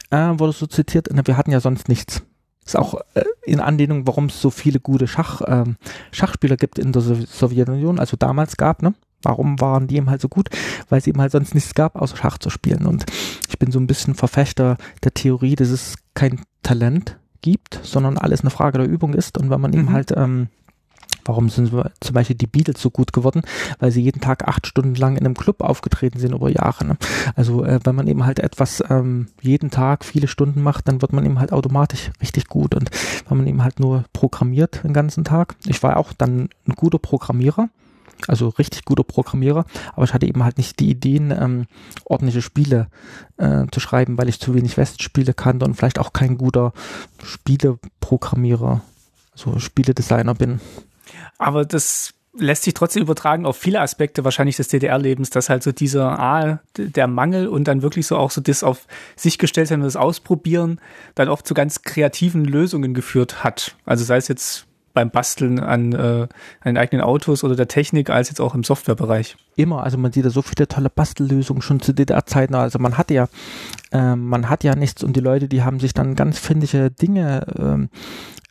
äh, 0.09 0.31
wurde 0.37 0.53
so 0.53 0.67
zitiert, 0.67 1.09
wir 1.11 1.37
hatten 1.37 1.51
ja 1.51 1.59
sonst 1.59 1.89
nichts. 1.89 2.23
Ist 2.65 2.77
auch 2.77 2.95
äh, 3.13 3.23
in 3.43 3.59
Anlehnung, 3.59 4.07
warum 4.07 4.27
es 4.27 4.41
so 4.41 4.49
viele 4.49 4.79
gute 4.79 5.07
Schach, 5.07 5.41
äh, 5.41 5.65
Schachspieler 6.11 6.55
gibt 6.55 6.79
in 6.79 6.91
der 6.91 7.01
Sowjetunion, 7.01 7.99
also 7.99 8.15
damals 8.17 8.57
gab, 8.57 8.81
ne? 8.81 8.93
Warum 9.23 9.59
waren 9.59 9.87
die 9.87 9.95
eben 9.95 10.09
halt 10.09 10.21
so 10.21 10.29
gut? 10.29 10.49
Weil 10.89 10.99
es 10.99 11.07
eben 11.07 11.19
halt 11.19 11.31
sonst 11.31 11.55
nichts 11.55 11.73
gab, 11.73 11.95
außer 11.95 12.17
Schach 12.17 12.37
zu 12.37 12.49
spielen. 12.49 12.85
Und 12.85 13.05
ich 13.49 13.57
bin 13.57 13.71
so 13.71 13.79
ein 13.79 13.87
bisschen 13.87 14.15
Verfechter 14.15 14.77
der 15.03 15.13
Theorie, 15.13 15.55
dass 15.55 15.69
es 15.69 15.95
kein 16.13 16.41
Talent 16.61 17.17
gibt, 17.41 17.79
sondern 17.83 18.17
alles 18.17 18.41
eine 18.41 18.49
Frage 18.49 18.79
der 18.79 18.87
Übung 18.87 19.13
ist. 19.13 19.37
Und 19.37 19.49
wenn 19.49 19.61
man 19.61 19.71
mhm. 19.71 19.79
eben 19.79 19.91
halt, 19.91 20.11
ähm, 20.15 20.47
warum 21.25 21.49
sind 21.49 21.69
zum 21.69 22.13
Beispiel 22.13 22.35
die 22.35 22.47
Beatles 22.47 22.81
so 22.81 22.89
gut 22.89 23.13
geworden? 23.13 23.41
Weil 23.79 23.91
sie 23.91 24.01
jeden 24.01 24.21
Tag 24.21 24.47
acht 24.47 24.65
Stunden 24.65 24.95
lang 24.95 25.15
in 25.15 25.25
einem 25.25 25.35
Club 25.35 25.61
aufgetreten 25.61 26.19
sind 26.19 26.33
über 26.33 26.49
Jahre. 26.49 26.85
Ne? 26.85 26.97
Also 27.35 27.63
äh, 27.63 27.79
wenn 27.83 27.95
man 27.95 28.07
eben 28.07 28.25
halt 28.25 28.39
etwas 28.39 28.83
ähm, 28.89 29.27
jeden 29.41 29.69
Tag 29.69 30.03
viele 30.03 30.27
Stunden 30.27 30.61
macht, 30.61 30.87
dann 30.87 31.01
wird 31.01 31.13
man 31.13 31.25
eben 31.25 31.39
halt 31.39 31.51
automatisch 31.51 32.11
richtig 32.21 32.47
gut. 32.47 32.73
Und 32.75 32.89
wenn 33.29 33.37
man 33.37 33.47
eben 33.47 33.63
halt 33.63 33.79
nur 33.79 34.05
programmiert 34.13 34.83
den 34.83 34.93
ganzen 34.93 35.23
Tag, 35.23 35.55
ich 35.67 35.83
war 35.83 35.97
auch 35.97 36.13
dann 36.13 36.49
ein 36.67 36.73
guter 36.75 36.99
Programmierer, 36.99 37.69
also 38.27 38.49
richtig 38.49 38.85
guter 38.85 39.03
Programmierer, 39.03 39.65
aber 39.93 40.05
ich 40.05 40.13
hatte 40.13 40.25
eben 40.25 40.43
halt 40.43 40.57
nicht 40.57 40.79
die 40.79 40.89
Ideen, 40.89 41.31
ähm, 41.31 41.65
ordentliche 42.05 42.41
Spiele 42.41 42.87
äh, 43.37 43.65
zu 43.71 43.79
schreiben, 43.79 44.17
weil 44.17 44.29
ich 44.29 44.39
zu 44.39 44.53
wenig 44.53 44.77
Westspiele 44.77 45.33
kannte 45.33 45.65
und 45.65 45.75
vielleicht 45.75 45.99
auch 45.99 46.13
kein 46.13 46.37
guter 46.37 46.73
Spieleprogrammierer, 47.23 48.81
also 49.33 49.59
Spieledesigner 49.59 50.35
bin. 50.35 50.59
Aber 51.37 51.65
das 51.65 52.13
lässt 52.35 52.63
sich 52.63 52.73
trotzdem 52.73 53.03
übertragen 53.03 53.45
auf 53.45 53.57
viele 53.57 53.79
Aspekte 53.79 54.23
wahrscheinlich 54.23 54.57
des 54.57 54.67
DDR-Lebens, 54.67 55.29
dass 55.29 55.49
halt 55.49 55.61
so 55.61 55.71
dieser 55.71 56.19
A, 56.19 56.59
der 56.77 57.07
Mangel 57.07 57.47
und 57.47 57.67
dann 57.67 57.81
wirklich 57.81 58.07
so 58.07 58.17
auch 58.17 58.31
so 58.31 58.41
das 58.41 58.63
auf 58.63 58.87
sich 59.15 59.37
gestellt 59.37 59.67
sein 59.67 59.81
und 59.81 59.85
das 59.85 59.95
Ausprobieren 59.95 60.79
dann 61.15 61.29
oft 61.29 61.45
zu 61.45 61.53
ganz 61.53 61.83
kreativen 61.83 62.43
Lösungen 62.43 62.93
geführt 62.93 63.43
hat. 63.43 63.75
Also 63.85 64.03
sei 64.03 64.17
es 64.17 64.27
jetzt 64.27 64.65
beim 64.93 65.09
Basteln 65.09 65.59
an, 65.59 65.93
äh, 65.93 66.27
an 66.61 66.77
eigenen 66.77 67.03
Autos 67.03 67.43
oder 67.43 67.55
der 67.55 67.67
Technik, 67.67 68.09
als 68.09 68.29
jetzt 68.29 68.39
auch 68.39 68.55
im 68.55 68.63
Softwarebereich. 68.63 69.35
Immer, 69.55 69.83
also 69.83 69.97
man 69.97 70.11
sieht 70.11 70.25
da 70.25 70.29
so 70.29 70.41
viele 70.41 70.67
tolle 70.67 70.89
Bastellösungen 70.89 71.61
schon 71.61 71.79
zu 71.79 71.93
DDR-Zeiten. 71.93 72.55
Also 72.55 72.79
man 72.79 72.97
hat 72.97 73.11
ja, 73.11 73.27
äh, 73.91 74.15
man 74.15 74.49
hat 74.49 74.63
ja 74.63 74.75
nichts 74.75 75.03
und 75.03 75.15
die 75.15 75.21
Leute, 75.21 75.47
die 75.47 75.63
haben 75.63 75.79
sich 75.79 75.93
dann 75.93 76.15
ganz 76.15 76.39
findige 76.39 76.91
Dinge 76.91 77.45
ähm, 77.57 77.89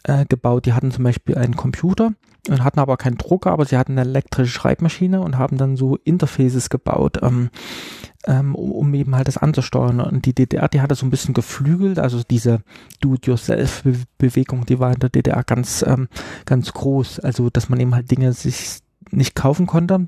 äh, 0.05 0.25
gebaut. 0.27 0.67
Die 0.67 0.73
hatten 0.73 0.91
zum 0.91 1.05
Beispiel 1.05 1.37
einen 1.37 1.57
Computer 1.57 2.13
und 2.49 2.65
hatten 2.65 2.81
aber 2.81 2.97
keinen 2.97 3.19
Drucker, 3.19 3.53
aber 3.53 3.65
sie 3.65 3.77
hatten 3.77 3.93
eine 3.93 4.09
elektrische 4.09 4.53
Schreibmaschine 4.53 5.21
und 5.21 5.39
haben 5.39 5.59
dann 5.59 5.77
so 5.77 5.97
Interfaces 6.05 6.71
gebaut, 6.71 7.19
ähm, 7.23 7.51
ähm, 8.27 8.55
um 8.55 8.95
eben 8.95 9.15
halt 9.15 9.29
das 9.29 9.39
anzusteuern. 9.39 10.01
Und 10.01 10.27
die 10.27 10.35
DDR, 10.35 10.69
die 10.69 10.81
hatte 10.81 10.95
so 10.95 11.07
ein 11.07 11.11
bisschen 11.11 11.35
geflügelt, 11.35 11.99
also 11.99 12.23
diese 12.29 12.61
Do-it-yourself-Bewegung, 13.01 14.67
die 14.67 14.79
war 14.79 14.93
in 14.93 15.01
der 15.01 15.11
DDR 15.11 15.43
ganz, 15.45 15.85
ähm, 15.87 16.09
ganz 16.45 16.73
groß. 16.73 17.21
Also, 17.21 17.51
dass 17.51 17.69
man 17.69 17.81
eben 17.81 17.95
halt 17.95 18.11
Dinge 18.11 18.33
sich 18.33 18.81
nicht 19.11 19.35
kaufen 19.35 19.67
konnte, 19.67 20.07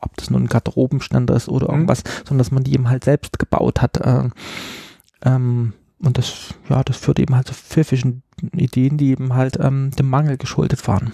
ob 0.00 0.16
das 0.16 0.30
nun 0.30 0.44
ein 0.44 0.48
Garderobenständer 0.48 1.34
ist 1.36 1.48
oder 1.48 1.68
mhm. 1.68 1.74
irgendwas, 1.74 2.04
mhm. 2.04 2.08
sondern 2.26 2.38
dass 2.38 2.50
man 2.50 2.64
die 2.64 2.74
eben 2.74 2.88
halt 2.88 3.04
selbst 3.04 3.38
gebaut 3.38 3.82
hat. 3.82 4.00
Ähm, 4.02 4.32
ähm, 5.22 5.72
und 6.02 6.16
das, 6.16 6.54
ja, 6.68 6.82
das 6.82 6.96
führt 6.96 7.18
eben 7.18 7.36
halt 7.36 7.46
zu 7.46 7.54
pfiffischen 7.54 8.22
Ideen, 8.52 8.96
die 8.96 9.10
eben 9.10 9.34
halt 9.34 9.58
ähm, 9.60 9.90
dem 9.90 10.08
Mangel 10.08 10.38
geschuldet 10.38 10.86
waren. 10.88 11.12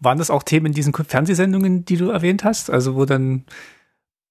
Waren 0.00 0.18
das 0.18 0.30
auch 0.30 0.42
Themen 0.42 0.66
in 0.66 0.72
diesen 0.72 0.92
Fernsehsendungen, 0.92 1.84
die 1.84 1.96
du 1.96 2.10
erwähnt 2.10 2.44
hast? 2.44 2.70
Also 2.70 2.96
wo 2.96 3.04
dann, 3.06 3.44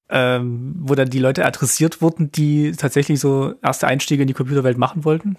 ähm, 0.10 0.76
wo 0.80 0.96
dann 0.96 1.10
die 1.10 1.20
Leute 1.20 1.46
adressiert 1.46 2.02
wurden, 2.02 2.32
die 2.32 2.72
tatsächlich 2.72 3.20
so 3.20 3.54
erste 3.62 3.88
Einstiege 3.88 4.24
in 4.24 4.28
die 4.28 4.34
Computerwelt 4.34 4.78
machen 4.78 5.06
wollten? 5.06 5.38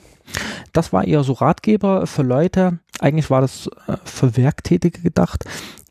Das 0.72 0.92
war 0.92 1.04
eher 1.04 1.24
so 1.24 1.32
Ratgeber 1.32 2.06
für 2.06 2.22
Leute. 2.22 2.78
Eigentlich 3.00 3.30
war 3.30 3.40
das 3.40 3.68
äh, 3.88 3.96
für 4.04 4.36
Werktätige 4.36 5.00
gedacht, 5.00 5.44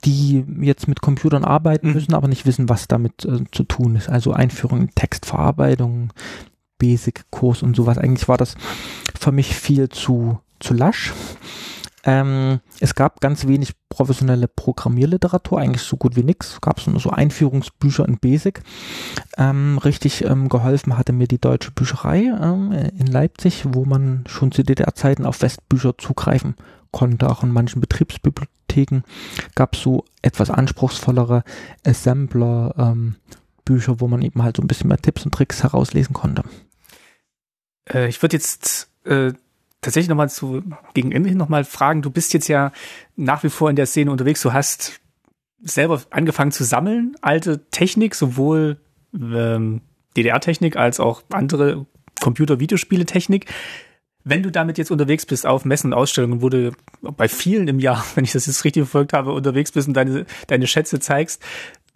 die 0.05 0.45
jetzt 0.61 0.88
mit 0.88 1.01
Computern 1.01 1.43
arbeiten 1.43 1.89
mhm. 1.89 1.93
müssen, 1.93 2.13
aber 2.13 2.27
nicht 2.27 2.45
wissen, 2.45 2.69
was 2.69 2.88
damit 2.88 3.25
äh, 3.25 3.43
zu 3.51 3.63
tun 3.63 3.95
ist. 3.95 4.09
Also 4.09 4.32
Einführung 4.32 4.82
in 4.82 4.95
Textverarbeitung, 4.95 6.13
Basic-Kurs 6.77 7.63
und 7.63 7.75
sowas. 7.75 7.97
Eigentlich 7.97 8.27
war 8.30 8.38
das 8.38 8.55
für 9.19 9.34
mich 9.34 9.55
viel 9.55 9.89
zu, 9.89 10.39
zu 10.59 10.73
lasch. 10.73 11.13
Ähm, 12.03 12.59
es 12.79 12.95
gab 12.95 13.19
ganz 13.19 13.45
wenig 13.47 13.73
professionelle 13.89 14.47
Programmierliteratur, 14.47 15.59
eigentlich 15.59 15.81
so 15.81 15.97
gut 15.97 16.15
wie 16.15 16.23
nix. 16.23 16.61
Gab 16.61 16.79
es 16.79 16.87
nur 16.87 16.99
so 16.99 17.09
Einführungsbücher 17.09 18.07
in 18.07 18.19
Basic. 18.19 18.61
Ähm, 19.37 19.77
richtig 19.79 20.23
ähm, 20.23 20.49
geholfen 20.49 20.97
hatte 20.97 21.13
mir 21.13 21.27
die 21.27 21.41
Deutsche 21.41 21.71
Bücherei 21.71 22.31
ähm, 22.41 22.71
in 22.71 23.07
Leipzig, 23.07 23.65
wo 23.67 23.85
man 23.85 24.23
schon 24.27 24.51
zu 24.51 24.63
DDR-Zeiten 24.63 25.25
auf 25.25 25.41
Westbücher 25.41 25.97
zugreifen 25.97 26.55
konnte. 26.91 27.29
Auch 27.29 27.43
in 27.43 27.51
manchen 27.51 27.81
Betriebsbibliotheken 27.81 29.01
gab 29.55 29.75
es 29.75 29.81
so 29.81 30.05
etwas 30.21 30.49
anspruchsvollere 30.49 31.43
Assembler, 31.85 32.75
ähm, 32.77 33.15
Bücher, 33.65 33.99
wo 33.99 34.07
man 34.07 34.21
eben 34.21 34.41
halt 34.41 34.57
so 34.57 34.63
ein 34.63 34.67
bisschen 34.67 34.87
mehr 34.87 34.97
Tipps 34.97 35.25
und 35.25 35.33
Tricks 35.33 35.63
herauslesen 35.63 36.13
konnte. 36.13 36.43
Äh, 37.87 38.07
ich 38.07 38.21
würde 38.21 38.37
jetzt 38.37 38.89
äh, 39.05 39.33
tatsächlich 39.82 40.09
nochmal 40.09 40.30
zu 40.30 40.63
gegen 40.93 41.11
Ende 41.11 41.36
nochmal 41.36 41.63
fragen. 41.63 42.01
Du 42.01 42.09
bist 42.09 42.34
jetzt 42.34 42.47
ja 42.47 42.71
nach 43.15 43.43
wie 43.43 43.49
vor 43.49 43.69
in 43.69 43.75
der 43.75 43.86
Szene 43.86 44.11
unterwegs. 44.11 44.41
Du 44.41 44.53
hast 44.53 44.99
selber 45.61 46.01
angefangen 46.09 46.51
zu 46.51 46.63
sammeln, 46.63 47.15
alte 47.21 47.69
Technik, 47.69 48.15
sowohl 48.15 48.77
ähm, 49.13 49.82
DDR-Technik 50.15 50.75
als 50.75 50.99
auch 50.99 51.23
andere 51.32 51.86
Computer-Videospiele-Technik. 52.21 53.45
Wenn 54.23 54.43
du 54.43 54.51
damit 54.51 54.77
jetzt 54.77 54.91
unterwegs 54.91 55.25
bist 55.25 55.45
auf 55.45 55.65
Messen 55.65 55.93
und 55.93 55.99
Ausstellungen, 55.99 56.41
wo 56.41 56.49
du 56.49 56.71
bei 57.01 57.27
vielen 57.27 57.67
im 57.67 57.80
Jahr, 57.80 58.05
wenn 58.15 58.23
ich 58.23 58.34
das 58.34 58.45
jetzt 58.47 58.63
richtig 58.63 58.84
verfolgt 58.84 59.13
habe, 59.13 59.32
unterwegs 59.32 59.71
bist 59.71 59.88
und 59.88 59.93
deine, 59.93 60.25
deine 60.47 60.67
Schätze 60.67 60.99
zeigst, 60.99 61.41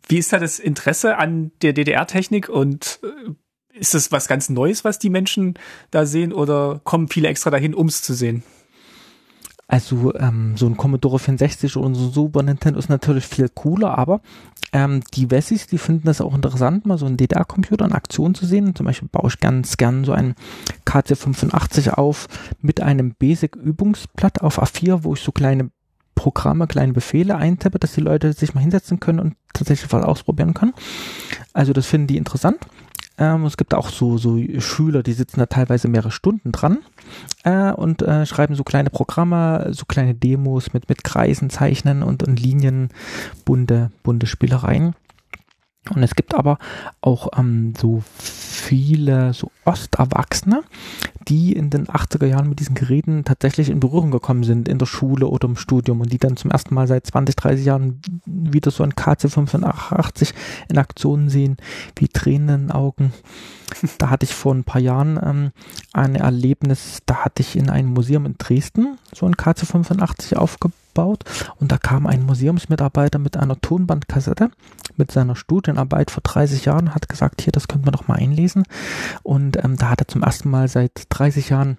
wie 0.07 0.17
ist 0.17 0.33
da 0.33 0.39
das 0.39 0.59
Interesse 0.59 1.17
an 1.17 1.51
der 1.61 1.73
DDR-Technik 1.73 2.49
und 2.49 2.99
äh, 3.03 3.31
ist 3.73 3.93
das 3.93 4.11
was 4.11 4.27
ganz 4.27 4.49
Neues, 4.49 4.83
was 4.83 4.99
die 4.99 5.09
Menschen 5.09 5.55
da 5.91 6.05
sehen 6.05 6.31
oder 6.31 6.79
kommen 6.83 7.07
viele 7.07 7.27
extra 7.27 7.49
dahin, 7.49 7.73
um 7.73 7.87
es 7.87 8.01
zu 8.01 8.13
sehen? 8.13 8.43
Also 9.67 10.13
ähm, 10.15 10.55
so 10.55 10.67
ein 10.67 10.77
Commodore 10.77 11.19
64 11.19 11.77
oder 11.77 11.95
so 11.95 12.05
ein 12.05 12.11
Super 12.11 12.43
Nintendo 12.43 12.77
ist 12.77 12.89
natürlich 12.89 13.25
viel 13.25 13.49
cooler, 13.49 13.97
aber 13.97 14.21
ähm, 14.71 15.01
die 15.13 15.31
Wessis, 15.31 15.67
die 15.67 15.77
finden 15.77 16.05
das 16.05 16.21
auch 16.21 16.35
interessant, 16.35 16.85
mal 16.85 16.97
so 16.97 17.05
einen 17.05 17.17
DDR-Computer 17.17 17.85
in 17.85 17.93
Aktion 17.93 18.35
zu 18.35 18.45
sehen. 18.45 18.75
Zum 18.75 18.85
Beispiel 18.85 19.09
baue 19.11 19.29
ich 19.29 19.39
ganz 19.39 19.77
gern 19.77 20.03
so 20.03 20.11
einen 20.11 20.35
KC85 20.85 21.91
auf 21.91 22.27
mit 22.61 22.81
einem 22.81 23.15
Basic-Übungsblatt 23.17 24.41
auf 24.41 24.61
A4, 24.61 25.03
wo 25.03 25.13
ich 25.13 25.21
so 25.21 25.31
kleine 25.31 25.71
Programme, 26.15 26.67
kleine 26.67 26.93
Befehle 26.93 27.35
eintippe, 27.35 27.79
dass 27.79 27.93
die 27.93 28.01
Leute 28.01 28.33
sich 28.33 28.53
mal 28.53 28.61
hinsetzen 28.61 28.99
können 28.99 29.19
und 29.19 29.35
tatsächlich 29.53 29.91
was 29.91 30.03
ausprobieren 30.03 30.53
können. 30.53 30.73
Also 31.53 31.73
das 31.73 31.85
finden 31.85 32.07
die 32.07 32.17
interessant. 32.17 32.59
Ähm, 33.17 33.45
es 33.45 33.57
gibt 33.57 33.73
auch 33.73 33.89
so, 33.89 34.17
so 34.17 34.39
Schüler, 34.59 35.03
die 35.03 35.13
sitzen 35.13 35.39
da 35.39 35.45
teilweise 35.45 35.87
mehrere 35.87 36.11
Stunden 36.11 36.51
dran 36.51 36.79
äh, 37.43 37.71
und 37.71 38.01
äh, 38.01 38.25
schreiben 38.25 38.55
so 38.55 38.63
kleine 38.63 38.89
Programme, 38.89 39.67
so 39.71 39.85
kleine 39.85 40.15
Demos 40.15 40.73
mit, 40.73 40.89
mit 40.89 41.03
Kreisen, 41.03 41.49
Zeichnen 41.49 42.01
und, 42.01 42.23
und 42.23 42.39
Linien, 42.39 42.89
bunte, 43.45 43.91
bunte 44.01 44.25
Spielereien. 44.25 44.95
Und 45.89 46.01
es 46.01 46.15
gibt 46.15 46.33
aber 46.33 46.59
auch 47.01 47.27
ähm, 47.37 47.73
so 47.77 48.03
viele 48.07 49.33
so 49.33 49.51
Osterwachsene, 49.65 50.63
die 51.27 51.51
in 51.51 51.69
den 51.69 51.87
80er 51.87 52.25
Jahren 52.25 52.47
mit 52.47 52.59
diesen 52.59 52.75
Geräten 52.75 53.25
tatsächlich 53.25 53.69
in 53.69 53.81
Berührung 53.81 54.11
gekommen 54.11 54.43
sind, 54.43 54.69
in 54.69 54.77
der 54.77 54.85
Schule 54.85 55.27
oder 55.27 55.47
im 55.47 55.57
Studium 55.57 55.99
und 55.99 56.11
die 56.11 56.17
dann 56.17 56.37
zum 56.37 56.51
ersten 56.51 56.73
Mal 56.73 56.87
seit 56.87 57.05
20, 57.07 57.35
30 57.35 57.65
Jahren 57.65 58.01
wieder 58.25 58.71
so 58.71 58.83
ein 58.83 58.93
KC85 58.93 60.33
in 60.69 60.77
Aktion 60.77 61.27
sehen, 61.29 61.57
wie 61.97 62.07
Tränen 62.07 62.49
in 62.49 62.67
den 62.67 62.71
Augen. 62.71 63.13
Da 63.97 64.09
hatte 64.09 64.25
ich 64.25 64.33
vor 64.33 64.53
ein 64.53 64.63
paar 64.63 64.81
Jahren 64.81 65.19
ähm, 65.21 65.51
ein 65.91 66.15
Erlebnis, 66.15 66.99
da 67.05 67.25
hatte 67.25 67.41
ich 67.41 67.57
in 67.57 67.69
einem 67.69 67.93
Museum 67.93 68.25
in 68.25 68.35
Dresden 68.37 68.97
so 69.13 69.25
ein 69.25 69.35
KC85 69.35 70.35
aufgebaut 70.35 70.77
aufgebaut 70.93 71.23
und 71.59 71.71
da 71.71 71.77
kam 71.77 72.07
ein 72.07 72.25
Museumsmitarbeiter 72.25 73.19
mit 73.19 73.37
einer 73.37 73.59
Tonbandkassette 73.59 74.51
mit 74.97 75.11
seiner 75.11 75.35
Studienarbeit 75.35 76.11
vor 76.11 76.21
30 76.23 76.65
Jahren, 76.65 76.93
hat 76.93 77.09
gesagt, 77.09 77.41
hier, 77.41 77.51
das 77.51 77.67
könnte 77.67 77.85
man 77.85 77.93
doch 77.93 78.07
mal 78.07 78.15
einlesen 78.15 78.63
und 79.23 79.63
ähm, 79.63 79.77
da 79.77 79.89
hat 79.89 80.01
er 80.01 80.07
zum 80.07 80.23
ersten 80.23 80.49
Mal 80.49 80.67
seit 80.67 81.03
30 81.09 81.49
Jahren 81.49 81.77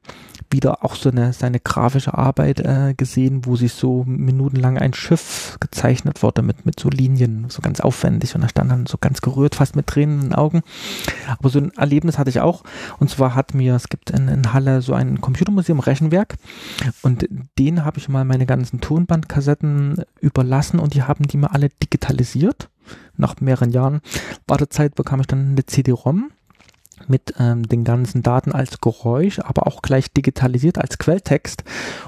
wieder 0.50 0.84
auch 0.84 0.94
so 0.94 1.10
eine 1.10 1.32
seine 1.32 1.58
grafische 1.58 2.14
Arbeit 2.14 2.60
äh, 2.60 2.94
gesehen, 2.96 3.44
wo 3.44 3.56
sich 3.56 3.72
so 3.72 4.04
minutenlang 4.06 4.78
ein 4.78 4.94
Schiff 4.94 5.56
gezeichnet 5.60 6.22
wurde 6.22 6.42
mit 6.42 6.64
mit 6.66 6.78
so 6.78 6.88
Linien, 6.88 7.46
so 7.48 7.60
ganz 7.60 7.80
aufwendig 7.80 8.34
und 8.34 8.42
er 8.42 8.48
stand 8.48 8.70
dann 8.70 8.86
so 8.86 8.98
ganz 8.98 9.20
gerührt, 9.20 9.54
fast 9.54 9.74
mit 9.76 9.86
Tränen 9.86 10.20
in 10.20 10.28
den 10.28 10.34
Augen. 10.34 10.62
Aber 11.38 11.48
so 11.48 11.58
ein 11.58 11.72
Erlebnis 11.72 12.18
hatte 12.18 12.30
ich 12.30 12.40
auch 12.40 12.62
und 12.98 13.10
zwar 13.10 13.34
hat 13.34 13.54
mir, 13.54 13.74
es 13.74 13.88
gibt 13.88 14.10
in, 14.10 14.28
in 14.28 14.52
Halle 14.52 14.82
so 14.82 14.94
ein 14.94 15.20
Computermuseum 15.20 15.80
Rechenwerk 15.80 16.36
und 17.02 17.26
den 17.58 17.84
habe 17.84 17.98
ich 17.98 18.08
mal 18.08 18.24
meine 18.24 18.46
ganzen 18.46 18.80
Tonbandkassetten 18.80 20.04
überlassen 20.20 20.78
und 20.78 20.94
die 20.94 21.02
haben 21.02 21.26
die 21.26 21.36
mir 21.36 21.52
alle 21.52 21.68
digitalisiert. 21.68 22.68
Nach 23.16 23.40
mehreren 23.40 23.70
Jahren 23.70 24.00
Wartezeit 24.46 24.94
bekam 24.94 25.20
ich 25.20 25.26
dann 25.26 25.50
eine 25.50 25.66
CD-ROM 25.66 26.30
mit 27.08 27.34
ähm, 27.38 27.66
den 27.68 27.84
ganzen 27.84 28.22
Daten 28.22 28.52
als 28.52 28.80
Geräusch, 28.80 29.40
aber 29.40 29.66
auch 29.66 29.82
gleich 29.82 30.12
digitalisiert 30.12 30.78
als 30.78 30.98
Quelltext. 30.98 31.64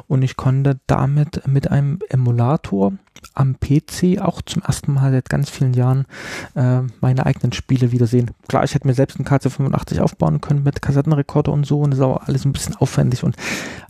Und 0.07 0.22
ich 0.22 0.36
konnte 0.36 0.78
damit 0.86 1.46
mit 1.46 1.70
einem 1.70 1.98
Emulator 2.09 2.92
am 3.34 3.57
PC 3.59 4.20
auch 4.20 4.42
zum 4.42 4.62
ersten 4.62 4.94
Mal 4.94 5.11
seit 5.11 5.28
ganz 5.28 5.50
vielen 5.50 5.74
Jahren 5.74 6.07
äh, 6.54 6.82
meine 7.00 7.26
eigenen 7.26 7.52
Spiele 7.52 7.92
wiedersehen. 7.92 8.30
Klar, 8.48 8.64
ich 8.64 8.74
hätte 8.74 8.86
mir 8.86 8.94
selbst 8.94 9.18
einen 9.18 9.26
KC85 9.26 10.00
aufbauen 10.00 10.40
können 10.40 10.62
mit 10.62 10.82
Kassettenrekorder 10.82 11.52
und 11.52 11.66
so 11.66 11.80
und 11.80 11.90
das 11.90 11.98
ist 11.98 12.04
auch 12.04 12.26
alles 12.26 12.44
ein 12.44 12.52
bisschen 12.52 12.76
aufwendig 12.76 13.24
und 13.24 13.36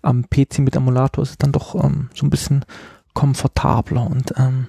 am 0.03 0.25
PC 0.29 0.61
mit 0.61 0.77
Emulator 0.77 1.23
ist 1.23 1.31
es 1.31 1.39
dann 1.39 1.53
doch 1.53 1.75
ähm, 1.83 2.09
so 2.15 2.27
ein 2.27 2.31
bisschen 2.31 2.65
komfortabler 3.15 4.07
und 4.07 4.35
ähm, 4.37 4.69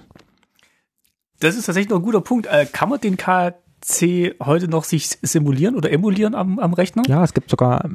das 1.39 1.55
ist 1.55 1.65
tatsächlich 1.65 1.89
noch 1.89 1.97
ein 1.97 2.03
guter 2.03 2.21
Punkt. 2.21 2.47
Äh, 2.47 2.65
kann 2.65 2.89
man 2.89 2.99
den 2.99 3.17
K 3.17 3.53
C 3.81 4.35
heute 4.43 4.67
noch 4.67 4.83
sich 4.83 5.07
simulieren 5.21 5.75
oder 5.75 5.91
emulieren 5.91 6.35
am, 6.35 6.59
am 6.59 6.73
Rechner? 6.73 7.03
Ja, 7.07 7.23
es 7.23 7.33
gibt 7.33 7.49
sogar 7.49 7.89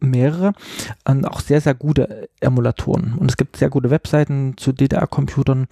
mehrere 0.00 0.52
und 1.06 1.26
auch 1.26 1.40
sehr, 1.40 1.60
sehr 1.60 1.74
gute 1.74 2.28
Emulatoren. 2.40 3.14
Und 3.18 3.30
es 3.30 3.36
gibt 3.36 3.56
sehr 3.56 3.68
gute 3.68 3.90
Webseiten 3.90 4.54
zu 4.56 4.72
DDR-Computern. 4.72 5.66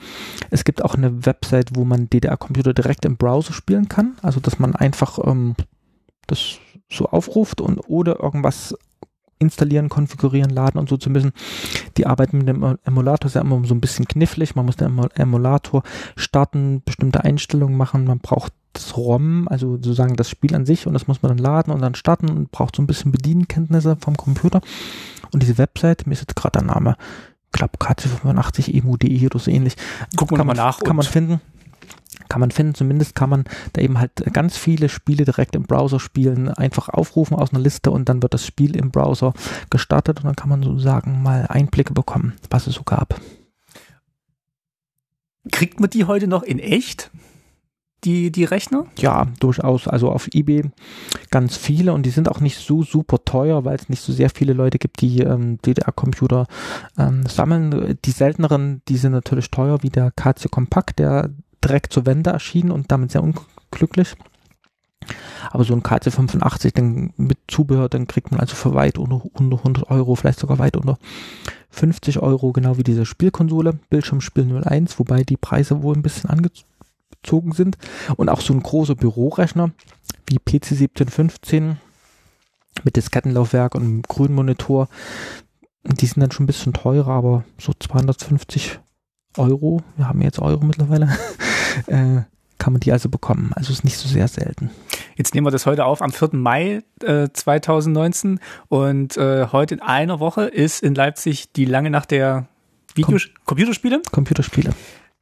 Es 0.51 0.64
gibt 0.64 0.84
auch 0.84 0.94
eine 0.94 1.24
Website, 1.24 1.70
wo 1.74 1.84
man 1.84 2.11
DDR-Computer 2.11 2.74
direkt 2.74 3.05
im 3.05 3.16
Browser 3.16 3.53
spielen 3.53 3.88
kann. 3.88 4.16
Also, 4.22 4.40
dass 4.40 4.59
man 4.59 4.76
einfach 4.76 5.18
ähm, 5.24 5.55
das 6.26 6.59
so 6.90 7.07
aufruft 7.07 7.61
und 7.61 7.78
oder 7.88 8.20
irgendwas 8.20 8.76
installieren, 9.39 9.89
konfigurieren, 9.89 10.51
laden 10.51 10.78
und 10.78 10.89
so 10.89 10.97
zu 10.97 11.11
müssen. 11.11 11.32
Die 11.97 12.07
Arbeit 12.07 12.32
mit 12.32 12.49
dem 12.49 12.78
Emulator 12.84 13.26
ist 13.26 13.34
ja 13.34 13.41
immer 13.41 13.64
so 13.64 13.74
ein 13.74 13.80
bisschen 13.80 14.07
knifflig. 14.07 14.55
Man 14.55 14.66
muss 14.66 14.76
den 14.76 14.99
Emulator 15.14 15.82
starten, 16.16 16.82
bestimmte 16.84 17.24
Einstellungen 17.24 17.76
machen. 17.76 18.05
Man 18.05 18.18
braucht 18.18 18.53
das 18.72 18.97
ROM, 18.97 19.49
also 19.49 19.72
sozusagen 19.76 20.16
das 20.16 20.30
Spiel 20.30 20.55
an 20.55 20.66
sich 20.66 20.86
und 20.86 20.93
das 20.93 21.09
muss 21.09 21.22
man 21.22 21.30
dann 21.30 21.39
laden 21.39 21.72
und 21.72 21.80
dann 21.80 21.95
starten 21.95 22.28
und 22.28 22.51
braucht 22.53 22.76
so 22.76 22.82
ein 22.82 22.86
bisschen 22.86 23.12
Bedienkenntnisse 23.12 23.97
vom 24.01 24.16
Computer. 24.16 24.61
Und 25.32 25.43
diese 25.43 25.59
Website, 25.59 26.07
mir 26.07 26.12
ist 26.12 26.20
jetzt 26.20 26.36
gerade 26.36 26.59
der 26.59 26.66
Name, 26.66 26.97
ich 27.47 27.53
glaube 27.53 27.78
KC85 27.78 28.74
emu.de 28.74 29.26
oder 29.26 29.39
so 29.39 29.51
ähnlich. 29.51 29.76
Gucken 30.16 30.36
wir 30.36 30.45
mal 30.45 30.55
nach. 30.55 30.80
Kann 30.80 30.97
man 30.97 31.07
finden 31.07 31.41
kann 32.29 32.41
man 32.41 32.51
finden, 32.51 32.74
zumindest 32.74 33.14
kann 33.14 33.31
man 33.31 33.45
da 33.72 33.83
eben 33.83 33.99
halt 33.99 34.12
ganz 34.33 34.57
viele 34.57 34.89
Spiele 34.89 35.24
direkt 35.24 35.55
im 35.55 35.64
Browser 35.64 36.01
spielen, 36.01 36.49
einfach 36.49 36.89
aufrufen 36.89 37.37
aus 37.37 37.53
einer 37.53 37.61
Liste 37.61 37.91
und 37.91 38.09
dann 38.09 38.22
wird 38.22 38.35
das 38.35 38.47
Spiel 38.47 38.76
im 38.76 38.91
Browser 38.91 39.33
gestartet 39.70 40.18
und 40.18 40.24
dann 40.24 40.37
kann 40.37 40.49
man 40.49 40.62
sozusagen 40.62 41.22
mal 41.22 41.47
Einblicke 41.49 41.93
bekommen, 41.93 42.35
was 42.51 42.66
es 42.66 42.74
so 42.74 42.83
gab. 42.83 43.20
Kriegt 45.51 45.81
man 45.81 45.91
die 45.91 46.05
heute 46.05 46.29
noch 46.29 46.43
in 46.43 46.59
echt? 46.59 47.11
Die, 48.05 48.31
die 48.31 48.45
Rechner? 48.45 48.87
Ja, 48.97 49.26
durchaus. 49.41 49.89
Also 49.89 50.11
auf 50.11 50.29
eBay 50.33 50.70
ganz 51.31 51.57
viele 51.57 51.93
und 51.93 52.05
die 52.05 52.11
sind 52.11 52.29
auch 52.29 52.39
nicht 52.39 52.57
so 52.57 52.85
super 52.85 53.24
teuer, 53.24 53.64
weil 53.64 53.74
es 53.74 53.89
nicht 53.89 54.03
so 54.03 54.12
sehr 54.12 54.31
viele 54.31 54.53
Leute 54.53 54.79
gibt, 54.79 55.01
die 55.01 55.18
ähm, 55.20 55.59
DDR-Computer 55.62 56.47
ähm, 56.97 57.26
sammeln. 57.26 57.99
Die 58.05 58.11
selteneren, 58.12 58.83
die 58.89 58.97
sind 58.97 59.12
natürlich 59.12 59.51
teuer, 59.51 59.83
wie 59.83 59.91
der 59.91 60.12
KC 60.12 60.49
Kompakt, 60.49 61.01
der 61.01 61.31
direkt 61.64 61.92
zur 61.92 62.06
Wende 62.06 62.30
erschienen 62.30 62.70
und 62.70 62.90
damit 62.90 63.12
sehr 63.12 63.22
unglücklich. 63.22 64.14
Aber 65.50 65.64
so 65.64 65.74
ein 65.74 65.82
KC85 65.82 66.74
dann 66.74 67.12
mit 67.16 67.38
Zubehör, 67.48 67.88
dann 67.88 68.06
kriegt 68.06 68.30
man 68.30 68.40
also 68.40 68.54
für 68.54 68.74
weit 68.74 68.98
unter, 68.98 69.22
unter 69.32 69.59
100 69.59 69.90
Euro, 69.90 70.14
vielleicht 70.14 70.40
sogar 70.40 70.59
weit 70.59 70.76
unter 70.76 70.98
50 71.70 72.18
Euro, 72.20 72.52
genau 72.52 72.76
wie 72.76 72.82
diese 72.82 73.06
Spielkonsole, 73.06 73.78
Bildschirmspiel 73.90 74.62
01, 74.64 74.98
wobei 74.98 75.22
die 75.22 75.36
Preise 75.36 75.82
wohl 75.82 75.94
ein 75.94 76.02
bisschen 76.02 76.30
angezogen 76.30 77.52
sind. 77.52 77.78
Und 78.16 78.28
auch 78.28 78.40
so 78.40 78.52
ein 78.52 78.62
großer 78.62 78.94
Bürorechner 78.94 79.70
wie 80.26 80.38
PC 80.38 80.72
1715 80.72 81.78
mit 82.84 82.96
Diskettenlaufwerk 82.96 83.74
und 83.74 84.06
grünen 84.06 84.34
Monitor. 84.34 84.88
Die 85.84 86.06
sind 86.06 86.20
dann 86.20 86.30
schon 86.30 86.44
ein 86.44 86.48
bisschen 86.48 86.72
teurer, 86.72 87.12
aber 87.12 87.44
so 87.59 87.72
250 87.78 88.80
Euro, 89.39 89.82
wir 89.97 90.09
haben 90.09 90.20
jetzt 90.20 90.39
Euro 90.39 90.64
mittlerweile, 90.64 91.09
äh, 91.86 92.22
kann 92.59 92.72
man 92.72 92.80
die 92.80 92.93
also 92.93 93.09
bekommen. 93.09 93.53
Also 93.55 93.72
ist 93.72 93.84
nicht 93.84 93.97
so 93.97 94.09
sehr 94.09 94.28
selten. 94.28 94.70
Jetzt 95.16 95.34
nehmen 95.34 95.47
wir 95.47 95.51
das 95.51 95.66
heute 95.66 95.84
auf 95.84 96.03
am 96.03 96.12
4. 96.12 96.30
Mai 96.32 96.82
äh, 97.03 97.28
2019 97.32 98.41
und 98.68 99.16
äh, 99.16 99.47
heute 99.53 99.74
in 99.74 99.80
einer 99.80 100.20
Woche 100.20 100.45
ist 100.45 100.82
in 100.82 100.95
Leipzig 100.95 101.53
die 101.53 101.64
lange 101.64 101.91
Nacht 101.91 102.11
der 102.11 102.49
Video 102.95 103.18
Com 103.18 103.28
Computerspiele. 103.45 104.03
Computerspiele. 104.11 104.74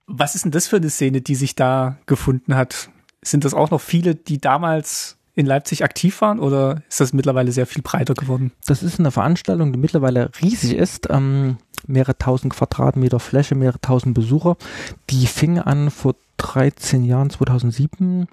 Was 0.06 0.34
ist 0.34 0.44
denn 0.44 0.52
das 0.52 0.66
für 0.66 0.76
eine 0.76 0.90
Szene, 0.90 1.20
die 1.20 1.34
sich 1.34 1.54
da 1.54 1.98
gefunden 2.06 2.54
hat? 2.54 2.90
Sind 3.22 3.44
das 3.44 3.54
auch 3.54 3.70
noch 3.70 3.80
viele, 3.80 4.14
die 4.14 4.38
damals 4.38 5.16
in 5.34 5.46
Leipzig 5.46 5.84
aktiv 5.84 6.20
waren 6.22 6.40
oder 6.40 6.82
ist 6.88 7.00
das 7.00 7.12
mittlerweile 7.12 7.52
sehr 7.52 7.66
viel 7.66 7.82
breiter 7.82 8.14
geworden? 8.14 8.52
Das 8.66 8.82
ist 8.82 8.98
eine 8.98 9.10
Veranstaltung, 9.10 9.72
die 9.72 9.78
mittlerweile 9.78 10.30
riesig 10.40 10.74
ist. 10.74 11.08
Ähm, 11.10 11.58
mehrere 11.86 12.16
tausend 12.18 12.54
Quadratmeter 12.54 13.20
Fläche, 13.20 13.54
mehrere 13.54 13.80
tausend 13.80 14.14
Besucher. 14.14 14.56
Die 15.10 15.26
fing 15.26 15.58
an 15.58 15.90
vor 15.90 16.14
13 16.38 17.04
Jahren, 17.04 17.30
2007, 17.30 18.26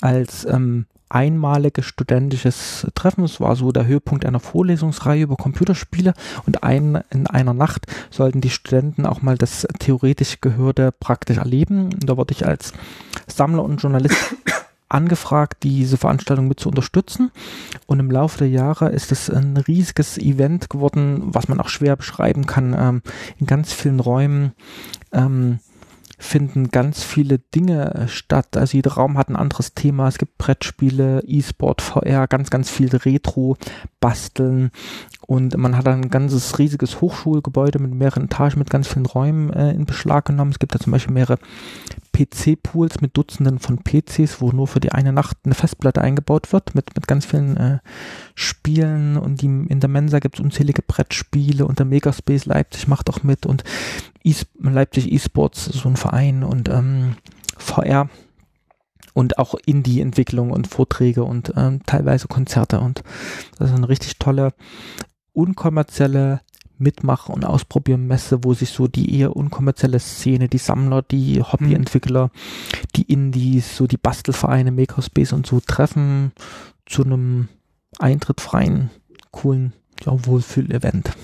als 0.00 0.44
ähm, 0.44 0.86
einmaliges 1.08 1.86
studentisches 1.86 2.86
Treffen. 2.94 3.24
Es 3.24 3.40
war 3.40 3.56
so 3.56 3.70
der 3.70 3.86
Höhepunkt 3.86 4.24
einer 4.24 4.40
Vorlesungsreihe 4.40 5.22
über 5.22 5.36
Computerspiele 5.36 6.14
und 6.46 6.64
ein, 6.64 7.00
in 7.10 7.26
einer 7.26 7.54
Nacht 7.54 7.86
sollten 8.10 8.40
die 8.40 8.50
Studenten 8.50 9.06
auch 9.06 9.22
mal 9.22 9.38
das 9.38 9.66
theoretisch 9.78 10.40
Gehörte 10.40 10.92
praktisch 10.92 11.36
erleben. 11.36 11.90
Da 12.00 12.16
wurde 12.16 12.32
ich 12.32 12.46
als 12.46 12.72
Sammler 13.28 13.62
und 13.62 13.80
Journalist 13.80 14.16
angefragt, 14.88 15.62
diese 15.62 15.96
Veranstaltung 15.96 16.48
mit 16.48 16.60
zu 16.60 16.68
unterstützen. 16.68 17.30
Und 17.86 18.00
im 18.00 18.10
Laufe 18.10 18.38
der 18.38 18.48
Jahre 18.48 18.90
ist 18.90 19.12
es 19.12 19.28
ein 19.30 19.56
riesiges 19.56 20.18
Event 20.18 20.70
geworden, 20.70 21.22
was 21.24 21.48
man 21.48 21.60
auch 21.60 21.68
schwer 21.68 21.96
beschreiben 21.96 22.46
kann. 22.46 22.74
Ähm, 22.78 23.02
in 23.38 23.46
ganz 23.46 23.72
vielen 23.72 24.00
Räumen 24.00 24.52
ähm, 25.12 25.58
finden 26.18 26.70
ganz 26.70 27.02
viele 27.02 27.38
Dinge 27.38 27.94
äh, 27.94 28.08
statt. 28.08 28.56
Also 28.56 28.76
jeder 28.76 28.92
Raum 28.92 29.18
hat 29.18 29.28
ein 29.28 29.36
anderes 29.36 29.74
Thema. 29.74 30.08
Es 30.08 30.18
gibt 30.18 30.38
Brettspiele, 30.38 31.22
E-Sport, 31.26 31.82
VR, 31.82 32.26
ganz, 32.26 32.48
ganz 32.50 32.70
viel 32.70 32.94
Retro, 32.96 33.56
Basteln. 34.00 34.70
Und 35.26 35.56
man 35.56 35.76
hat 35.76 35.86
ein 35.88 36.08
ganzes 36.08 36.58
riesiges 36.58 37.00
Hochschulgebäude 37.00 37.78
mit 37.78 37.92
mehreren 37.92 38.24
Etagen, 38.24 38.58
mit 38.58 38.70
ganz 38.70 38.88
vielen 38.88 39.06
Räumen 39.06 39.52
äh, 39.52 39.72
in 39.72 39.84
Beschlag 39.84 40.24
genommen. 40.24 40.52
Es 40.52 40.58
gibt 40.58 40.74
da 40.74 40.78
zum 40.78 40.92
Beispiel 40.92 41.12
mehrere 41.12 41.38
PC-Pools 42.12 43.00
mit 43.02 43.16
Dutzenden 43.16 43.58
von 43.58 43.78
PCs, 43.82 44.40
wo 44.40 44.52
nur 44.52 44.68
für 44.68 44.80
die 44.80 44.92
eine 44.92 45.12
Nacht 45.12 45.36
eine 45.44 45.54
Festplatte 45.54 46.00
eingebaut 46.00 46.52
wird, 46.52 46.74
mit, 46.74 46.94
mit 46.94 47.06
ganz 47.06 47.26
vielen 47.26 47.56
äh, 47.56 47.78
Spielen. 48.34 49.18
Und 49.18 49.42
die, 49.42 49.46
in 49.46 49.80
der 49.80 49.90
Mensa 49.90 50.18
gibt 50.18 50.36
es 50.36 50.40
unzählige 50.44 50.82
Brettspiele 50.82 51.66
und 51.66 51.78
der 51.78 51.86
Megaspace 51.86 52.46
Leipzig 52.46 52.88
macht 52.88 53.10
auch 53.10 53.22
mit 53.22 53.44
und 53.44 53.64
e 54.26 54.34
Leipzig 54.58 55.12
eSports, 55.12 55.66
so 55.66 55.88
ein 55.88 55.96
Verein 55.96 56.42
und 56.42 56.68
ähm, 56.68 57.16
VR 57.56 58.08
und 59.14 59.38
auch 59.38 59.54
Indie-Entwicklung 59.64 60.50
und 60.50 60.66
Vorträge 60.66 61.24
und 61.24 61.52
ähm, 61.56 61.80
teilweise 61.86 62.28
Konzerte 62.28 62.80
und 62.80 63.02
das 63.58 63.70
ist 63.70 63.76
eine 63.76 63.88
richtig 63.88 64.18
tolle 64.18 64.52
unkommerzielle 65.32 66.40
Mitmachen 66.78 67.34
und 67.34 67.44
Ausprobieren 67.44 68.06
Messe, 68.06 68.44
wo 68.44 68.52
sich 68.52 68.70
so 68.70 68.86
die 68.86 69.18
eher 69.18 69.34
unkommerzielle 69.34 69.98
Szene, 69.98 70.48
die 70.48 70.58
Sammler, 70.58 71.02
die 71.02 71.42
Hobbyentwickler, 71.42 72.30
die 72.96 73.02
Indies, 73.02 73.76
so 73.76 73.86
die 73.86 73.96
Bastelvereine, 73.96 74.72
Makerspace 74.72 75.32
und 75.32 75.46
so 75.46 75.60
treffen 75.60 76.32
zu 76.84 77.04
einem 77.04 77.48
eintrittfreien, 77.98 78.90
coolen 79.30 79.72
ja, 80.04 80.12
Wohlfühl-Event. 80.26 81.16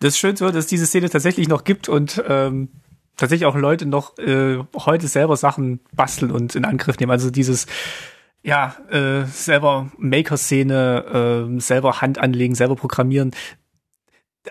Das 0.00 0.14
ist 0.14 0.18
schön 0.18 0.34
so, 0.34 0.50
dass 0.50 0.66
diese 0.66 0.86
Szene 0.86 1.10
tatsächlich 1.10 1.48
noch 1.48 1.64
gibt 1.64 1.88
und 1.88 2.22
ähm, 2.26 2.70
tatsächlich 3.16 3.46
auch 3.46 3.54
Leute 3.54 3.86
noch 3.86 4.18
äh, 4.18 4.58
heute 4.74 5.06
selber 5.08 5.36
Sachen 5.36 5.80
basteln 5.92 6.30
und 6.30 6.54
in 6.54 6.64
Angriff 6.64 6.98
nehmen. 6.98 7.12
Also 7.12 7.30
dieses 7.30 7.66
ja, 8.42 8.74
äh, 8.90 9.26
selber 9.26 9.92
Maker-Szene, 9.98 11.48
äh, 11.54 11.60
selber 11.60 12.00
Hand 12.00 12.18
anlegen, 12.18 12.54
selber 12.54 12.76
programmieren. 12.76 13.32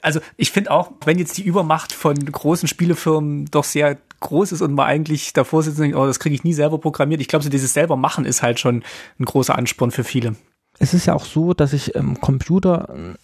Also 0.03 0.19
ich 0.37 0.51
finde 0.51 0.69
auch, 0.69 0.91
wenn 1.03 1.17
jetzt 1.17 1.37
die 1.39 1.43
Übermacht 1.43 1.91
von 1.93 2.15
großen 2.15 2.67
Spielefirmen 2.67 3.45
doch 3.45 3.63
sehr 3.63 3.97
groß 4.19 4.51
ist 4.51 4.61
und 4.61 4.75
man 4.75 4.85
eigentlich 4.85 5.33
davor 5.33 5.63
sitzt 5.63 5.77
und 5.77 5.83
denkt, 5.83 5.97
oh, 5.97 6.05
das 6.05 6.19
kriege 6.19 6.35
ich 6.35 6.43
nie 6.43 6.53
selber 6.53 6.77
programmiert. 6.77 7.21
Ich 7.21 7.27
glaube, 7.27 7.43
so 7.43 7.49
dieses 7.49 7.73
selber 7.73 7.95
machen 7.95 8.25
ist 8.25 8.43
halt 8.43 8.59
schon 8.59 8.83
ein 9.19 9.25
großer 9.25 9.57
Ansporn 9.57 9.89
für 9.89 10.03
viele. 10.03 10.35
Es 10.77 10.93
ist 10.93 11.07
ja 11.07 11.15
auch 11.15 11.25
so, 11.25 11.55
dass 11.55 11.73
ich 11.73 11.95
im 11.95 12.21
Computer 12.21 13.17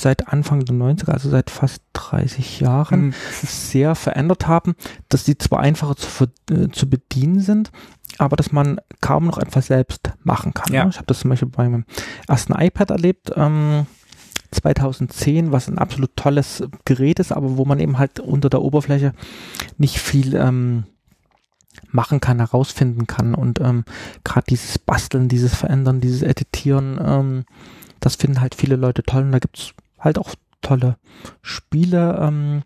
seit 0.00 0.28
Anfang 0.28 0.64
der 0.64 0.74
90er, 0.74 1.10
also 1.10 1.28
seit 1.28 1.50
fast 1.50 1.82
30 1.94 2.60
Jahren, 2.60 3.06
mhm. 3.06 3.14
sehr 3.42 3.94
verändert 3.94 4.46
haben, 4.46 4.74
dass 5.08 5.24
die 5.24 5.38
zwar 5.38 5.60
einfacher 5.60 5.96
zu, 5.96 6.26
äh, 6.50 6.68
zu 6.68 6.88
bedienen 6.88 7.40
sind, 7.40 7.70
aber 8.18 8.36
dass 8.36 8.52
man 8.52 8.80
kaum 9.00 9.26
noch 9.26 9.38
etwas 9.38 9.66
selbst 9.66 10.12
machen 10.22 10.54
kann. 10.54 10.72
Ja. 10.72 10.84
Ne? 10.84 10.90
Ich 10.90 10.96
habe 10.96 11.06
das 11.06 11.20
zum 11.20 11.30
Beispiel 11.30 11.48
bei 11.48 11.68
meinem 11.68 11.84
ersten 12.26 12.52
iPad 12.52 12.90
erlebt. 12.90 13.32
Ähm, 13.36 13.86
2010, 14.50 15.52
was 15.52 15.68
ein 15.68 15.78
absolut 15.78 16.16
tolles 16.16 16.64
Gerät 16.84 17.18
ist, 17.18 17.32
aber 17.32 17.58
wo 17.58 17.64
man 17.64 17.80
eben 17.80 17.98
halt 17.98 18.18
unter 18.18 18.48
der 18.48 18.62
Oberfläche 18.62 19.12
nicht 19.76 19.98
viel 19.98 20.34
ähm, 20.34 20.84
machen 21.90 22.20
kann, 22.20 22.38
herausfinden 22.38 23.06
kann. 23.06 23.34
Und 23.34 23.60
ähm, 23.60 23.84
gerade 24.24 24.46
dieses 24.48 24.78
Basteln, 24.78 25.28
dieses 25.28 25.54
Verändern, 25.54 26.00
dieses 26.00 26.22
Editieren, 26.22 26.98
ähm, 27.02 27.44
das 28.00 28.16
finden 28.16 28.40
halt 28.40 28.54
viele 28.54 28.76
Leute 28.76 29.02
toll. 29.02 29.22
Und 29.22 29.32
da 29.32 29.38
gibt's 29.38 29.74
halt 29.98 30.18
auch 30.18 30.34
tolle 30.62 30.96
Spiele, 31.42 32.18
ähm, 32.20 32.62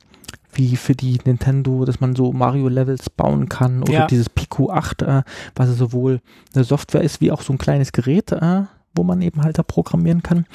wie 0.55 0.77
für 0.77 0.95
die 0.95 1.19
Nintendo, 1.25 1.85
dass 1.85 2.01
man 2.01 2.15
so 2.15 2.33
Mario-Levels 2.33 3.11
bauen 3.11 3.49
kann 3.49 3.83
oder 3.83 3.93
ja. 3.93 4.07
dieses 4.07 4.29
Pico 4.29 4.71
8, 4.71 5.03
äh, 5.03 5.23
was 5.55 5.71
sowohl 5.71 6.21
eine 6.55 6.65
Software 6.65 7.03
ist 7.03 7.21
wie 7.21 7.33
auch 7.33 7.41
so 7.41 7.53
ein 7.53 7.59
kleines 7.59 7.93
Gerät, 7.93 8.33
äh, 8.33 8.63
wo 8.95 9.03
man 9.03 9.23
eben 9.23 9.43
halt 9.43 9.59
da 9.59 9.63
programmieren 9.63 10.23
kann. 10.23 10.47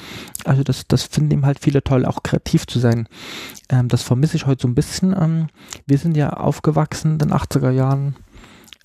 Also 0.44 0.62
das, 0.62 0.86
das 0.86 1.02
finden 1.02 1.32
eben 1.32 1.46
halt 1.46 1.58
viele 1.58 1.82
toll, 1.82 2.06
auch 2.06 2.22
kreativ 2.22 2.66
zu 2.66 2.78
sein. 2.78 3.08
Ähm, 3.68 3.88
das 3.88 4.02
vermisse 4.02 4.36
ich 4.36 4.46
heute 4.46 4.62
so 4.62 4.68
ein 4.68 4.76
bisschen. 4.76 5.14
Ähm, 5.18 5.48
wir 5.86 5.98
sind 5.98 6.16
ja 6.16 6.30
aufgewachsen 6.30 7.12
in 7.12 7.18
den 7.18 7.32
80er 7.32 7.70
Jahren, 7.70 8.14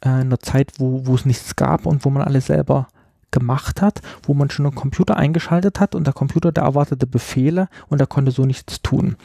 äh, 0.04 0.10
in 0.10 0.14
einer 0.16 0.40
Zeit, 0.40 0.72
wo, 0.80 1.06
wo 1.06 1.14
es 1.14 1.26
nichts 1.26 1.56
gab 1.56 1.86
und 1.86 2.06
wo 2.06 2.10
man 2.10 2.24
alles 2.24 2.48
selber 2.48 2.88
gemacht 3.34 3.82
hat, 3.82 4.02
wo 4.26 4.34
man 4.34 4.50
schon 4.50 4.66
einen 4.66 4.76
Computer 4.76 5.18
eingeschaltet 5.18 5.82
hat 5.82 5.96
und 5.96 6.08
der 6.08 6.14
Computer, 6.14 6.54
der 6.54 6.64
erwartete 6.64 7.06
Befehle 7.06 7.68
und 7.90 8.00
er 8.00 8.08
konnte 8.08 8.32
so 8.32 8.46
nichts 8.46 8.82
tun. 8.82 9.18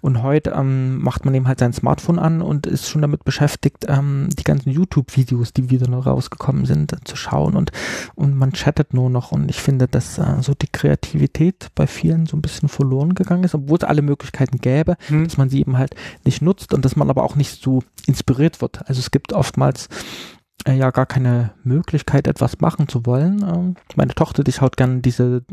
Und 0.00 0.22
heute 0.24 0.50
ähm, 0.50 0.98
macht 0.98 1.24
man 1.24 1.34
eben 1.34 1.46
halt 1.46 1.60
sein 1.60 1.72
Smartphone 1.72 2.18
an 2.18 2.42
und 2.42 2.66
ist 2.66 2.88
schon 2.88 3.02
damit 3.02 3.24
beschäftigt, 3.24 3.84
ähm, 3.88 4.28
die 4.36 4.42
ganzen 4.42 4.70
YouTube-Videos, 4.70 5.52
die 5.52 5.70
wieder 5.70 5.88
noch 5.88 6.06
rausgekommen 6.06 6.64
sind, 6.66 6.96
zu 7.04 7.14
schauen 7.14 7.54
und, 7.54 7.70
und 8.16 8.34
man 8.34 8.52
chattet 8.52 8.94
nur 8.94 9.10
noch 9.10 9.30
und 9.30 9.48
ich 9.48 9.60
finde, 9.60 9.86
dass 9.86 10.18
äh, 10.18 10.40
so 10.40 10.54
die 10.54 10.66
Kreativität 10.66 11.68
bei 11.74 11.86
vielen 11.86 12.26
so 12.26 12.36
ein 12.36 12.42
bisschen 12.42 12.68
verloren 12.68 13.14
gegangen 13.14 13.44
ist, 13.44 13.54
obwohl 13.54 13.78
es 13.78 13.84
alle 13.84 14.02
Möglichkeiten 14.02 14.58
gäbe, 14.58 14.96
hm. 15.08 15.24
dass 15.24 15.36
man 15.36 15.50
sie 15.50 15.60
eben 15.60 15.76
halt 15.76 15.94
nicht 16.24 16.40
nutzt 16.42 16.72
und 16.72 16.84
dass 16.84 16.96
man 16.96 17.10
aber 17.10 17.22
auch 17.22 17.36
nicht 17.36 17.62
so 17.62 17.82
inspiriert 18.06 18.60
wird. 18.62 18.88
Also 18.88 18.98
es 18.98 19.10
gibt 19.10 19.34
oftmals 19.34 19.86
äh, 19.86 20.41
ja 20.66 20.90
gar 20.90 21.06
keine 21.06 21.52
Möglichkeit, 21.64 22.26
etwas 22.26 22.60
machen 22.60 22.88
zu 22.88 23.04
wollen. 23.06 23.42
Ähm, 23.42 23.76
meine 23.96 24.14
Tochter, 24.14 24.44
die 24.44 24.52
schaut 24.52 24.76
gerne 24.76 25.00
diese 25.00 25.44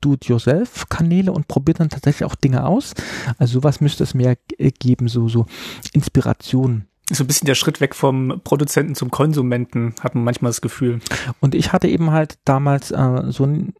Do-it-yourself-Kanäle 0.00 1.32
und 1.32 1.48
probiert 1.48 1.80
dann 1.80 1.88
tatsächlich 1.88 2.24
auch 2.24 2.34
Dinge 2.34 2.66
aus. 2.66 2.94
Also 3.38 3.60
sowas 3.60 3.80
müsste 3.80 4.04
es 4.04 4.14
mehr 4.14 4.36
geben, 4.58 5.08
so, 5.08 5.28
so 5.28 5.46
Inspiration. 5.92 6.86
So 7.10 7.24
ein 7.24 7.26
bisschen 7.26 7.46
der 7.46 7.54
Schritt 7.54 7.80
weg 7.80 7.94
vom 7.94 8.40
Produzenten 8.44 8.94
zum 8.94 9.10
Konsumenten, 9.10 9.94
hat 10.00 10.14
man 10.14 10.24
manchmal 10.24 10.50
das 10.50 10.62
Gefühl. 10.62 11.00
Und 11.40 11.54
ich 11.54 11.72
hatte 11.72 11.88
eben 11.88 12.10
halt 12.10 12.38
damals 12.44 12.90
äh, 12.90 13.30
so 13.30 13.44
ein 13.44 13.74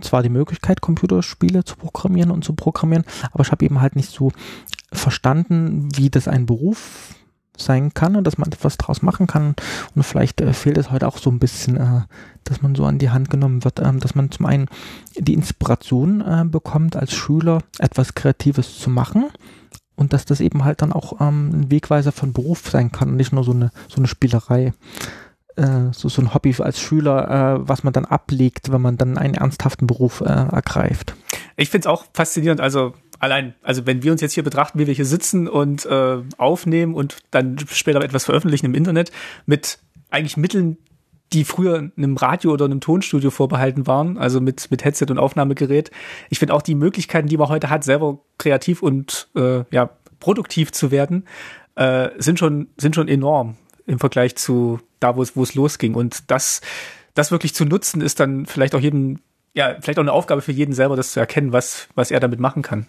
zwar 0.00 0.22
die 0.22 0.28
Möglichkeit, 0.28 0.82
Computerspiele 0.82 1.64
zu 1.64 1.76
programmieren 1.76 2.30
und 2.30 2.44
zu 2.44 2.52
programmieren, 2.52 3.04
aber 3.32 3.44
ich 3.44 3.50
habe 3.50 3.64
eben 3.64 3.80
halt 3.80 3.96
nicht 3.96 4.10
so 4.10 4.30
verstanden, 4.92 5.88
wie 5.96 6.10
das 6.10 6.28
ein 6.28 6.44
Beruf 6.44 7.14
sein 7.56 7.94
kann 7.94 8.16
und 8.16 8.26
dass 8.26 8.38
man 8.38 8.50
etwas 8.50 8.76
draus 8.76 9.02
machen 9.02 9.26
kann. 9.26 9.54
Und 9.94 10.02
vielleicht 10.02 10.40
äh, 10.40 10.52
fehlt 10.52 10.78
es 10.78 10.90
heute 10.90 11.08
auch 11.08 11.18
so 11.18 11.30
ein 11.30 11.38
bisschen, 11.38 11.76
äh, 11.76 12.02
dass 12.44 12.62
man 12.62 12.74
so 12.74 12.84
an 12.84 12.98
die 12.98 13.10
Hand 13.10 13.30
genommen 13.30 13.64
wird, 13.64 13.78
äh, 13.78 13.92
dass 13.96 14.14
man 14.14 14.30
zum 14.30 14.46
einen 14.46 14.68
die 15.16 15.34
Inspiration 15.34 16.20
äh, 16.20 16.44
bekommt, 16.44 16.96
als 16.96 17.12
Schüler 17.14 17.62
etwas 17.78 18.14
Kreatives 18.14 18.78
zu 18.78 18.90
machen 18.90 19.26
und 19.96 20.12
dass 20.12 20.24
das 20.24 20.40
eben 20.40 20.64
halt 20.64 20.82
dann 20.82 20.92
auch 20.92 21.20
ähm, 21.20 21.50
ein 21.52 21.70
Wegweiser 21.70 22.12
von 22.12 22.32
Beruf 22.32 22.68
sein 22.68 22.92
kann 22.92 23.10
und 23.10 23.16
nicht 23.16 23.32
nur 23.32 23.44
so 23.44 23.52
eine, 23.52 23.70
so 23.88 23.96
eine 23.96 24.06
Spielerei. 24.06 24.72
Äh, 25.56 25.92
so, 25.92 26.10
so 26.10 26.20
ein 26.20 26.34
Hobby 26.34 26.54
als 26.58 26.78
Schüler, 26.78 27.56
äh, 27.56 27.68
was 27.68 27.82
man 27.82 27.94
dann 27.94 28.04
ablegt, 28.04 28.70
wenn 28.70 28.82
man 28.82 28.98
dann 28.98 29.16
einen 29.16 29.34
ernsthaften 29.34 29.86
Beruf 29.86 30.20
ergreift. 30.20 31.14
Ich 31.56 31.70
finde 31.70 31.88
es 31.88 31.92
auch 31.92 32.04
faszinierend. 32.12 32.60
Also 32.60 32.92
allein, 33.18 33.54
also 33.62 33.86
wenn 33.86 34.02
wir 34.02 34.12
uns 34.12 34.20
jetzt 34.20 34.32
hier 34.32 34.42
betrachten, 34.42 34.78
wie 34.78 34.86
wir 34.86 34.94
hier 34.94 35.04
sitzen 35.04 35.48
und 35.48 35.86
äh, 35.86 36.18
aufnehmen 36.38 36.94
und 36.94 37.18
dann 37.30 37.56
später 37.70 38.02
etwas 38.02 38.24
veröffentlichen 38.24 38.66
im 38.66 38.74
Internet 38.74 39.12
mit 39.46 39.78
eigentlich 40.10 40.36
Mitteln, 40.36 40.78
die 41.32 41.44
früher 41.44 41.90
einem 41.96 42.16
Radio 42.16 42.52
oder 42.52 42.66
einem 42.66 42.80
Tonstudio 42.80 43.30
vorbehalten 43.30 43.86
waren, 43.86 44.16
also 44.16 44.40
mit, 44.40 44.70
mit 44.70 44.84
Headset 44.84 45.06
und 45.10 45.18
Aufnahmegerät. 45.18 45.90
Ich 46.30 46.38
finde 46.38 46.54
auch 46.54 46.62
die 46.62 46.74
Möglichkeiten, 46.74 47.28
die 47.28 47.36
man 47.36 47.48
heute 47.48 47.68
hat, 47.68 47.84
selber 47.84 48.20
kreativ 48.38 48.82
und 48.82 49.28
äh, 49.34 49.64
ja, 49.70 49.90
produktiv 50.20 50.72
zu 50.72 50.90
werden, 50.90 51.26
äh, 51.74 52.10
sind 52.18 52.38
schon, 52.38 52.68
sind 52.76 52.94
schon 52.94 53.08
enorm 53.08 53.56
im 53.86 53.98
Vergleich 53.98 54.36
zu 54.36 54.78
da, 55.00 55.16
wo 55.16 55.22
es, 55.22 55.36
wo 55.36 55.42
es 55.42 55.54
losging. 55.54 55.94
Und 55.94 56.30
das, 56.30 56.60
das 57.14 57.30
wirklich 57.30 57.54
zu 57.54 57.64
nutzen, 57.64 58.00
ist 58.00 58.20
dann 58.20 58.46
vielleicht 58.46 58.74
auch 58.74 58.80
jedem, 58.80 59.18
ja, 59.52 59.76
vielleicht 59.80 59.98
auch 59.98 60.04
eine 60.04 60.12
Aufgabe 60.12 60.42
für 60.42 60.52
jeden 60.52 60.74
selber, 60.74 60.96
das 60.96 61.12
zu 61.12 61.20
erkennen, 61.20 61.52
was, 61.52 61.88
was 61.96 62.10
er 62.10 62.20
damit 62.20 62.40
machen 62.40 62.62
kann 62.62 62.86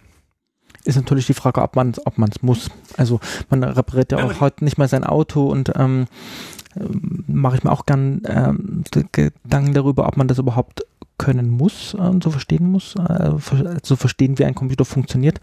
ist 0.88 0.96
natürlich 0.96 1.28
die 1.28 1.34
Frage, 1.34 1.62
ob 1.62 1.76
man 1.76 1.92
es 1.92 2.06
ob 2.06 2.18
man's 2.18 2.42
muss. 2.42 2.70
Also 2.96 3.20
man 3.50 3.64
repariert 3.64 4.12
ja 4.12 4.24
auch 4.24 4.40
heute 4.40 4.64
nicht 4.64 4.78
mal 4.78 4.88
sein 4.88 5.04
Auto 5.04 5.48
und 5.48 5.72
ähm, 5.76 6.08
mache 7.28 7.58
ich 7.58 7.64
mir 7.64 7.72
auch 7.72 7.86
gern 7.86 8.22
ähm, 8.26 8.84
Gedanken 9.12 9.74
darüber, 9.74 10.08
ob 10.08 10.18
man 10.18 10.28
das 10.28 10.40
überhaupt 10.40 10.86
können 11.18 11.50
muss, 11.50 11.96
äh, 11.96 12.12
so 12.24 12.30
verstehen 12.30 12.72
muss, 12.72 12.96
äh, 12.96 13.32
so 13.84 13.96
verstehen, 13.96 14.38
wie 14.38 14.46
ein 14.46 14.56
Computer 14.56 14.86
funktioniert, 14.86 15.40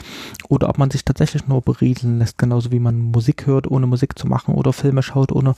oder 0.49 0.69
ob 0.69 0.79
man 0.79 0.91
sich 0.91 1.05
tatsächlich 1.05 1.49
nur 1.49 1.63
berieseln 1.63 2.21
lässt, 2.21 2.39
genauso 2.39 2.71
wie 2.71 2.79
man 2.79 2.99
Musik 2.99 3.47
hört, 3.47 3.69
ohne 3.69 3.87
Musik 3.87 4.19
zu 4.19 4.29
machen, 4.29 4.55
oder 4.55 4.73
Filme 4.73 5.03
schaut, 5.03 5.33
ohne 5.33 5.55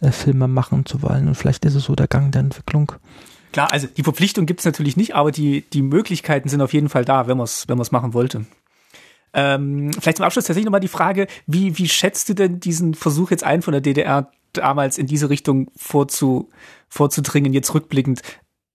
äh, 0.00 0.10
Filme 0.10 0.48
machen 0.48 0.86
zu 0.86 1.02
wollen. 1.02 1.28
Und 1.28 1.34
vielleicht 1.34 1.64
ist 1.64 1.74
es 1.74 1.84
so 1.84 1.94
der 1.94 2.08
Gang 2.08 2.32
der 2.32 2.40
Entwicklung. 2.40 2.92
Klar, 3.52 3.70
also 3.70 3.86
die 3.86 4.02
Verpflichtung 4.02 4.46
gibt 4.46 4.60
es 4.60 4.66
natürlich 4.66 4.96
nicht, 4.96 5.14
aber 5.14 5.30
die, 5.30 5.64
die 5.70 5.82
Möglichkeiten 5.82 6.48
sind 6.48 6.62
auf 6.62 6.72
jeden 6.72 6.88
Fall 6.88 7.04
da, 7.04 7.26
wenn 7.26 7.36
man 7.36 7.44
es 7.44 7.68
wenn 7.68 7.78
machen 7.90 8.14
wollte. 8.14 8.46
Ähm, 9.34 9.90
vielleicht 9.98 10.18
zum 10.18 10.26
Abschluss 10.26 10.44
tatsächlich 10.44 10.66
nochmal 10.66 10.80
die 10.80 10.88
Frage, 10.88 11.26
wie, 11.46 11.78
wie 11.78 11.88
schätzt 11.88 12.28
du 12.28 12.34
denn 12.34 12.60
diesen 12.60 12.94
Versuch 12.94 13.30
jetzt 13.30 13.44
ein 13.44 13.62
von 13.62 13.72
der 13.72 13.80
DDR 13.80 14.30
damals 14.52 14.98
in 14.98 15.06
diese 15.06 15.30
Richtung 15.30 15.70
vorzu, 15.76 16.50
vorzudringen, 16.88 17.52
jetzt 17.52 17.72
rückblickend? 17.74 18.22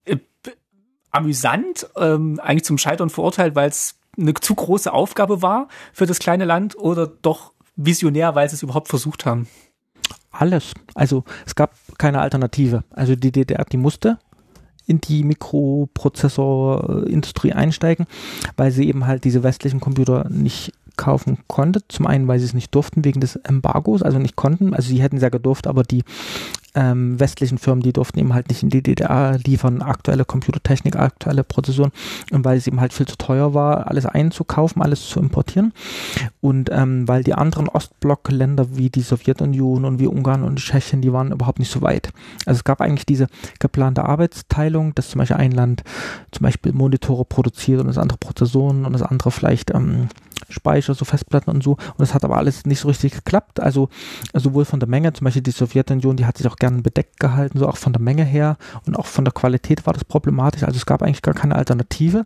Äh, 0.05 0.17
amüsant, 1.11 1.87
ähm, 1.95 2.39
eigentlich 2.39 2.65
zum 2.65 2.77
Scheitern 2.77 3.09
verurteilt, 3.09 3.55
weil 3.55 3.69
es 3.69 3.95
eine 4.17 4.33
zu 4.33 4.55
große 4.55 4.91
Aufgabe 4.91 5.41
war 5.41 5.67
für 5.93 6.05
das 6.05 6.19
kleine 6.19 6.45
Land 6.45 6.75
oder 6.77 7.07
doch 7.07 7.53
visionär, 7.75 8.35
weil 8.35 8.49
sie 8.49 8.55
es 8.55 8.63
überhaupt 8.63 8.87
versucht 8.87 9.25
haben? 9.25 9.47
Alles. 10.31 10.73
Also 10.93 11.23
es 11.45 11.55
gab 11.55 11.75
keine 11.97 12.21
Alternative. 12.21 12.83
Also 12.89 13.15
die 13.15 13.31
DDR, 13.31 13.65
die 13.65 13.77
musste 13.77 14.19
in 14.87 14.99
die 15.01 15.23
Mikroprozessorindustrie 15.23 17.53
einsteigen, 17.53 18.07
weil 18.55 18.71
sie 18.71 18.87
eben 18.87 19.05
halt 19.05 19.25
diese 19.25 19.43
westlichen 19.43 19.79
Computer 19.79 20.27
nicht 20.29 20.73
kaufen 20.95 21.37
konnte. 21.47 21.81
Zum 21.87 22.07
einen, 22.07 22.27
weil 22.27 22.39
sie 22.39 22.45
es 22.45 22.55
nicht 22.55 22.73
durften 22.73 23.05
wegen 23.05 23.21
des 23.21 23.35
Embargos, 23.35 24.01
also 24.01 24.17
nicht 24.17 24.35
konnten. 24.35 24.73
Also 24.73 24.89
sie 24.89 24.99
hätten 25.01 25.17
es 25.17 25.23
ja 25.23 25.29
gedurft, 25.29 25.67
aber 25.67 25.83
die 25.83 26.03
ähm, 26.77 27.19
westlichen 27.19 27.57
Firmen, 27.57 27.81
die 27.81 27.91
durften 27.91 28.19
eben 28.19 28.35
halt 28.35 28.49
nicht 28.49 28.61
in 28.61 28.69
die 28.69 28.83
DDR 28.83 29.39
liefern, 29.43 29.81
aktuelle 29.81 30.25
Computertechnik, 30.25 30.95
aktuelle 30.95 31.43
Prozessoren, 31.43 31.91
und 32.31 32.45
weil 32.45 32.57
es 32.57 32.67
eben 32.67 32.79
halt 32.79 32.93
viel 32.93 33.07
zu 33.07 33.17
teuer 33.17 33.55
war, 33.55 33.87
alles 33.87 34.05
einzukaufen, 34.05 34.83
alles 34.83 35.09
zu 35.09 35.19
importieren. 35.19 35.73
Und 36.39 36.69
ähm, 36.71 37.07
weil 37.07 37.23
die 37.23 37.33
anderen 37.33 37.67
Ostblockländer 37.67 38.77
wie 38.77 38.91
die 38.91 39.01
Sowjetunion 39.01 39.85
und 39.85 39.99
wie 39.99 40.05
Ungarn 40.05 40.43
und 40.43 40.59
Tschechien, 40.59 41.01
die 41.01 41.11
waren 41.11 41.31
überhaupt 41.31 41.57
nicht 41.57 41.71
so 41.71 41.81
weit. 41.81 42.11
Also 42.45 42.59
es 42.59 42.63
gab 42.63 42.79
eigentlich 42.79 43.07
diese 43.07 43.27
geplante 43.59 44.05
Arbeitsteilung, 44.05 44.93
dass 44.93 45.09
zum 45.09 45.19
Beispiel 45.19 45.37
ein 45.37 45.51
Land 45.51 45.83
zum 46.31 46.43
Beispiel 46.43 46.73
Monitore 46.73 47.25
produziert 47.25 47.81
und 47.81 47.87
das 47.87 47.97
andere 47.97 48.19
Prozessoren 48.19 48.85
und 48.85 48.93
das 48.93 49.01
andere 49.01 49.31
vielleicht 49.31 49.73
ähm, 49.73 50.09
Speicher, 50.49 50.93
so 50.93 51.05
Festplatten 51.05 51.49
und 51.51 51.63
so. 51.63 51.71
Und 51.71 51.99
das 51.99 52.13
hat 52.13 52.23
aber 52.23 52.37
alles 52.37 52.65
nicht 52.65 52.79
so 52.79 52.87
richtig 52.87 53.13
geklappt. 53.13 53.59
Also 53.59 53.89
sowohl 54.33 54.65
von 54.65 54.79
der 54.79 54.89
Menge, 54.89 55.13
zum 55.13 55.25
Beispiel 55.25 55.41
die 55.41 55.51
Sowjetunion, 55.51 56.17
die 56.17 56.25
hat 56.25 56.37
sich 56.37 56.47
auch 56.47 56.55
gern 56.55 56.83
bedeckt 56.83 57.19
gehalten, 57.19 57.59
so 57.59 57.67
auch 57.67 57.77
von 57.77 57.93
der 57.93 58.01
Menge 58.01 58.23
her 58.23 58.57
und 58.85 58.97
auch 58.97 59.05
von 59.05 59.25
der 59.25 59.33
Qualität 59.33 59.85
war 59.85 59.93
das 59.93 60.05
problematisch. 60.05 60.63
Also 60.63 60.77
es 60.77 60.85
gab 60.85 61.01
eigentlich 61.01 61.21
gar 61.21 61.33
keine 61.33 61.55
Alternative. 61.55 62.25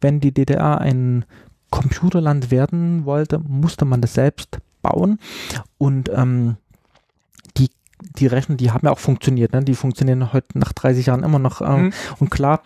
Wenn 0.00 0.20
die 0.20 0.32
DDR 0.32 0.80
ein 0.80 1.24
Computerland 1.70 2.50
werden 2.50 3.04
wollte, 3.04 3.38
musste 3.38 3.84
man 3.84 4.00
das 4.00 4.14
selbst 4.14 4.58
bauen. 4.82 5.18
Und 5.78 6.10
ähm, 6.14 6.56
die 7.56 7.70
die 8.18 8.26
Rechner, 8.26 8.56
die 8.56 8.72
haben 8.72 8.84
ja 8.84 8.92
auch 8.92 8.98
funktioniert, 8.98 9.52
ne? 9.52 9.62
die 9.62 9.74
funktionieren 9.74 10.32
heute 10.32 10.58
nach 10.58 10.72
30 10.72 11.06
Jahren 11.06 11.22
immer 11.22 11.38
noch. 11.38 11.60
Ähm, 11.60 11.84
mhm. 11.84 11.92
Und 12.18 12.30
klar, 12.30 12.62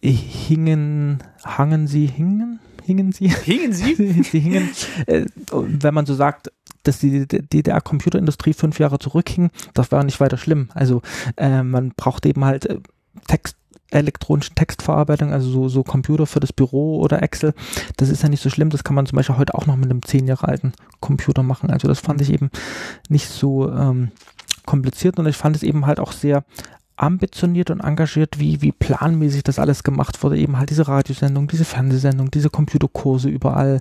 hingen, 0.00 1.22
hangen 1.44 1.86
sie, 1.86 2.06
hingen, 2.06 2.60
hingen 2.90 3.12
sie. 3.12 3.28
Hingen 3.28 3.72
sie? 3.72 4.22
sie 4.22 4.40
hingen, 4.40 4.70
äh, 5.06 5.24
wenn 5.52 5.94
man 5.94 6.06
so 6.06 6.14
sagt, 6.14 6.52
dass 6.82 6.98
die 6.98 7.26
DDR-Computerindustrie 7.26 8.54
fünf 8.54 8.78
Jahre 8.78 8.98
zurückhing, 8.98 9.50
das 9.74 9.92
war 9.92 10.02
nicht 10.02 10.20
weiter 10.20 10.38
schlimm. 10.38 10.70
Also 10.74 11.02
äh, 11.36 11.62
man 11.62 11.92
braucht 11.96 12.26
eben 12.26 12.44
halt 12.44 12.66
äh, 12.66 12.78
Text 13.26 13.56
elektronischen 13.92 14.54
Textverarbeitung, 14.54 15.32
also 15.32 15.50
so, 15.50 15.68
so 15.68 15.82
Computer 15.82 16.24
für 16.26 16.38
das 16.38 16.52
Büro 16.52 17.00
oder 17.00 17.22
Excel, 17.22 17.54
das 17.96 18.08
ist 18.08 18.22
ja 18.22 18.28
nicht 18.28 18.40
so 18.40 18.48
schlimm, 18.48 18.70
das 18.70 18.84
kann 18.84 18.94
man 18.94 19.04
zum 19.04 19.16
Beispiel 19.16 19.36
heute 19.36 19.54
auch 19.54 19.66
noch 19.66 19.74
mit 19.74 19.90
einem 19.90 20.02
zehn 20.02 20.28
Jahre 20.28 20.46
alten 20.46 20.72
Computer 21.00 21.42
machen. 21.42 21.70
Also 21.70 21.88
das 21.88 21.98
fand 21.98 22.20
ich 22.20 22.32
eben 22.32 22.50
nicht 23.08 23.28
so 23.28 23.68
ähm, 23.68 24.12
kompliziert 24.64 25.18
und 25.18 25.26
ich 25.26 25.36
fand 25.36 25.56
es 25.56 25.64
eben 25.64 25.86
halt 25.86 25.98
auch 25.98 26.12
sehr 26.12 26.44
ambitioniert 27.00 27.70
und 27.70 27.80
engagiert, 27.80 28.38
wie, 28.38 28.60
wie 28.60 28.72
planmäßig 28.72 29.42
das 29.42 29.58
alles 29.58 29.82
gemacht 29.82 30.22
wurde. 30.22 30.36
Eben 30.36 30.58
halt 30.58 30.68
diese 30.68 30.86
Radiosendung, 30.86 31.48
diese 31.48 31.64
Fernsehsendung, 31.64 32.30
diese 32.30 32.50
Computerkurse 32.50 33.30
überall, 33.30 33.80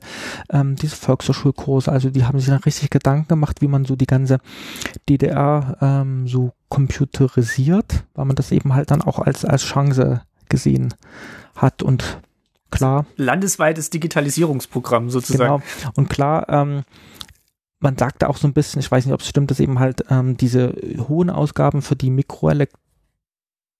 ähm, 0.51 0.75
diese 0.77 0.95
Volkshochschulkurse. 0.95 1.91
Also 1.91 2.09
die 2.09 2.23
haben 2.23 2.39
sich 2.39 2.47
dann 2.47 2.63
richtig 2.63 2.89
Gedanken 2.89 3.27
gemacht, 3.27 3.61
wie 3.61 3.67
man 3.67 3.83
so 3.83 3.97
die 3.97 4.07
ganze 4.07 4.39
DDR 5.09 5.77
ähm, 5.81 6.27
so 6.27 6.53
computerisiert, 6.69 8.05
weil 8.15 8.25
man 8.25 8.37
das 8.37 8.53
eben 8.53 8.73
halt 8.73 8.89
dann 8.89 9.01
auch 9.01 9.19
als, 9.19 9.43
als 9.43 9.63
Chance 9.63 10.21
gesehen 10.47 10.93
hat 11.55 11.83
und 11.83 12.21
klar. 12.71 13.05
Landesweites 13.17 13.89
Digitalisierungsprogramm 13.89 15.09
sozusagen. 15.09 15.61
Genau. 15.61 15.91
Und 15.95 16.09
klar, 16.09 16.47
ähm, 16.47 16.83
man 17.81 17.97
sagte 17.97 18.29
auch 18.29 18.37
so 18.37 18.47
ein 18.47 18.53
bisschen, 18.53 18.79
ich 18.79 18.89
weiß 18.89 19.05
nicht, 19.05 19.13
ob 19.13 19.21
es 19.21 19.27
stimmt, 19.27 19.51
dass 19.51 19.59
eben 19.59 19.79
halt 19.79 20.05
ähm, 20.09 20.37
diese 20.37 20.73
hohen 21.09 21.29
Ausgaben 21.29 21.81
für 21.81 21.97
die 21.97 22.11
Mikroelektronik 22.11 22.79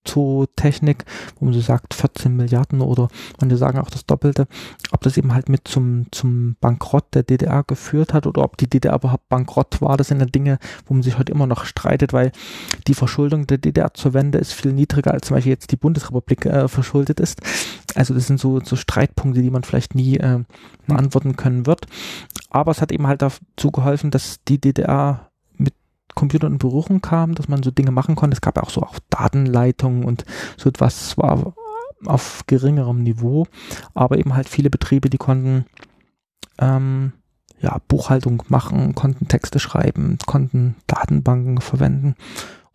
Kryptotechnik, 0.09 1.05
wo 1.39 1.45
man 1.45 1.53
so 1.53 1.61
sagt 1.61 1.93
14 1.93 2.35
Milliarden 2.35 2.81
oder 2.81 3.09
manche 3.39 3.57
sagen 3.57 3.79
auch 3.79 3.89
das 3.89 4.05
Doppelte, 4.05 4.47
ob 4.91 5.01
das 5.01 5.17
eben 5.17 5.33
halt 5.33 5.49
mit 5.49 5.67
zum, 5.67 6.05
zum 6.11 6.55
Bankrott 6.59 7.05
der 7.13 7.23
DDR 7.23 7.63
geführt 7.63 8.13
hat 8.13 8.25
oder 8.27 8.43
ob 8.43 8.57
die 8.57 8.69
DDR 8.69 8.95
überhaupt 8.95 9.27
bankrott 9.29 9.81
war. 9.81 9.97
Das 9.97 10.07
sind 10.07 10.19
ja 10.19 10.25
Dinge, 10.25 10.59
wo 10.85 10.93
man 10.93 11.03
sich 11.03 11.17
heute 11.17 11.31
immer 11.31 11.47
noch 11.47 11.65
streitet, 11.65 12.13
weil 12.13 12.31
die 12.87 12.93
Verschuldung 12.93 13.47
der 13.47 13.57
DDR 13.57 13.93
zur 13.93 14.13
Wende 14.13 14.37
ist 14.37 14.53
viel 14.53 14.73
niedriger 14.73 15.11
als 15.11 15.27
zum 15.27 15.35
Beispiel 15.35 15.53
jetzt 15.53 15.71
die 15.71 15.77
Bundesrepublik 15.77 16.45
äh, 16.45 16.67
verschuldet 16.67 17.19
ist. 17.19 17.41
Also 17.95 18.13
das 18.13 18.27
sind 18.27 18.39
so, 18.39 18.59
so 18.61 18.75
Streitpunkte, 18.75 19.41
die 19.41 19.49
man 19.49 19.63
vielleicht 19.63 19.95
nie 19.95 20.17
äh, 20.17 20.43
beantworten 20.87 21.35
können 21.35 21.65
wird. 21.65 21.85
Aber 22.49 22.71
es 22.71 22.81
hat 22.81 22.91
eben 22.91 23.07
halt 23.07 23.21
dazu 23.21 23.71
geholfen, 23.71 24.11
dass 24.11 24.43
die 24.47 24.59
DDR 24.59 25.28
Computer 26.19 26.47
in 26.47 26.57
Berührung 26.57 26.99
kam, 26.99 27.33
dass 27.33 27.47
man 27.47 27.63
so 27.63 27.71
Dinge 27.71 27.91
machen 27.91 28.15
konnte. 28.15 28.35
Es 28.35 28.41
gab 28.41 28.57
ja 28.57 28.63
auch 28.63 28.69
so 28.69 28.81
auch 28.81 28.99
Datenleitungen 29.09 30.03
und 30.03 30.25
so 30.57 30.67
etwas 30.69 31.17
war 31.17 31.53
auf 32.05 32.43
geringerem 32.45 33.03
Niveau, 33.03 33.47
aber 33.93 34.17
eben 34.17 34.35
halt 34.35 34.49
viele 34.49 34.69
Betriebe, 34.69 35.09
die 35.09 35.17
konnten 35.17 35.65
ähm, 36.59 37.13
ja, 37.61 37.77
Buchhaltung 37.87 38.43
machen, 38.49 38.95
konnten 38.95 39.29
Texte 39.29 39.59
schreiben, 39.59 40.17
konnten 40.25 40.75
Datenbanken 40.87 41.61
verwenden 41.61 42.15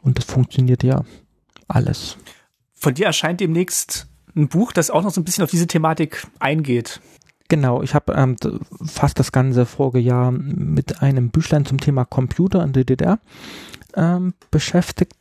und 0.01 0.17
das 0.17 0.25
funktioniert 0.25 0.83
ja 0.83 1.05
alles. 1.69 2.17
Von 2.75 2.95
dir 2.95 3.07
erscheint 3.07 3.41
demnächst 3.41 4.09
ein 4.35 4.49
Buch, 4.49 4.73
das 4.73 4.91
auch 4.91 5.03
noch 5.03 5.11
so 5.11 5.21
ein 5.21 5.25
bisschen 5.25 5.45
auf 5.45 5.51
diese 5.51 5.67
Thematik 5.67 6.27
eingeht. 6.39 7.01
Genau, 7.49 7.83
ich 7.83 7.95
habe 7.95 8.15
ähm, 8.15 8.37
fast 8.85 9.19
das 9.19 9.31
ganze 9.31 9.67
Folgejahr 9.67 10.31
mit 10.33 11.03
einem 11.03 11.31
Büchlein 11.31 11.67
zum 11.67 11.79
Thema 11.79 12.05
Computer 12.05 12.65
in 12.65 12.73
der 12.73 12.85
DDR 12.85 13.19
ähm, 13.95 14.35
beschäftigt 14.51 15.13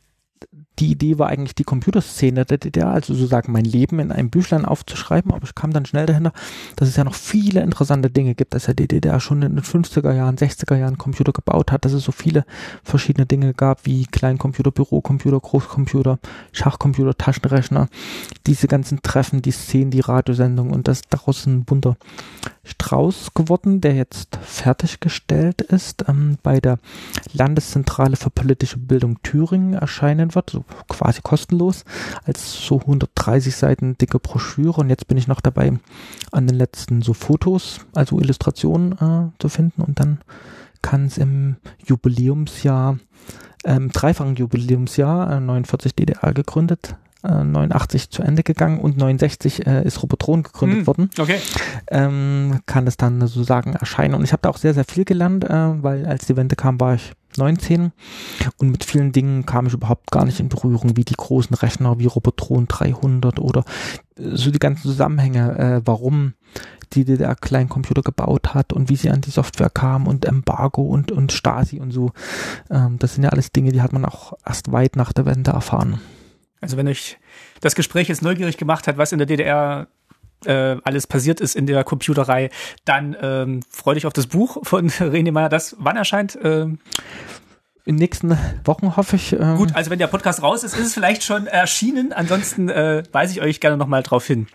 die 0.78 0.90
Idee 0.90 1.18
war 1.18 1.28
eigentlich 1.28 1.54
die 1.54 1.64
Computerszene 1.64 2.44
der 2.44 2.58
DDR, 2.58 2.88
also 2.88 3.14
sozusagen 3.14 3.52
mein 3.52 3.64
Leben 3.64 4.00
in 4.00 4.10
einem 4.10 4.30
Büchlein 4.30 4.64
aufzuschreiben, 4.64 5.32
aber 5.32 5.44
ich 5.44 5.54
kam 5.54 5.72
dann 5.72 5.86
schnell 5.86 6.06
dahinter, 6.06 6.32
dass 6.76 6.88
es 6.88 6.96
ja 6.96 7.04
noch 7.04 7.14
viele 7.14 7.60
interessante 7.60 8.10
Dinge 8.10 8.34
gibt, 8.34 8.54
dass 8.54 8.66
ja 8.66 8.74
die 8.74 8.88
DDR 8.88 9.20
schon 9.20 9.42
in 9.42 9.54
den 9.54 9.64
50er 9.64 10.12
Jahren, 10.12 10.36
60er 10.36 10.76
Jahren 10.76 10.98
Computer 10.98 11.32
gebaut 11.32 11.70
hat, 11.70 11.84
dass 11.84 11.92
es 11.92 12.04
so 12.04 12.12
viele 12.12 12.44
verschiedene 12.82 13.26
Dinge 13.26 13.54
gab, 13.54 13.86
wie 13.86 14.06
Kleincomputer, 14.06 14.72
Bürocomputer, 14.72 15.38
Großcomputer, 15.38 16.18
Schachcomputer, 16.52 17.16
Taschenrechner, 17.16 17.88
diese 18.46 18.66
ganzen 18.66 19.00
Treffen, 19.02 19.42
die 19.42 19.52
Szenen, 19.52 19.90
die 19.90 20.00
Radiosendungen 20.00 20.74
und 20.74 20.88
das 20.88 21.02
daraus 21.08 21.46
ein 21.46 21.64
bunter 21.64 21.96
Strauß 22.64 23.34
geworden, 23.34 23.80
der 23.80 23.94
jetzt 23.94 24.36
fertiggestellt 24.42 25.60
ist, 25.60 26.04
ähm, 26.08 26.38
bei 26.42 26.60
der 26.60 26.78
Landeszentrale 27.32 28.16
für 28.16 28.30
politische 28.30 28.78
Bildung 28.78 29.22
Thüringen 29.22 29.74
erscheinen 29.74 30.34
wird, 30.34 30.50
so 30.50 30.64
quasi 30.88 31.20
kostenlos, 31.22 31.84
als 32.24 32.66
so 32.66 32.80
130 32.80 33.54
Seiten 33.54 33.98
dicke 33.98 34.18
Broschüre. 34.18 34.80
Und 34.80 34.88
jetzt 34.88 35.06
bin 35.06 35.18
ich 35.18 35.28
noch 35.28 35.40
dabei, 35.40 35.78
an 36.32 36.46
den 36.46 36.56
letzten 36.56 37.02
so 37.02 37.12
Fotos, 37.12 37.80
also 37.94 38.18
Illustrationen 38.18 38.92
äh, 38.92 39.38
zu 39.38 39.48
finden. 39.48 39.82
Und 39.82 40.00
dann 40.00 40.20
kann 40.82 41.06
es 41.06 41.18
im 41.18 41.56
Jubiläumsjahr, 41.86 42.98
ähm, 43.64 43.90
dreifachen 43.90 44.36
Jubiläumsjahr, 44.36 45.36
äh, 45.36 45.40
49 45.40 45.94
DDR 45.94 46.32
gegründet, 46.32 46.96
89 47.24 48.04
äh, 48.04 48.10
zu 48.10 48.22
Ende 48.22 48.42
gegangen 48.42 48.80
und 48.80 48.96
69 48.96 49.66
äh, 49.66 49.84
ist 49.84 50.02
Robotron 50.02 50.42
gegründet 50.42 50.80
hm, 50.80 50.86
worden. 50.86 51.10
Okay. 51.18 51.38
Ähm, 51.90 52.60
kann 52.66 52.86
es 52.86 52.96
dann 52.96 53.20
sozusagen 53.20 53.74
erscheinen. 53.74 54.14
Und 54.14 54.24
ich 54.24 54.32
habe 54.32 54.42
da 54.42 54.50
auch 54.50 54.58
sehr, 54.58 54.74
sehr 54.74 54.84
viel 54.84 55.04
gelernt, 55.04 55.44
äh, 55.44 55.82
weil 55.82 56.06
als 56.06 56.26
die 56.26 56.36
Wende 56.36 56.56
kam, 56.56 56.80
war 56.80 56.94
ich 56.94 57.12
19 57.36 57.92
und 58.58 58.70
mit 58.70 58.84
vielen 58.84 59.12
Dingen 59.12 59.46
kam 59.46 59.66
ich 59.66 59.74
überhaupt 59.74 60.10
gar 60.10 60.24
nicht 60.24 60.40
in 60.40 60.48
Berührung, 60.48 60.96
wie 60.96 61.04
die 61.04 61.16
großen 61.16 61.54
Rechner, 61.56 61.98
wie 61.98 62.06
Robotron 62.06 62.68
300 62.68 63.38
oder 63.38 63.64
äh, 64.16 64.36
so 64.36 64.50
die 64.50 64.58
ganzen 64.58 64.82
Zusammenhänge, 64.82 65.58
äh, 65.58 65.82
warum 65.84 66.34
die 66.92 67.04
DDR 67.04 67.34
Kleincomputer 67.34 68.02
gebaut 68.02 68.54
hat 68.54 68.72
und 68.72 68.88
wie 68.88 68.96
sie 68.96 69.10
an 69.10 69.20
die 69.20 69.30
Software 69.30 69.70
kam 69.70 70.06
und 70.06 70.24
Embargo 70.24 70.82
und, 70.82 71.10
und 71.10 71.32
Stasi 71.32 71.80
und 71.80 71.90
so. 71.90 72.12
Ähm, 72.70 72.98
das 72.98 73.14
sind 73.14 73.24
ja 73.24 73.30
alles 73.30 73.50
Dinge, 73.50 73.72
die 73.72 73.82
hat 73.82 73.92
man 73.92 74.04
auch 74.04 74.34
erst 74.46 74.70
weit 74.70 74.96
nach 74.96 75.12
der 75.12 75.26
Wende 75.26 75.50
erfahren. 75.50 76.00
Also 76.64 76.76
wenn 76.76 76.88
euch 76.88 77.18
das 77.60 77.74
Gespräch 77.74 78.08
jetzt 78.08 78.22
neugierig 78.22 78.56
gemacht 78.56 78.88
hat, 78.88 78.98
was 78.98 79.12
in 79.12 79.18
der 79.18 79.26
DDR 79.26 79.86
äh, 80.44 80.76
alles 80.84 81.06
passiert 81.06 81.40
ist 81.40 81.56
in 81.56 81.66
der 81.66 81.84
Computerei, 81.84 82.50
dann 82.84 83.16
ähm, 83.20 83.60
freut 83.70 83.96
euch 83.96 84.06
auf 84.06 84.12
das 84.12 84.26
Buch 84.26 84.58
von 84.62 84.90
René 84.90 85.32
Meyer. 85.32 85.48
Das 85.48 85.76
wann 85.78 85.96
erscheint? 85.96 86.38
Ähm 86.42 86.78
in 87.86 87.96
den 87.96 88.00
nächsten 88.00 88.38
Wochen 88.64 88.96
hoffe 88.96 89.16
ich. 89.16 89.34
Äh 89.34 89.56
Gut, 89.56 89.74
also 89.74 89.90
wenn 89.90 89.98
der 89.98 90.06
Podcast 90.06 90.42
raus 90.42 90.64
ist, 90.64 90.74
ist 90.74 90.86
es 90.86 90.94
vielleicht 90.94 91.22
schon 91.22 91.46
erschienen. 91.46 92.14
Ansonsten 92.14 92.70
äh, 92.70 93.02
weise 93.12 93.34
ich 93.34 93.42
euch 93.42 93.60
gerne 93.60 93.76
nochmal 93.76 94.02
drauf 94.02 94.26
hin. 94.26 94.46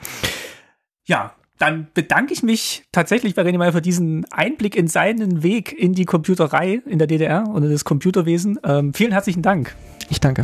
Ja, 1.06 1.36
dann 1.60 1.88
bedanke 1.94 2.34
ich 2.34 2.42
mich 2.42 2.86
tatsächlich 2.92 3.36
bei 3.36 3.44
René 3.44 3.58
Meyer 3.58 3.74
für 3.74 3.82
diesen 3.82 4.26
Einblick 4.32 4.76
in 4.76 4.88
seinen 4.88 5.44
Weg 5.44 5.78
in 5.78 5.94
die 5.94 6.06
Computerei 6.06 6.82
in 6.86 6.98
der 6.98 7.08
DDR 7.08 7.48
und 7.48 7.64
in 7.64 7.72
das 7.72 7.84
Computerwesen. 7.84 8.60
Ähm, 8.64 8.94
vielen 8.94 9.12
herzlichen 9.12 9.44
Dank. 9.44 9.76
Ich 10.10 10.20
danke. 10.20 10.44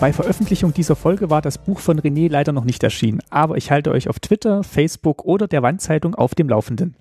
Bei 0.00 0.12
Veröffentlichung 0.12 0.72
dieser 0.72 0.94
Folge 0.94 1.28
war 1.28 1.42
das 1.42 1.58
Buch 1.58 1.80
von 1.80 1.98
René 1.98 2.30
leider 2.30 2.52
noch 2.52 2.64
nicht 2.64 2.84
erschienen, 2.84 3.18
aber 3.30 3.56
ich 3.56 3.72
halte 3.72 3.90
euch 3.90 4.08
auf 4.08 4.20
Twitter, 4.20 4.62
Facebook 4.62 5.24
oder 5.24 5.48
der 5.48 5.64
Wandzeitung 5.64 6.14
auf 6.14 6.36
dem 6.36 6.48
Laufenden. 6.48 6.94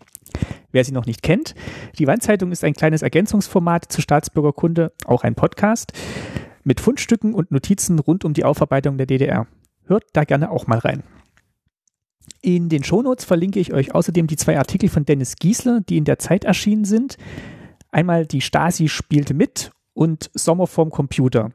Wer 0.71 0.83
sie 0.83 0.93
noch 0.93 1.05
nicht 1.05 1.21
kennt, 1.21 1.53
die 1.99 2.07
Wandzeitung 2.07 2.51
ist 2.51 2.63
ein 2.63 2.73
kleines 2.73 3.03
Ergänzungsformat 3.03 3.91
zu 3.91 4.01
Staatsbürgerkunde, 4.01 4.93
auch 5.05 5.23
ein 5.23 5.35
Podcast, 5.35 5.93
mit 6.63 6.79
Fundstücken 6.79 7.35
und 7.35 7.51
Notizen 7.51 7.99
rund 7.99 8.25
um 8.25 8.33
die 8.33 8.43
Aufarbeitung 8.43 8.97
der 8.97 9.05
DDR. 9.05 9.45
Hört 9.85 10.05
da 10.13 10.23
gerne 10.23 10.49
auch 10.49 10.65
mal 10.65 10.79
rein. 10.79 11.03
In 12.41 12.67
den 12.67 12.83
Shownotes 12.83 13.25
verlinke 13.25 13.59
ich 13.59 13.73
euch 13.73 13.93
außerdem 13.93 14.25
die 14.25 14.37
zwei 14.37 14.57
Artikel 14.57 14.89
von 14.89 15.05
Dennis 15.05 15.35
Giesler, 15.35 15.81
die 15.81 15.97
in 15.97 16.05
der 16.05 16.17
Zeit 16.17 16.45
erschienen 16.45 16.83
sind. 16.83 17.17
Einmal 17.91 18.25
die 18.25 18.41
Stasi 18.41 18.89
spielte 18.89 19.35
mit 19.35 19.71
und 19.93 20.31
Sommer 20.33 20.65
vorm 20.65 20.89
Computer. 20.89 21.51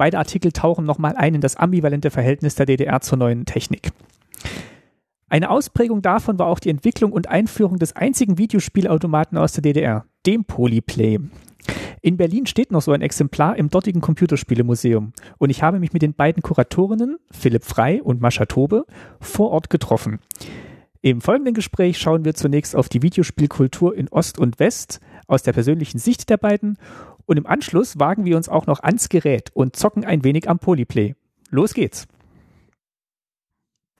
Beide 0.00 0.16
Artikel 0.16 0.50
tauchen 0.50 0.86
nochmal 0.86 1.14
ein 1.14 1.34
in 1.34 1.42
das 1.42 1.56
ambivalente 1.56 2.10
Verhältnis 2.10 2.54
der 2.54 2.64
DDR 2.64 3.02
zur 3.02 3.18
neuen 3.18 3.44
Technik. 3.44 3.90
Eine 5.28 5.50
Ausprägung 5.50 6.00
davon 6.00 6.38
war 6.38 6.46
auch 6.46 6.58
die 6.58 6.70
Entwicklung 6.70 7.12
und 7.12 7.28
Einführung 7.28 7.78
des 7.78 7.94
einzigen 7.94 8.38
Videospielautomaten 8.38 9.36
aus 9.36 9.52
der 9.52 9.60
DDR, 9.60 10.06
dem 10.24 10.46
Polyplay. 10.46 11.18
In 12.00 12.16
Berlin 12.16 12.46
steht 12.46 12.72
noch 12.72 12.80
so 12.80 12.92
ein 12.92 13.02
Exemplar 13.02 13.58
im 13.58 13.68
dortigen 13.68 14.00
Computerspielemuseum 14.00 15.12
und 15.36 15.50
ich 15.50 15.62
habe 15.62 15.78
mich 15.78 15.92
mit 15.92 16.00
den 16.00 16.14
beiden 16.14 16.42
Kuratorinnen, 16.42 17.18
Philipp 17.30 17.66
Frei 17.66 18.02
und 18.02 18.22
Mascha 18.22 18.46
Tobe, 18.46 18.86
vor 19.20 19.50
Ort 19.50 19.68
getroffen. 19.68 20.20
Im 21.02 21.20
folgenden 21.20 21.52
Gespräch 21.52 21.98
schauen 21.98 22.24
wir 22.24 22.32
zunächst 22.32 22.74
auf 22.74 22.88
die 22.88 23.02
Videospielkultur 23.02 23.94
in 23.94 24.08
Ost 24.08 24.38
und 24.38 24.58
West 24.60 25.00
aus 25.26 25.42
der 25.42 25.52
persönlichen 25.52 25.98
Sicht 25.98 26.28
der 26.30 26.36
beiden 26.36 26.78
und 27.30 27.36
im 27.36 27.46
Anschluss 27.46 28.00
wagen 28.00 28.24
wir 28.24 28.36
uns 28.36 28.48
auch 28.48 28.66
noch 28.66 28.80
ans 28.80 29.08
Gerät 29.08 29.50
und 29.54 29.76
zocken 29.76 30.04
ein 30.04 30.24
wenig 30.24 30.50
am 30.50 30.58
Polyplay. 30.58 31.14
Los 31.50 31.74
geht's. 31.74 32.08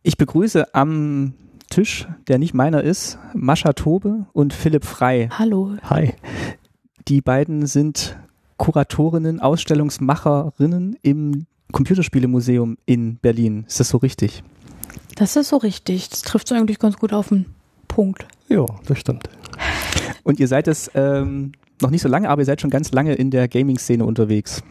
Ich 0.02 0.16
begrüße 0.16 0.74
am 0.74 1.34
Tisch, 1.68 2.08
der 2.26 2.40
nicht 2.40 2.54
meiner 2.54 2.82
ist, 2.82 3.20
Mascha 3.32 3.72
Tobe 3.72 4.26
und 4.32 4.52
Philipp 4.52 4.84
Frei. 4.84 5.28
Hallo. 5.38 5.76
Hi. 5.84 6.14
Die 7.06 7.20
beiden 7.20 7.66
sind 7.66 8.16
Kuratorinnen, 8.56 9.38
Ausstellungsmacherinnen 9.38 10.98
im 11.02 11.46
Computerspielemuseum 11.70 12.78
in 12.84 13.18
Berlin. 13.18 13.64
Ist 13.68 13.78
das 13.78 13.90
so 13.90 13.98
richtig? 13.98 14.42
Das 15.14 15.36
ist 15.36 15.50
so 15.50 15.58
richtig. 15.58 16.08
Das 16.08 16.22
trifft 16.22 16.50
eigentlich 16.50 16.80
ganz 16.80 16.96
gut 16.96 17.12
auf 17.12 17.28
den 17.28 17.46
Punkt. 17.86 18.26
Ja, 18.48 18.66
das 18.86 18.98
stimmt. 18.98 19.30
Und 20.24 20.40
ihr 20.40 20.48
seid 20.48 20.66
es 20.66 20.90
ähm, 20.94 21.52
noch 21.80 21.90
nicht 21.90 22.02
so 22.02 22.08
lange, 22.08 22.28
aber 22.28 22.42
ihr 22.42 22.46
seid 22.46 22.60
schon 22.60 22.70
ganz 22.70 22.92
lange 22.92 23.14
in 23.14 23.30
der 23.30 23.48
Gaming-Szene 23.48 24.04
unterwegs. 24.04 24.62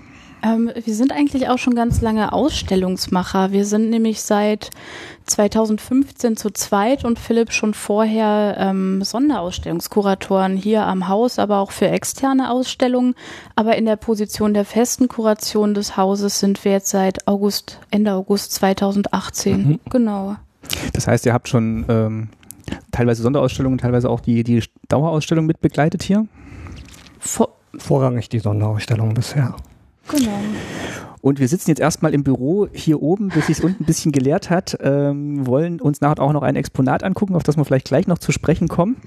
Ähm, 0.41 0.71
wir 0.73 0.93
sind 0.93 1.11
eigentlich 1.11 1.49
auch 1.49 1.57
schon 1.57 1.75
ganz 1.75 2.01
lange 2.01 2.31
Ausstellungsmacher. 2.31 3.51
Wir 3.51 3.65
sind 3.65 3.89
nämlich 3.89 4.21
seit 4.21 4.69
2015 5.25 6.37
zu 6.37 6.49
zweit 6.51 7.03
und 7.03 7.19
Philipp 7.19 7.51
schon 7.51 7.73
vorher 7.73 8.55
ähm, 8.57 9.03
Sonderausstellungskuratoren 9.03 10.55
hier 10.55 10.85
am 10.85 11.07
Haus, 11.07 11.39
aber 11.39 11.57
auch 11.57 11.71
für 11.71 11.89
externe 11.89 12.51
Ausstellungen. 12.51 13.15
Aber 13.55 13.75
in 13.75 13.85
der 13.85 13.97
Position 13.97 14.53
der 14.53 14.65
festen 14.65 15.07
Kuration 15.07 15.73
des 15.73 15.97
Hauses 15.97 16.39
sind 16.39 16.63
wir 16.63 16.71
jetzt 16.71 16.89
seit 16.89 17.27
August, 17.27 17.79
Ende 17.91 18.13
August 18.13 18.53
2018. 18.53 19.67
Mhm. 19.67 19.79
Genau. 19.89 20.35
Das 20.93 21.07
heißt, 21.07 21.25
ihr 21.25 21.33
habt 21.33 21.49
schon 21.49 21.85
ähm, 21.89 22.29
teilweise 22.91 23.23
Sonderausstellungen, 23.23 23.77
teilweise 23.77 24.09
auch 24.09 24.21
die, 24.21 24.43
die 24.43 24.63
Dauerausstellung 24.87 25.45
mit 25.45 25.59
begleitet 25.59 26.03
hier? 26.03 26.27
Vor 27.19 27.55
Vorrangig 27.77 28.29
die 28.29 28.39
Sonderausstellung 28.39 29.13
bisher. 29.13 29.55
Genau. 30.07 30.39
Und 31.21 31.39
wir 31.39 31.47
sitzen 31.47 31.69
jetzt 31.69 31.79
erstmal 31.79 32.13
im 32.13 32.23
Büro 32.23 32.67
hier 32.73 33.01
oben, 33.01 33.27
bis 33.29 33.47
sich 33.47 33.63
unten 33.63 33.83
ein 33.83 33.85
bisschen 33.85 34.11
geleert 34.11 34.49
hat, 34.49 34.77
ähm, 34.81 35.45
wollen 35.45 35.79
uns 35.81 36.01
nachher 36.01 36.23
auch 36.23 36.33
noch 36.33 36.41
ein 36.41 36.55
Exponat 36.55 37.03
angucken, 37.03 37.35
auf 37.35 37.43
das 37.43 37.57
wir 37.57 37.65
vielleicht 37.65 37.87
gleich 37.87 38.07
noch 38.07 38.17
zu 38.17 38.31
sprechen 38.31 38.67
kommen. 38.67 38.97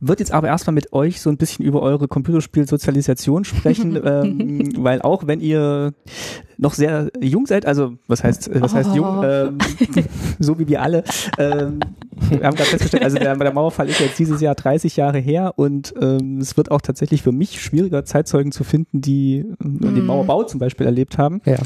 Wird 0.00 0.20
jetzt 0.20 0.32
aber 0.32 0.48
erstmal 0.48 0.74
mit 0.74 0.92
euch 0.92 1.20
so 1.20 1.30
ein 1.30 1.36
bisschen 1.36 1.64
über 1.64 1.82
eure 1.82 2.08
Computerspielsozialisation 2.08 3.44
sprechen, 3.44 4.00
ähm, 4.04 4.72
weil 4.78 5.02
auch 5.02 5.26
wenn 5.26 5.40
ihr 5.40 5.92
noch 6.56 6.74
sehr 6.74 7.10
jung 7.20 7.46
seid, 7.46 7.66
also 7.66 7.94
was 8.08 8.24
heißt, 8.24 8.50
was 8.60 8.74
heißt 8.74 8.94
jung, 8.94 9.06
Oh. 9.18 9.22
ähm, 9.24 9.58
so 10.38 10.58
wie 10.58 10.66
wir 10.68 10.82
alle, 10.82 11.04
ähm, 11.38 11.78
wir 12.30 12.42
haben 12.44 12.56
gerade 12.56 12.70
festgestellt, 12.70 13.04
also 13.04 13.16
der, 13.16 13.36
der 13.36 13.52
Mauerfall 13.52 13.88
ist 13.88 14.00
jetzt 14.00 14.18
dieses 14.18 14.40
Jahr 14.40 14.54
30 14.56 14.96
Jahre 14.96 15.18
her 15.18 15.52
und 15.56 15.94
ähm, 16.00 16.38
es 16.38 16.56
wird 16.56 16.70
auch 16.70 16.80
tatsächlich 16.80 17.22
für 17.22 17.30
mich 17.32 17.60
schwieriger, 17.62 18.04
Zeitzeugen 18.04 18.50
zu 18.52 18.64
finden, 18.64 19.00
die 19.00 19.38
äh, 19.38 19.44
den 19.60 20.04
Mm. 20.04 20.06
Mauerbau 20.06 20.42
zum 20.44 20.58
Beispiel 20.60 20.86
erlebt 20.86 21.16
haben. 21.18 21.40
Ja. 21.44 21.56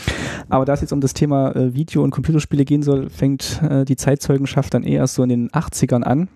Aber 0.48 0.64
da 0.64 0.74
es 0.74 0.80
jetzt 0.82 0.92
um 0.92 1.00
das 1.00 1.14
Thema 1.14 1.54
äh, 1.56 1.74
Video- 1.74 2.02
und 2.02 2.10
Computerspiele 2.10 2.64
gehen 2.64 2.82
soll, 2.82 3.08
fängt 3.10 3.60
äh, 3.68 3.84
die 3.84 3.96
Zeitzeugenschaft 3.96 4.74
dann 4.74 4.82
eher 4.84 5.06
so 5.06 5.22
in 5.22 5.28
den 5.30 5.50
80ern 5.50 6.02
an. 6.02 6.28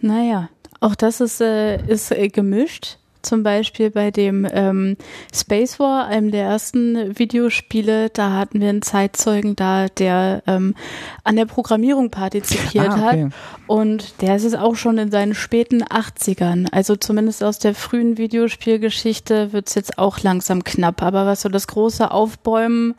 Naja, 0.00 0.48
auch 0.80 0.94
das 0.94 1.20
ist, 1.20 1.40
äh, 1.40 1.82
ist 1.86 2.12
äh, 2.12 2.28
gemischt. 2.28 2.98
Zum 3.20 3.42
Beispiel 3.42 3.90
bei 3.90 4.12
dem 4.12 4.46
ähm, 4.50 4.96
Space 5.34 5.80
War, 5.80 6.06
einem 6.06 6.30
der 6.30 6.44
ersten 6.44 7.18
Videospiele, 7.18 8.10
da 8.10 8.34
hatten 8.34 8.60
wir 8.60 8.68
einen 8.68 8.80
Zeitzeugen 8.80 9.56
da, 9.56 9.88
der 9.88 10.44
ähm, 10.46 10.76
an 11.24 11.34
der 11.34 11.44
Programmierung 11.46 12.10
partizipiert 12.10 12.88
Ah, 12.88 13.08
okay. 13.08 13.24
hat. 13.24 13.32
Und 13.66 14.22
der 14.22 14.36
ist 14.36 14.44
es 14.44 14.54
auch 14.54 14.76
schon 14.76 14.98
in 14.98 15.10
seinen 15.10 15.34
späten 15.34 15.82
80ern. 15.82 16.68
Also 16.70 16.94
zumindest 16.94 17.42
aus 17.42 17.58
der 17.58 17.74
frühen 17.74 18.18
Videospielgeschichte 18.18 19.52
wird's 19.52 19.74
jetzt 19.74 19.98
auch 19.98 20.20
langsam 20.20 20.62
knapp. 20.62 21.02
Aber 21.02 21.26
was 21.26 21.42
so 21.42 21.48
das 21.48 21.66
große 21.66 22.12
Aufbäumen 22.12 22.94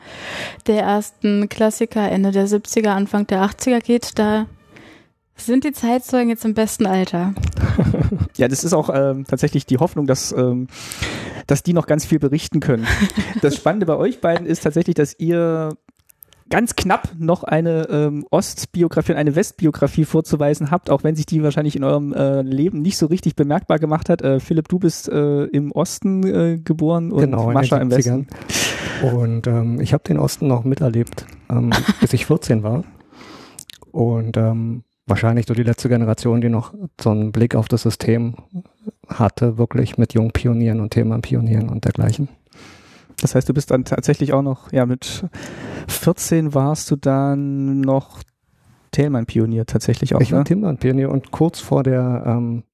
der 0.66 0.82
ersten 0.82 1.48
Klassiker 1.48 2.08
Ende 2.10 2.30
der 2.30 2.46
70er, 2.46 2.90
Anfang 2.90 3.26
der 3.26 3.42
80er 3.42 3.80
geht, 3.80 4.18
da 4.18 4.46
sind 5.44 5.64
die 5.64 5.72
Zeitzeugen 5.72 6.28
jetzt 6.28 6.44
im 6.44 6.54
besten 6.54 6.86
Alter. 6.86 7.34
Ja, 8.36 8.48
das 8.48 8.64
ist 8.64 8.72
auch 8.72 8.88
ähm, 8.92 9.24
tatsächlich 9.28 9.66
die 9.66 9.76
Hoffnung, 9.76 10.06
dass, 10.06 10.32
ähm, 10.32 10.68
dass 11.46 11.62
die 11.62 11.74
noch 11.74 11.86
ganz 11.86 12.06
viel 12.06 12.18
berichten 12.18 12.60
können. 12.60 12.86
Das 13.42 13.54
Spannende 13.54 13.84
bei 13.84 13.96
euch 13.96 14.20
beiden 14.20 14.46
ist 14.46 14.62
tatsächlich, 14.62 14.94
dass 14.94 15.18
ihr 15.18 15.76
ganz 16.48 16.74
knapp 16.74 17.10
noch 17.18 17.44
eine 17.44 17.88
ähm, 17.90 18.26
Ostbiografie 18.30 19.12
und 19.12 19.18
eine 19.18 19.36
Westbiografie 19.36 20.04
vorzuweisen 20.04 20.70
habt, 20.70 20.90
auch 20.90 21.04
wenn 21.04 21.16
sich 21.16 21.26
die 21.26 21.42
wahrscheinlich 21.42 21.76
in 21.76 21.84
eurem 21.84 22.12
äh, 22.12 22.42
Leben 22.42 22.82
nicht 22.82 22.98
so 22.98 23.06
richtig 23.06 23.36
bemerkbar 23.36 23.78
gemacht 23.78 24.08
hat. 24.08 24.22
Äh, 24.22 24.40
Philipp, 24.40 24.68
du 24.68 24.78
bist 24.78 25.08
äh, 25.08 25.44
im 25.44 25.70
Osten 25.72 26.26
äh, 26.26 26.58
geboren 26.58 27.12
und 27.12 27.20
genau, 27.20 27.52
Mascha 27.52 27.76
in 27.76 27.82
im 27.82 27.90
den 27.90 27.98
Westen. 27.98 28.26
70ern. 29.02 29.12
Und 29.12 29.46
ähm, 29.46 29.80
ich 29.80 29.92
habe 29.92 30.02
den 30.04 30.18
Osten 30.18 30.46
noch 30.48 30.64
miterlebt, 30.64 31.24
ähm, 31.48 31.70
bis 32.00 32.12
ich 32.12 32.26
14 32.26 32.62
war. 32.62 32.84
Und 33.92 34.36
ähm, 34.36 34.82
wahrscheinlich 35.10 35.46
so 35.46 35.54
die 35.54 35.62
letzte 35.62 35.88
Generation, 35.88 36.40
die 36.40 36.48
noch 36.48 36.72
so 37.00 37.10
einen 37.10 37.32
Blick 37.32 37.54
auf 37.54 37.68
das 37.68 37.82
System 37.82 38.36
hatte, 39.08 39.58
wirklich 39.58 39.98
mit 39.98 40.14
jungen 40.14 40.30
Pionieren 40.30 40.80
und 40.80 40.90
Themenpionieren 40.90 41.68
und 41.68 41.84
dergleichen. 41.84 42.28
Das 43.20 43.34
heißt, 43.34 43.48
du 43.48 43.52
bist 43.52 43.70
dann 43.70 43.84
tatsächlich 43.84 44.32
auch 44.32 44.42
noch, 44.42 44.72
ja, 44.72 44.86
mit 44.86 45.24
14 45.88 46.54
warst 46.54 46.90
du 46.90 46.96
dann 46.96 47.80
noch 47.80 48.22
Thälmann-Pionier 48.92 49.66
tatsächlich 49.66 50.14
auch, 50.14 50.20
ich 50.20 50.32
war 50.32 50.40
ne? 50.40 50.44
Timmerpionier 50.44 51.10
und 51.10 51.30
kurz 51.30 51.60
vor 51.60 51.82
der, 51.82 52.24
ähm, 52.26 52.64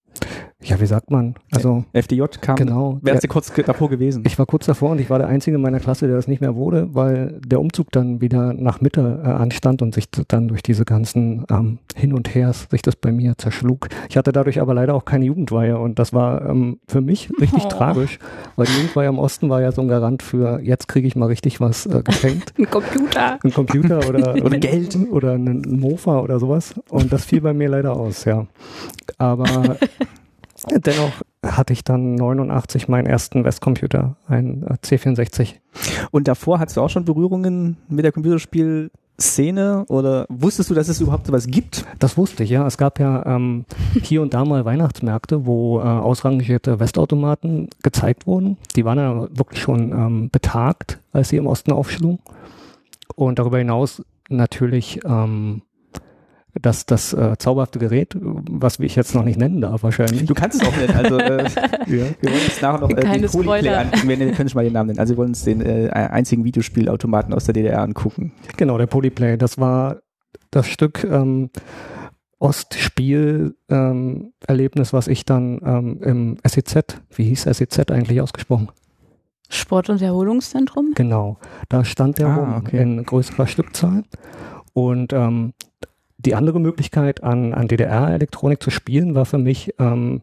ja, 0.63 0.81
wie 0.81 0.87
sagt 0.87 1.11
man, 1.11 1.35
also 1.53 1.85
FDJ 1.93 2.23
kam, 2.41 2.57
genau, 2.57 2.99
wärst 3.03 3.23
du 3.25 3.29
kurz 3.29 3.53
davor 3.53 3.91
gewesen. 3.91 4.25
ich 4.27 4.39
war 4.39 4.47
kurz 4.47 4.65
davor 4.67 4.91
und 4.93 5.01
ich 5.01 5.11
war 5.11 5.19
der 5.19 5.29
Einzige 5.29 5.57
in 5.57 5.63
meiner 5.63 5.81
Klasse, 5.81 6.07
der 6.07 6.17
das 6.17 6.29
nicht 6.29 6.41
mehr 6.41 6.57
wurde, 6.57 6.89
weil 6.95 7.39
der 7.47 7.61
Umzug 7.61 7.93
dann 7.93 8.21
wieder 8.23 8.55
nach 8.55 8.81
Mitte 8.81 9.21
äh, 9.23 9.29
anstand 9.29 9.83
und 9.83 9.95
sich 9.95 10.07
dann 10.29 10.49
durch 10.49 10.63
diese 10.63 10.85
ganzen 10.87 11.45
ähm, 11.51 11.79
Hin 11.95 12.15
und 12.15 12.35
Hers 12.35 12.67
sich 12.71 12.81
das 12.81 12.97
bei 12.97 13.13
mir 13.13 13.37
zerschlug. 13.37 13.89
Ich 14.09 14.17
hatte 14.17 14.33
dadurch 14.33 14.61
aber 14.61 14.73
leider 14.73 14.95
auch 14.95 15.05
keine 15.05 15.27
Jugendweihe 15.27 15.79
und 15.79 15.99
das 15.99 16.13
war 16.15 16.45
ähm, 16.49 16.79
für 16.89 17.03
mich 17.03 17.31
richtig 17.41 17.65
Oh. 17.67 17.69
tragisch, 17.69 18.19
weil 18.57 18.67
die 18.67 18.73
Jugendweihe 18.77 19.09
im 19.09 19.19
Osten 19.19 19.51
war 19.51 19.61
ja 19.61 19.73
so 19.73 19.83
ein 19.83 19.89
Garant 19.89 20.23
für, 20.23 20.61
jetzt 20.63 20.89
kriege 20.89 21.07
ich 21.07 21.17
mal 21.17 21.27
richtig 21.27 21.61
was 21.61 21.85
äh, 21.87 22.03
geschenkt. 22.03 22.55
Ein 22.59 22.71
Computer. 22.71 23.39
Ein 23.45 23.53
Computer 23.53 24.09
oder, 24.09 24.35
Oder 24.45 24.59
Geld. 24.59 24.97
oder 25.11 25.33
ein 25.35 25.63
Mofa 25.69 26.21
oder 26.21 26.39
sowas. 26.41 26.75
Und 26.89 27.13
das 27.13 27.25
fiel 27.27 27.41
bei 27.43 27.53
mir 27.53 27.69
leider 27.69 27.95
aus, 27.95 28.25
ja. 28.25 28.47
Aber 29.19 29.77
dennoch 30.71 31.23
hatte 31.45 31.73
ich 31.73 31.85
dann 31.85 32.15
89 32.15 32.89
meinen 32.89 33.07
ersten 33.07 33.45
Westcomputer, 33.45 34.17
ein 34.27 34.63
äh, 34.65 34.75
C64. 34.75 35.55
Und 36.11 36.29
davor 36.29 36.59
hattest 36.59 36.77
du 36.77 36.83
auch 36.83 36.91
schon 36.91 37.05
Berührungen 37.05 37.77
mit 37.89 38.05
der 38.05 38.13
Computerspielszene 38.13 39.85
oder 39.89 40.27
wusstest 40.29 40.71
du, 40.71 40.75
dass 40.75 40.89
es 40.89 41.01
überhaupt 41.01 41.27
sowas 41.27 41.47
gibt? 41.47 41.85
Das 41.99 42.17
wusste 42.17 42.45
ich, 42.45 42.51
ja. 42.51 42.67
Es 42.67 42.79
gab 42.79 42.99
ja 42.99 43.25
ähm, 43.27 43.65
hier 44.03 44.23
und 44.23 44.35
da 44.35 44.45
mal 44.45 44.65
Weihnachtsmärkte, 44.65 45.47
wo 45.47 45.81
äh, 45.81 45.83
ausrangierte 45.83 46.81
Westautomaten 46.81 47.69
gezeigt 47.83 48.27
wurden. 48.27 48.57
Die 48.75 48.85
waren 48.85 48.99
ja 48.99 49.29
wirklich 49.37 49.61
schon 49.61 49.93
ähm, 49.93 50.31
betagt, 50.31 51.01
als 51.13 51.29
sie 51.29 51.37
im 51.37 51.47
Osten 51.47 51.73
aufschlugen. 51.73 52.19
Und 53.15 53.39
darüber 53.39 53.59
hinaus 53.59 54.03
natürlich 54.29 55.01
ähm, 55.05 55.63
das, 56.61 56.87
das 56.87 57.13
äh, 57.13 57.37
zauberhafte 57.39 57.79
Gerät, 57.79 58.17
was 58.21 58.79
ich 58.79 58.97
jetzt 58.97 59.15
noch 59.15 59.25
nicht 59.25 59.39
nennen 59.39 59.61
darf 59.61 59.83
wahrscheinlich. 59.83 60.25
Du 60.25 60.35
kannst 60.35 60.63
es 60.63 60.69
auch 60.69 60.77
nennen. 60.77 60.95
Also 60.97 61.19
äh, 61.19 61.45
Ja. 61.45 61.49
wir 61.87 62.03
wollen 62.31 62.45
uns 62.45 62.61
nachher 62.63 62.81
noch 62.81 62.91
äh, 62.91 62.95
Keine 62.95 63.29
den 63.29 63.43
Spoiler. 63.43 63.81
angucken. 63.81 64.09
Wir, 64.09 64.33
können 64.33 64.49
schon 64.49 64.59
mal 64.59 64.65
den 64.65 64.73
Namen 64.73 64.87
nennen. 64.89 64.99
Also 64.99 65.15
wir 65.15 65.19
wollen 65.19 65.31
uns 65.31 65.45
den 65.45 65.61
äh, 65.61 65.91
einzigen 65.91 66.45
Videospielautomaten 66.45 67.35
aus 67.35 67.45
der 67.45 67.55
DDR 67.55 67.83
angucken. 67.83 68.33
Genau, 68.57 68.79
der 68.79 68.87
Polyplay. 68.87 69.37
Das 69.37 69.59
war 69.59 69.99
das 70.51 70.67
Stück 70.67 71.05
ähm, 71.05 71.51
Ostspiel-Erlebnis, 72.39 74.93
was 74.93 75.09
ich 75.09 75.25
dann 75.25 75.61
ähm, 75.65 75.99
im 76.03 76.37
SEZ, 76.47 76.99
wie 77.15 77.25
hieß 77.25 77.43
SEZ 77.45 77.91
eigentlich 77.91 78.21
ausgesprochen? 78.21 78.69
Sport- 79.49 79.91
und 79.91 80.03
Erholungszentrum? 80.03 80.93
Genau, 80.95 81.39
da 81.69 81.85
stand 81.85 82.19
der 82.19 82.29
Ah, 82.29 82.35
rum 82.37 82.55
okay. 82.59 82.83
in 82.83 83.05
größerer 83.05 83.47
Stückzahl. 83.47 84.03
Und 84.73 85.13
ähm, 85.13 85.53
die 86.19 86.35
andere 86.35 86.61
Möglichkeit, 86.61 87.23
an, 87.23 87.53
an 87.53 87.69
DDR-Elektronik 87.69 88.63
zu 88.63 88.71
spielen, 88.71 89.15
war 89.15 89.27
für 89.27 89.39
mich 89.39 89.75
ähm, 89.79 90.23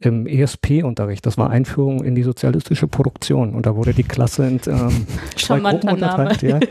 im 0.00 0.26
ESP-Unterricht. 0.26 1.26
Das 1.26 1.36
war 1.36 1.50
Einführung 1.50 2.02
in 2.02 2.14
die 2.14 2.22
sozialistische 2.22 2.88
Produktion. 2.88 3.54
Und 3.54 3.66
da 3.66 3.76
wurde 3.76 3.92
die 3.92 4.02
Klasse 4.02 4.46
in 4.46 4.60
ähm, 4.66 5.06
zwei 5.36 5.60
Gruppen 5.60 5.90
unterteilt. 5.90 6.42
Ja. 6.42 6.58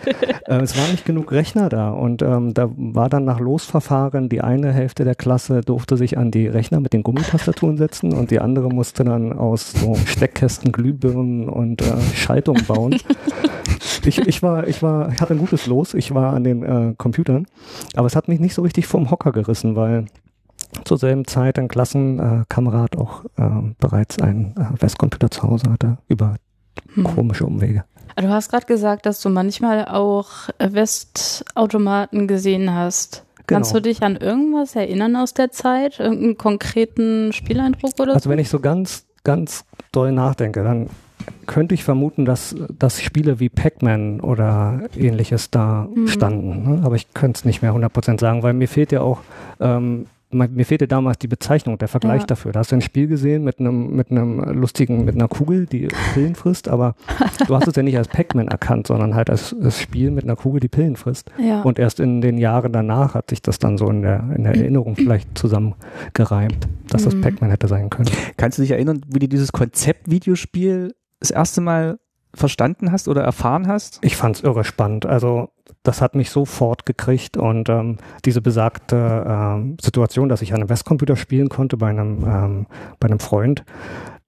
Äh, 0.47 0.61
es 0.61 0.76
waren 0.76 0.89
nicht 0.89 1.05
genug 1.05 1.31
Rechner 1.31 1.69
da. 1.69 1.91
Und 1.91 2.23
ähm, 2.23 2.55
da 2.55 2.71
war 2.76 3.07
dann 3.07 3.23
nach 3.23 3.39
Losverfahren, 3.39 4.30
die 4.30 4.41
eine 4.41 4.73
Hälfte 4.73 5.03
der 5.03 5.13
Klasse 5.13 5.61
durfte 5.61 5.95
sich 5.95 6.17
an 6.17 6.31
die 6.31 6.47
Rechner 6.47 6.80
mit 6.80 6.91
den 6.91 7.03
Gummitastaturen 7.03 7.77
setzen 7.77 8.13
und 8.13 8.31
die 8.31 8.39
andere 8.39 8.69
musste 8.69 9.03
dann 9.03 9.31
aus 9.31 9.73
so 9.73 9.93
Steckkästen, 9.93 10.71
Glühbirnen 10.71 11.49
und 11.49 11.84
äh, 11.84 12.01
Schaltungen 12.15 12.65
bauen. 12.65 12.95
Ich, 14.10 14.19
ich 14.27 14.44
war, 14.44 14.68
ich 14.68 14.81
war, 14.84 15.11
ich 15.14 15.22
hatte 15.22 15.34
ein 15.34 15.40
gutes 15.40 15.65
Los. 15.68 15.94
Ich 15.94 16.14
war 16.14 16.34
an 16.34 16.44
den 16.44 16.64
äh, 16.64 16.94
Computern, 16.98 17.45
aber 17.95 18.07
es 18.07 18.15
hat 18.15 18.27
mich 18.27 18.40
nicht 18.40 18.53
so 18.53 18.61
richtig 18.64 18.88
vom 18.88 19.10
Hocker 19.11 19.31
gerissen, 19.31 19.76
weil 19.76 20.06
zur 20.84 20.98
selben 20.98 21.26
Zeit 21.26 21.57
ein 21.57 21.68
Klassenkamerad 21.68 22.98
auch 22.98 23.23
äh, 23.38 23.49
bereits 23.80 24.19
einen 24.19 24.56
äh, 24.57 24.81
Westcomputer 24.81 25.31
zu 25.31 25.44
Hause 25.44 25.72
hatte 25.72 25.98
über 26.07 26.36
Hm. 26.94 27.03
komische 27.03 27.45
Umwege. 27.45 27.84
Du 28.15 28.30
hast 28.30 28.49
gerade 28.49 28.65
gesagt, 28.65 29.06
dass 29.06 29.22
du 29.22 29.30
manchmal 29.30 29.86
auch 29.86 30.27
Westautomaten 30.60 32.27
gesehen 32.27 32.73
hast. 32.73 33.26
Kannst 33.48 33.72
Genau. 33.72 33.81
du 33.81 33.90
dich 33.90 34.03
an 34.03 34.15
irgendwas 34.15 34.76
erinnern 34.76 35.15
aus 35.15 35.34
der 35.34 35.52
Zeit? 35.52 35.99
Irgendeinen 35.99 36.38
konkreten 36.38 37.34
Spieleindruck 37.34 37.94
oder 37.99 38.14
Also 38.14 38.26
so? 38.26 38.30
wenn 38.30 38.40
ich 38.40 38.49
so 38.49 38.60
ganz, 38.60 39.06
ganz 39.23 39.65
doll 39.91 40.11
nachdenke, 40.11 40.64
dann 40.64 40.90
könnte 41.45 41.73
ich 41.75 41.83
vermuten, 41.83 42.25
dass, 42.25 42.55
dass 42.77 43.01
Spiele 43.01 43.39
wie 43.39 43.49
Pac-Man 43.49 44.21
oder 44.21 44.81
ähnliches 44.95 45.49
da 45.51 45.87
Mhm. 45.93 46.07
standen. 46.07 46.63
Ne? 46.75 46.81
Aber 46.83 46.95
ich 46.95 47.13
könnte 47.13 47.39
es 47.39 47.45
nicht 47.45 47.61
mehr 47.61 47.73
100% 47.73 48.19
sagen, 48.19 48.43
weil 48.43 48.53
mir 48.53 48.67
fehlt 48.67 48.91
ja 48.91 49.01
auch, 49.01 49.19
ähm, 49.59 50.05
mir 50.31 50.63
fehlte 50.63 50.87
damals 50.87 51.17
die 51.17 51.27
Bezeichnung, 51.27 51.79
der 51.79 51.87
Vergleich 51.87 52.21
Ja. 52.21 52.27
dafür. 52.27 52.51
Da 52.51 52.59
hast 52.59 52.71
du 52.71 52.75
ein 52.75 52.81
Spiel 52.81 53.07
gesehen 53.07 53.43
mit 53.43 53.59
einem, 53.59 53.95
mit 53.95 54.11
einem 54.11 54.37
lustigen, 54.53 55.03
mit 55.03 55.15
einer 55.15 55.27
Kugel, 55.27 55.65
die 55.65 55.87
Pillen 56.13 56.35
frisst, 56.35 56.67
aber 56.67 56.93
du 57.47 57.55
hast 57.55 57.67
es 57.67 57.75
ja 57.75 57.81
nicht 57.81 57.97
als 57.97 58.09
Pac-Man 58.09 58.47
erkannt, 58.47 58.85
sondern 58.85 59.15
halt 59.15 59.31
als, 59.31 59.55
als 59.59 59.81
Spiel 59.81 60.11
mit 60.11 60.25
einer 60.25 60.35
Kugel, 60.35 60.59
die 60.59 60.67
Pillen 60.67 60.97
frisst. 60.97 61.31
ja. 61.39 61.63
Und 61.63 61.79
erst 61.79 61.99
in 61.99 62.21
den 62.21 62.37
Jahren 62.37 62.71
danach 62.71 63.15
hat 63.15 63.31
sich 63.31 63.41
das 63.41 63.57
dann 63.57 63.79
so 63.79 63.89
in 63.89 64.03
der, 64.03 64.23
in 64.35 64.43
der 64.43 64.53
Erinnerung 64.53 64.95
vielleicht 64.95 65.35
zusammengereimt, 65.35 66.67
dass 66.89 67.03
das 67.05 67.15
Mhm. 67.15 67.21
Pac-Man 67.21 67.49
hätte 67.49 67.67
sein 67.67 67.89
können. 67.89 68.09
Kannst 68.37 68.59
du 68.59 68.61
dich 68.61 68.71
erinnern, 68.71 69.01
wie 69.07 69.19
du 69.19 69.27
dieses 69.27 69.51
Konzept 69.51 70.11
Videospiel 70.11 70.93
das 71.19 71.31
erste 71.31 71.61
Mal 71.61 71.99
verstanden 72.34 72.91
hast 72.91 73.07
oder 73.07 73.23
erfahren 73.23 73.68
hast? 73.68 73.99
Ich 74.01 74.15
fand's 74.15 74.41
irre 74.41 74.64
spannend. 74.64 75.06
Also 75.06 75.49
das 75.84 76.01
hat 76.01 76.15
mich 76.15 76.30
sofort 76.30 76.85
gekriegt 76.85 77.38
und 77.38 77.69
ähm, 77.69 77.97
diese 78.26 78.41
besagte 78.41 79.26
ähm, 79.27 79.77
Situation, 79.81 80.30
dass 80.30 80.41
ich 80.41 80.53
an 80.53 80.60
einem 80.60 80.69
Westcomputer 80.69 81.15
spielen 81.15 81.49
konnte 81.49 81.77
bei 81.77 81.89
einem, 81.89 82.23
ähm, 82.26 82.65
bei 82.99 83.07
einem 83.07 83.19
Freund, 83.19 83.64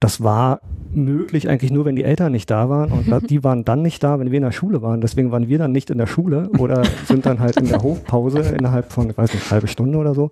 das 0.00 0.22
war 0.22 0.60
möglich 0.92 1.48
eigentlich 1.48 1.70
nur, 1.70 1.84
wenn 1.84 1.94
die 1.94 2.04
Eltern 2.04 2.32
nicht 2.32 2.50
da 2.50 2.68
waren 2.68 2.90
und 2.90 3.06
die 3.30 3.44
waren 3.44 3.64
dann 3.64 3.82
nicht 3.82 4.02
da, 4.02 4.18
wenn 4.18 4.30
wir 4.30 4.38
in 4.38 4.44
der 4.44 4.52
Schule 4.52 4.82
waren. 4.82 5.00
Deswegen 5.00 5.30
waren 5.30 5.48
wir 5.48 5.58
dann 5.58 5.72
nicht 5.72 5.90
in 5.90 5.98
der 5.98 6.06
Schule 6.06 6.50
oder 6.58 6.82
sind 7.06 7.26
dann 7.26 7.38
halt 7.38 7.56
in 7.58 7.68
der 7.68 7.82
Hofpause 7.82 8.40
innerhalb 8.40 8.92
von, 8.92 9.10
ich 9.10 9.16
weiß 9.16 9.32
nicht, 9.32 9.50
halbe 9.50 9.68
Stunde 9.68 9.98
oder 9.98 10.14
so 10.14 10.30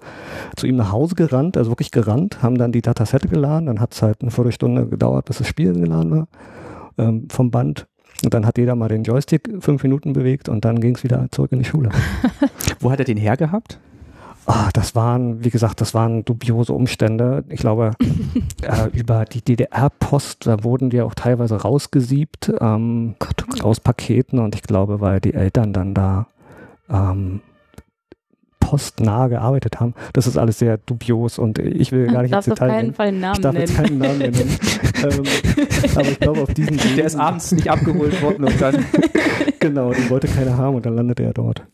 zu 0.56 0.66
ihm 0.66 0.76
nach 0.76 0.90
Hause 0.90 1.14
gerannt, 1.14 1.56
also 1.56 1.70
wirklich 1.70 1.90
gerannt, 1.90 2.42
haben 2.42 2.58
dann 2.58 2.72
die 2.72 2.82
Datasette 2.82 3.28
geladen, 3.28 3.66
dann 3.66 3.80
hat 3.80 3.94
es 3.94 4.02
halt 4.02 4.22
eine 4.22 4.30
Viertelstunde 4.30 4.86
gedauert, 4.86 5.26
bis 5.26 5.38
das 5.38 5.46
Spiel 5.46 5.72
geladen 5.72 6.10
war 6.10 6.28
ähm, 7.00 7.28
vom 7.30 7.50
Band. 7.50 7.86
Und 8.22 8.34
dann 8.34 8.44
hat 8.46 8.58
jeder 8.58 8.74
mal 8.74 8.88
den 8.88 9.02
Joystick 9.02 9.48
fünf 9.60 9.82
Minuten 9.82 10.12
bewegt 10.12 10.48
und 10.48 10.64
dann 10.64 10.80
ging 10.80 10.94
es 10.94 11.02
wieder 11.02 11.26
zurück 11.30 11.52
in 11.52 11.60
die 11.60 11.64
Schule. 11.64 11.90
Wo 12.80 12.90
hat 12.90 12.98
er 12.98 13.04
den 13.06 13.16
hergehabt? 13.16 13.78
Ah, 14.46 14.70
das 14.72 14.94
waren, 14.94 15.44
wie 15.44 15.50
gesagt, 15.50 15.80
das 15.80 15.94
waren 15.94 16.24
dubiose 16.24 16.72
Umstände. 16.72 17.44
Ich 17.48 17.60
glaube, 17.60 17.92
äh, 18.62 18.88
über 18.92 19.24
die 19.24 19.42
DDR-Post, 19.42 20.46
da 20.46 20.64
wurden 20.64 20.90
die 20.90 21.00
auch 21.00 21.14
teilweise 21.14 21.56
rausgesiebt 21.56 22.52
ähm, 22.60 23.14
Gott, 23.18 23.42
oh 23.42 23.50
Gott. 23.50 23.64
aus 23.64 23.80
Paketen 23.80 24.38
und 24.38 24.54
ich 24.54 24.62
glaube, 24.62 25.00
weil 25.00 25.20
die 25.20 25.34
Eltern 25.34 25.72
dann 25.72 25.94
da 25.94 26.26
ähm, 26.90 27.40
postnah 28.70 29.26
gearbeitet 29.26 29.80
haben. 29.80 29.94
Das 30.12 30.28
ist 30.28 30.38
alles 30.38 30.60
sehr 30.60 30.78
dubios 30.78 31.38
und 31.40 31.58
ich 31.58 31.90
will 31.90 32.06
gar 32.06 32.22
nicht 32.22 32.32
ins 32.32 32.44
Detail 32.44 32.68
keinen 32.68 32.84
gehen. 32.86 32.94
Fall 32.94 33.08
einen 33.08 33.20
Namen 33.20 33.34
Ich 33.34 33.40
darf 33.40 33.52
nennen. 33.52 33.66
jetzt 33.66 33.76
keinen 33.76 33.98
Namen 33.98 34.18
nennen. 34.18 34.34
ähm, 35.02 35.22
aber 35.96 36.08
ich 36.08 36.20
glaube, 36.20 36.42
auf 36.42 36.54
diesen 36.54 36.78
Der 36.96 37.04
ist 37.04 37.16
abends 37.16 37.50
nicht 37.50 37.68
abgeholt 37.68 38.22
worden 38.22 38.44
und 38.44 38.60
dann. 38.60 38.84
Genau, 39.58 39.92
die 39.92 40.08
wollte 40.08 40.26
keiner 40.26 40.56
haben 40.56 40.76
und 40.76 40.86
dann 40.86 40.96
landete 40.96 41.22
er 41.22 41.34
dort. 41.34 41.66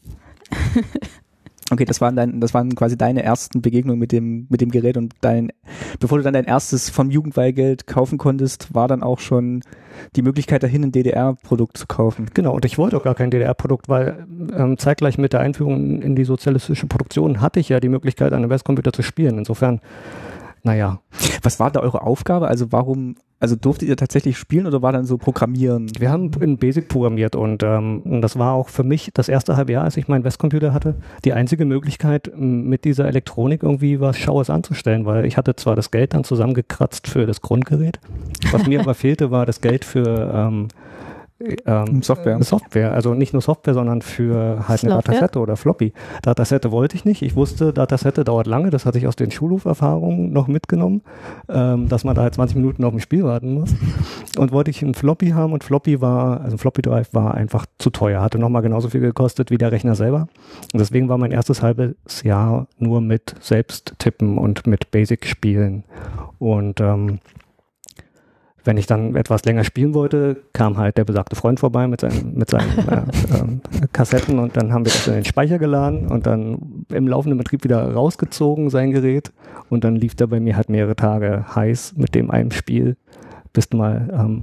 Okay, 1.68 1.84
das 1.84 2.00
waren 2.00 2.14
dein, 2.14 2.40
das 2.40 2.54
waren 2.54 2.74
quasi 2.76 2.96
deine 2.96 3.24
ersten 3.24 3.60
Begegnungen 3.60 3.98
mit 3.98 4.12
dem, 4.12 4.46
mit 4.48 4.60
dem 4.60 4.70
Gerät 4.70 4.96
und 4.96 5.14
dein, 5.20 5.50
bevor 5.98 6.18
du 6.18 6.24
dann 6.24 6.34
dein 6.34 6.44
erstes 6.44 6.90
vom 6.90 7.10
Jugendweihgeld 7.10 7.88
kaufen 7.88 8.18
konntest, 8.18 8.72
war 8.72 8.86
dann 8.86 9.02
auch 9.02 9.18
schon 9.18 9.62
die 10.14 10.22
Möglichkeit 10.22 10.62
dahin, 10.62 10.84
ein 10.84 10.92
DDR-Produkt 10.92 11.76
zu 11.76 11.86
kaufen. 11.88 12.26
Genau, 12.34 12.54
und 12.54 12.64
ich 12.64 12.78
wollte 12.78 12.96
auch 12.96 13.02
gar 13.02 13.16
kein 13.16 13.32
DDR-Produkt, 13.32 13.88
weil 13.88 14.26
ähm, 14.56 14.78
zeitgleich 14.78 15.18
mit 15.18 15.32
der 15.32 15.40
Einführung 15.40 16.02
in 16.02 16.14
die 16.14 16.24
sozialistische 16.24 16.86
Produktion 16.86 17.40
hatte 17.40 17.58
ich 17.58 17.68
ja 17.68 17.80
die 17.80 17.88
Möglichkeit, 17.88 18.32
an 18.32 18.42
einem 18.42 18.50
Westcomputer 18.50 18.92
zu 18.92 19.02
spielen. 19.02 19.38
Insofern, 19.38 19.80
naja, 20.66 20.98
Was 21.42 21.60
war 21.60 21.70
da 21.70 21.78
eure 21.78 22.02
Aufgabe? 22.02 22.48
Also 22.48 22.72
warum, 22.72 23.14
also 23.38 23.54
durftet 23.54 23.88
ihr 23.88 23.96
tatsächlich 23.96 24.36
spielen 24.36 24.66
oder 24.66 24.82
war 24.82 24.90
dann 24.90 25.04
so 25.04 25.16
Programmieren? 25.16 25.88
wir 25.96 26.10
haben 26.10 26.32
in 26.40 26.58
Basic 26.58 26.88
programmiert 26.88 27.36
und 27.36 27.62
ähm, 27.62 28.20
das 28.20 28.36
war 28.36 28.54
auch 28.54 28.68
für 28.68 28.82
mich 28.82 29.12
das 29.14 29.28
erste 29.28 29.56
halbe 29.56 29.72
Jahr, 29.72 29.84
als 29.84 29.96
ich 29.96 30.08
meinen 30.08 30.24
Westcomputer 30.24 30.74
hatte, 30.74 30.96
die 31.24 31.32
einzige 31.32 31.64
Möglichkeit, 31.64 32.32
mit 32.36 32.84
dieser 32.84 33.06
Elektronik 33.06 33.62
irgendwie 33.62 34.00
was 34.00 34.18
Schaues 34.18 34.50
anzustellen, 34.50 35.06
weil 35.06 35.24
ich 35.24 35.36
hatte 35.36 35.54
zwar 35.54 35.76
das 35.76 35.92
Geld 35.92 36.14
dann 36.14 36.24
zusammengekratzt 36.24 37.06
für 37.06 37.26
das 37.26 37.40
Grundgerät, 37.40 38.00
was 38.50 38.66
mir 38.66 38.80
aber 38.86 38.94
fehlte, 38.94 39.30
war 39.30 39.46
das 39.46 39.60
Geld 39.60 39.84
für 39.84 40.32
ähm, 40.34 40.66
ähm, 41.66 42.02
Software. 42.02 42.42
Software, 42.42 42.92
also 42.92 43.14
nicht 43.14 43.32
nur 43.32 43.42
Software, 43.42 43.74
sondern 43.74 44.00
für 44.00 44.66
halt 44.68 44.84
eine? 44.84 44.94
Datasette 44.94 45.38
oder 45.38 45.56
Floppy. 45.56 45.92
Datasette 46.22 46.72
wollte 46.72 46.96
ich 46.96 47.04
nicht. 47.04 47.22
Ich 47.22 47.36
wusste, 47.36 47.72
Datasette 47.72 48.24
dauert 48.24 48.46
lange. 48.46 48.70
Das 48.70 48.86
hatte 48.86 48.98
ich 48.98 49.06
aus 49.06 49.16
den 49.16 49.30
Schulhoferfahrungen 49.30 50.32
noch 50.32 50.46
mitgenommen, 50.46 51.02
ähm, 51.48 51.88
dass 51.88 52.04
man 52.04 52.14
da 52.14 52.22
halt 52.22 52.34
20 52.34 52.56
Minuten 52.56 52.84
auf 52.84 52.94
ein 52.94 53.00
Spiel 53.00 53.24
warten 53.24 53.52
muss. 53.54 53.74
Und 54.38 54.52
wollte 54.52 54.70
ich 54.70 54.82
einen 54.82 54.94
Floppy 54.94 55.30
haben 55.30 55.52
und 55.52 55.64
Floppy 55.64 56.00
war, 56.00 56.40
also 56.40 56.56
Floppy 56.56 56.82
Drive 56.82 57.12
war 57.12 57.34
einfach 57.34 57.66
zu 57.78 57.90
teuer. 57.90 58.22
Hatte 58.22 58.38
nochmal 58.38 58.62
genauso 58.62 58.88
viel 58.88 59.00
gekostet 59.00 59.50
wie 59.50 59.58
der 59.58 59.72
Rechner 59.72 59.94
selber. 59.94 60.28
Und 60.72 60.80
deswegen 60.80 61.08
war 61.08 61.18
mein 61.18 61.32
erstes 61.32 61.62
halbes 61.62 62.22
Jahr 62.22 62.66
nur 62.78 63.00
mit 63.00 63.34
Selbsttippen 63.40 64.38
und 64.38 64.66
mit 64.66 64.90
Basic-Spielen. 64.90 65.84
Und 66.38 66.80
ähm, 66.80 67.18
wenn 68.66 68.76
ich 68.76 68.86
dann 68.86 69.14
etwas 69.14 69.44
länger 69.44 69.64
spielen 69.64 69.94
wollte, 69.94 70.42
kam 70.52 70.76
halt 70.76 70.98
der 70.98 71.04
besagte 71.04 71.36
Freund 71.36 71.60
vorbei 71.60 71.86
mit 71.86 72.00
seinen, 72.00 72.34
mit 72.36 72.50
seinen 72.50 72.78
äh, 72.88 73.38
ähm, 73.38 73.60
Kassetten 73.92 74.38
und 74.38 74.56
dann 74.56 74.72
haben 74.72 74.84
wir 74.84 74.92
das 74.92 75.06
in 75.06 75.14
den 75.14 75.24
Speicher 75.24 75.58
geladen 75.58 76.08
und 76.08 76.26
dann 76.26 76.84
im 76.92 77.08
laufenden 77.08 77.38
Betrieb 77.38 77.64
wieder 77.64 77.92
rausgezogen, 77.92 78.70
sein 78.70 78.90
Gerät. 78.90 79.32
Und 79.70 79.84
dann 79.84 79.96
lief 79.96 80.14
der 80.14 80.26
bei 80.26 80.40
mir 80.40 80.56
halt 80.56 80.68
mehrere 80.68 80.96
Tage 80.96 81.44
heiß 81.54 81.94
mit 81.96 82.14
dem 82.14 82.30
einen 82.30 82.50
Spiel, 82.50 82.96
bis 83.52 83.72
mal 83.72 84.08
ähm, 84.12 84.42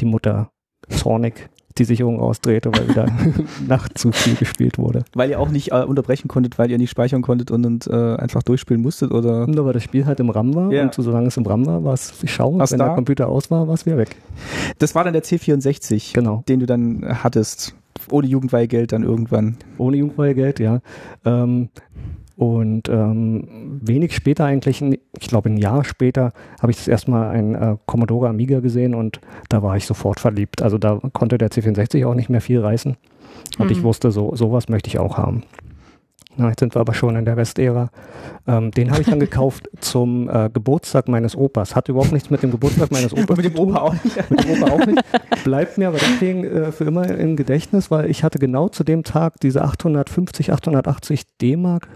die 0.00 0.04
Mutter 0.04 0.50
zornig 0.88 1.48
die 1.76 1.84
Sicherung 1.84 2.20
rausdrehte, 2.20 2.70
weil 2.72 2.88
wieder 2.88 3.06
nachts 3.66 4.00
zu 4.00 4.12
viel 4.12 4.34
gespielt 4.36 4.78
wurde. 4.78 5.04
Weil 5.14 5.30
ihr 5.30 5.40
auch 5.40 5.48
nicht 5.48 5.72
äh, 5.72 5.82
unterbrechen 5.82 6.28
konntet, 6.28 6.56
weil 6.58 6.70
ihr 6.70 6.78
nicht 6.78 6.90
speichern 6.90 7.20
konntet 7.22 7.50
und, 7.50 7.66
und 7.66 7.86
äh, 7.88 8.14
einfach 8.16 8.42
durchspielen 8.44 8.80
musstet 8.82 9.10
oder? 9.10 9.46
Nur 9.48 9.64
weil 9.66 9.72
das 9.72 9.82
Spiel 9.82 10.06
halt 10.06 10.20
im 10.20 10.30
RAM 10.30 10.54
war 10.54 10.70
Ja. 10.72 10.84
und 10.84 10.94
solange 10.94 11.26
es 11.28 11.36
im 11.36 11.44
RAM 11.46 11.66
war, 11.66 11.82
war 11.82 11.94
es 11.94 12.12
schau 12.26 12.50
und 12.50 12.60
Hast 12.60 12.72
wenn 12.72 12.78
da- 12.78 12.86
der 12.86 12.94
Computer 12.94 13.28
aus 13.28 13.50
war, 13.50 13.66
war 13.66 13.74
es 13.74 13.86
wieder 13.86 13.96
weg. 13.96 14.14
Das 14.78 14.94
war 14.94 15.02
dann 15.02 15.12
der 15.14 15.24
C64, 15.24 16.14
Genau. 16.14 16.44
den 16.48 16.60
du 16.60 16.66
dann 16.66 17.04
hattest. 17.24 17.74
Ohne 18.10 18.26
Jugendweihgeld 18.26 18.92
dann 18.92 19.02
irgendwann. 19.02 19.56
ohne 19.78 19.96
Jugendweihgeld, 19.96 20.60
ja. 20.60 20.80
Ähm, 21.24 21.70
und 22.36 22.88
ähm, 22.88 23.78
wenig 23.82 24.14
später 24.14 24.44
eigentlich, 24.44 24.82
ich 24.82 25.28
glaube 25.28 25.48
ein 25.50 25.56
Jahr 25.56 25.84
später, 25.84 26.32
habe 26.60 26.72
ich 26.72 26.78
das 26.78 26.88
erstmal 26.88 27.30
ein 27.30 27.54
äh, 27.54 27.76
Commodore 27.86 28.28
Amiga 28.28 28.60
gesehen 28.60 28.94
und 28.94 29.20
da 29.48 29.62
war 29.62 29.76
ich 29.76 29.86
sofort 29.86 30.18
verliebt. 30.20 30.60
Also 30.62 30.78
da 30.78 31.00
konnte 31.12 31.38
der 31.38 31.50
C64 31.50 32.04
auch 32.06 32.14
nicht 32.14 32.30
mehr 32.30 32.40
viel 32.40 32.60
reißen. 32.60 32.96
Und 33.58 33.70
ich 33.70 33.78
Mhm. 33.78 33.84
wusste, 33.84 34.10
so 34.10 34.34
sowas 34.34 34.68
möchte 34.68 34.88
ich 34.88 34.98
auch 34.98 35.16
haben. 35.16 35.44
Na, 36.36 36.48
jetzt 36.48 36.58
sind 36.58 36.74
wir 36.74 36.80
aber 36.80 36.94
schon 36.94 37.14
in 37.14 37.24
der 37.24 37.36
Westära. 37.36 37.90
Ähm, 38.48 38.72
den 38.72 38.90
habe 38.90 39.02
ich 39.02 39.06
dann 39.06 39.20
gekauft 39.20 39.68
zum 39.80 40.28
äh, 40.28 40.50
Geburtstag 40.52 41.06
meines 41.06 41.36
Opas. 41.36 41.76
Hat 41.76 41.88
überhaupt 41.88 42.10
nichts 42.10 42.28
mit 42.30 42.42
dem 42.42 42.50
Geburtstag 42.50 42.90
meines 42.90 43.12
Opas 43.16 43.36
mit 43.36 43.46
dem. 43.46 43.56
Opa 43.56 43.78
auch 43.80 43.94
nicht. 44.02 44.30
Mit 44.30 44.42
dem 44.42 44.50
Opa 44.62 44.72
auch 44.72 44.84
nicht. 44.86 45.00
Bleibt 45.44 45.78
mir 45.78 45.86
aber 45.86 45.98
deswegen 45.98 46.42
äh, 46.44 46.72
für 46.72 46.84
immer 46.84 47.06
im 47.08 47.36
Gedächtnis, 47.36 47.92
weil 47.92 48.10
ich 48.10 48.24
hatte 48.24 48.40
genau 48.40 48.68
zu 48.68 48.82
dem 48.82 49.04
Tag 49.04 49.38
diese 49.40 49.62
850, 49.62 50.52
880 50.52 51.22
D-Mark 51.40 51.86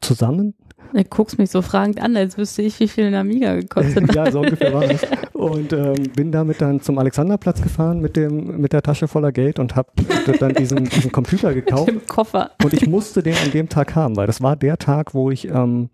zusammen. 0.00 0.54
Du 0.92 1.04
guckst 1.04 1.38
mich 1.38 1.50
so 1.50 1.62
fragend 1.62 2.00
an, 2.00 2.16
als 2.16 2.38
wüsste 2.38 2.62
ich, 2.62 2.78
wie 2.80 2.88
viel 2.88 3.06
ein 3.06 3.14
Amiga 3.14 3.56
gekostet 3.56 4.08
hat. 4.08 4.14
ja, 4.14 4.30
so 4.30 4.40
ungefähr 4.40 4.72
war 4.72 4.82
es. 4.84 5.04
Und 5.32 5.72
ähm, 5.72 5.94
bin 6.14 6.32
damit 6.32 6.60
dann 6.60 6.80
zum 6.80 6.98
Alexanderplatz 6.98 7.60
gefahren 7.60 8.00
mit, 8.00 8.16
dem, 8.16 8.60
mit 8.60 8.72
der 8.72 8.82
Tasche 8.82 9.08
voller 9.08 9.32
Geld 9.32 9.58
und 9.58 9.74
habe 9.74 9.90
dann 10.38 10.54
diesen, 10.54 10.84
diesen 10.84 11.12
Computer 11.12 11.52
gekauft. 11.54 11.88
Im 11.88 12.06
Koffer. 12.06 12.52
Und 12.62 12.72
ich 12.72 12.86
musste 12.86 13.22
den 13.22 13.34
an 13.34 13.50
dem 13.50 13.68
Tag 13.68 13.94
haben, 13.94 14.16
weil 14.16 14.26
das 14.26 14.40
war 14.40 14.56
der 14.56 14.78
Tag, 14.78 15.12
wo 15.12 15.30
ich, 15.30 15.48
ähm, 15.48 15.90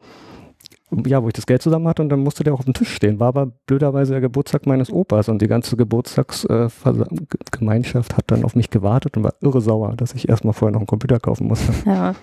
ja, 1.06 1.23
wo 1.23 1.28
ich 1.28 1.35
das 1.35 1.47
Geld 1.47 1.62
zusammen 1.62 1.86
hatte 1.89 2.02
und 2.02 2.09
dann 2.09 2.20
musste 2.20 2.44
der 2.44 2.55
auch 2.55 2.59
auf 2.59 2.64
dem 2.64 2.74
Tisch 2.74 2.94
stehen. 2.94 3.20
War 3.20 3.28
aber 3.28 3.47
blöderweise 3.66 4.12
der 4.12 4.20
Geburtstag 4.20 4.66
meines 4.66 4.93
Opas 4.93 5.28
und 5.28 5.40
die 5.40 5.48
ganze 5.48 5.77
Geburtstagsgemeinschaft 5.77 8.16
hat 8.16 8.24
dann 8.28 8.44
auf 8.44 8.55
mich 8.55 8.70
gewartet 8.70 9.16
und 9.16 9.24
war 9.24 9.35
irre 9.40 9.60
sauer, 9.60 9.94
dass 9.97 10.14
ich 10.14 10.28
erstmal 10.28 10.52
vorher 10.52 10.73
noch 10.73 10.81
einen 10.81 10.86
Computer 10.86 11.20
kaufen 11.20 11.48
musste. 11.48 11.73
Ja, 11.93 12.14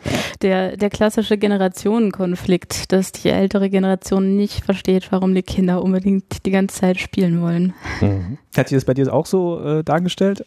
der, 0.41 0.77
der 0.77 0.89
klassische 0.89 1.37
Generationenkonflikt, 1.37 2.91
dass 2.91 3.11
die 3.11 3.29
ältere 3.29 3.69
Generation 3.69 4.35
nicht 4.35 4.63
versteht, 4.63 5.11
warum 5.11 5.35
die 5.35 5.43
Kinder 5.43 5.83
unbedingt 5.83 6.45
die 6.45 6.51
ganze 6.51 6.79
Zeit 6.79 6.99
spielen 6.99 7.41
wollen. 7.41 7.73
Hat 8.55 8.69
sich 8.69 8.77
das 8.77 8.85
bei 8.85 8.93
dir 8.93 9.13
auch 9.13 9.25
so 9.25 9.61
äh, 9.61 9.83
dargestellt? 9.83 10.45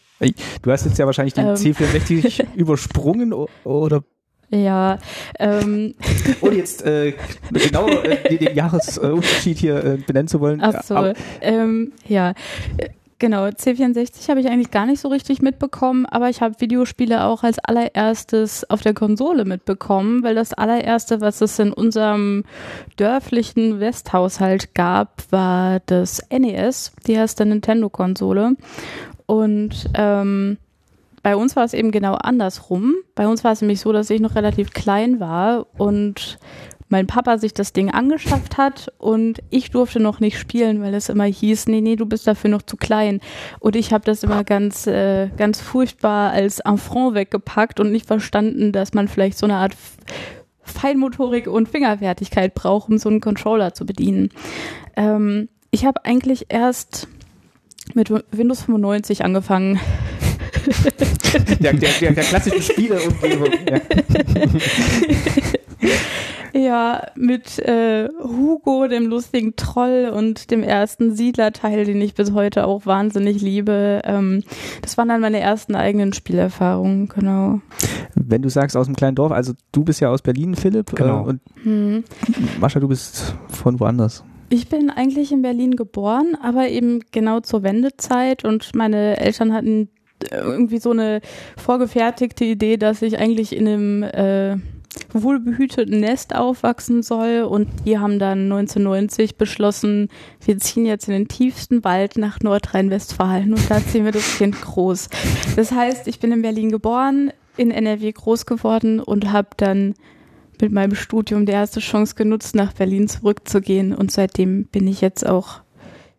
Du 0.62 0.70
hast 0.70 0.86
jetzt 0.86 0.98
ja 0.98 1.06
wahrscheinlich 1.06 1.34
den 1.34 1.46
Ähm. 1.46 1.54
C64 1.54 2.46
übersprungen 2.56 3.32
oder 3.64 4.02
Ja, 4.54 4.98
ähm, 5.38 5.94
ohne 6.42 6.56
jetzt 6.56 6.84
äh, 6.84 7.14
genau 7.50 7.88
äh, 7.88 8.36
den, 8.36 8.54
Jahresunterschied 8.54 9.58
hier 9.58 9.82
äh, 9.82 9.96
benennen 9.96 10.28
zu 10.28 10.40
wollen. 10.40 10.60
ach 10.62 10.82
so, 10.82 10.94
Aber, 10.94 11.14
ähm, 11.40 11.92
ja. 12.06 12.34
Äh, 12.76 12.90
Genau, 13.22 13.44
C64 13.44 14.28
habe 14.30 14.40
ich 14.40 14.48
eigentlich 14.48 14.72
gar 14.72 14.84
nicht 14.84 14.98
so 14.98 15.06
richtig 15.06 15.42
mitbekommen, 15.42 16.06
aber 16.06 16.28
ich 16.28 16.40
habe 16.40 16.56
Videospiele 16.58 17.22
auch 17.22 17.44
als 17.44 17.60
allererstes 17.60 18.68
auf 18.68 18.80
der 18.80 18.94
Konsole 18.94 19.44
mitbekommen, 19.44 20.24
weil 20.24 20.34
das 20.34 20.52
allererste, 20.52 21.20
was 21.20 21.40
es 21.40 21.56
in 21.60 21.72
unserem 21.72 22.42
dörflichen 22.96 23.78
Westhaushalt 23.78 24.74
gab, 24.74 25.22
war 25.30 25.78
das 25.86 26.20
NES, 26.36 26.90
die 27.06 27.12
erste 27.12 27.46
Nintendo-Konsole. 27.46 28.56
Und 29.26 29.88
ähm, 29.94 30.58
bei 31.22 31.36
uns 31.36 31.54
war 31.56 31.64
es 31.64 31.74
eben 31.74 31.90
genau 31.90 32.14
andersrum. 32.14 32.94
Bei 33.14 33.28
uns 33.28 33.44
war 33.44 33.52
es 33.52 33.60
nämlich 33.60 33.80
so, 33.80 33.92
dass 33.92 34.10
ich 34.10 34.20
noch 34.20 34.34
relativ 34.34 34.70
klein 34.70 35.20
war 35.20 35.66
und 35.78 36.38
mein 36.92 37.06
Papa 37.06 37.38
sich 37.38 37.54
das 37.54 37.72
Ding 37.72 37.90
angeschafft 37.90 38.58
hat 38.58 38.92
und 38.98 39.38
ich 39.48 39.70
durfte 39.70 39.98
noch 39.98 40.20
nicht 40.20 40.38
spielen, 40.38 40.82
weil 40.82 40.92
es 40.92 41.08
immer 41.08 41.24
hieß, 41.24 41.68
nee, 41.68 41.80
nee, 41.80 41.96
du 41.96 42.04
bist 42.04 42.26
dafür 42.26 42.50
noch 42.50 42.62
zu 42.62 42.76
klein. 42.76 43.20
Und 43.60 43.76
ich 43.76 43.94
habe 43.94 44.04
das 44.04 44.22
immer 44.22 44.44
ganz, 44.44 44.86
äh, 44.86 45.28
ganz 45.38 45.60
furchtbar 45.60 46.32
als 46.32 46.64
Affront 46.64 47.14
weggepackt 47.14 47.80
und 47.80 47.92
nicht 47.92 48.06
verstanden, 48.06 48.72
dass 48.72 48.92
man 48.92 49.08
vielleicht 49.08 49.38
so 49.38 49.46
eine 49.46 49.56
Art 49.56 49.74
Feinmotorik 50.64 51.46
und 51.46 51.68
Fingerfertigkeit 51.68 52.54
braucht, 52.54 52.90
um 52.90 52.98
so 52.98 53.08
einen 53.08 53.20
Controller 53.20 53.72
zu 53.72 53.86
bedienen. 53.86 54.28
Ähm, 54.94 55.48
ich 55.70 55.86
habe 55.86 56.04
eigentlich 56.04 56.46
erst 56.50 57.08
mit 57.94 58.10
Windows 58.10 58.62
95 58.64 59.24
angefangen, 59.24 59.80
der, 61.60 61.72
der, 61.72 61.90
der, 62.00 62.12
der 62.12 62.24
klassischen 62.24 62.62
Spieleumgebung. 62.62 63.48
Ja. 63.70 63.80
Ja, 66.54 67.06
mit 67.16 67.58
äh, 67.60 68.08
Hugo, 68.22 68.86
dem 68.86 69.06
lustigen 69.06 69.56
Troll 69.56 70.12
und 70.14 70.50
dem 70.50 70.62
ersten 70.62 71.14
Siedlerteil, 71.16 71.86
den 71.86 72.00
ich 72.02 72.12
bis 72.14 72.32
heute 72.32 72.66
auch 72.66 72.84
wahnsinnig 72.84 73.40
liebe. 73.40 74.02
Ähm, 74.04 74.42
das 74.82 74.98
waren 74.98 75.08
dann 75.08 75.22
meine 75.22 75.40
ersten 75.40 75.74
eigenen 75.74 76.12
Spielerfahrungen, 76.12 77.08
genau. 77.08 77.62
Wenn 78.14 78.42
du 78.42 78.50
sagst 78.50 78.76
aus 78.76 78.84
dem 78.86 78.94
kleinen 78.96 79.14
Dorf, 79.14 79.32
also 79.32 79.54
du 79.72 79.82
bist 79.82 80.00
ja 80.00 80.10
aus 80.10 80.20
Berlin, 80.20 80.54
Philipp, 80.54 80.94
Genau. 80.94 81.24
äh, 81.24 81.28
und 81.30 81.40
Hm. 81.62 82.04
Mascha, 82.60 82.80
du 82.80 82.88
bist 82.88 83.34
von 83.48 83.80
woanders. 83.80 84.22
Ich 84.50 84.68
bin 84.68 84.90
eigentlich 84.90 85.32
in 85.32 85.40
Berlin 85.40 85.74
geboren, 85.76 86.36
aber 86.42 86.68
eben 86.68 87.00
genau 87.12 87.40
zur 87.40 87.62
Wendezeit 87.62 88.44
und 88.44 88.74
meine 88.74 89.16
Eltern 89.18 89.54
hatten 89.54 89.84
äh, 89.84 90.01
irgendwie 90.30 90.78
so 90.78 90.90
eine 90.90 91.20
vorgefertigte 91.56 92.44
Idee, 92.44 92.76
dass 92.76 93.02
ich 93.02 93.18
eigentlich 93.18 93.54
in 93.56 93.66
einem 93.66 94.02
äh, 94.02 94.56
wohlbehüteten 95.12 96.00
Nest 96.00 96.34
aufwachsen 96.34 97.02
soll 97.02 97.46
und 97.48 97.68
die 97.86 97.98
haben 97.98 98.18
dann 98.18 98.52
1990 98.52 99.36
beschlossen, 99.36 100.08
wir 100.44 100.58
ziehen 100.58 100.84
jetzt 100.84 101.08
in 101.08 101.14
den 101.14 101.28
tiefsten 101.28 101.82
Wald 101.84 102.18
nach 102.18 102.40
Nordrhein-Westfalen 102.40 103.52
und 103.52 103.70
da 103.70 103.84
ziehen 103.84 104.04
wir 104.04 104.12
das 104.12 104.36
Kind 104.36 104.60
groß. 104.60 105.08
Das 105.56 105.72
heißt, 105.72 106.08
ich 106.08 106.20
bin 106.20 106.32
in 106.32 106.42
Berlin 106.42 106.70
geboren, 106.70 107.32
in 107.56 107.70
NRW 107.70 108.12
groß 108.12 108.46
geworden 108.46 109.00
und 109.00 109.32
habe 109.32 109.48
dann 109.56 109.94
mit 110.60 110.72
meinem 110.72 110.94
Studium 110.94 111.46
die 111.46 111.52
erste 111.52 111.80
Chance 111.80 112.14
genutzt, 112.14 112.54
nach 112.54 112.72
Berlin 112.72 113.08
zurückzugehen 113.08 113.94
und 113.94 114.12
seitdem 114.12 114.66
bin 114.66 114.86
ich 114.86 115.00
jetzt 115.00 115.26
auch 115.26 115.60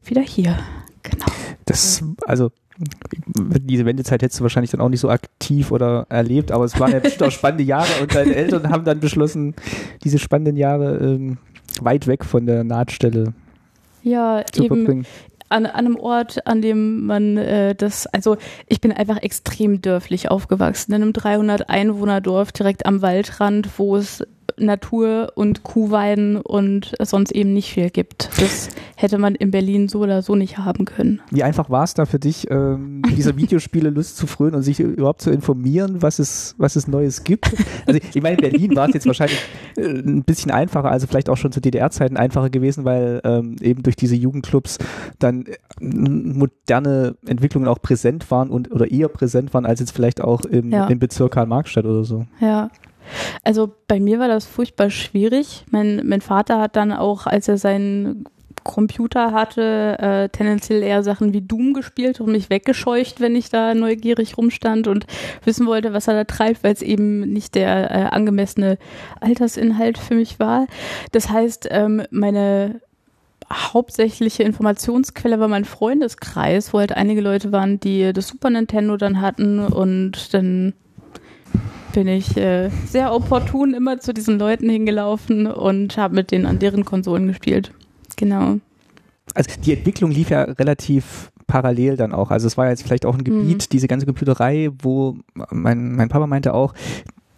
wieder 0.04 0.22
hier. 0.22 0.60
Genau. 1.04 1.26
Das, 1.66 2.04
also, 2.26 2.52
diese 3.26 3.86
Wendezeit 3.86 4.22
hättest 4.22 4.40
du 4.40 4.44
wahrscheinlich 4.44 4.72
dann 4.72 4.82
auch 4.82 4.90
nicht 4.90 5.00
so 5.00 5.10
aktiv 5.10 5.72
oder 5.72 6.06
erlebt, 6.10 6.52
aber 6.52 6.66
es 6.66 6.80
waren 6.80 6.92
ja 6.92 7.00
bestimmt 7.00 7.24
auch 7.30 7.32
spannende 7.38 7.64
Jahre 7.64 7.90
und 8.02 8.14
deine 8.14 8.36
Eltern 8.36 8.70
haben 8.70 8.86
dann 8.86 9.00
beschlossen, 9.00 9.56
diese 10.04 10.20
spannenden 10.20 10.56
Jahre 10.58 10.98
ähm, 10.98 11.38
weit 11.82 12.08
weg 12.08 12.26
von 12.26 12.46
der 12.46 12.64
Nahtstelle 12.64 13.34
Ja, 14.04 14.44
zu 14.52 14.64
eben 14.64 14.76
verbringen. 14.78 15.06
an, 15.50 15.66
an 15.66 15.86
einem 15.86 15.96
Ort, 15.98 16.46
an 16.48 16.62
dem 16.62 17.06
man 17.06 17.38
äh, 17.38 17.76
das, 17.76 18.08
also 18.08 18.38
ich 18.68 18.82
bin 18.82 18.92
einfach 18.92 19.18
extrem 19.18 19.82
dörflich 19.82 20.30
aufgewachsen, 20.30 20.94
in 20.94 21.02
einem 21.02 21.14
300 21.14 21.70
Einwohner 21.70 22.22
Dorf 22.22 22.52
direkt 22.52 22.86
am 22.86 23.02
Waldrand, 23.02 23.70
wo 23.78 23.96
es 23.96 24.24
Natur 24.58 25.32
und 25.36 25.64
Kuhweiden 25.64 26.38
und 26.38 26.94
sonst 27.02 27.32
eben 27.32 27.54
nicht 27.54 27.72
viel 27.74 27.90
gibt. 27.90 28.30
Das 28.40 28.70
hätte 28.96 29.18
man 29.18 29.36
in 29.36 29.52
Berlin 29.52 29.88
so 29.90 30.00
oder 30.00 30.22
so 30.22 30.36
nicht 30.36 30.58
haben 30.58 30.86
können. 30.86 31.22
Wie 31.32 31.44
einfach 31.44 31.70
war 31.70 31.84
es 31.84 31.94
da 31.94 32.06
für 32.06 32.20
dich, 32.20 32.50
ähm, 32.52 33.02
dieser 33.18 33.36
Videospiele 33.38 33.90
Lust 33.90 34.18
zu 34.18 34.28
frönen 34.28 34.56
und 34.56 34.64
sich 34.64 34.80
überhaupt 34.80 35.22
zu 35.22 35.32
informieren, 35.32 36.02
was 36.02 36.20
es, 36.20 36.56
was 36.58 36.76
es 36.76 36.88
Neues 36.88 37.24
gibt? 37.24 37.52
Also 37.86 38.00
ich 38.14 38.22
meine, 38.22 38.38
in 38.38 38.42
Berlin 38.42 38.76
war 38.76 38.88
es 38.88 38.94
jetzt 38.94 39.06
wahrscheinlich 39.08 39.40
äh, 39.78 39.82
ein 39.86 40.24
bisschen 40.24 40.52
einfacher, 40.52 40.90
also 40.90 41.08
vielleicht 41.08 41.30
auch 41.30 41.38
schon 41.38 41.52
zu 41.52 41.60
DDR-Zeiten 41.62 42.18
einfacher 42.18 42.50
gewesen, 42.50 42.86
weil 42.86 43.22
ähm, 43.24 43.56
eben 43.62 43.84
durch 43.84 43.96
diese 43.96 44.16
Jugendclubs 44.16 44.78
dann 45.20 45.46
äh, 45.46 45.58
moderne 45.82 47.16
Entwicklungen 47.26 47.68
auch 47.68 47.82
präsent 47.82 48.30
waren 48.32 48.50
und 48.50 48.72
oder 48.72 48.90
eher 48.92 49.08
präsent 49.08 49.54
waren 49.54 49.66
als 49.66 49.80
jetzt 49.80 49.92
vielleicht 49.92 50.22
auch 50.22 50.42
im, 50.46 50.72
Ja. 50.72 50.88
im 50.88 51.00
Bezirk 51.00 51.34
Karl-Marx-Stadt 51.34 51.86
oder 51.86 52.04
so. 52.04 52.26
Ja. 52.40 52.70
Also 53.44 53.74
bei 53.88 54.00
mir 54.00 54.20
war 54.20 54.28
das 54.28 54.46
furchtbar 54.46 54.90
schwierig. 54.90 55.66
Mein, 55.72 56.02
mein 56.06 56.22
Vater 56.22 56.60
hat 56.60 56.76
dann 56.76 56.92
auch, 56.92 57.28
als 57.28 57.48
er 57.48 57.58
seinen 57.58 58.26
Computer 58.64 59.32
hatte, 59.32 59.98
äh, 60.00 60.30
tendenziell 60.30 60.84
eher 60.84 61.04
Sachen 61.04 61.34
wie 61.34 61.42
Doom 61.42 61.74
gespielt 61.74 62.22
und 62.22 62.32
mich 62.32 62.50
weggescheucht, 62.50 63.20
wenn 63.20 63.36
ich 63.36 63.50
da 63.50 63.74
neugierig 63.74 64.38
rumstand 64.38 64.88
und 64.88 65.06
wissen 65.44 65.68
wollte, 65.68 65.94
was 65.94 66.08
er 66.08 66.14
da 66.14 66.24
treibt, 66.24 66.64
weil 66.64 66.74
es 66.74 66.82
eben 66.82 67.22
nicht 67.22 67.56
der 67.56 67.92
äh, 67.92 68.04
angemessene 68.06 68.78
Altersinhalt 69.20 69.98
für 69.98 70.16
mich 70.16 70.40
war. 70.40 70.68
Das 71.12 71.30
heißt, 71.30 71.68
ähm, 71.72 72.04
meine 72.10 72.82
hauptsächliche 73.52 74.44
Informationsquelle 74.44 75.40
war 75.40 75.48
mein 75.48 75.66
Freundeskreis, 75.66 76.74
wo 76.74 76.80
halt 76.80 76.94
einige 76.94 77.22
Leute 77.22 77.52
waren, 77.52 77.80
die 77.80 78.14
das 78.14 78.28
Super 78.28 78.50
Nintendo 78.50 78.98
dann 78.98 79.22
hatten 79.22 79.60
und 79.60 80.34
dann 80.34 80.74
bin 81.94 82.08
ich 82.08 82.36
äh, 82.36 82.70
sehr 82.88 83.14
opportun 83.14 83.74
immer 83.74 84.00
zu 84.00 84.14
diesen 84.14 84.38
Leuten 84.38 84.70
hingelaufen 84.70 85.48
und 85.48 85.98
habe 85.98 86.16
mit 86.16 86.32
denen 86.32 86.46
an 86.46 86.60
deren 86.60 86.84
Konsolen 86.84 87.28
gespielt. 87.28 87.72
Genau. 88.18 88.58
Also 89.34 89.52
die 89.62 89.74
Entwicklung 89.74 90.12
lief 90.12 90.30
ja 90.30 90.44
relativ 90.44 91.32
parallel 91.48 91.96
dann 91.96 92.14
auch. 92.14 92.32
Also 92.32 92.48
es 92.48 92.58
war 92.58 92.70
jetzt 92.70 92.84
vielleicht 92.84 93.06
auch 93.06 93.16
ein 93.18 93.24
Gebiet, 93.24 93.72
diese 93.72 93.88
ganze 93.88 94.06
Computerei, 94.06 94.70
wo 94.82 95.18
mein, 95.50 95.94
mein 95.96 96.10
Papa 96.10 96.28
meinte 96.28 96.54
auch, 96.54 96.74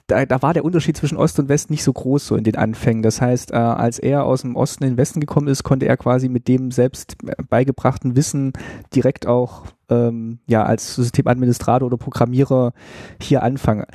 da, 0.08 0.26
da 0.26 0.42
war 0.42 0.54
der 0.54 0.64
Unterschied 0.64 0.96
zwischen 0.96 1.18
Ost 1.18 1.40
und 1.40 1.50
West 1.50 1.72
nicht 1.72 1.84
so 1.84 1.92
groß 1.92 2.28
so 2.28 2.36
in 2.36 2.44
den 2.44 2.56
Anfängen. 2.56 3.02
Das 3.02 3.22
heißt, 3.22 3.52
äh, 3.52 3.56
als 3.56 3.98
er 3.98 4.24
aus 4.24 4.42
dem 4.42 4.56
Osten 4.56 4.84
in 4.84 4.92
den 4.92 4.98
Westen 4.98 5.20
gekommen 5.20 5.48
ist, 5.48 5.64
konnte 5.64 5.88
er 5.88 5.98
quasi 5.98 6.30
mit 6.30 6.48
dem 6.48 6.72
selbst 6.72 7.18
beigebrachten 7.50 8.16
Wissen 8.16 8.54
direkt 8.94 9.26
auch 9.26 9.64
ähm, 9.90 10.40
ja 10.48 10.64
als 10.64 10.96
Systemadministrator 10.96 11.88
oder 11.88 11.98
Programmierer 11.98 12.74
hier 13.20 13.42
anfangen. 13.42 13.86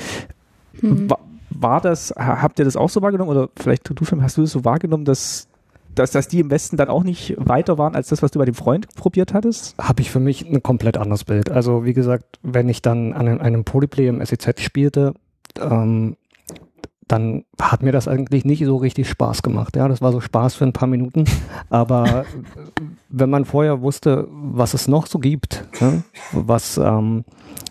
Mhm. 0.82 1.10
War, 1.10 1.18
war 1.50 1.80
das, 1.80 2.14
ha- 2.16 2.42
habt 2.42 2.58
ihr 2.58 2.64
das 2.64 2.76
auch 2.76 2.88
so 2.88 3.02
wahrgenommen 3.02 3.30
oder 3.30 3.48
vielleicht 3.56 3.88
du, 3.88 4.04
Film, 4.04 4.22
hast 4.22 4.36
du 4.36 4.42
das 4.42 4.52
so 4.52 4.64
wahrgenommen, 4.64 5.04
dass, 5.04 5.48
dass, 5.94 6.10
dass 6.12 6.28
die 6.28 6.40
im 6.40 6.50
Westen 6.50 6.76
dann 6.76 6.88
auch 6.88 7.02
nicht 7.02 7.34
weiter 7.38 7.76
waren 7.78 7.94
als 7.94 8.08
das, 8.08 8.22
was 8.22 8.30
du 8.30 8.38
bei 8.38 8.44
dem 8.44 8.54
Freund 8.54 8.86
probiert 8.94 9.34
hattest? 9.34 9.74
habe 9.80 10.00
ich 10.02 10.10
für 10.10 10.20
mich 10.20 10.46
ein 10.46 10.62
komplett 10.62 10.96
anderes 10.96 11.24
Bild. 11.24 11.50
Also 11.50 11.84
wie 11.84 11.92
gesagt, 11.94 12.38
wenn 12.42 12.68
ich 12.68 12.82
dann 12.82 13.12
an 13.12 13.28
einem, 13.28 13.40
einem 13.40 13.64
Polyplay 13.64 14.06
im 14.08 14.24
SEZ 14.24 14.60
spielte, 14.60 15.14
ähm, 15.60 16.16
dann 17.08 17.44
hat 17.60 17.82
mir 17.82 17.90
das 17.90 18.06
eigentlich 18.06 18.44
nicht 18.44 18.64
so 18.64 18.76
richtig 18.76 19.08
Spaß 19.08 19.42
gemacht. 19.42 19.74
Ja, 19.74 19.88
das 19.88 20.00
war 20.00 20.12
so 20.12 20.20
Spaß 20.20 20.54
für 20.54 20.64
ein 20.64 20.72
paar 20.72 20.86
Minuten. 20.86 21.24
Aber 21.68 22.24
wenn 23.08 23.30
man 23.30 23.44
vorher 23.44 23.82
wusste, 23.82 24.28
was 24.30 24.74
es 24.74 24.86
noch 24.86 25.06
so 25.06 25.18
gibt, 25.18 25.64
ne, 25.80 26.04
was, 26.30 26.78
ähm, 26.78 27.24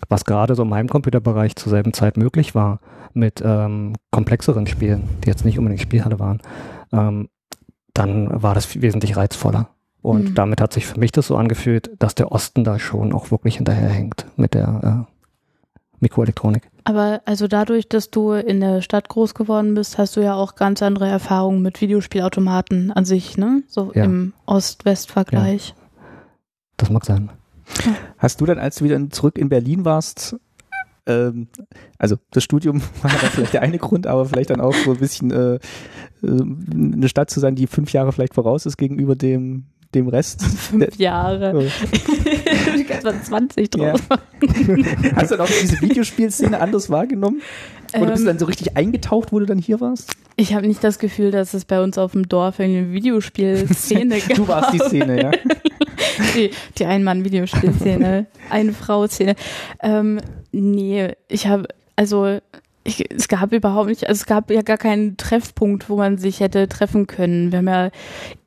was 0.09 0.25
gerade 0.25 0.55
so 0.55 0.63
in 0.63 0.69
meinem 0.69 0.89
Computerbereich 0.89 1.55
zur 1.55 1.69
selben 1.69 1.93
Zeit 1.93 2.17
möglich 2.17 2.53
war, 2.53 2.79
mit 3.13 3.41
ähm, 3.45 3.93
komplexeren 4.11 4.67
Spielen, 4.67 5.07
die 5.23 5.27
jetzt 5.29 5.45
nicht 5.45 5.57
unbedingt 5.57 5.81
Spielhalle 5.81 6.19
waren, 6.19 6.41
ähm, 6.91 7.29
dann 7.93 8.41
war 8.43 8.53
das 8.55 8.81
wesentlich 8.81 9.17
reizvoller. 9.17 9.69
Und 10.01 10.29
Mhm. 10.29 10.35
damit 10.35 10.61
hat 10.61 10.71
sich 10.73 10.85
für 10.85 10.99
mich 10.99 11.11
das 11.11 11.27
so 11.27 11.35
angefühlt, 11.35 11.91
dass 11.99 12.15
der 12.15 12.31
Osten 12.31 12.63
da 12.63 12.79
schon 12.79 13.11
auch 13.13 13.31
wirklich 13.31 13.57
hinterherhängt 13.57 14.25
mit 14.37 14.53
der 14.53 15.05
äh, 15.07 15.13
Mikroelektronik. 15.99 16.69
Aber 16.85 17.21
also 17.25 17.47
dadurch, 17.47 17.89
dass 17.89 18.09
du 18.09 18.31
in 18.31 18.61
der 18.61 18.81
Stadt 18.81 19.09
groß 19.09 19.33
geworden 19.33 19.73
bist, 19.73 19.97
hast 19.97 20.15
du 20.15 20.21
ja 20.21 20.33
auch 20.35 20.55
ganz 20.55 20.81
andere 20.81 21.07
Erfahrungen 21.09 21.61
mit 21.61 21.81
Videospielautomaten 21.81 22.91
an 22.91 23.03
sich, 23.03 23.37
ne? 23.37 23.63
So 23.67 23.91
Ja. 23.93 24.05
im 24.05 24.33
Ost-West-Vergleich. 24.45 25.75
Das 26.77 26.89
mag 26.89 27.03
sein. 27.05 27.29
Hast 28.17 28.39
du 28.39 28.45
dann, 28.45 28.57
als 28.57 28.77
du 28.77 28.85
wieder 28.85 29.09
zurück 29.09 29.37
in 29.37 29.49
Berlin 29.49 29.83
warst, 29.83 30.37
ähm, 31.09 31.47
also 31.97 32.15
das 32.31 32.43
Studium 32.43 32.81
war 33.01 33.09
vielleicht 33.11 33.53
der 33.53 33.61
eine 33.63 33.77
Grund, 33.77 34.07
aber 34.07 34.25
vielleicht 34.25 34.49
dann 34.51 34.61
auch 34.61 34.73
so 34.73 34.91
ein 34.91 34.97
bisschen 34.97 35.31
äh, 35.31 35.55
äh, 35.55 35.59
eine 36.21 37.09
Stadt 37.09 37.29
zu 37.29 37.39
sein, 37.39 37.55
die 37.55 37.67
fünf 37.67 37.91
Jahre 37.91 38.11
vielleicht 38.13 38.35
voraus 38.35 38.65
ist 38.65 38.77
gegenüber 38.77 39.15
dem, 39.15 39.65
dem 39.95 40.07
Rest. 40.07 40.43
Fünf 40.69 40.95
Jahre. 40.97 41.65
ich 42.75 42.87
kann 42.87 43.01
zwar 43.01 43.21
20 43.21 43.75
Ja. 43.75 43.93
drauf. 43.93 44.01
Hast 45.15 45.31
du 45.31 45.35
dann 45.37 45.45
auch 45.47 45.51
diese 45.61 45.81
Videospielszene 45.81 46.59
anders 46.61 46.89
wahrgenommen? 46.89 47.41
Oder 47.95 48.11
bist 48.11 48.17
du 48.17 48.21
Ähm, 48.21 48.25
dann 48.27 48.39
so 48.39 48.45
richtig 48.45 48.77
eingetaucht, 48.77 49.31
wo 49.31 49.39
du 49.39 49.45
dann 49.47 49.57
hier 49.57 49.81
warst? 49.81 50.11
Ich 50.35 50.53
habe 50.53 50.67
nicht 50.67 50.83
das 50.83 50.99
Gefühl, 50.99 51.31
dass 51.31 51.55
es 51.55 51.65
bei 51.65 51.81
uns 51.81 51.97
auf 51.97 52.11
dem 52.11 52.29
Dorf 52.29 52.59
eine 52.59 52.91
Videospielszene 52.91 54.19
gab. 54.19 54.35
Du 54.37 54.47
warst 54.47 54.73
die 54.73 54.77
Szene, 54.79 55.21
ja. 55.21 55.31
die, 56.35 56.51
die 56.77 56.85
Ein-Mann-Videospielszene, 56.85 58.27
Eine-Frau-Szene. 58.49 59.35
Ähm, 59.81 60.19
nee, 60.51 61.13
ich 61.27 61.47
habe, 61.47 61.67
also 61.95 62.39
ich, 62.83 63.11
es 63.13 63.27
gab 63.27 63.51
überhaupt 63.51 63.89
nicht, 63.89 64.07
also 64.07 64.19
es 64.19 64.25
gab 64.25 64.49
ja 64.49 64.61
gar 64.61 64.77
keinen 64.77 65.17
Treffpunkt, 65.17 65.89
wo 65.89 65.97
man 65.97 66.17
sich 66.17 66.39
hätte 66.39 66.67
treffen 66.67 67.07
können. 67.07 67.51
Wir 67.51 67.59
haben 67.59 67.67
ja 67.67 67.89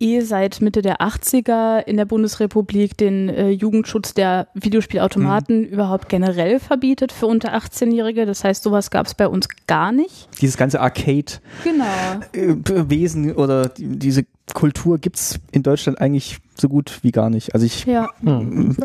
eh 0.01 0.21
seit 0.21 0.61
Mitte 0.61 0.83
der 0.83 1.01
80er 1.01 1.85
in 1.87 1.97
der 1.97 2.07
Bundesrepublik 2.07 2.97
den 2.97 3.29
äh, 3.29 3.51
Jugendschutz 3.51 4.15
der 4.15 4.49
Videospielautomaten 4.55 5.65
überhaupt 5.65 6.09
generell 6.09 6.61
verbietet 6.61 7.13
für 7.13 7.27
unter 7.27 7.55
18-Jährige. 7.55 8.27
Das 8.27 8.43
heißt, 8.43 8.63
sowas 8.63 8.91
gab 8.91 9.07
es 9.07 9.15
bei 9.15 9.29
uns 9.29 9.49
gar 9.67 9.93
nicht. 9.93 10.29
Dieses 10.41 10.57
ganze 10.57 10.81
Arcade-Wesen 10.81 13.27
Genau. 13.27 13.41
oder 13.41 13.69
die, 13.69 13.99
diese 13.99 14.25
Kultur 14.55 14.99
gibt's 14.99 15.39
in 15.51 15.63
Deutschland 15.63 16.01
eigentlich 16.01 16.39
so 16.57 16.69
gut 16.69 17.01
wie 17.03 17.11
gar 17.11 17.31
nicht. 17.31 17.55
Also 17.55 17.65
ich 17.67 17.85
Ja. 17.87 18.11
Ähm, 18.27 18.77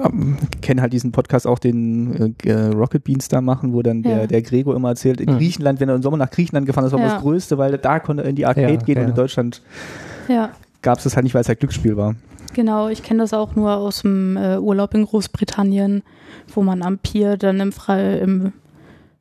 kenne 0.61 0.81
halt 0.81 0.94
diesen 0.94 1.11
Podcast 1.11 1.45
auch, 1.48 1.60
den 1.60 2.35
äh, 2.44 2.53
Rocket 2.68 3.03
Beans 3.03 3.27
da 3.27 3.41
machen, 3.41 3.73
wo 3.73 3.81
dann 3.81 4.03
der, 4.03 4.22
Ja. 4.22 4.27
der 4.27 4.41
Gregor 4.41 4.76
immer 4.76 4.89
erzählt, 4.89 5.19
in 5.22 5.30
Hm. 5.30 5.38
Griechenland, 5.38 5.80
wenn 5.80 5.89
er 5.89 5.95
im 5.95 6.02
Sommer 6.02 6.18
nach 6.18 6.30
Griechenland 6.31 6.65
gefahren 6.65 6.85
ist, 6.85 6.94
war 6.94 6.99
Ja. 6.99 7.10
das 7.14 7.22
Größte, 7.22 7.57
weil 7.57 7.77
da 7.77 7.99
konnte 7.99 8.23
er 8.23 8.30
in 8.30 8.35
die 8.35 8.45
Arcade 8.45 8.73
Ja, 8.73 8.77
gehen 8.80 8.99
und 8.99 9.10
in 9.10 9.15
Deutschland 9.15 9.61
Ja. 10.27 10.52
gab 10.81 10.98
es 10.99 11.03
das 11.03 11.15
halt 11.15 11.23
nicht, 11.23 11.34
weil 11.34 11.41
es 11.41 11.48
halt 11.49 11.60
Glücksspiel 11.60 11.98
war. 11.98 12.15
Genau, 12.53 12.88
ich 12.88 13.03
kenne 13.03 13.19
das 13.22 13.34
auch 13.34 13.56
nur 13.56 13.76
aus 13.76 14.02
dem 14.02 14.38
äh, 14.38 14.57
Urlaub 14.57 14.94
in 14.94 15.06
Großbritannien, 15.06 16.02
wo 16.53 16.64
man 16.64 16.81
am 16.81 16.98
Pier 16.98 17.38
dann 17.38 17.60
im, 17.60 17.72
Fre 17.72 18.18
im 18.18 18.53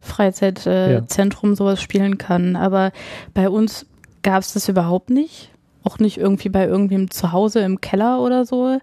Freizeitzentrum 0.01 1.53
äh, 1.53 1.57
sowas 1.57 1.83
spielen 1.83 2.19
kann. 2.19 2.57
Aber 2.57 2.93
bei 3.35 3.49
uns 3.49 3.87
gab 4.23 4.43
es 4.43 4.53
das 4.55 4.69
überhaupt 4.69 5.11
nicht 5.11 5.51
auch 5.87 5.99
nicht 6.01 6.19
irgendwie 6.19 6.49
bei 6.49 6.67
irgendwem 6.67 7.11
zu 7.11 7.33
Hause 7.33 7.61
im 7.61 7.81
Keller 7.81 8.21
oder 8.21 8.45
so. 8.45 8.79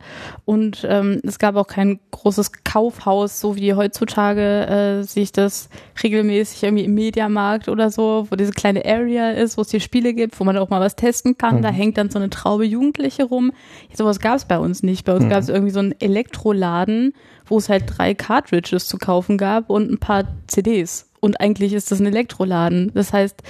Und 0.45 0.85
ähm, 0.89 1.19
es 1.23 1.37
gab 1.37 1.55
auch 1.57 1.67
kein 1.67 1.99
großes 2.11 2.63
Kaufhaus, 2.63 3.39
so 3.41 3.57
wie 3.57 3.73
heutzutage 3.73 5.01
äh, 5.01 5.03
sich 5.03 5.33
das 5.33 5.69
regelmäßig 6.01 6.63
irgendwie 6.63 6.85
im 6.85 6.93
Mediamarkt 6.93 7.67
oder 7.67 7.91
so, 7.91 8.27
wo 8.29 8.35
diese 8.35 8.51
kleine 8.51 8.85
Area 8.85 9.31
ist, 9.31 9.57
wo 9.57 9.61
es 9.61 9.67
die 9.67 9.81
Spiele 9.81 10.13
gibt, 10.13 10.39
wo 10.39 10.45
man 10.45 10.57
auch 10.57 10.69
mal 10.69 10.79
was 10.79 10.95
testen 10.95 11.37
kann. 11.37 11.57
Mhm. 11.57 11.61
Da 11.61 11.69
hängt 11.69 11.97
dann 11.97 12.09
so 12.09 12.19
eine 12.19 12.29
Traube 12.29 12.65
Jugendliche 12.65 13.25
rum. 13.25 13.51
Sowas 13.93 14.19
gab 14.19 14.37
es 14.37 14.45
bei 14.45 14.57
uns 14.57 14.81
nicht. 14.81 15.03
Bei 15.05 15.13
uns 15.13 15.25
mhm. 15.25 15.29
gab 15.29 15.39
es 15.39 15.49
irgendwie 15.49 15.73
so 15.73 15.79
einen 15.79 15.99
Elektroladen, 15.99 17.13
wo 17.45 17.57
es 17.57 17.67
halt 17.67 17.83
drei 17.87 18.13
Cartridges 18.13 18.87
zu 18.87 18.97
kaufen 18.97 19.37
gab 19.37 19.69
und 19.69 19.91
ein 19.91 19.97
paar 19.97 20.23
CDs. 20.47 21.09
Und 21.19 21.39
eigentlich 21.39 21.73
ist 21.73 21.91
das 21.91 21.99
ein 21.99 22.05
Elektroladen. 22.05 22.91
Das 22.93 23.13
heißt, 23.13 23.43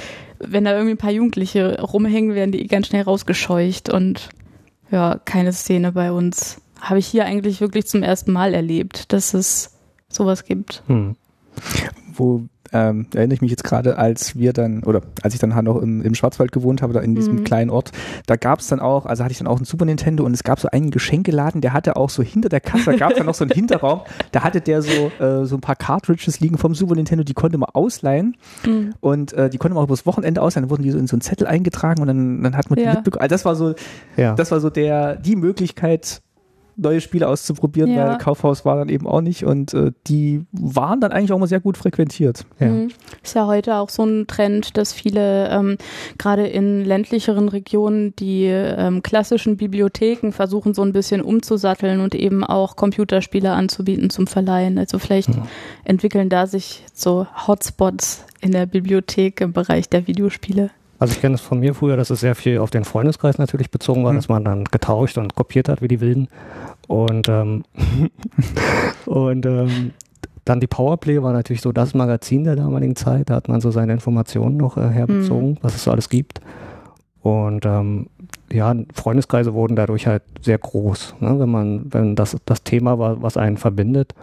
wenn 0.47 0.65
da 0.65 0.71
irgendwie 0.71 0.93
ein 0.93 0.97
paar 0.97 1.11
Jugendliche 1.11 1.81
rumhängen, 1.81 2.35
werden 2.35 2.51
die 2.51 2.67
ganz 2.67 2.87
schnell 2.87 3.03
rausgescheucht 3.03 3.89
und 3.89 4.29
ja, 4.91 5.19
keine 5.25 5.53
Szene 5.53 5.91
bei 5.91 6.11
uns. 6.11 6.61
Habe 6.79 6.99
ich 6.99 7.07
hier 7.07 7.25
eigentlich 7.25 7.61
wirklich 7.61 7.87
zum 7.87 8.03
ersten 8.03 8.31
Mal 8.31 8.53
erlebt, 8.53 9.11
dass 9.13 9.33
es 9.33 9.77
sowas 10.09 10.45
gibt. 10.45 10.83
Hm. 10.87 11.15
Wo 12.13 12.45
ähm, 12.73 13.05
erinnere 13.13 13.35
ich 13.35 13.41
mich 13.41 13.51
jetzt 13.51 13.63
gerade, 13.63 13.97
als 13.97 14.35
wir 14.35 14.51
dann, 14.51 14.83
oder 14.83 15.01
als 15.21 15.33
ich 15.33 15.39
dann 15.39 15.55
halt 15.55 15.65
noch 15.65 15.81
im, 15.81 16.01
im 16.01 16.15
Schwarzwald 16.15 16.51
gewohnt 16.51 16.81
habe, 16.81 16.93
da 16.93 16.99
in 16.99 17.15
diesem 17.15 17.37
mhm. 17.37 17.43
kleinen 17.43 17.69
Ort, 17.69 17.91
da 18.25 18.35
gab 18.35 18.59
es 18.59 18.67
dann 18.67 18.79
auch, 18.79 19.05
also 19.05 19.23
hatte 19.23 19.31
ich 19.31 19.37
dann 19.37 19.47
auch 19.47 19.59
ein 19.59 19.65
Super 19.65 19.85
Nintendo 19.85 20.25
und 20.25 20.33
es 20.33 20.43
gab 20.43 20.59
so 20.59 20.67
einen 20.69 20.91
Geschenkeladen, 20.91 21.61
der 21.61 21.73
hatte 21.73 21.95
auch 21.95 22.09
so 22.09 22.23
hinter 22.23 22.49
der 22.49 22.61
Kasse, 22.61 22.91
da 22.91 22.97
gab 22.97 23.11
es 23.11 23.17
dann 23.17 23.27
noch 23.27 23.35
so 23.35 23.43
einen 23.43 23.51
Hinterraum, 23.53 24.01
da 24.31 24.43
hatte 24.43 24.59
der 24.61 24.81
so, 24.81 25.11
äh, 25.19 25.45
so 25.45 25.55
ein 25.55 25.61
paar 25.61 25.75
Cartridges 25.75 26.39
liegen 26.39 26.57
vom 26.57 26.73
Super 26.73 26.95
Nintendo, 26.95 27.23
die 27.23 27.33
konnte 27.33 27.57
man 27.57 27.69
ausleihen 27.71 28.35
mhm. 28.65 28.93
und 28.99 29.33
äh, 29.33 29.49
die 29.49 29.57
konnte 29.57 29.75
man 29.75 29.83
auch 29.83 29.87
übers 29.87 30.05
Wochenende 30.05 30.41
ausleihen, 30.41 30.65
dann 30.67 30.71
wurden 30.71 30.83
die 30.83 30.91
so 30.91 30.97
in 30.97 31.07
so 31.07 31.15
einen 31.15 31.21
Zettel 31.21 31.47
eingetragen 31.47 32.01
und 32.01 32.07
dann, 32.07 32.41
dann 32.41 32.57
hat 32.57 32.69
man 32.69 32.79
die 32.79 32.85
mitbekommen. 32.85 33.21
Also 33.21 33.33
das 33.33 33.45
war 33.45 33.55
so, 33.55 33.75
ja. 34.17 34.33
das 34.35 34.51
war 34.51 34.59
so 34.59 34.69
der, 34.69 35.15
die 35.15 35.35
Möglichkeit, 35.35 36.21
neue 36.75 37.01
Spiele 37.01 37.27
auszuprobieren, 37.27 37.91
ja. 37.93 38.09
weil 38.09 38.17
Kaufhaus 38.17 38.65
war 38.65 38.75
dann 38.75 38.89
eben 38.89 39.07
auch 39.07 39.21
nicht 39.21 39.45
und 39.45 39.73
äh, 39.73 39.91
die 40.07 40.45
waren 40.51 40.99
dann 40.99 41.11
eigentlich 41.11 41.31
auch 41.31 41.39
mal 41.39 41.47
sehr 41.47 41.59
gut 41.59 41.77
frequentiert. 41.77 42.45
Ja. 42.59 42.67
Mhm. 42.67 42.89
Ist 43.21 43.35
ja 43.35 43.47
heute 43.47 43.75
auch 43.75 43.89
so 43.89 44.03
ein 44.03 44.27
Trend, 44.27 44.77
dass 44.77 44.93
viele 44.93 45.49
ähm, 45.49 45.77
gerade 46.17 46.47
in 46.47 46.83
ländlicheren 46.83 47.49
Regionen 47.49 48.15
die 48.17 48.45
ähm, 48.45 49.03
klassischen 49.03 49.57
Bibliotheken 49.57 50.31
versuchen 50.31 50.73
so 50.73 50.81
ein 50.81 50.93
bisschen 50.93 51.21
umzusatteln 51.21 51.99
und 51.99 52.15
eben 52.15 52.43
auch 52.43 52.75
Computerspiele 52.75 53.51
anzubieten 53.51 54.09
zum 54.09 54.27
Verleihen. 54.27 54.77
Also 54.77 54.99
vielleicht 54.99 55.29
ja. 55.29 55.47
entwickeln 55.83 56.29
da 56.29 56.47
sich 56.47 56.83
so 56.93 57.27
Hotspots 57.47 58.25
in 58.41 58.51
der 58.51 58.65
Bibliothek 58.65 59.41
im 59.41 59.53
Bereich 59.53 59.89
der 59.89 60.07
Videospiele. 60.07 60.71
Also 60.99 61.13
ich 61.13 61.21
kenne 61.21 61.35
es 61.35 61.41
von 61.41 61.59
mir 61.59 61.73
früher, 61.73 61.97
dass 61.97 62.09
es 62.09 62.19
sehr 62.19 62.35
viel 62.35 62.59
auf 62.59 62.69
den 62.69 62.85
Freundeskreis 62.85 63.37
natürlich 63.37 63.71
bezogen 63.71 64.03
war, 64.03 64.13
mhm. 64.13 64.17
dass 64.17 64.29
man 64.29 64.43
dann 64.43 64.63
getauscht 64.65 65.17
und 65.17 65.35
kopiert 65.35 65.69
hat 65.69 65.81
wie 65.81 65.87
die 65.87 66.01
Wilden. 66.01 66.27
Und, 66.87 67.27
ähm, 67.29 67.63
und 69.05 69.45
ähm, 69.45 69.91
dann 70.45 70.59
die 70.59 70.67
Powerplay 70.67 71.21
war 71.21 71.33
natürlich 71.33 71.61
so 71.61 71.71
das 71.71 71.93
Magazin 71.93 72.43
der 72.43 72.55
damaligen 72.55 72.95
Zeit. 72.95 73.29
Da 73.29 73.35
hat 73.35 73.47
man 73.47 73.61
so 73.61 73.71
seine 73.71 73.93
Informationen 73.93 74.57
noch 74.57 74.77
äh, 74.77 74.89
herbezogen, 74.89 75.51
mhm. 75.51 75.57
was 75.61 75.75
es 75.75 75.83
so 75.83 75.91
alles 75.91 76.09
gibt. 76.09 76.41
Und 77.21 77.65
ähm, 77.65 78.07
ja, 78.51 78.75
Freundeskreise 78.93 79.53
wurden 79.53 79.77
dadurch 79.77 80.07
halt 80.07 80.23
sehr 80.41 80.57
groß. 80.57 81.15
Ne? 81.21 81.39
Wenn 81.39 81.49
man, 81.49 81.85
wenn 81.93 82.15
das 82.15 82.35
das 82.45 82.63
Thema 82.63 82.99
war, 82.99 83.21
was 83.21 83.37
einen 83.37 83.57
verbindet, 83.57 84.13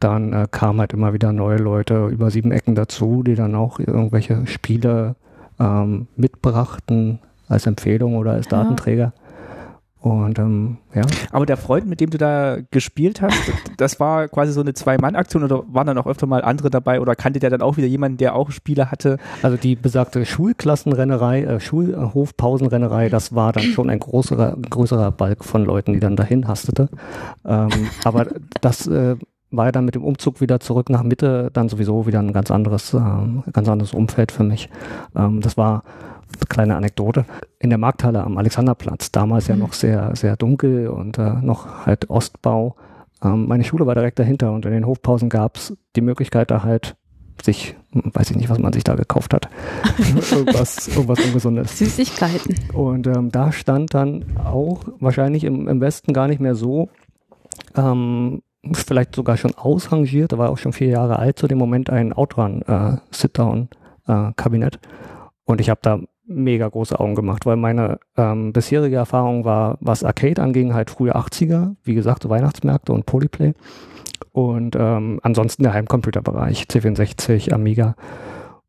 dann 0.00 0.32
äh, 0.32 0.46
kamen 0.50 0.80
halt 0.80 0.92
immer 0.92 1.12
wieder 1.12 1.32
neue 1.32 1.58
Leute 1.58 2.08
über 2.08 2.30
sieben 2.30 2.50
Ecken 2.50 2.74
dazu, 2.74 3.22
die 3.22 3.36
dann 3.36 3.54
auch 3.54 3.78
irgendwelche 3.78 4.46
Spiele 4.46 5.14
ähm, 5.58 6.06
mitbrachten 6.16 7.18
als 7.48 7.66
Empfehlung 7.66 8.16
oder 8.16 8.32
als 8.32 8.48
Datenträger. 8.48 9.12
Und 10.04 10.38
ähm, 10.38 10.76
ja. 10.94 11.00
Aber 11.32 11.46
der 11.46 11.56
Freund, 11.56 11.86
mit 11.86 11.98
dem 11.98 12.10
du 12.10 12.18
da 12.18 12.58
gespielt 12.70 13.22
hast, 13.22 13.40
das 13.78 13.98
war 14.00 14.28
quasi 14.28 14.52
so 14.52 14.60
eine 14.60 14.74
Zwei-Mann-Aktion 14.74 15.42
oder 15.42 15.62
waren 15.68 15.86
dann 15.86 15.96
auch 15.96 16.06
öfter 16.06 16.26
mal 16.26 16.42
andere 16.42 16.68
dabei 16.68 17.00
oder 17.00 17.16
kannte 17.16 17.40
der 17.40 17.48
dann 17.48 17.62
auch 17.62 17.78
wieder 17.78 17.86
jemanden, 17.86 18.18
der 18.18 18.34
auch 18.34 18.50
Spiele 18.50 18.90
hatte? 18.90 19.16
Also 19.40 19.56
die 19.56 19.76
besagte 19.76 20.26
Schulklassenrennerei, 20.26 21.44
äh, 21.44 21.58
Schulhofpausenrennerei, 21.58 23.08
das 23.08 23.34
war 23.34 23.52
dann 23.54 23.64
schon 23.64 23.88
ein 23.88 23.98
größerer, 23.98 24.58
größerer 24.68 25.10
Balk 25.10 25.42
von 25.42 25.64
Leuten, 25.64 25.94
die 25.94 26.00
dann 26.00 26.16
dahin 26.16 26.46
hastete. 26.46 26.90
Ähm, 27.46 27.70
aber 28.04 28.26
das 28.60 28.86
äh, 28.86 29.16
war 29.56 29.66
ja 29.66 29.72
dann 29.72 29.84
mit 29.84 29.94
dem 29.94 30.04
Umzug 30.04 30.40
wieder 30.40 30.60
zurück 30.60 30.90
nach 30.90 31.02
Mitte 31.02 31.50
dann 31.52 31.68
sowieso 31.68 32.06
wieder 32.06 32.20
ein 32.20 32.32
ganz 32.32 32.50
anderes, 32.50 32.94
äh, 32.94 32.98
ganz 33.52 33.68
anderes 33.68 33.92
Umfeld 33.92 34.32
für 34.32 34.44
mich. 34.44 34.68
Ähm, 35.14 35.40
das 35.40 35.56
war 35.56 35.84
eine 36.36 36.46
kleine 36.48 36.76
Anekdote. 36.76 37.24
In 37.58 37.70
der 37.70 37.78
Markthalle 37.78 38.24
am 38.24 38.38
Alexanderplatz, 38.38 39.12
damals 39.12 39.48
mhm. 39.48 39.54
ja 39.54 39.56
noch 39.56 39.72
sehr, 39.72 40.16
sehr 40.16 40.36
dunkel 40.36 40.88
und 40.88 41.18
äh, 41.18 41.34
noch 41.42 41.86
halt 41.86 42.10
Ostbau. 42.10 42.76
Ähm, 43.22 43.46
meine 43.46 43.64
Schule 43.64 43.86
war 43.86 43.94
direkt 43.94 44.18
dahinter 44.18 44.52
und 44.52 44.66
in 44.66 44.72
den 44.72 44.86
Hofpausen 44.86 45.28
gab 45.28 45.56
es 45.56 45.76
die 45.96 46.00
Möglichkeit, 46.00 46.50
da 46.50 46.62
halt 46.62 46.96
sich, 47.42 47.74
weiß 47.92 48.30
ich 48.30 48.36
nicht, 48.36 48.48
was 48.48 48.58
man 48.58 48.72
sich 48.72 48.84
da 48.84 48.94
gekauft 48.94 49.34
hat. 49.34 49.48
irgendwas, 50.32 50.88
irgendwas 50.88 51.20
Ungesundes. 51.24 51.78
Süßigkeiten. 51.78 52.56
Und 52.72 53.06
ähm, 53.06 53.30
da 53.30 53.52
stand 53.52 53.94
dann 53.94 54.24
auch 54.44 54.84
wahrscheinlich 55.00 55.44
im, 55.44 55.68
im 55.68 55.80
Westen 55.80 56.12
gar 56.12 56.28
nicht 56.28 56.40
mehr 56.40 56.54
so 56.54 56.88
ähm, 57.76 58.42
vielleicht 58.72 59.14
sogar 59.14 59.36
schon 59.36 59.54
ausrangiert, 59.54 60.32
da 60.32 60.38
war 60.38 60.50
auch 60.50 60.58
schon 60.58 60.72
vier 60.72 60.88
Jahre 60.88 61.18
alt 61.18 61.38
zu 61.38 61.46
dem 61.46 61.58
Moment, 61.58 61.90
ein 61.90 62.12
Outrun 62.12 62.62
äh. 62.62 62.96
Äh, 64.06 64.70
und 65.46 65.60
ich 65.60 65.70
habe 65.70 65.80
da 65.82 65.98
mega 66.26 66.68
große 66.68 66.98
Augen 66.98 67.14
gemacht, 67.14 67.46
weil 67.46 67.56
meine 67.56 67.98
ähm, 68.16 68.52
bisherige 68.52 68.96
Erfahrung 68.96 69.44
war, 69.44 69.76
was 69.80 70.04
Arcade 70.04 70.42
anging, 70.42 70.74
halt 70.74 70.90
frühe 70.90 71.14
80er, 71.14 71.74
wie 71.84 71.94
gesagt, 71.94 72.22
so 72.22 72.30
Weihnachtsmärkte 72.30 72.92
und 72.92 73.06
Polyplay. 73.06 73.52
Und 74.32 74.74
ähm, 74.76 75.20
ansonsten 75.22 75.62
der 75.62 75.74
Heimcomputerbereich, 75.74 76.64
C64, 76.64 77.52
Amiga. 77.52 77.94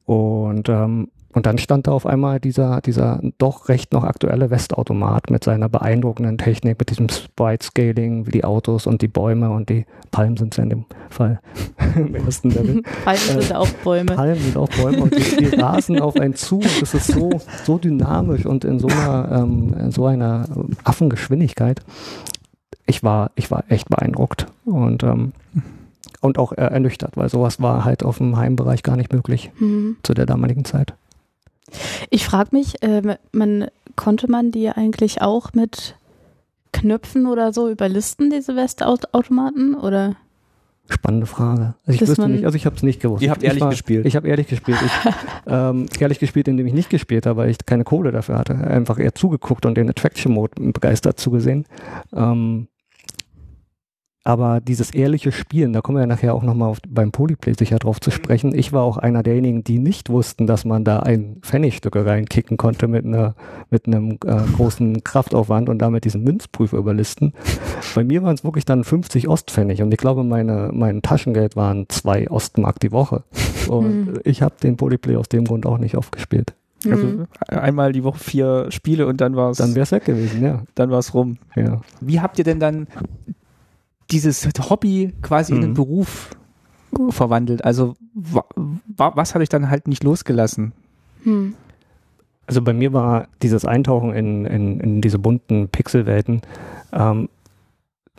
Und 0.05 0.69
ähm, 0.69 1.09
und 1.35 1.45
dann 1.45 1.57
stand 1.57 1.87
da 1.87 1.91
auf 1.91 2.05
einmal 2.05 2.39
dieser, 2.39 2.79
dieser 2.79 3.19
doch 3.37 3.67
recht 3.67 3.91
noch 3.91 4.05
aktuelle 4.05 4.49
Westautomat 4.49 5.29
mit 5.29 5.43
seiner 5.43 5.67
beeindruckenden 5.67 6.37
Technik, 6.37 6.79
mit 6.79 6.89
diesem 6.89 7.09
Sprite-Scaling, 7.09 8.25
wie 8.25 8.31
die 8.31 8.45
Autos 8.45 8.87
und 8.87 9.01
die 9.01 9.09
Bäume 9.09 9.49
und 9.49 9.69
die 9.69 9.85
Palmen 10.11 10.37
sind 10.37 10.53
es 10.53 10.57
ja 10.57 10.63
in 10.63 10.69
dem 10.69 10.85
Fall 11.09 11.41
im 11.97 12.15
ersten 12.15 12.51
Level. 12.51 12.81
Palmen 13.03 13.37
äh, 13.37 13.41
sind 13.41 13.53
auch 13.53 13.67
Bäume. 13.83 14.15
Palmen 14.15 14.39
sind 14.39 14.55
auch 14.55 14.69
Bäume 14.69 15.03
und 15.03 15.13
die, 15.13 15.45
die 15.45 15.55
rasen 15.57 15.99
auf 15.99 16.15
einen 16.15 16.35
zu 16.35 16.55
und 16.55 16.81
das 16.81 16.93
ist 16.93 17.07
so, 17.07 17.29
so 17.65 17.77
dynamisch 17.77 18.45
und 18.45 18.63
in 18.63 18.79
so 18.79 18.87
einer, 18.87 19.29
ähm, 19.33 19.75
in 19.77 19.91
so 19.91 20.05
einer 20.05 20.47
Affengeschwindigkeit. 20.85 21.81
Ich 22.85 23.03
war, 23.03 23.31
ich 23.35 23.51
war 23.51 23.65
echt 23.67 23.89
beeindruckt 23.89 24.47
und 24.63 25.03
ähm, 25.03 25.33
und 26.21 26.39
auch 26.39 26.53
äh, 26.53 26.61
ernüchtert, 26.61 27.17
weil 27.17 27.29
sowas 27.29 27.61
war 27.61 27.83
halt 27.83 28.03
auf 28.03 28.19
dem 28.19 28.37
Heimbereich 28.37 28.83
gar 28.83 28.95
nicht 28.95 29.11
möglich 29.11 29.51
mhm. 29.59 29.97
zu 30.01 30.13
der 30.13 30.25
damaligen 30.25 30.63
Zeit. 30.63 30.93
Ich 32.09 32.25
frage 32.25 32.49
mich, 32.51 32.81
äh, 32.83 33.17
man, 33.31 33.67
konnte 33.95 34.29
man 34.29 34.51
die 34.51 34.69
eigentlich 34.69 35.21
auch 35.21 35.53
mit 35.53 35.95
Knöpfen 36.71 37.25
oder 37.25 37.53
so 37.53 37.69
überlisten, 37.69 38.29
diese 38.29 38.55
Westautomaten? 38.55 39.75
Oder? 39.75 40.15
Spannende 40.89 41.25
Frage. 41.25 41.73
Also 41.85 42.03
ich 42.03 42.07
wüsste 42.07 42.29
nicht, 42.29 42.45
also 42.45 42.55
ich 42.55 42.65
habe 42.65 42.75
es 42.75 42.83
nicht 42.83 43.01
gewusst. 43.01 43.23
Ihr 43.23 43.31
habt 43.31 43.43
ehrlich 43.43 43.61
war, 43.61 43.71
gespielt. 43.71 44.05
Ich 44.05 44.15
habe 44.15 44.27
ehrlich 44.27 44.47
gespielt. 44.47 44.77
Ich, 44.85 44.91
ähm, 45.47 45.87
ehrlich 45.99 46.19
gespielt, 46.19 46.47
indem 46.47 46.67
ich 46.67 46.73
nicht 46.73 46.89
gespielt 46.89 47.25
habe, 47.25 47.37
weil 47.37 47.49
ich 47.49 47.57
keine 47.65 47.83
Kohle 47.83 48.11
dafür 48.11 48.37
hatte. 48.37 48.55
Einfach 48.55 48.99
eher 48.99 49.15
zugeguckt 49.15 49.65
und 49.65 49.75
den 49.75 49.89
Attraction 49.89 50.31
Mode 50.33 50.53
begeistert 50.71 51.19
zugesehen. 51.19 51.65
Ähm, 52.13 52.67
aber 54.27 54.59
dieses 54.59 54.89
ehrliche 54.89 55.31
Spielen, 55.31 55.71
da 55.71 55.81
kommen 55.81 55.99
wir 55.99 56.01
ja 56.01 56.07
nachher 56.07 56.33
auch 56.33 56.41
nochmal 56.41 56.73
beim 56.89 57.11
Polyplay 57.11 57.53
sicher 57.53 57.77
drauf 57.77 58.01
zu 58.01 58.09
sprechen. 58.09 58.55
Ich 58.55 58.73
war 58.73 58.81
auch 58.81 58.97
einer 58.97 59.21
derjenigen, 59.21 59.63
die 59.63 59.77
nicht 59.77 60.09
wussten, 60.09 60.47
dass 60.47 60.65
man 60.65 60.83
da 60.83 60.99
ein 61.01 61.37
Pfennigstücke 61.41 62.07
reinkicken 62.07 62.57
konnte 62.57 62.87
mit 62.87 63.05
einer, 63.05 63.35
mit 63.69 63.85
einem 63.85 64.17
äh, 64.25 64.41
großen 64.55 65.03
Kraftaufwand 65.03 65.69
und 65.69 65.77
damit 65.77 66.05
diesen 66.05 66.23
Münzprüfer 66.23 66.75
überlisten. 66.75 67.33
Bei 67.95 68.03
mir 68.03 68.23
waren 68.23 68.33
es 68.33 68.43
wirklich 68.43 68.65
dann 68.65 68.83
50 68.83 69.27
Ostpfennig 69.27 69.83
und 69.83 69.93
ich 69.93 69.99
glaube, 69.99 70.23
meine, 70.23 70.71
mein 70.73 71.03
Taschengeld 71.03 71.55
waren 71.55 71.85
zwei 71.89 72.27
Ostmark 72.29 72.79
die 72.79 72.91
Woche. 72.91 73.23
Und 73.67 74.05
mhm. 74.05 74.19
ich 74.23 74.41
habe 74.41 74.55
den 74.61 74.75
Polyplay 74.75 75.17
aus 75.17 75.29
dem 75.29 75.45
Grund 75.45 75.67
auch 75.67 75.77
nicht 75.77 75.95
aufgespielt. 75.95 76.55
Also 76.83 77.05
mhm. 77.05 77.27
einmal 77.47 77.91
die 77.91 78.03
Woche 78.03 78.19
vier 78.19 78.71
Spiele 78.71 79.05
und 79.05 79.21
dann 79.21 79.35
war 79.35 79.51
es. 79.51 79.57
Dann 79.57 79.75
wäre 79.75 79.83
es 79.83 79.91
weg 79.91 80.05
gewesen, 80.05 80.43
ja. 80.43 80.63
Dann 80.73 80.89
war 80.89 80.99
es 80.99 81.13
rum. 81.13 81.37
Ja. 81.55 81.81
Wie 82.01 82.19
habt 82.19 82.37
ihr 82.37 82.43
denn 82.43 82.59
dann 82.59 82.87
dieses 84.11 84.47
Hobby 84.69 85.13
quasi 85.21 85.53
mhm. 85.53 85.57
in 85.57 85.61
den 85.61 85.71
mhm. 85.71 85.75
Beruf 85.75 86.29
verwandelt? 87.09 87.63
Also 87.63 87.95
wa 88.13 88.45
was 88.95 89.35
hat 89.35 89.41
euch 89.41 89.49
dann 89.49 89.69
halt 89.69 89.87
nicht 89.87 90.03
losgelassen? 90.03 90.71
Hm. 91.23 91.53
Also 92.47 92.61
bei 92.61 92.73
mir 92.73 92.93
war 92.93 93.27
dieses 93.41 93.65
Eintauchen 93.65 94.13
in, 94.13 94.45
in, 94.45 94.79
in 94.79 95.01
diese 95.01 95.17
bunten 95.19 95.67
Pixelwelten 95.67 96.41
ähm, 96.93 97.27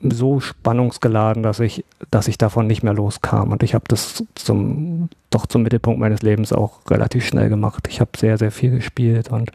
so 0.02 0.40
spannungsgeladen, 0.40 1.42
dass 1.42 1.60
ich, 1.60 1.84
dass 2.10 2.28
ich 2.28 2.36
davon 2.36 2.66
nicht 2.66 2.82
mehr 2.82 2.92
loskam. 2.92 3.52
Und 3.52 3.62
ich 3.62 3.74
habe 3.74 3.84
das 3.88 4.24
zum, 4.34 5.08
doch 5.30 5.46
zum 5.46 5.62
Mittelpunkt 5.62 6.00
meines 6.00 6.22
Lebens 6.22 6.52
auch 6.52 6.80
relativ 6.90 7.24
schnell 7.24 7.48
gemacht. 7.48 7.86
Ich 7.88 8.00
habe 8.00 8.10
sehr, 8.16 8.36
sehr 8.36 8.50
viel 8.50 8.70
gespielt 8.70 9.30
und 9.30 9.52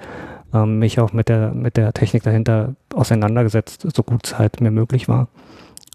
ähm, 0.54 0.80
mich 0.80 1.00
auch 1.00 1.14
mit 1.14 1.30
der, 1.30 1.54
mit 1.54 1.78
der 1.78 1.94
Technik 1.94 2.24
dahinter 2.24 2.76
auseinandergesetzt, 2.94 3.86
so 3.94 4.04
gut 4.04 4.26
es 4.26 4.40
halt 4.40 4.62
mir 4.62 4.72
möglich 4.72 5.08
war. 5.08 5.28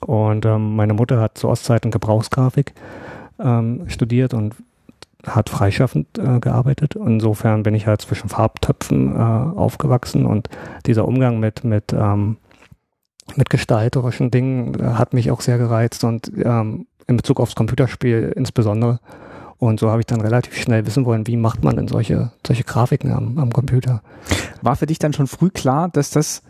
Und 0.00 0.44
ähm, 0.44 0.76
meine 0.76 0.94
Mutter 0.94 1.20
hat 1.20 1.38
zu 1.38 1.48
Ostzeiten 1.48 1.90
Gebrauchsgrafik 1.90 2.74
ähm, 3.38 3.88
studiert 3.88 4.34
und 4.34 4.54
hat 5.26 5.48
freischaffend 5.48 6.18
äh, 6.18 6.38
gearbeitet. 6.40 6.94
Insofern 6.94 7.62
bin 7.62 7.74
ich 7.74 7.86
halt 7.86 8.00
zwischen 8.00 8.28
Farbtöpfen 8.28 9.14
äh, 9.14 9.18
aufgewachsen 9.18 10.26
und 10.26 10.48
dieser 10.86 11.06
Umgang 11.06 11.40
mit, 11.40 11.64
mit, 11.64 11.92
ähm, 11.92 12.36
mit 13.34 13.50
gestalterischen 13.50 14.30
Dingen 14.30 14.78
äh, 14.78 14.84
hat 14.94 15.14
mich 15.14 15.30
auch 15.30 15.40
sehr 15.40 15.58
gereizt 15.58 16.04
und 16.04 16.30
ähm, 16.36 16.86
in 17.06 17.16
Bezug 17.16 17.40
aufs 17.40 17.54
Computerspiel 17.54 18.32
insbesondere. 18.36 19.00
Und 19.58 19.80
so 19.80 19.90
habe 19.90 20.00
ich 20.00 20.06
dann 20.06 20.20
relativ 20.20 20.54
schnell 20.56 20.86
wissen 20.86 21.06
wollen, 21.06 21.26
wie 21.26 21.36
macht 21.36 21.64
man 21.64 21.76
denn 21.76 21.88
solche, 21.88 22.30
solche 22.46 22.64
Grafiken 22.64 23.12
am, 23.12 23.38
am 23.38 23.52
Computer. 23.52 24.02
War 24.60 24.76
für 24.76 24.86
dich 24.86 24.98
dann 24.98 25.14
schon 25.14 25.26
früh 25.26 25.48
klar, 25.50 25.88
dass 25.88 26.10
das 26.10 26.42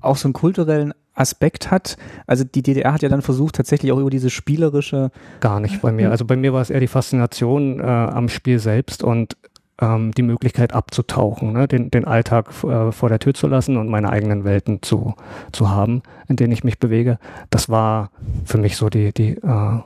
auch 0.00 0.16
so 0.16 0.26
einen 0.26 0.32
kulturellen 0.32 0.94
Aspekt 1.20 1.70
hat. 1.70 1.96
Also 2.26 2.44
die 2.44 2.62
DDR 2.62 2.92
hat 2.92 3.02
ja 3.02 3.08
dann 3.08 3.22
versucht, 3.22 3.56
tatsächlich 3.56 3.92
auch 3.92 3.98
über 3.98 4.10
diese 4.10 4.30
spielerische. 4.30 5.10
Gar 5.40 5.60
nicht 5.60 5.80
bei 5.82 5.92
mir. 5.92 6.10
Also 6.10 6.24
bei 6.24 6.36
mir 6.36 6.52
war 6.52 6.62
es 6.62 6.70
eher 6.70 6.80
die 6.80 6.88
Faszination 6.88 7.80
äh, 7.80 7.82
am 7.82 8.28
Spiel 8.28 8.58
selbst 8.58 9.04
und 9.04 9.36
ähm, 9.80 10.12
die 10.12 10.22
Möglichkeit 10.22 10.72
abzutauchen, 10.72 11.52
ne? 11.52 11.66
den, 11.68 11.90
den 11.90 12.04
Alltag 12.04 12.50
äh, 12.64 12.92
vor 12.92 13.08
der 13.08 13.18
Tür 13.18 13.34
zu 13.34 13.46
lassen 13.46 13.76
und 13.76 13.88
meine 13.88 14.10
eigenen 14.10 14.44
Welten 14.44 14.82
zu, 14.82 15.14
zu 15.52 15.70
haben, 15.70 16.02
in 16.28 16.36
denen 16.36 16.52
ich 16.52 16.64
mich 16.64 16.78
bewege. 16.78 17.18
Das 17.50 17.68
war 17.68 18.10
für 18.44 18.58
mich 18.58 18.76
so 18.76 18.88
die, 18.88 19.12
die, 19.12 19.36
äh, 19.36 19.80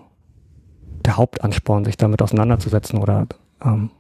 der 1.04 1.16
Hauptansporn, 1.16 1.84
sich 1.84 1.96
damit 1.96 2.22
auseinanderzusetzen 2.22 2.98
oder 2.98 3.26
ähm, 3.62 3.90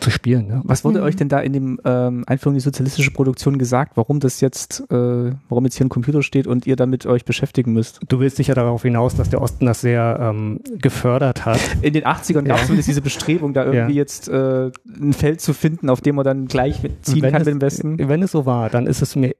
zu 0.00 0.10
spielen. 0.10 0.48
Ja. 0.48 0.60
Was 0.64 0.84
wurde 0.84 1.00
mhm. 1.00 1.04
euch 1.04 1.16
denn 1.16 1.28
da 1.28 1.40
in 1.40 1.52
dem 1.52 1.80
ähm, 1.84 2.24
Einführung 2.26 2.54
in 2.54 2.58
die 2.58 2.64
sozialistische 2.64 3.10
Produktion 3.10 3.58
gesagt, 3.58 3.96
warum 3.96 4.20
das 4.20 4.40
jetzt, 4.40 4.80
äh, 4.90 5.32
warum 5.48 5.64
jetzt 5.64 5.76
hier 5.76 5.86
ein 5.86 5.90
Computer 5.90 6.22
steht 6.22 6.46
und 6.46 6.66
ihr 6.66 6.76
damit 6.76 7.06
euch 7.06 7.24
beschäftigen 7.24 7.72
müsst? 7.72 8.00
Du 8.08 8.20
willst 8.20 8.36
sicher 8.36 8.54
darauf 8.54 8.82
hinaus, 8.82 9.16
dass 9.16 9.30
der 9.30 9.42
Osten 9.42 9.66
das 9.66 9.80
sehr 9.80 10.18
ähm, 10.20 10.60
gefördert 10.78 11.44
hat. 11.44 11.60
In 11.82 11.92
den 11.92 12.04
80ern 12.04 12.42
gab 12.42 12.58
es 12.58 12.66
zumindest 12.66 12.88
diese 12.88 13.02
Bestrebung, 13.02 13.52
da 13.54 13.64
irgendwie 13.64 13.94
ja. 13.94 14.00
jetzt 14.00 14.28
äh, 14.28 14.70
ein 15.00 15.12
Feld 15.12 15.40
zu 15.40 15.52
finden, 15.52 15.88
auf 15.88 16.00
dem 16.00 16.16
man 16.16 16.24
dann 16.24 16.46
gleich 16.46 16.80
ziehen 17.02 17.22
kann 17.22 17.42
es, 17.42 17.46
mit 17.46 17.54
dem 17.54 17.60
Westen. 17.60 17.98
Wenn 18.08 18.22
es 18.22 18.32
so 18.32 18.46
war, 18.46 18.70
dann 18.70 18.86
ist 18.86 19.02
es 19.02 19.16
mir 19.16 19.34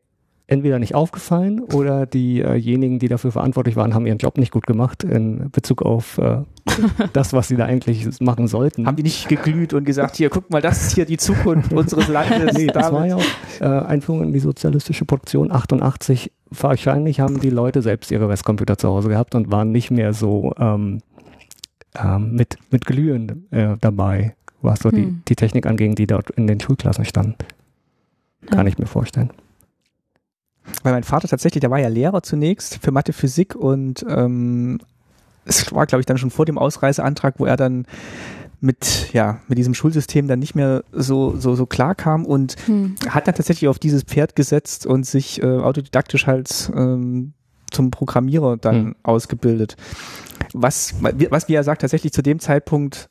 entweder 0.50 0.80
nicht 0.80 0.96
aufgefallen 0.96 1.60
oder 1.60 2.06
diejenigen, 2.06 2.98
die 2.98 3.08
dafür 3.08 3.30
verantwortlich 3.30 3.76
waren, 3.76 3.94
haben 3.94 4.04
ihren 4.04 4.18
Job 4.18 4.36
nicht 4.36 4.50
gut 4.50 4.66
gemacht 4.66 5.04
in 5.04 5.48
Bezug 5.50 5.82
auf 5.82 6.18
äh, 6.18 6.42
das, 7.12 7.32
was 7.32 7.48
sie 7.48 7.56
da 7.56 7.66
eigentlich 7.66 8.20
machen 8.20 8.48
sollten. 8.48 8.86
Haben 8.86 8.96
die 8.96 9.04
nicht 9.04 9.28
geglüht 9.28 9.72
und 9.74 9.84
gesagt, 9.84 10.16
hier, 10.16 10.28
guck 10.28 10.50
mal, 10.50 10.60
das 10.60 10.88
ist 10.88 10.94
hier 10.96 11.04
die 11.06 11.18
Zukunft 11.18 11.72
unseres 11.72 12.08
Landes. 12.08 12.54
nee, 12.54 12.66
das 12.66 12.92
war 12.92 13.06
ja 13.06 13.16
auch 13.16 13.24
äh, 13.60 13.64
Einführung 13.64 14.24
in 14.24 14.32
die 14.32 14.40
sozialistische 14.40 15.04
Produktion 15.04 15.52
88. 15.52 16.32
Wahrscheinlich 16.50 17.20
haben 17.20 17.40
die 17.40 17.50
Leute 17.50 17.80
selbst 17.80 18.10
ihre 18.10 18.28
Westcomputer 18.28 18.76
zu 18.76 18.88
Hause 18.88 19.08
gehabt 19.08 19.36
und 19.36 19.52
waren 19.52 19.70
nicht 19.70 19.92
mehr 19.92 20.12
so 20.12 20.52
ähm, 20.58 20.98
ähm, 21.96 22.32
mit, 22.32 22.58
mit 22.70 22.86
Glühen 22.86 23.46
äh, 23.52 23.76
dabei, 23.80 24.34
was 24.62 24.80
so 24.80 24.90
hm. 24.90 24.96
die, 24.96 25.24
die 25.28 25.36
Technik 25.36 25.66
anging, 25.66 25.94
die 25.94 26.08
dort 26.08 26.30
in 26.30 26.48
den 26.48 26.58
Schulklassen 26.58 27.04
stand. 27.04 27.36
Kann 28.46 28.66
ja. 28.66 28.72
ich 28.72 28.78
mir 28.78 28.86
vorstellen 28.86 29.30
weil 30.82 30.92
mein 30.92 31.04
Vater 31.04 31.28
tatsächlich, 31.28 31.60
der 31.60 31.70
war 31.70 31.78
ja 31.78 31.88
Lehrer 31.88 32.22
zunächst 32.22 32.78
für 32.82 32.90
Mathe, 32.90 33.12
Physik 33.12 33.54
und 33.54 34.04
ähm, 34.08 34.80
es 35.44 35.72
war, 35.72 35.86
glaube 35.86 36.00
ich, 36.00 36.06
dann 36.06 36.18
schon 36.18 36.30
vor 36.30 36.46
dem 36.46 36.58
Ausreiseantrag, 36.58 37.34
wo 37.38 37.46
er 37.46 37.56
dann 37.56 37.86
mit 38.60 39.12
ja 39.12 39.40
mit 39.48 39.56
diesem 39.56 39.74
Schulsystem 39.74 40.28
dann 40.28 40.38
nicht 40.38 40.54
mehr 40.54 40.84
so 40.92 41.34
so 41.36 41.54
so 41.54 41.66
klar 41.66 41.94
kam 41.94 42.26
und 42.26 42.56
hm. 42.66 42.94
hat 43.08 43.26
dann 43.26 43.34
tatsächlich 43.34 43.68
auf 43.68 43.78
dieses 43.78 44.02
Pferd 44.02 44.36
gesetzt 44.36 44.86
und 44.86 45.06
sich 45.06 45.42
äh, 45.42 45.46
autodidaktisch 45.46 46.26
halt 46.26 46.70
ähm, 46.76 47.32
zum 47.70 47.90
Programmierer 47.90 48.58
dann 48.58 48.76
hm. 48.76 48.96
ausgebildet. 49.02 49.76
Was 50.52 50.94
was 51.00 51.48
wie 51.48 51.54
er 51.54 51.64
sagt 51.64 51.80
tatsächlich 51.80 52.12
zu 52.12 52.22
dem 52.22 52.38
Zeitpunkt 52.38 53.08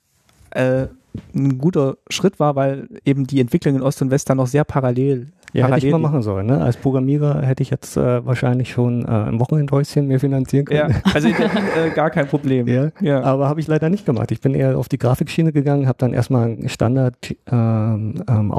äh, 0.51 0.87
ein 1.33 1.57
guter 1.57 1.97
Schritt 2.09 2.39
war, 2.39 2.55
weil 2.55 2.87
eben 3.03 3.25
die 3.25 3.41
Entwicklung 3.41 3.75
in 3.75 3.81
Ost 3.81 4.01
und 4.03 4.11
West 4.11 4.29
dann 4.29 4.37
noch 4.37 4.47
sehr 4.47 4.63
parallel 4.63 5.31
ja, 5.53 5.67
hätte 5.67 5.85
ich 5.85 5.91
mal 5.91 5.97
machen 5.97 6.21
sollen. 6.21 6.47
Ne? 6.47 6.61
Als 6.61 6.77
Programmierer 6.77 7.41
hätte 7.41 7.63
ich 7.63 7.69
jetzt 7.69 7.97
äh, 7.97 8.25
wahrscheinlich 8.25 8.71
schon 8.71 9.03
äh, 9.05 9.07
ein 9.07 9.39
Wochenendhäuschen 9.39 10.07
mir 10.07 10.19
finanzieren 10.19 10.65
können. 10.65 10.91
Ja, 10.91 11.01
also 11.13 11.27
äh, 11.29 11.89
gar 11.95 12.09
kein 12.09 12.27
Problem. 12.27 12.67
Ja, 12.67 12.89
ja. 12.99 13.21
Aber 13.23 13.49
habe 13.49 13.59
ich 13.59 13.67
leider 13.67 13.89
nicht 13.89 14.05
gemacht. 14.05 14.31
Ich 14.31 14.41
bin 14.41 14.53
eher 14.53 14.77
auf 14.77 14.89
die 14.89 14.97
Grafikschiene 14.97 15.51
gegangen, 15.51 15.87
habe 15.87 15.97
dann 15.97 16.13
erstmal 16.13 16.45
einen 16.45 16.69
Standard 16.69 17.35
ähm, 17.51 18.23
ähm, 18.29 18.53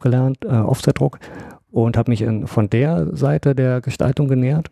gelernt, 0.00 0.38
äh, 0.44 0.48
Offsetdruck 0.48 1.18
und 1.70 1.96
habe 1.96 2.10
mich 2.10 2.22
in, 2.22 2.46
von 2.46 2.70
der 2.70 3.14
Seite 3.14 3.54
der 3.54 3.80
Gestaltung 3.80 4.28
genähert. 4.28 4.70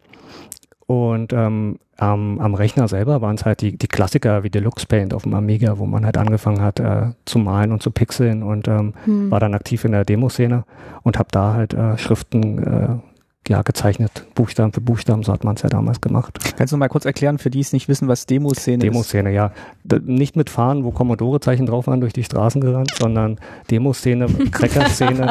Und 0.86 1.32
ähm, 1.32 1.78
am, 1.96 2.38
am 2.40 2.54
Rechner 2.54 2.88
selber 2.88 3.22
waren 3.22 3.36
es 3.36 3.44
halt 3.44 3.60
die, 3.60 3.76
die 3.76 3.86
Klassiker 3.86 4.42
wie 4.42 4.50
Deluxe 4.50 4.86
Paint 4.86 5.14
auf 5.14 5.22
dem 5.22 5.34
Amiga, 5.34 5.78
wo 5.78 5.86
man 5.86 6.04
halt 6.04 6.18
angefangen 6.18 6.60
hat 6.60 6.80
äh, 6.80 7.12
zu 7.24 7.38
malen 7.38 7.72
und 7.72 7.82
zu 7.82 7.90
pixeln 7.90 8.42
und 8.42 8.68
ähm, 8.68 8.94
hm. 9.04 9.30
war 9.30 9.40
dann 9.40 9.54
aktiv 9.54 9.84
in 9.84 9.92
der 9.92 10.04
Demoszene 10.04 10.64
und 11.02 11.18
habe 11.18 11.28
da 11.30 11.54
halt 11.54 11.72
äh, 11.74 11.96
Schriften 11.96 12.58
äh, 12.58 13.13
ja, 13.48 13.62
gezeichnet, 13.62 14.26
Buchstaben 14.34 14.72
für 14.72 14.80
Buchstaben, 14.80 15.22
so 15.22 15.32
hat 15.32 15.44
man 15.44 15.56
es 15.56 15.62
ja 15.62 15.68
damals 15.68 16.00
gemacht. 16.00 16.38
Kannst 16.56 16.72
du 16.72 16.76
mal 16.78 16.88
kurz 16.88 17.04
erklären, 17.04 17.38
für 17.38 17.50
die 17.50 17.60
es 17.60 17.72
nicht 17.72 17.88
wissen, 17.88 18.08
was 18.08 18.26
Demoszene 18.26 18.76
ist? 18.76 18.90
Demoszene, 18.90 19.32
ja. 19.32 19.52
D 19.84 20.00
nicht 20.04 20.34
mit 20.34 20.48
Fahnen, 20.48 20.84
wo 20.84 20.92
Commodore-Zeichen 20.92 21.66
drauf 21.66 21.86
waren, 21.86 22.00
durch 22.00 22.14
die 22.14 22.24
Straßen 22.24 22.60
gerannt, 22.60 22.92
sondern 22.98 23.38
Demoszene, 23.70 24.26
Cracker-Szene, 24.50 25.28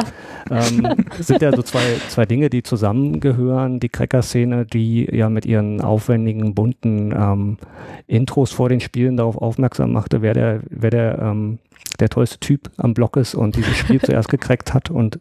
ähm, 0.50 1.06
sind 1.18 1.42
ja 1.42 1.54
so 1.54 1.62
zwei, 1.62 1.82
zwei 2.08 2.24
Dinge, 2.24 2.50
die 2.50 2.62
zusammengehören. 2.62 3.80
Die 3.80 3.88
Cracker-Szene, 3.88 4.64
die 4.64 5.08
ja 5.10 5.28
mit 5.28 5.44
ihren 5.44 5.80
aufwendigen, 5.80 6.54
bunten 6.54 7.12
ähm, 7.12 7.58
Intros 8.06 8.52
vor 8.52 8.68
den 8.68 8.80
Spielen 8.80 9.16
darauf 9.16 9.36
aufmerksam 9.36 9.92
machte, 9.92 10.22
wer 10.22 10.34
der, 10.34 10.60
wer 10.70 10.90
der, 10.90 11.18
ähm, 11.18 11.58
der 11.98 12.08
tollste 12.08 12.38
Typ 12.38 12.70
am 12.76 12.94
Block 12.94 13.16
ist 13.16 13.34
und 13.34 13.56
dieses 13.56 13.76
Spiel 13.76 14.00
zuerst 14.02 14.28
gecrackt 14.28 14.72
hat 14.72 14.90
und 14.90 15.18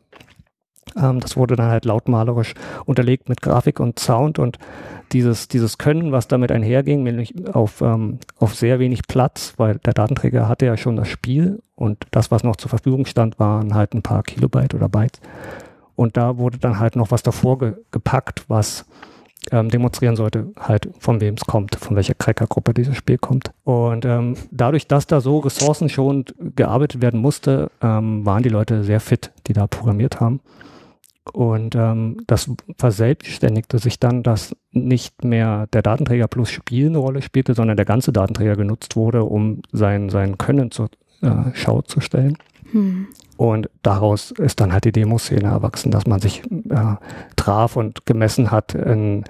ähm, 1.01 1.19
das 1.19 1.37
wurde 1.37 1.55
dann 1.55 1.69
halt 1.69 1.85
lautmalerisch 1.85 2.53
unterlegt 2.85 3.29
mit 3.29 3.41
Grafik 3.41 3.79
und 3.79 3.99
Sound 3.99 4.39
und 4.39 4.57
dieses, 5.11 5.47
dieses 5.47 5.77
Können, 5.77 6.11
was 6.11 6.27
damit 6.27 6.51
einherging, 6.51 7.03
nämlich 7.03 7.33
auf, 7.53 7.81
ähm, 7.81 8.19
auf 8.39 8.55
sehr 8.55 8.79
wenig 8.79 9.07
Platz, 9.07 9.53
weil 9.57 9.77
der 9.79 9.93
Datenträger 9.93 10.47
hatte 10.47 10.65
ja 10.65 10.77
schon 10.77 10.95
das 10.95 11.07
Spiel 11.07 11.61
und 11.75 12.05
das, 12.11 12.31
was 12.31 12.43
noch 12.43 12.55
zur 12.55 12.69
Verfügung 12.69 13.05
stand, 13.05 13.39
waren 13.39 13.73
halt 13.73 13.93
ein 13.93 14.01
paar 14.01 14.23
Kilobyte 14.23 14.73
oder 14.73 14.89
Bytes. 14.89 15.21
Und 15.95 16.17
da 16.17 16.37
wurde 16.37 16.57
dann 16.57 16.79
halt 16.79 16.95
noch 16.95 17.11
was 17.11 17.21
davor 17.21 17.59
ge 17.59 17.73
gepackt, 17.91 18.45
was 18.47 18.85
ähm, 19.51 19.69
demonstrieren 19.69 20.15
sollte, 20.15 20.53
halt 20.59 20.89
von 20.99 21.21
wem 21.21 21.35
es 21.35 21.45
kommt, 21.45 21.75
von 21.75 21.95
welcher 21.95 22.13
Crackergruppe 22.13 22.73
dieses 22.73 22.95
Spiel 22.95 23.17
kommt. 23.17 23.51
Und 23.63 24.05
ähm, 24.05 24.35
dadurch, 24.51 24.87
dass 24.87 25.05
da 25.05 25.21
so 25.21 25.39
ressourcenschonend 25.39 26.33
gearbeitet 26.55 27.01
werden 27.01 27.19
musste, 27.19 27.69
ähm, 27.81 28.25
waren 28.25 28.43
die 28.43 28.49
Leute 28.49 28.83
sehr 28.83 28.99
fit, 28.99 29.31
die 29.47 29.53
da 29.53 29.67
programmiert 29.67 30.19
haben. 30.19 30.39
Und 31.31 31.75
ähm, 31.75 32.17
das 32.27 32.51
verselbstständigte 32.77 33.79
sich 33.79 33.99
dann, 33.99 34.23
dass 34.23 34.55
nicht 34.71 35.23
mehr 35.23 35.67
der 35.67 35.81
Datenträger 35.81 36.27
plus 36.27 36.49
Spiel 36.49 36.87
eine 36.87 36.97
Rolle 36.97 37.21
spielte, 37.21 37.53
sondern 37.53 37.77
der 37.77 37.85
ganze 37.85 38.11
Datenträger 38.11 38.55
genutzt 38.55 38.95
wurde, 38.95 39.23
um 39.23 39.61
sein, 39.71 40.09
sein 40.09 40.37
Können 40.37 40.71
zur 40.71 40.89
äh, 41.21 41.51
Schau 41.53 41.81
zu 41.81 42.01
stellen. 42.01 42.37
Hm. 42.71 43.07
Und 43.37 43.69
daraus 43.81 44.31
ist 44.31 44.59
dann 44.59 44.73
halt 44.73 44.85
die 44.85 44.91
Demoszene 44.91 45.47
erwachsen, 45.47 45.91
dass 45.91 46.05
man 46.05 46.19
sich 46.19 46.43
äh, 46.69 46.95
traf 47.35 47.77
und 47.77 48.05
gemessen 48.05 48.51
hat 48.51 48.75
in, 48.75 49.23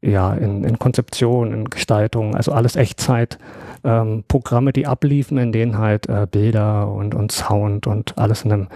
ja, 0.00 0.32
in, 0.32 0.64
in 0.64 0.78
Konzeption, 0.78 1.52
in 1.52 1.64
Gestaltung, 1.66 2.34
also 2.34 2.52
alles 2.52 2.76
Echtzeit. 2.76 3.38
Ähm, 3.84 4.24
Programme, 4.28 4.72
die 4.72 4.86
abliefen, 4.86 5.38
in 5.38 5.52
denen 5.52 5.78
halt 5.78 6.08
äh, 6.08 6.26
Bilder 6.30 6.90
und, 6.90 7.14
und 7.14 7.32
Sound 7.32 7.86
und 7.86 8.16
alles 8.16 8.44
in 8.44 8.52
einem 8.52 8.68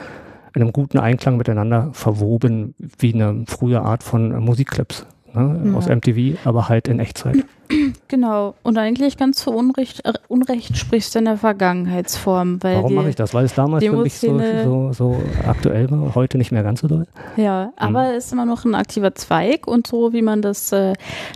in 0.57 0.63
einem 0.63 0.73
guten 0.73 0.99
Einklang 0.99 1.37
miteinander 1.37 1.91
verwoben, 1.93 2.75
wie 2.99 3.13
eine 3.13 3.45
frühe 3.47 3.83
Art 3.83 4.03
von 4.03 4.33
äh, 4.33 4.41
Musikclips 4.41 5.05
ne, 5.35 5.61
ja. 5.67 5.75
aus 5.75 5.87
MTV, 5.87 6.39
aber 6.47 6.71
halt 6.71 6.89
in 6.89 6.99
Echtzeit. 6.99 7.45
Genau. 8.09 8.55
Und 8.63 8.79
eigentlich 8.79 9.17
ganz 9.17 9.39
zu 9.39 9.51
Unrecht, 9.51 10.05
äh, 10.05 10.13
Unrecht 10.29 10.77
sprichst 10.77 11.13
du 11.13 11.19
in 11.19 11.25
der 11.25 11.37
Vergangenheitsform. 11.37 12.63
Weil 12.63 12.77
Warum 12.77 12.95
mache 12.95 13.09
ich 13.09 13.17
das? 13.17 13.35
Weil 13.35 13.45
es 13.45 13.55
damals 13.57 13.85
für 13.85 13.97
mich 13.97 14.15
so, 14.15 14.39
so, 14.63 14.93
so, 14.93 15.23
aktuell 15.45 15.91
war, 15.91 16.15
heute 16.15 16.39
nicht 16.39 16.53
mehr 16.53 16.63
ganz 16.63 16.83
so 16.83 16.87
doll. 16.87 17.09
Ja, 17.37 17.73
aber 17.75 18.05
mhm. 18.05 18.15
es 18.17 18.27
ist 18.27 18.33
immer 18.33 18.47
noch 18.47 18.65
ein 18.65 18.77
aktiver 18.77 19.17
Zweig 19.17 19.67
und 19.67 19.89
so 19.89 20.13
wie 20.13 20.23
man 20.23 20.41
das 20.41 20.71
äh, 20.71 20.93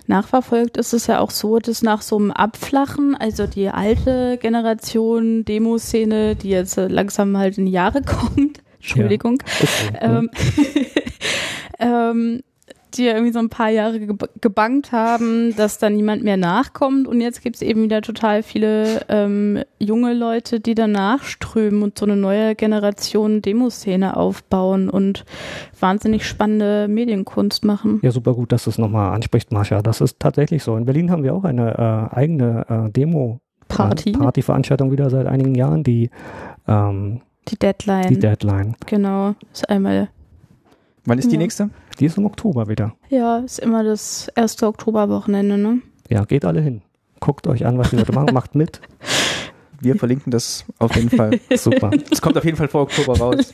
nachverfolgt, 0.06 0.76
ist 0.76 0.92
es 0.92 1.08
ja 1.08 1.18
auch 1.18 1.30
so, 1.30 1.58
dass 1.58 1.82
nach 1.82 2.02
so 2.02 2.16
einem 2.16 2.30
Abflachen, 2.30 3.16
also 3.16 3.48
die 3.48 3.68
alte 3.68 4.38
Generation 4.40 5.44
Demoszene, 5.44 6.36
die 6.36 6.50
jetzt 6.50 6.78
äh, 6.78 6.86
langsam 6.86 7.36
halt 7.36 7.58
in 7.58 7.66
die 7.66 7.72
Jahre 7.72 8.02
kommt, 8.06 8.60
Entschuldigung. 8.80 9.42
Ja. 9.94 10.18
Ähm, 10.18 10.30
ähm, 11.78 12.42
die 12.94 13.06
irgendwie 13.06 13.32
so 13.32 13.38
ein 13.38 13.48
paar 13.48 13.68
Jahre 13.70 14.00
ge 14.00 14.14
gebankt 14.40 14.92
haben, 14.92 15.54
dass 15.56 15.78
da 15.78 15.90
niemand 15.90 16.24
mehr 16.24 16.36
nachkommt. 16.36 17.06
Und 17.06 17.20
jetzt 17.20 17.42
gibt 17.42 17.56
es 17.56 17.62
eben 17.62 17.82
wieder 17.82 18.02
total 18.02 18.42
viele 18.42 19.02
ähm, 19.08 19.62
junge 19.78 20.14
Leute, 20.14 20.60
die 20.60 20.74
da 20.74 20.86
nachströmen 20.86 21.82
und 21.82 21.98
so 21.98 22.04
eine 22.04 22.16
neue 22.16 22.54
Generation 22.54 23.42
Demoszene 23.42 24.16
aufbauen 24.16 24.90
und 24.90 25.24
wahnsinnig 25.78 26.26
spannende 26.26 26.88
Medienkunst 26.88 27.64
machen. 27.64 28.00
Ja, 28.02 28.10
super 28.10 28.34
gut, 28.34 28.52
dass 28.52 28.64
du 28.64 28.70
es 28.70 28.78
nochmal 28.78 29.12
ansprichst, 29.14 29.52
Mascha. 29.52 29.82
Das 29.82 30.00
ist 30.00 30.18
tatsächlich 30.18 30.62
so. 30.62 30.76
In 30.76 30.84
Berlin 30.84 31.10
haben 31.10 31.22
wir 31.22 31.34
auch 31.34 31.44
eine 31.44 32.10
äh, 32.12 32.16
eigene 32.16 32.66
äh, 32.68 32.90
Demo- 32.90 33.40
Party. 33.68 34.10
Partyveranstaltung 34.10 34.90
wieder 34.90 35.10
seit 35.10 35.28
einigen 35.28 35.54
Jahren, 35.54 35.84
die 35.84 36.10
ähm, 36.66 37.20
Die 37.48 37.56
Deadline. 37.58 38.08
die 38.08 38.18
Deadline. 38.18 38.74
genau. 38.86 39.34
Ist 39.52 39.68
einmal, 39.68 40.08
Wann 41.06 41.18
ist 41.18 41.30
die 41.30 41.36
Ja. 41.36 41.40
nächste? 41.40 41.70
Die 41.98 42.04
ist 42.06 42.18
im 42.18 42.26
Oktober 42.26 42.68
wieder. 42.68 42.94
ja, 43.08 43.38
ist 43.38 43.58
immer 43.58 43.82
das 43.82 44.28
erste 44.36 44.66
Oktoberwochenende, 44.66 45.56
ne? 45.58 45.80
Ja, 46.08 46.24
geht 46.24 46.44
alle 46.44 46.60
hin. 46.60 46.82
Guckt 47.20 47.46
euch 47.46 47.64
an, 47.66 47.78
was 47.78 47.90
die 47.90 47.96
Leute 47.96 48.12
machen, 48.12 48.32
macht 48.34 48.54
mit. 48.54 48.80
Wir 49.82 49.96
verlinken 49.96 50.30
das 50.30 50.66
auf 50.78 50.94
jeden 50.94 51.08
Fall. 51.10 51.40
Super. 51.56 51.90
Es 52.10 52.20
kommt 52.20 52.36
auf 52.36 52.44
jeden 52.44 52.56
Fall 52.58 52.68
vor 52.68 52.82
Oktober 52.82 53.18
raus. 53.18 53.50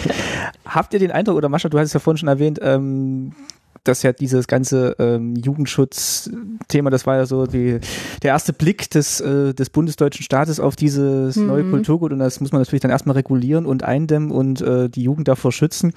Habt 0.64 0.92
ihr 0.94 1.00
den 1.00 1.10
Eindruck, 1.10 1.36
oder 1.36 1.48
Mascha, 1.48 1.68
du 1.68 1.78
hast 1.78 1.86
es 1.88 1.92
ja 1.92 2.00
vorhin 2.00 2.18
schon 2.18 2.28
erwähnt, 2.28 2.60
ähm, 2.62 3.32
dass 3.88 4.02
ja 4.02 4.12
dieses 4.12 4.46
ganze 4.46 4.96
ähm, 4.98 5.36
Jugendschutz-Thema, 5.36 6.90
das 6.90 7.06
war 7.06 7.16
ja 7.16 7.26
so 7.26 7.46
die, 7.46 7.78
der 8.22 8.30
erste 8.32 8.52
Blick 8.52 8.90
des, 8.90 9.20
äh, 9.20 9.54
des 9.54 9.70
bundesdeutschen 9.70 10.24
Staates 10.24 10.60
auf 10.60 10.76
dieses 10.76 11.36
Mhm. 11.36 11.46
neue 11.46 11.64
Kulturgut 11.70 12.12
und 12.12 12.18
das 12.18 12.40
muss 12.40 12.52
man 12.52 12.60
natürlich 12.60 12.80
dann 12.82 12.90
erstmal 12.90 13.16
regulieren 13.16 13.66
und 13.66 13.82
eindämmen 13.82 14.30
und 14.30 14.60
äh, 14.60 14.88
die 14.88 15.02
Jugend 15.02 15.28
davor 15.28 15.52
schützen. 15.52 15.92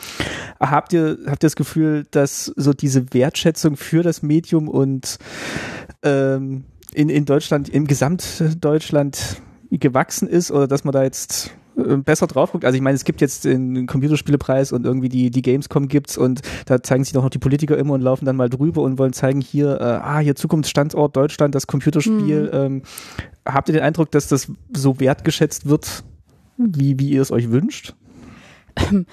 Habt 0.60 0.94
ihr, 0.94 1.18
habt 1.26 1.44
ihr 1.44 1.48
das 1.48 1.56
Gefühl, 1.56 2.06
dass 2.12 2.46
so 2.56 2.74
diese 2.74 3.14
Wertschätzung 3.14 3.78
für 3.78 4.04
das 4.04 4.22
Medium 4.22 4.68
und 4.68 5.18
ähm, 6.04 6.66
in, 6.94 7.10
in 7.10 7.26
Deutschland, 7.26 7.70
im 7.70 7.88
Gesamtdeutschland 7.88 9.42
gewachsen 9.72 10.28
ist 10.28 10.52
oder 10.52 10.68
dass 10.68 10.84
man 10.84 10.94
da 10.94 11.04
jetzt 11.04 11.52
besser 12.04 12.28
drauf 12.28 12.52
guckt. 12.52 12.66
Also 12.66 12.76
ich 12.76 12.82
meine, 12.82 12.96
es 12.96 13.04
gibt 13.04 13.22
jetzt 13.22 13.46
den 13.46 13.88
Computerspielepreis 13.88 14.72
und 14.72 14.86
irgendwie 14.86 15.10
die, 15.10 15.32
die 15.32 15.42
Gamescom 15.42 15.88
gibt's 15.88 16.18
und 16.18 16.42
da 16.66 16.82
zeigen 16.82 17.04
sich 17.04 17.14
doch 17.14 17.24
noch 17.24 17.30
die 17.30 17.40
Politiker 17.40 17.78
immer 17.78 17.94
und 17.94 18.02
laufen 18.02 18.26
dann 18.26 18.36
mal 18.36 18.50
drüber 18.50 18.82
und 18.82 18.98
wollen 18.98 19.14
zeigen 19.14 19.42
hier, 19.42 19.80
äh, 19.80 19.84
ah, 19.84 20.20
hier 20.20 20.36
Zukunftsstandort 20.36 21.16
Deutschland, 21.16 21.56
das 21.56 21.68
Computerspiel. 21.68 22.50
Ähm, 22.54 22.82
habt 23.46 23.70
ihr 23.70 23.74
den 23.74 23.84
Eindruck, 23.84 24.12
dass 24.12 24.28
das 24.28 24.52
so 24.76 25.00
wertgeschätzt 25.00 25.68
wird, 25.68 26.04
wie, 26.58 27.00
wie 27.00 27.10
ihr 27.10 27.22
es 27.22 27.32
euch 27.32 27.52
wünscht? 27.52 27.96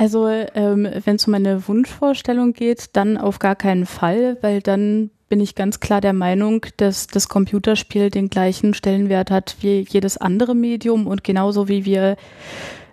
Also, 0.00 0.28
ähm, 0.28 0.86
wenn 1.04 1.16
es 1.16 1.26
um 1.26 1.32
meine 1.32 1.66
Wunschvorstellung 1.66 2.52
geht, 2.52 2.94
dann 2.94 3.16
auf 3.16 3.40
gar 3.40 3.56
keinen 3.56 3.84
Fall, 3.84 4.38
weil 4.42 4.62
dann 4.62 5.10
bin 5.28 5.40
ich 5.40 5.54
ganz 5.54 5.80
klar 5.80 6.00
der 6.00 6.12
Meinung, 6.12 6.66
dass 6.76 7.06
das 7.06 7.28
Computerspiel 7.28 8.10
den 8.10 8.30
gleichen 8.30 8.74
Stellenwert 8.74 9.30
hat 9.30 9.56
wie 9.60 9.86
jedes 9.88 10.16
andere 10.16 10.54
Medium 10.54 11.06
und 11.06 11.24
genauso 11.24 11.68
wie 11.68 11.84
wir 11.84 12.16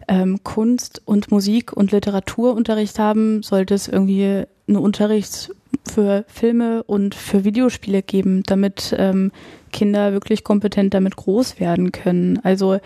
ähm, 0.07 0.43
Kunst 0.43 1.01
und 1.05 1.31
Musik 1.31 1.73
und 1.73 1.91
Literaturunterricht 1.91 2.99
haben, 2.99 3.41
sollte 3.41 3.73
es 3.73 3.87
irgendwie 3.87 4.43
einen 4.67 4.77
Unterricht 4.77 5.51
für 5.87 6.25
Filme 6.27 6.83
und 6.83 7.15
für 7.15 7.43
Videospiele 7.43 8.01
geben, 8.01 8.43
damit 8.45 8.95
ähm, 8.97 9.31
Kinder 9.71 10.13
wirklich 10.13 10.43
kompetent 10.43 10.93
damit 10.93 11.15
groß 11.15 11.59
werden 11.59 11.91
können. 11.91 12.39
Also 12.43 12.79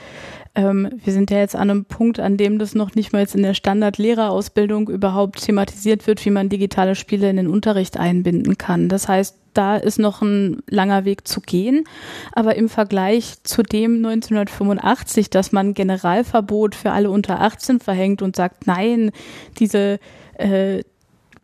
ähm, 0.56 0.90
wir 1.04 1.14
sind 1.14 1.32
ja 1.32 1.38
jetzt 1.38 1.56
an 1.56 1.70
einem 1.70 1.86
Punkt, 1.86 2.20
an 2.20 2.36
dem 2.36 2.60
das 2.60 2.76
noch 2.76 2.96
nicht 2.96 3.14
mal 3.14 3.20
jetzt 3.20 3.36
in 3.36 3.44
der 3.44 3.54
Standardlehrerausbildung 3.54 4.90
überhaupt 4.90 5.46
thematisiert 5.46 6.08
wird, 6.08 6.24
wie 6.26 6.32
man 6.32 6.50
digitale 6.50 6.96
Spiele 6.96 7.30
in 7.30 7.38
den 7.38 7.48
Unterricht 7.48 7.98
einbinden 7.98 8.58
kann. 8.58 8.90
Das 8.90 9.08
heißt, 9.08 9.38
da 9.54 9.78
ist 9.78 10.00
noch 10.00 10.22
ein 10.22 10.62
langer 10.70 11.06
Weg 11.06 11.28
zu 11.28 11.42
gehen. 11.42 11.86
Aber 12.32 12.56
im 12.56 12.70
Vergleich 12.70 13.44
zu 13.44 13.64
dem 13.64 13.98
1985, 13.98 15.30
dass 15.30 15.52
man 15.52 15.74
Generalverbot 15.74 16.76
für 16.76 16.92
alle 16.92 17.10
unter 17.10 17.42
18 17.42 17.80
verhängt 17.80 18.22
und 18.22 18.36
sagt, 18.36 18.68
nein, 18.68 19.12
diese 19.60 20.00
äh, 20.36 20.84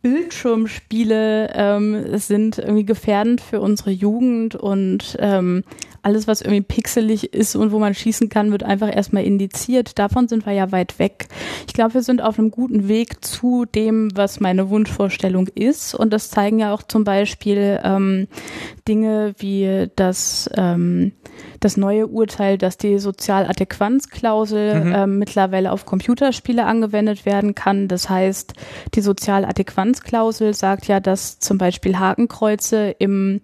Bildschirmspiele 0.02 1.50
ähm, 1.54 2.18
sind 2.18 2.58
irgendwie 2.58 2.84
gefährdend 2.84 3.40
für 3.40 3.60
unsere 3.60 3.90
Jugend 3.90 4.54
und 4.54 5.16
ähm, 5.18 5.64
alles, 6.06 6.28
was 6.28 6.40
irgendwie 6.40 6.60
pixelig 6.62 7.34
ist 7.34 7.56
und 7.56 7.72
wo 7.72 7.80
man 7.80 7.92
schießen 7.92 8.28
kann, 8.28 8.52
wird 8.52 8.62
einfach 8.62 8.94
erstmal 8.94 9.24
indiziert. 9.24 9.98
Davon 9.98 10.28
sind 10.28 10.46
wir 10.46 10.52
ja 10.52 10.70
weit 10.70 11.00
weg. 11.00 11.26
Ich 11.66 11.74
glaube, 11.74 11.94
wir 11.94 12.02
sind 12.02 12.22
auf 12.22 12.38
einem 12.38 12.52
guten 12.52 12.86
Weg 12.86 13.24
zu 13.24 13.64
dem, 13.64 14.10
was 14.14 14.38
meine 14.38 14.70
Wunschvorstellung 14.70 15.48
ist. 15.48 15.96
Und 15.96 16.12
das 16.12 16.30
zeigen 16.30 16.60
ja 16.60 16.72
auch 16.72 16.84
zum 16.84 17.02
Beispiel 17.02 17.80
ähm, 17.82 18.28
Dinge 18.86 19.34
wie 19.38 19.88
das, 19.96 20.48
ähm, 20.54 21.10
das 21.58 21.76
neue 21.76 22.06
Urteil, 22.06 22.56
dass 22.56 22.78
die 22.78 22.98
Sozialadäquanzklausel 22.98 24.84
Mhm. 24.84 24.92
ähm, 24.94 25.18
mittlerweile 25.18 25.72
auf 25.72 25.86
Computerspiele 25.86 26.64
angewendet 26.66 27.26
werden 27.26 27.56
kann. 27.56 27.88
Das 27.88 28.08
heißt, 28.08 28.52
die 28.94 29.00
Sozialadäquanzklausel 29.00 30.54
sagt 30.54 30.86
ja, 30.86 31.00
dass 31.00 31.40
zum 31.40 31.58
Beispiel 31.58 31.98
Hakenkreuze 31.98 32.94
im 32.98 33.40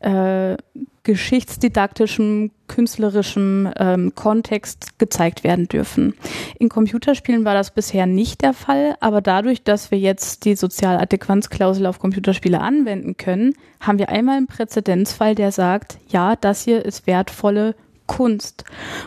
äh, 0.00 0.56
geschichtsdidaktischem, 1.04 2.52
künstlerischem 2.68 3.70
ähm, 3.76 4.14
Kontext 4.14 4.98
gezeigt 4.98 5.42
werden 5.42 5.66
dürfen. 5.66 6.14
In 6.58 6.68
Computerspielen 6.68 7.44
war 7.44 7.54
das 7.54 7.72
bisher 7.72 8.06
nicht 8.06 8.42
der 8.42 8.52
Fall, 8.52 8.94
aber 9.00 9.20
dadurch, 9.20 9.62
dass 9.62 9.90
wir 9.90 9.98
jetzt 9.98 10.44
die 10.44 10.54
Sozialadäquanzklausel 10.54 11.86
auf 11.86 11.98
Computerspiele 11.98 12.60
anwenden 12.60 13.16
können, 13.16 13.54
haben 13.80 13.98
wir 13.98 14.10
einmal 14.10 14.36
einen 14.36 14.46
Präzedenzfall, 14.46 15.34
der 15.34 15.50
sagt, 15.50 15.98
ja, 16.08 16.36
das 16.36 16.62
hier 16.62 16.84
ist 16.84 17.06
wertvolle 17.06 17.74
Kunst. 18.06 18.64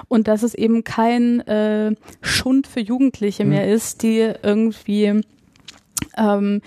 Und 0.07 0.27
dass 0.27 0.43
es 0.43 0.53
eben 0.53 0.83
kein 0.83 1.41
äh, 1.47 1.95
Schund 2.21 2.67
für 2.67 2.81
Jugendliche 2.81 3.45
mehr 3.45 3.71
ist, 3.71 4.03
die 4.03 4.33
irgendwie 4.41 5.21
ähm, 6.17 6.61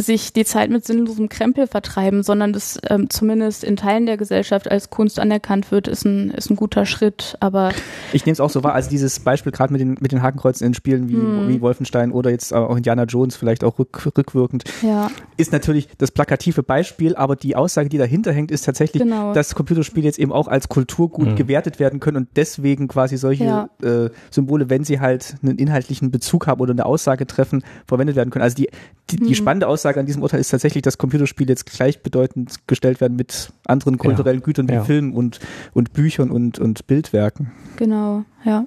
sich 0.00 0.32
die 0.32 0.44
Zeit 0.44 0.70
mit 0.70 0.84
sinnlosem 0.84 1.28
Krempel 1.28 1.66
vertreiben, 1.66 2.22
sondern 2.22 2.52
das 2.52 2.78
ähm, 2.88 3.10
zumindest 3.10 3.64
in 3.64 3.76
Teilen 3.76 4.06
der 4.06 4.16
Gesellschaft 4.16 4.70
als 4.70 4.90
Kunst 4.90 5.18
anerkannt 5.18 5.70
wird, 5.72 5.88
ist 5.88 6.04
ein, 6.04 6.30
ist 6.30 6.50
ein 6.50 6.56
guter 6.56 6.86
Schritt. 6.86 7.36
Aber 7.40 7.70
Ich 8.12 8.24
nehme 8.24 8.32
es 8.34 8.40
auch 8.40 8.50
so 8.50 8.62
wahr, 8.62 8.74
also 8.74 8.88
dieses 8.90 9.18
Beispiel 9.20 9.50
gerade 9.52 9.72
mit 9.72 9.80
den, 9.80 9.96
mit 10.00 10.12
den 10.12 10.22
Hakenkreuzen 10.22 10.66
in 10.66 10.74
Spielen 10.74 11.08
wie, 11.08 11.14
Hm. 11.14 11.48
wie 11.48 11.60
Wolfenstein 11.60 12.12
oder 12.12 12.30
jetzt 12.30 12.52
auch 12.54 12.76
Indiana 12.76 13.04
Jones 13.04 13.36
vielleicht 13.36 13.64
auch 13.64 13.78
rück, 13.78 14.06
rückwirkend, 14.16 14.64
ja, 14.82 15.10
ist 15.36 15.52
natürlich 15.52 15.88
das 15.98 16.10
plakative 16.10 16.62
Beispiel, 16.62 17.16
aber 17.16 17.34
die 17.36 17.56
Aussage, 17.56 17.88
die 17.88 17.98
dahinter 17.98 18.32
hängt, 18.32 18.50
ist 18.50 18.64
tatsächlich, 18.64 19.02
Genau. 19.02 19.32
dass 19.32 19.54
Computerspiele 19.54 20.06
jetzt 20.06 20.18
eben 20.18 20.32
auch 20.32 20.48
als 20.48 20.68
Kulturgut 20.68 21.28
Mhm. 21.28 21.36
gewertet 21.36 21.78
werden 21.80 21.98
können 22.00 22.16
und 22.18 22.28
deswegen 22.36 22.88
quasi 22.88 23.16
solche 23.16 23.44
Ja. 23.44 23.68
äh, 23.82 24.10
Symbole, 24.30 24.70
wenn 24.70 24.84
sie 24.84 25.00
halt 25.00 25.36
einen 25.42 25.58
inhaltlichen 25.58 26.10
Bezug 26.10 26.46
haben 26.46 26.60
oder 26.60 26.72
eine 26.72 26.86
Aussage 26.86 27.26
treffen, 27.26 27.62
verwendet 27.86 28.14
werden 28.16 28.30
können. 28.30 28.42
Also 28.42 28.56
die, 28.56 28.68
die, 29.10 29.16
die 29.16 29.30
Mhm. 29.30 29.34
spannende 29.34 29.68
Aussage 29.68 29.87
an 29.96 30.06
diesem 30.06 30.22
Urteil 30.22 30.40
ist 30.40 30.50
tatsächlich, 30.50 30.82
dass 30.82 30.98
Computerspiele 30.98 31.50
jetzt 31.50 31.66
gleichbedeutend 31.66 32.66
gestellt 32.66 33.00
werden 33.00 33.16
mit 33.16 33.52
anderen 33.66 33.96
kulturellen 33.98 34.42
Gütern 34.42 34.68
wie 34.68 34.74
Ja. 34.74 34.84
Filmen 34.84 35.12
und, 35.14 35.40
und 35.74 35.92
Büchern 35.92 36.30
und, 36.30 36.58
und 36.58 36.86
Bildwerken. 36.86 37.52
genau, 37.76 38.24
ja. 38.44 38.66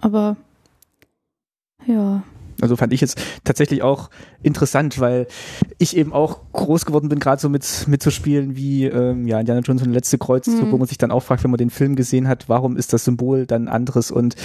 Aber 0.00 0.36
ja. 1.86 2.22
Also 2.60 2.76
fand 2.76 2.92
ich 2.92 3.00
jetzt 3.00 3.20
tatsächlich 3.44 3.82
auch 3.82 4.10
interessant, 4.42 5.00
weil 5.00 5.26
ich 5.78 5.96
eben 5.96 6.12
auch 6.12 6.40
groß 6.52 6.86
geworden 6.86 7.08
bin, 7.08 7.18
gerade 7.18 7.40
so 7.40 7.48
mit, 7.48 7.86
mit 7.88 8.02
so 8.02 8.10
Spielen 8.10 8.56
wie 8.56 8.86
ähm, 8.86 9.26
ja, 9.26 9.40
Indiana 9.40 9.60
Jones 9.60 9.82
und 9.82 9.88
der 9.88 9.94
letzte 9.94 10.18
Kreuzzug, 10.18 10.54
Mhm. 10.66 10.72
wo 10.72 10.78
man 10.78 10.86
sich 10.86 10.98
dann 10.98 11.10
auch 11.10 11.22
fragt, 11.22 11.42
wenn 11.44 11.50
man 11.50 11.58
den 11.58 11.70
Film 11.70 11.96
gesehen 11.96 12.28
hat, 12.28 12.48
warum 12.48 12.76
ist 12.76 12.92
das 12.92 13.04
Symbol 13.04 13.46
dann 13.46 13.68
anderes 13.68 14.10
und 14.10 14.36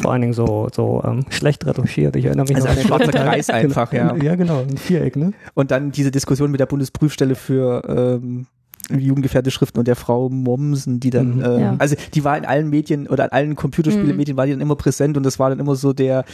Vor 0.00 0.12
allen 0.12 0.22
Dingen 0.22 0.32
so, 0.34 0.68
so 0.74 1.02
ähm, 1.04 1.24
schlecht 1.30 1.64
retuschiert. 1.66 2.16
Ich 2.16 2.24
erinnere 2.24 2.46
mich 2.46 2.56
Also 2.56 2.66
noch 2.68 2.72
an 2.74 2.78
den 2.80 2.86
schwarzer 2.88 3.12
Teil. 3.12 3.24
Kreis 3.28 3.50
einfach, 3.50 3.90
genau, 3.90 4.16
ja. 4.16 4.22
Ja, 4.22 4.34
genau, 4.36 4.60
ein 4.60 4.76
Viereck, 4.76 5.16
ne? 5.16 5.32
und 5.54 5.70
dann 5.70 5.92
diese 5.92 6.10
Diskussion 6.10 6.50
mit 6.50 6.60
der 6.60 6.66
Bundesprüfstelle 6.66 7.34
für 7.34 8.18
ähm, 8.20 8.46
jugendgefährdete 8.90 9.50
Schriften 9.52 9.78
und 9.78 9.86
der 9.88 9.96
Frau 9.96 10.28
Mommsen, 10.28 11.00
die 11.00 11.10
dann, 11.10 11.36
Mhm. 11.36 11.44
ähm, 11.44 11.60
Ja. 11.60 11.76
also 11.78 11.94
die 12.14 12.24
war 12.24 12.36
in 12.36 12.44
allen 12.44 12.68
Medien 12.68 13.06
oder 13.06 13.24
in 13.26 13.30
allen 13.32 13.56
Computerspielemedien 13.56 14.36
war 14.36 14.46
die 14.46 14.52
dann 14.52 14.60
immer 14.60 14.76
präsent 14.76 15.16
und 15.16 15.22
das 15.24 15.38
war 15.38 15.50
dann 15.50 15.60
immer 15.60 15.76
so 15.76 15.92
der 15.92 16.24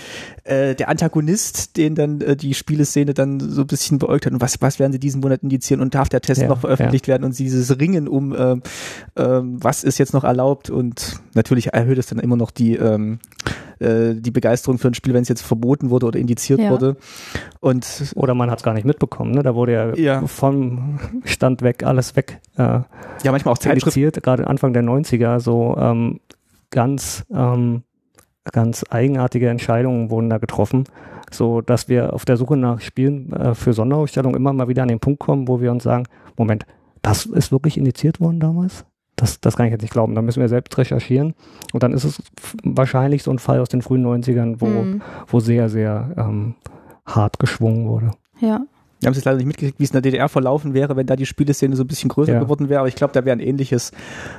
äh, 0.44 0.74
der 0.74 0.88
Antagonist, 0.88 1.76
den 1.76 1.94
dann 1.94 2.20
äh, 2.20 2.36
die 2.36 2.54
Spieleszene 2.54 3.14
dann 3.14 3.38
so 3.40 3.60
ein 3.62 3.66
bisschen 3.66 3.98
beäugt 3.98 4.26
hat 4.26 4.32
und 4.32 4.40
was 4.40 4.60
was 4.60 4.78
werden 4.78 4.92
sie 4.92 4.98
diesen 4.98 5.20
Monat 5.20 5.42
indizieren 5.42 5.80
und 5.80 5.94
darf 5.94 6.08
der 6.08 6.20
Test 6.20 6.40
Ja, 6.42 6.48
noch 6.48 6.60
veröffentlicht 6.60 7.06
werden 7.08 7.24
und 7.24 7.32
sie 7.32 7.44
dieses 7.44 7.78
Ringen 7.78 8.08
um 8.08 8.34
ähm, 8.36 8.62
ähm, 9.16 9.56
was 9.62 9.84
ist 9.84 9.98
jetzt 9.98 10.14
noch 10.14 10.24
erlaubt 10.24 10.70
und 10.70 11.20
natürlich 11.34 11.72
erhöht 11.74 11.98
es 11.98 12.06
dann 12.06 12.18
immer 12.18 12.36
noch 12.36 12.50
die 12.50 12.76
ähm, 12.76 13.18
äh, 13.80 14.14
die 14.14 14.30
Begeisterung 14.30 14.78
für 14.78 14.88
ein 14.88 14.94
Spiel, 14.94 15.14
wenn 15.14 15.22
es 15.22 15.28
jetzt 15.28 15.42
verboten 15.42 15.90
wurde 15.90 16.06
oder 16.06 16.18
indiziert 16.18 16.60
Ja. 16.60 16.70
wurde 16.70 16.96
und 17.60 18.12
Oder 18.14 18.34
man 18.34 18.50
hat 18.50 18.58
es 18.58 18.64
gar 18.64 18.74
nicht 18.74 18.84
mitbekommen, 18.86 19.32
ne? 19.32 19.42
Da 19.42 19.54
wurde 19.54 19.72
ja, 19.72 19.94
Ja. 19.94 20.26
vom 20.26 20.98
Stand 21.24 21.62
weg 21.62 21.84
alles 21.84 22.16
weg 22.16 22.40
äh, 22.56 22.62
ja 22.62 22.84
manchmal 23.30 23.52
auch 23.54 23.58
Zeitschriften 23.58 24.00
indiziert, 24.00 24.22
gerade 24.22 24.46
Anfang 24.46 24.72
der 24.72 24.82
90er, 24.82 25.40
so 25.40 25.76
ähm, 25.78 26.20
ganz, 26.70 27.24
ähm, 27.34 27.82
ganz 28.52 28.84
eigenartige 28.90 29.48
Entscheidungen 29.48 30.10
wurden 30.10 30.30
da 30.30 30.38
getroffen. 30.38 30.84
so 31.30 31.60
dass 31.60 31.88
wir 31.88 32.14
auf 32.14 32.24
der 32.24 32.36
Suche 32.38 32.56
nach 32.56 32.80
Spielen 32.80 33.32
äh, 33.32 33.54
für 33.54 33.72
Sonderausstellungen 33.74 34.34
immer 34.36 34.52
mal 34.54 34.68
wieder 34.68 34.82
an 34.82 34.88
den 34.88 35.00
Punkt 35.00 35.20
kommen, 35.20 35.46
wo 35.48 35.60
wir 35.60 35.70
uns 35.70 35.82
sagen, 35.84 36.04
Moment, 36.38 36.64
das 37.02 37.26
ist 37.26 37.52
wirklich 37.52 37.76
indiziert 37.76 38.18
worden 38.20 38.40
damals? 38.40 38.84
Das, 39.18 39.40
das 39.40 39.56
kann 39.56 39.66
ich 39.66 39.72
jetzt 39.72 39.82
nicht 39.82 39.92
glauben. 39.92 40.14
Da 40.14 40.22
müssen 40.22 40.40
wir 40.40 40.48
selbst 40.48 40.78
recherchieren. 40.78 41.34
Und 41.72 41.82
dann 41.82 41.92
ist 41.92 42.04
es 42.04 42.22
wahrscheinlich 42.62 43.24
so 43.24 43.32
ein 43.32 43.40
Fall 43.40 43.58
aus 43.58 43.68
den 43.68 43.82
frühen 43.82 44.06
90ern, 44.06 44.60
wo, 44.60 44.66
mhm. 44.66 45.02
wo 45.26 45.40
sehr, 45.40 45.68
sehr 45.68 46.14
ähm, 46.16 46.54
hart 47.04 47.38
geschwungen 47.40 47.88
wurde. 47.88 48.12
Ja. 48.40 48.60
Wir 49.00 49.06
haben 49.06 49.12
es 49.12 49.18
jetzt 49.18 49.26
leider 49.26 49.38
nicht 49.38 49.46
mitgekriegt, 49.46 49.78
wie 49.78 49.84
es 49.84 49.90
in 49.90 49.94
der 49.94 50.02
DDR 50.02 50.28
verlaufen 50.28 50.74
wäre, 50.74 50.96
wenn 50.96 51.06
da 51.06 51.14
die 51.14 51.26
Spieleszene 51.26 51.76
so 51.76 51.84
ein 51.84 51.86
bisschen 51.86 52.08
größer 52.08 52.32
ja. 52.32 52.40
geworden 52.40 52.68
wäre. 52.68 52.80
Aber 52.80 52.88
ich 52.88 52.96
glaube, 52.96 53.12
da 53.12 53.24
wäre 53.24 53.36
ein 53.36 53.40
ähnliches 53.40 53.92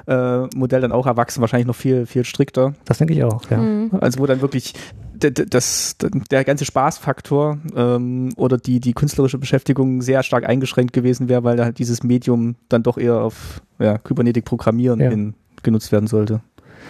äh, 0.07 0.39
Modell 0.55 0.81
dann 0.81 0.91
auch 0.91 1.07
erwachsen, 1.07 1.41
wahrscheinlich 1.41 1.67
noch 1.67 1.75
viel, 1.75 2.05
viel 2.05 2.25
strikter. 2.25 2.73
Das 2.85 2.97
denke 2.97 3.13
ich 3.13 3.23
auch, 3.23 3.49
ja. 3.49 3.57
Mhm. 3.57 3.91
Also 4.01 4.19
wo 4.19 4.25
dann 4.25 4.41
wirklich 4.41 4.73
das, 5.19 5.97
der 6.31 6.43
ganze 6.43 6.65
Spaßfaktor 6.65 7.57
ähm, 7.75 8.29
oder 8.37 8.57
die, 8.57 8.79
die 8.79 8.93
künstlerische 8.93 9.37
Beschäftigung 9.37 10.01
sehr 10.01 10.23
stark 10.23 10.47
eingeschränkt 10.47 10.93
gewesen 10.93 11.29
wäre, 11.29 11.43
weil 11.43 11.57
da 11.57 11.71
dieses 11.71 12.03
Medium 12.03 12.55
dann 12.69 12.83
doch 12.83 12.97
eher 12.97 13.21
auf 13.21 13.61
ja, 13.79 13.97
Kybernetik 13.97 14.45
programmieren 14.45 14.99
ja. 14.99 15.11
in, 15.11 15.33
genutzt 15.63 15.91
werden 15.91 16.07
sollte. 16.07 16.41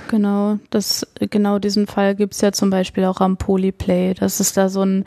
Genau, 0.09 0.57
das, 0.71 1.05
genau 1.19 1.59
diesen 1.59 1.85
Fall 1.85 2.15
gibt 2.15 2.33
es 2.33 2.41
ja 2.41 2.51
zum 2.51 2.71
Beispiel 2.71 3.05
auch 3.05 3.21
am 3.21 3.37
Polyplay, 3.37 4.15
dass 4.15 4.39
es 4.39 4.53
da 4.53 4.67
so 4.67 4.81
einen 4.81 5.05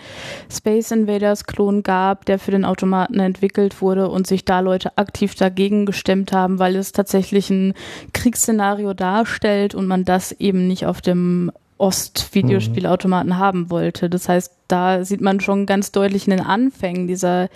Space 0.49 0.93
Invaders 0.93 1.45
Klon 1.45 1.83
gab, 1.83 2.25
der 2.25 2.39
für 2.39 2.53
den 2.53 2.65
Automaten 2.65 3.19
entwickelt 3.19 3.83
wurde 3.83 4.09
und 4.09 4.29
sich 4.29 4.45
da 4.45 4.61
Leute 4.61 4.97
aktiv 4.97 5.35
dagegen 5.35 5.87
gestemmt 5.87 6.31
haben, 6.31 6.61
weil 6.61 6.77
es 6.77 6.93
tatsächlich 6.93 7.51
ein 7.51 7.75
Kriegsszenario 8.13 8.95
darstellt 8.95 9.75
und 9.75 9.89
man 9.89 10.05
das 10.05 10.31
eben 10.31 10.69
nicht 10.69 10.87
auf 10.87 11.01
dem 11.01 11.51
Ost-Videospielautomaten 11.79 13.31
mhm. 13.31 13.39
haben 13.39 13.71
wollte. 13.71 14.09
Das 14.09 14.29
heißt, 14.29 14.53
da 14.73 15.05
sieht 15.05 15.21
man 15.21 15.41
schon 15.41 15.67
ganz 15.67 15.93
deutlich 15.93 16.27
in 16.27 16.31
den 16.31 16.41
Anfängen 16.41 17.07
dieser 17.07 17.49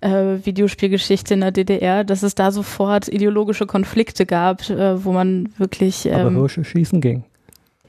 äh, 0.00 0.38
Videospielgeschichte 0.42 1.34
in 1.34 1.40
der 1.40 1.52
DDR, 1.52 2.02
dass 2.02 2.24
es 2.24 2.34
da 2.34 2.50
sofort 2.50 3.08
ideologische 3.08 3.66
Konflikte 3.66 4.26
gab, 4.26 4.68
äh, 4.68 5.04
wo 5.04 5.12
man 5.12 5.50
wirklich. 5.56 6.06
Ähm, 6.06 6.14
Aber 6.14 6.30
Hirsche 6.32 6.64
schießen 6.64 7.00
ging. 7.00 7.24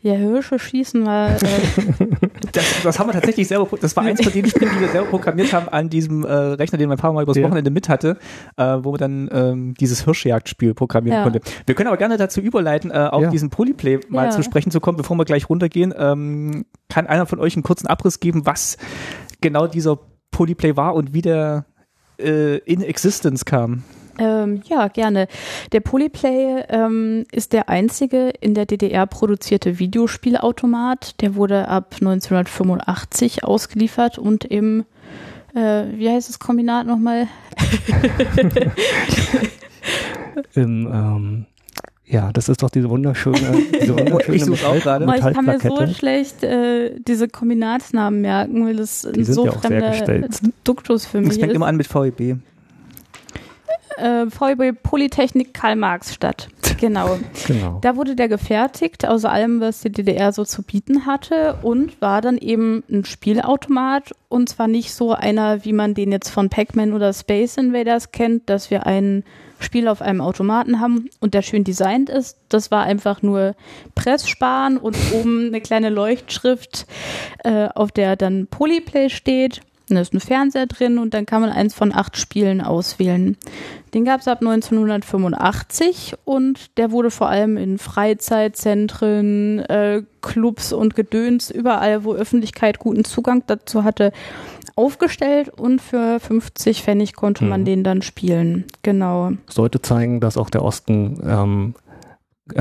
Ja, 0.01 0.13
Hirsche 0.13 0.57
schießen 0.59 1.05
war. 1.05 1.31
Äh 1.31 1.37
das, 2.53 2.83
das, 2.83 2.99
haben 2.99 3.09
wir 3.09 3.13
tatsächlich 3.13 3.47
selber. 3.47 3.67
Das 3.81 3.95
war 3.95 4.03
eins 4.03 4.21
von 4.21 4.31
den 4.31 4.45
Spielen, 4.45 4.71
die 4.73 4.79
wir 4.79 4.87
selber 4.87 5.07
programmiert 5.07 5.51
haben 5.51 5.67
an 5.67 5.89
diesem 5.89 6.23
äh, 6.23 6.31
Rechner, 6.31 6.77
den 6.77 6.87
mein 6.87 6.97
Papa 6.97 7.13
mal 7.13 7.23
übers 7.23 7.35
ja. 7.35 7.43
Wochenende 7.43 7.69
mit 7.69 7.89
hatte, 7.89 8.17
äh, 8.55 8.63
wo 8.81 8.91
man 8.91 8.99
dann 8.99 9.29
ähm, 9.31 9.73
dieses 9.73 10.05
Hirschjagdspiel 10.05 10.73
programmieren 10.73 11.17
ja. 11.17 11.23
konnte. 11.23 11.41
Wir 11.65 11.75
können 11.75 11.87
aber 11.87 11.97
gerne 11.97 12.17
dazu 12.17 12.39
überleiten, 12.39 12.91
äh, 12.91 13.09
auf 13.11 13.23
ja. 13.23 13.29
diesen 13.29 13.49
Polyplay 13.49 13.99
mal 14.07 14.31
zu 14.31 14.41
sprechen 14.41 14.71
zu 14.71 14.79
kommen, 14.79 14.97
bevor 14.97 15.17
wir 15.17 15.25
gleich 15.25 15.49
runtergehen. 15.49 15.93
Ähm, 15.97 16.65
kann 16.87 17.07
einer 17.07 17.25
von 17.25 17.39
euch 17.39 17.55
einen 17.55 17.63
kurzen 17.63 17.87
Abriss 17.87 18.19
geben, 18.21 18.45
was 18.45 18.77
genau 19.41 19.67
dieser 19.67 19.99
Polyplay 20.31 20.77
war 20.77 20.95
und 20.95 21.13
wie 21.13 21.21
der 21.21 21.65
äh, 22.19 22.57
in 22.59 22.81
Existence 22.81 23.43
kam? 23.43 23.83
Ähm, 24.19 24.61
ja, 24.67 24.89
gerne. 24.89 25.27
Der 25.71 25.79
Polyplay 25.79 26.65
ähm, 26.67 27.23
ist 27.31 27.53
der 27.53 27.69
einzige 27.69 28.33
in 28.41 28.53
der 28.53 28.65
DDR 28.65 29.07
produzierte 29.07 29.79
Videospielautomat. 29.79 31.21
Der 31.21 31.35
wurde 31.35 31.69
ab 31.69 31.95
1985 32.01 33.45
ausgeliefert 33.45 34.19
und 34.19 34.43
im, 34.43 34.83
äh, 35.55 35.85
wie 35.95 36.09
heißt 36.09 36.27
das 36.27 36.39
Kombinat 36.39 36.85
nochmal? 36.85 37.27
Im, 40.53 40.87
ähm, 40.91 41.45
ja, 42.05 42.31
das 42.33 42.49
ist 42.49 42.63
doch 42.63 42.69
diese 42.69 42.89
wunderschöne, 42.89 43.37
diese 43.81 43.93
wunderschöne 43.97 44.37
ich 44.37 44.45
suche 44.45 44.67
auch 44.67 44.79
gerade. 44.79 45.05
Ich 45.15 45.21
kann 45.33 45.45
mir 45.45 45.59
so 45.59 45.87
schlecht 45.87 46.43
äh, 46.43 46.99
diese 46.99 47.27
Kombinatsnamen 47.27 48.21
merken, 48.21 48.65
weil 48.65 48.79
es 48.79 49.05
ein 49.05 49.23
so 49.23 49.45
ja 49.45 49.51
fremder 49.51 50.27
Duktus 50.63 51.05
für 51.05 51.19
mich 51.19 51.29
ist. 51.29 51.35
Es 51.35 51.41
fängt 51.41 51.53
immer 51.53 51.67
an 51.67 51.77
mit 51.77 51.87
VEB 51.87 52.39
äh, 53.99 54.25
VEB 54.27 54.81
Polytechnik 54.81 55.53
Karl 55.53 55.75
Marx 55.75 56.13
Stadt. 56.13 56.49
Genau. 56.79 57.19
genau. 57.45 57.79
Da 57.81 57.97
wurde 57.97 58.15
der 58.15 58.29
gefertigt 58.29 59.05
aus 59.05 59.25
allem, 59.25 59.59
was 59.59 59.81
die 59.81 59.91
DDR 59.91 60.31
so 60.31 60.45
zu 60.45 60.63
bieten 60.63 61.05
hatte 61.05 61.57
und 61.61 61.99
war 62.01 62.21
dann 62.21 62.37
eben 62.37 62.85
ein 62.89 63.03
Spielautomat 63.03 64.15
und 64.29 64.47
zwar 64.47 64.69
nicht 64.69 64.93
so 64.93 65.11
einer, 65.11 65.65
wie 65.65 65.73
man 65.73 65.93
den 65.93 66.13
jetzt 66.13 66.29
von 66.29 66.47
Pac-Man 66.49 66.93
oder 66.93 67.11
Space 67.11 67.57
Invaders 67.57 68.13
kennt, 68.13 68.49
dass 68.49 68.71
wir 68.71 68.85
ein 68.85 69.25
Spiel 69.59 69.89
auf 69.89 70.01
einem 70.01 70.21
Automaten 70.21 70.79
haben 70.79 71.09
und 71.19 71.33
der 71.33 71.41
schön 71.41 71.65
designt 71.65 72.09
ist. 72.09 72.37
Das 72.47 72.71
war 72.71 72.83
einfach 72.83 73.21
nur 73.21 73.55
Presssparen 73.95 74.77
und 74.77 74.95
oben 75.13 75.47
eine 75.47 75.59
kleine 75.59 75.89
Leuchtschrift, 75.89 76.87
äh, 77.43 77.67
auf 77.75 77.91
der 77.91 78.15
dann 78.15 78.47
Polyplay 78.47 79.09
steht 79.09 79.61
da 79.95 80.01
ist 80.01 80.13
ein 80.13 80.19
Fernseher 80.19 80.67
drin 80.67 80.97
und 80.97 81.13
dann 81.13 81.25
kann 81.25 81.41
man 81.41 81.49
eins 81.49 81.73
von 81.73 81.93
acht 81.93 82.17
Spielen 82.17 82.61
auswählen. 82.61 83.37
Den 83.93 84.05
gab 84.05 84.21
es 84.21 84.27
ab 84.27 84.39
1985 84.41 86.15
und 86.25 86.77
der 86.77 86.91
wurde 86.91 87.11
vor 87.11 87.29
allem 87.29 87.57
in 87.57 87.77
Freizeitzentren, 87.77 89.59
äh, 89.59 90.03
Clubs 90.21 90.73
und 90.73 90.95
Gedöns, 90.95 91.49
überall, 91.49 92.03
wo 92.03 92.13
Öffentlichkeit 92.13 92.79
guten 92.79 93.03
Zugang 93.03 93.43
dazu 93.47 93.83
hatte, 93.83 94.11
aufgestellt 94.75 95.49
und 95.49 95.81
für 95.81 96.19
50 96.19 96.83
Pfennig 96.83 97.13
konnte 97.13 97.43
man 97.43 97.61
mhm. 97.61 97.65
den 97.65 97.83
dann 97.83 98.01
spielen. 98.01 98.65
Genau. 98.81 99.31
Sollte 99.47 99.81
zeigen, 99.81 100.19
dass 100.19 100.37
auch 100.37 100.49
der 100.49 100.63
Osten 100.63 101.19
ähm, 101.25 101.75
äh, 101.87 101.88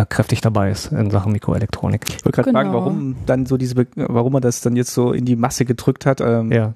kräftig 0.09 0.41
dabei 0.41 0.71
ist 0.71 0.93
in 0.93 1.11
Sachen 1.11 1.33
Mikroelektronik. 1.33 2.03
Ich 2.09 2.25
wollte 2.25 2.37
gerade 2.37 2.51
genau. 2.51 2.59
fragen, 2.59 2.73
warum 2.73 3.17
dann 3.27 3.47
so 3.47 3.57
diese, 3.57 3.87
warum 3.97 4.33
man 4.33 4.43
das 4.43 4.61
dann 4.61 4.77
jetzt 4.77 4.93
so 4.93 5.13
in 5.13 5.25
die 5.25 5.37
Masse 5.37 5.65
gedrückt 5.65 6.07
hat. 6.07 6.21
Ähm, 6.21 6.53
ja. 6.53 6.75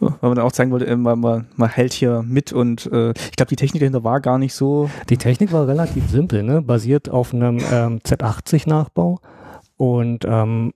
Weil 0.00 0.12
man 0.20 0.36
dann 0.36 0.44
auch 0.44 0.52
zeigen 0.52 0.70
wollte, 0.70 0.96
man, 0.96 1.20
man, 1.20 1.46
man 1.56 1.68
hält 1.68 1.92
hier 1.92 2.22
mit 2.26 2.52
und 2.52 2.86
äh, 2.92 3.10
ich 3.10 3.36
glaube, 3.36 3.48
die 3.48 3.56
Technik 3.56 3.80
dahinter 3.80 4.04
war 4.04 4.20
gar 4.20 4.38
nicht 4.38 4.54
so. 4.54 4.90
Die 5.08 5.16
Technik 5.16 5.52
war 5.52 5.66
relativ 5.66 6.08
simpel, 6.10 6.42
ne? 6.42 6.62
basiert 6.62 7.08
auf 7.08 7.34
einem 7.34 7.58
ähm, 7.72 7.98
Z80-Nachbau 8.00 9.20
und 9.76 10.24
ähm, 10.28 10.72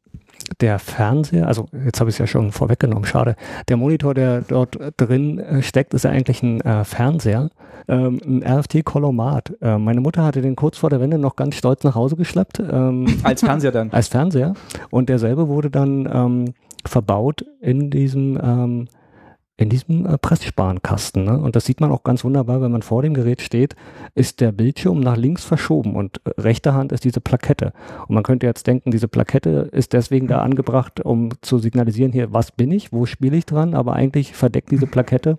der 0.61 0.79
Fernseher, 0.79 1.47
also 1.47 1.67
jetzt 1.85 2.01
habe 2.01 2.11
ich 2.11 2.15
es 2.17 2.19
ja 2.19 2.27
schon 2.27 2.53
vorweggenommen, 2.53 3.05
schade. 3.05 3.37
Der 3.69 3.77
Monitor, 3.77 4.15
der 4.15 4.43
dort 4.43 4.79
drin 4.97 5.43
steckt, 5.61 5.95
ist 5.95 6.05
ja 6.05 6.11
eigentlich 6.11 6.43
ein 6.43 6.61
äh, 6.61 6.85
Fernseher, 6.85 7.51
ähm, 7.89 8.21
ein 8.25 8.43
RFT-Kolomat. 8.43 9.55
Äh, 9.61 9.79
meine 9.79 10.01
Mutter 10.01 10.25
hatte 10.25 10.43
den 10.43 10.57
kurz 10.57 10.79
vor 10.79 10.91
der 10.91 11.01
Wende 11.01 11.19
noch 11.19 11.37
ganz 11.37 11.57
stolz 11.57 11.85
nach 11.85 11.95
Hause 11.95 12.17
geschleppt. 12.17 12.61
Ähm, 12.61 13.07
als 13.23 13.41
Fernseher 13.41 13.73
dann? 13.73 13.91
Als 13.93 14.09
Fernseher. 14.09 14.55
Und 14.91 15.09
derselbe 15.09 15.49
wurde 15.49 15.71
dann 15.71 16.09
ähm, 16.13 16.55
verbaut 16.85 17.45
in 17.61 17.91
diesem 17.91 18.39
ähm, 18.43 18.89
in 19.57 19.69
diesem 19.69 20.07
äh, 20.07 20.19
Presssparenkasten. 20.19 21.25
Ne? 21.25 21.39
Und 21.39 21.57
das 21.57 21.65
sieht 21.65 21.81
man 21.81 21.93
auch 21.93 22.03
ganz 22.03 22.25
wunderbar, 22.25 22.63
wenn 22.63 22.73
man 22.73 22.83
vor 22.83 23.03
dem 23.03 23.15
Gerät 23.15 23.43
steht, 23.43 23.77
ist 24.15 24.41
der 24.41 24.53
Bildschirm 24.53 25.01
nach 25.01 25.17
links 25.17 25.45
verschoben 25.45 25.95
und 25.95 26.21
äh, 26.25 26.41
rechter 26.41 26.75
Hand 26.75 26.93
ist 26.93 27.05
diese 27.05 27.21
Plakette. 27.21 27.73
Und 28.09 28.15
man 28.15 28.23
könnte 28.23 28.47
jetzt 28.47 28.67
denken, 28.67 28.91
diese 28.91 29.09
Plakette 29.09 29.69
ist 29.73 29.93
deswegen 29.93 30.27
da 30.27 30.41
angebracht, 30.41 31.01
um 31.01 31.31
zu 31.43 31.59
signalisieren, 31.59 32.13
hier, 32.13 32.33
was 32.33 32.53
bin 32.53 32.71
ich, 32.71 32.93
wo 32.93 33.07
spiele 33.07 33.37
ich 33.37 33.47
dran, 33.47 33.75
aber 33.75 33.95
eigentlich 33.95 34.35
verdeckt 34.35 34.71
diese 34.71 34.87
Plakette 34.87 35.37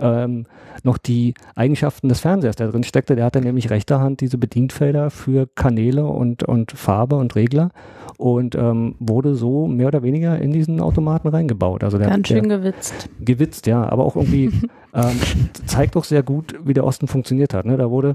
ähm, 0.00 0.46
noch 0.82 0.98
die 0.98 1.34
Eigenschaften 1.54 2.08
des 2.08 2.20
Fernsehers, 2.20 2.56
der 2.56 2.68
drin 2.68 2.84
steckte. 2.84 3.16
Der 3.16 3.24
hatte 3.24 3.40
nämlich 3.40 3.70
rechter 3.70 4.00
Hand 4.00 4.20
diese 4.20 4.38
Bedienfelder 4.38 5.10
für 5.10 5.48
Kanäle 5.54 6.06
und, 6.06 6.42
und 6.42 6.72
Farbe 6.72 7.16
und 7.16 7.34
Regler 7.34 7.70
und 8.16 8.54
ähm, 8.54 8.94
wurde 8.98 9.34
so 9.34 9.66
mehr 9.66 9.88
oder 9.88 10.02
weniger 10.02 10.38
in 10.38 10.52
diesen 10.52 10.80
Automaten 10.80 11.28
reingebaut. 11.28 11.84
Also 11.84 11.98
der, 11.98 12.08
Ganz 12.08 12.28
schön 12.28 12.48
der, 12.48 12.58
gewitzt. 12.58 13.08
Gewitzt, 13.20 13.66
ja, 13.66 13.88
aber 13.88 14.04
auch 14.04 14.16
irgendwie 14.16 14.46
ähm, 14.94 15.20
zeigt 15.66 15.96
doch 15.96 16.04
sehr 16.04 16.22
gut, 16.22 16.54
wie 16.64 16.74
der 16.74 16.84
Osten 16.84 17.08
funktioniert 17.08 17.54
hat. 17.54 17.66
Ne? 17.66 17.76
Da 17.76 17.90
wurde 17.90 18.14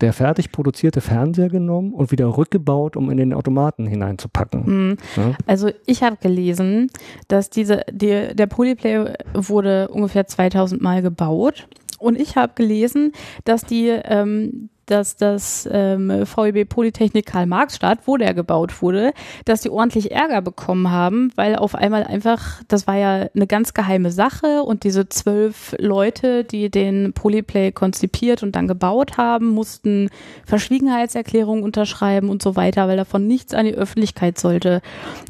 der 0.00 0.12
fertig 0.12 0.52
produzierte 0.52 1.00
Fernseher 1.00 1.48
genommen 1.48 1.92
und 1.92 2.12
wieder 2.12 2.36
rückgebaut, 2.36 2.96
um 2.96 3.10
in 3.10 3.16
den 3.16 3.32
Automaten 3.32 3.86
hineinzupacken. 3.86 4.62
Mhm. 4.66 4.96
Ja? 5.16 5.32
Also 5.46 5.70
ich 5.86 6.02
habe 6.02 6.16
gelesen, 6.16 6.90
dass 7.26 7.50
diese, 7.50 7.84
die, 7.90 8.34
der 8.34 8.46
Polyplay 8.46 9.12
wurde 9.34 9.88
ungefähr 9.88 10.26
2000 10.26 10.80
Mal 10.80 11.02
gebaut. 11.02 11.66
Und 11.98 12.18
ich 12.20 12.36
habe 12.36 12.52
gelesen, 12.54 13.12
dass 13.44 13.62
die 13.62 13.88
ähm, 13.88 14.70
dass 14.90 15.16
das 15.16 15.68
ähm, 15.70 16.08
VEB 16.10 16.68
Polytechnik 16.68 17.26
Karl-Marx-Stadt, 17.26 18.00
wo 18.06 18.16
der 18.16 18.34
gebaut 18.34 18.82
wurde, 18.82 19.12
dass 19.44 19.60
die 19.60 19.70
ordentlich 19.70 20.10
Ärger 20.12 20.42
bekommen 20.42 20.90
haben, 20.90 21.30
weil 21.36 21.56
auf 21.56 21.74
einmal 21.74 22.04
einfach, 22.04 22.62
das 22.68 22.86
war 22.86 22.96
ja 22.96 23.28
eine 23.34 23.46
ganz 23.46 23.74
geheime 23.74 24.10
Sache 24.10 24.62
und 24.62 24.84
diese 24.84 25.08
zwölf 25.08 25.74
Leute, 25.78 26.44
die 26.44 26.70
den 26.70 27.12
Polyplay 27.12 27.72
konzipiert 27.72 28.42
und 28.42 28.56
dann 28.56 28.68
gebaut 28.68 29.18
haben, 29.18 29.48
mussten 29.48 30.10
Verschwiegenheitserklärungen 30.46 31.62
unterschreiben 31.62 32.30
und 32.30 32.42
so 32.42 32.56
weiter, 32.56 32.88
weil 32.88 32.96
davon 32.96 33.26
nichts 33.26 33.54
an 33.54 33.66
die 33.66 33.74
Öffentlichkeit 33.74 34.38
sollte. 34.38 34.80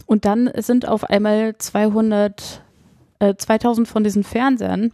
Und 0.06 0.24
dann 0.24 0.50
sind 0.56 0.86
auf 0.86 1.04
einmal 1.04 1.56
200 1.58 2.62
äh, 3.18 3.34
2000 3.36 3.88
von 3.88 4.04
diesen 4.04 4.24
Fernsehern 4.24 4.92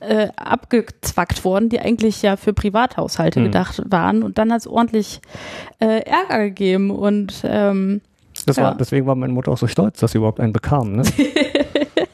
äh, 0.00 0.28
abgezwackt 0.36 1.44
worden, 1.44 1.68
die 1.68 1.80
eigentlich 1.80 2.22
ja 2.22 2.36
für 2.36 2.52
Privathaushalte 2.52 3.40
mhm. 3.40 3.44
gedacht 3.44 3.82
waren. 3.86 4.22
Und 4.22 4.38
dann 4.38 4.52
hat 4.52 4.60
es 4.60 4.66
ordentlich 4.66 5.20
äh, 5.80 6.02
Ärger 6.02 6.44
gegeben 6.44 6.90
und 6.90 7.42
ähm, 7.44 8.00
das 8.46 8.56
ja. 8.56 8.64
war, 8.64 8.74
deswegen 8.76 9.06
war 9.06 9.14
meine 9.14 9.32
Mutter 9.32 9.50
auch 9.50 9.58
so 9.58 9.66
stolz, 9.66 9.98
dass 9.98 10.12
sie 10.12 10.18
überhaupt 10.18 10.40
einen 10.40 10.52
bekam. 10.52 10.92
Ne? 10.92 11.02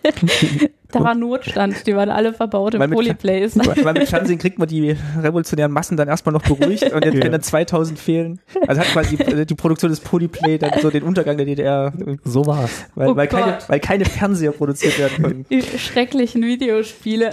da 0.92 1.00
war 1.00 1.14
Notstand, 1.14 1.86
die 1.86 1.96
waren 1.96 2.10
alle 2.10 2.32
verbaut 2.32 2.74
im 2.74 2.90
Polyplays. 2.90 3.56
Weil 3.58 3.94
mit 3.94 4.08
Fernsehen 4.08 4.38
kriegt 4.38 4.58
man 4.58 4.68
die 4.68 4.96
revolutionären 5.20 5.72
Massen 5.72 5.96
dann 5.96 6.08
erstmal 6.08 6.32
noch 6.32 6.42
beruhigt 6.42 6.92
und 6.92 7.04
jetzt, 7.04 7.22
wenn 7.22 7.32
dann 7.32 7.42
2000 7.42 7.98
fehlen, 7.98 8.40
also 8.66 8.80
hat 8.80 8.88
quasi 8.88 9.16
die, 9.16 9.46
die 9.46 9.54
Produktion 9.54 9.90
des 9.90 10.00
Polyplay 10.00 10.58
dann 10.58 10.72
so 10.80 10.90
den 10.90 11.02
Untergang 11.02 11.36
der 11.36 11.46
DDR, 11.46 11.92
So 12.24 12.46
war's. 12.46 12.84
weil, 12.94 13.08
Oh 13.08 13.16
weil, 13.16 13.26
keine, 13.28 13.58
weil 13.66 13.80
keine 13.80 14.04
Fernseher 14.04 14.52
produziert 14.52 14.98
werden 14.98 15.22
konnten. 15.22 15.46
Die 15.50 15.62
schrecklichen 15.62 16.42
Videospiele. 16.42 17.32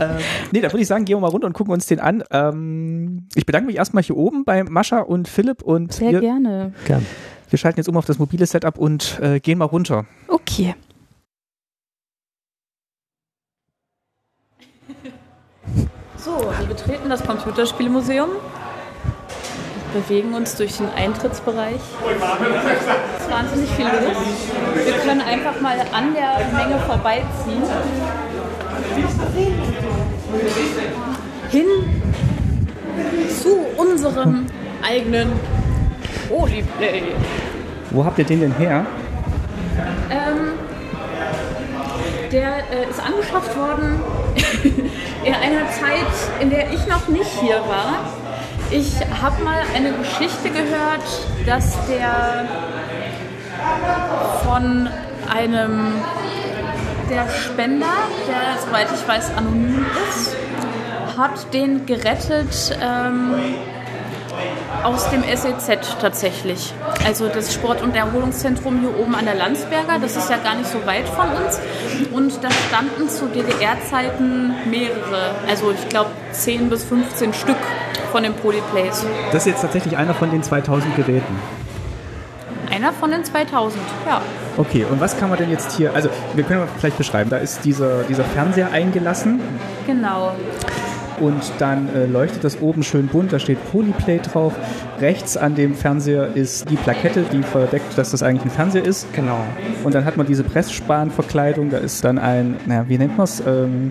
Ähm, 0.00 0.16
nee, 0.52 0.60
da 0.60 0.72
würde 0.72 0.80
ich 0.82 0.88
sagen, 0.88 1.04
gehen 1.04 1.16
wir 1.16 1.20
mal 1.20 1.28
runter 1.28 1.46
und 1.46 1.52
gucken 1.52 1.72
uns 1.72 1.86
den 1.86 2.00
an. 2.00 2.24
Ähm, 2.30 3.28
ich 3.34 3.46
bedanke 3.46 3.66
mich 3.66 3.76
erstmal 3.76 4.02
hier 4.02 4.16
oben 4.16 4.44
bei 4.44 4.64
Mascha 4.64 5.00
und 5.00 5.28
Philipp 5.28 5.62
und 5.62 5.92
Sehr 5.92 6.12
wir, 6.12 6.20
gerne. 6.20 6.72
Gern. 6.86 7.04
wir 7.50 7.58
schalten 7.58 7.78
jetzt 7.78 7.88
um 7.88 7.96
auf 7.96 8.06
das 8.06 8.18
mobile 8.18 8.46
Setup 8.46 8.78
und 8.78 9.18
äh, 9.22 9.38
gehen 9.38 9.58
mal 9.58 9.66
runter. 9.66 10.06
Okay. 10.28 10.74
So, 16.24 16.38
wir 16.38 16.66
betreten 16.68 17.10
das 17.10 17.26
Computerspielmuseum, 17.26 18.28
bewegen 19.92 20.34
uns 20.34 20.54
durch 20.54 20.76
den 20.76 20.88
Eintrittsbereich. 20.90 21.80
Es 21.80 23.22
ist 23.24 23.30
wahnsinnig 23.30 23.68
viel 23.70 23.86
los. 23.86 24.84
Wir 24.84 24.92
können 24.98 25.20
einfach 25.20 25.60
mal 25.60 25.80
an 25.80 26.14
der 26.14 26.46
Menge 26.56 26.78
vorbeiziehen. 26.86 27.64
Hin 31.50 31.66
zu 33.42 33.66
unserem 33.76 34.46
eigenen 34.80 35.32
Polyplay. 36.28 37.02
Wo 37.90 38.04
habt 38.04 38.20
ihr 38.20 38.24
den 38.24 38.42
denn 38.42 38.54
her? 38.58 38.86
Ähm, 40.08 40.52
der 42.30 42.58
äh, 42.70 42.88
ist 42.88 43.04
angeschafft 43.04 43.56
worden 43.56 44.00
in 45.24 45.34
einer 45.34 45.70
Zeit, 45.70 46.40
in 46.40 46.50
der 46.50 46.72
ich 46.72 46.86
noch 46.86 47.08
nicht 47.08 47.30
hier 47.40 47.60
war. 47.60 48.04
Ich 48.70 48.94
habe 49.20 49.42
mal 49.44 49.62
eine 49.74 49.92
Geschichte 49.92 50.50
gehört, 50.50 51.02
dass 51.46 51.76
der 51.86 52.48
von 54.44 54.88
einem 55.30 55.94
der 57.10 57.28
Spender, 57.28 57.86
der 58.26 58.58
soweit 58.64 58.88
ich 58.92 59.06
weiß 59.06 59.36
anonym 59.36 59.84
ist, 60.08 60.34
hat 61.18 61.52
den 61.52 61.84
gerettet 61.84 62.78
ähm, 62.80 63.34
aus 64.82 65.08
dem 65.10 65.22
SEZ 65.22 65.96
tatsächlich. 66.00 66.72
Also 67.04 67.28
das 67.28 67.52
Sport- 67.52 67.82
und 67.82 67.94
Erholungszentrum 67.94 68.80
hier 68.80 68.98
oben 68.98 69.14
an 69.14 69.24
der 69.24 69.34
Landsberger, 69.34 69.98
das 70.00 70.16
ist 70.16 70.30
ja 70.30 70.38
gar 70.38 70.56
nicht 70.56 70.68
so 70.68 70.84
weit 70.86 71.08
von 71.08 71.28
uns. 71.30 71.60
Und 72.12 72.42
da 72.42 72.48
standen 72.50 73.08
zu 73.08 73.26
DDR-Zeiten 73.26 74.54
mehrere, 74.70 75.34
also 75.48 75.70
ich 75.70 75.88
glaube 75.88 76.10
10 76.32 76.68
bis 76.68 76.84
15 76.84 77.32
Stück 77.32 77.56
von 78.10 78.22
den 78.22 78.34
Polyplays. 78.34 79.04
Das 79.32 79.42
ist 79.42 79.52
jetzt 79.52 79.62
tatsächlich 79.62 79.96
einer 79.96 80.14
von 80.14 80.30
den 80.30 80.42
2000 80.42 80.96
Geräten. 80.96 81.38
Einer 82.70 82.92
von 82.92 83.10
den 83.10 83.24
2000, 83.24 83.82
ja. 84.06 84.20
Okay, 84.56 84.84
und 84.90 85.00
was 85.00 85.18
kann 85.18 85.28
man 85.28 85.38
denn 85.38 85.50
jetzt 85.50 85.76
hier, 85.76 85.94
also 85.94 86.08
wir 86.34 86.44
können 86.44 86.60
mal 86.60 86.68
vielleicht 86.78 86.98
beschreiben, 86.98 87.30
da 87.30 87.36
ist 87.36 87.64
dieser, 87.64 88.02
dieser 88.04 88.24
Fernseher 88.24 88.70
eingelassen 88.70 89.40
Genau. 89.86 90.32
Und 91.20 91.40
dann 91.58 91.88
äh, 91.94 92.06
leuchtet 92.06 92.44
das 92.44 92.60
oben 92.60 92.82
schön 92.82 93.06
bunt, 93.08 93.32
da 93.32 93.38
steht 93.38 93.58
Polyplay 93.70 94.18
drauf. 94.18 94.54
Rechts 95.00 95.36
an 95.36 95.54
dem 95.54 95.74
Fernseher 95.74 96.34
ist 96.34 96.70
die 96.70 96.76
Plakette, 96.76 97.24
die 97.32 97.42
verdeckt, 97.42 97.96
dass 97.96 98.10
das 98.10 98.22
eigentlich 98.22 98.44
ein 98.44 98.50
Fernseher 98.50 98.84
ist. 98.84 99.12
Genau. 99.12 99.44
Und 99.84 99.94
dann 99.94 100.04
hat 100.04 100.16
man 100.16 100.26
diese 100.26 100.44
Pressspanverkleidung, 100.44 101.70
da 101.70 101.78
ist 101.78 102.04
dann 102.04 102.18
ein, 102.18 102.56
naja, 102.66 102.84
wie 102.88 102.98
nennt 102.98 103.16
man 103.16 103.24
es? 103.24 103.42
Ähm, 103.46 103.90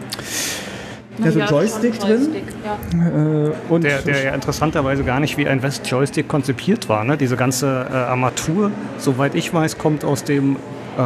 ja, 1.23 1.31
so 1.31 1.39
Ja, 1.39 1.45
Joystick 1.49 1.99
drin. 1.99 2.29
Ja. 2.93 3.47
Äh, 3.47 3.51
und 3.69 3.83
Der, 3.83 3.99
der 3.99 4.23
ja 4.23 4.33
interessanterweise 4.33 5.03
gar 5.03 5.19
nicht 5.19 5.37
wie 5.37 5.47
ein 5.47 5.61
West-Joystick 5.61 6.27
konzipiert 6.27 6.89
war. 6.89 7.03
Ne? 7.03 7.17
Diese 7.17 7.35
ganze 7.35 7.85
äh, 7.91 7.93
Armatur, 7.93 8.71
soweit 8.97 9.35
ich 9.35 9.53
weiß, 9.53 9.77
kommt 9.77 10.03
aus 10.03 10.23
dem 10.23 10.55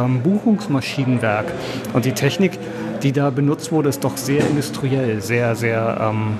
ähm, 0.04 0.22
Buchungsmaschinenwerk. 0.22 1.46
Und 1.92 2.04
die 2.04 2.12
Technik, 2.12 2.58
die 3.02 3.12
da 3.12 3.30
benutzt 3.30 3.72
wurde, 3.72 3.88
ist 3.88 4.04
doch 4.04 4.16
sehr 4.16 4.40
industriell, 4.46 5.20
sehr, 5.20 5.54
sehr, 5.56 5.98
ähm, 6.00 6.36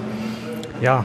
ja, 0.80 1.04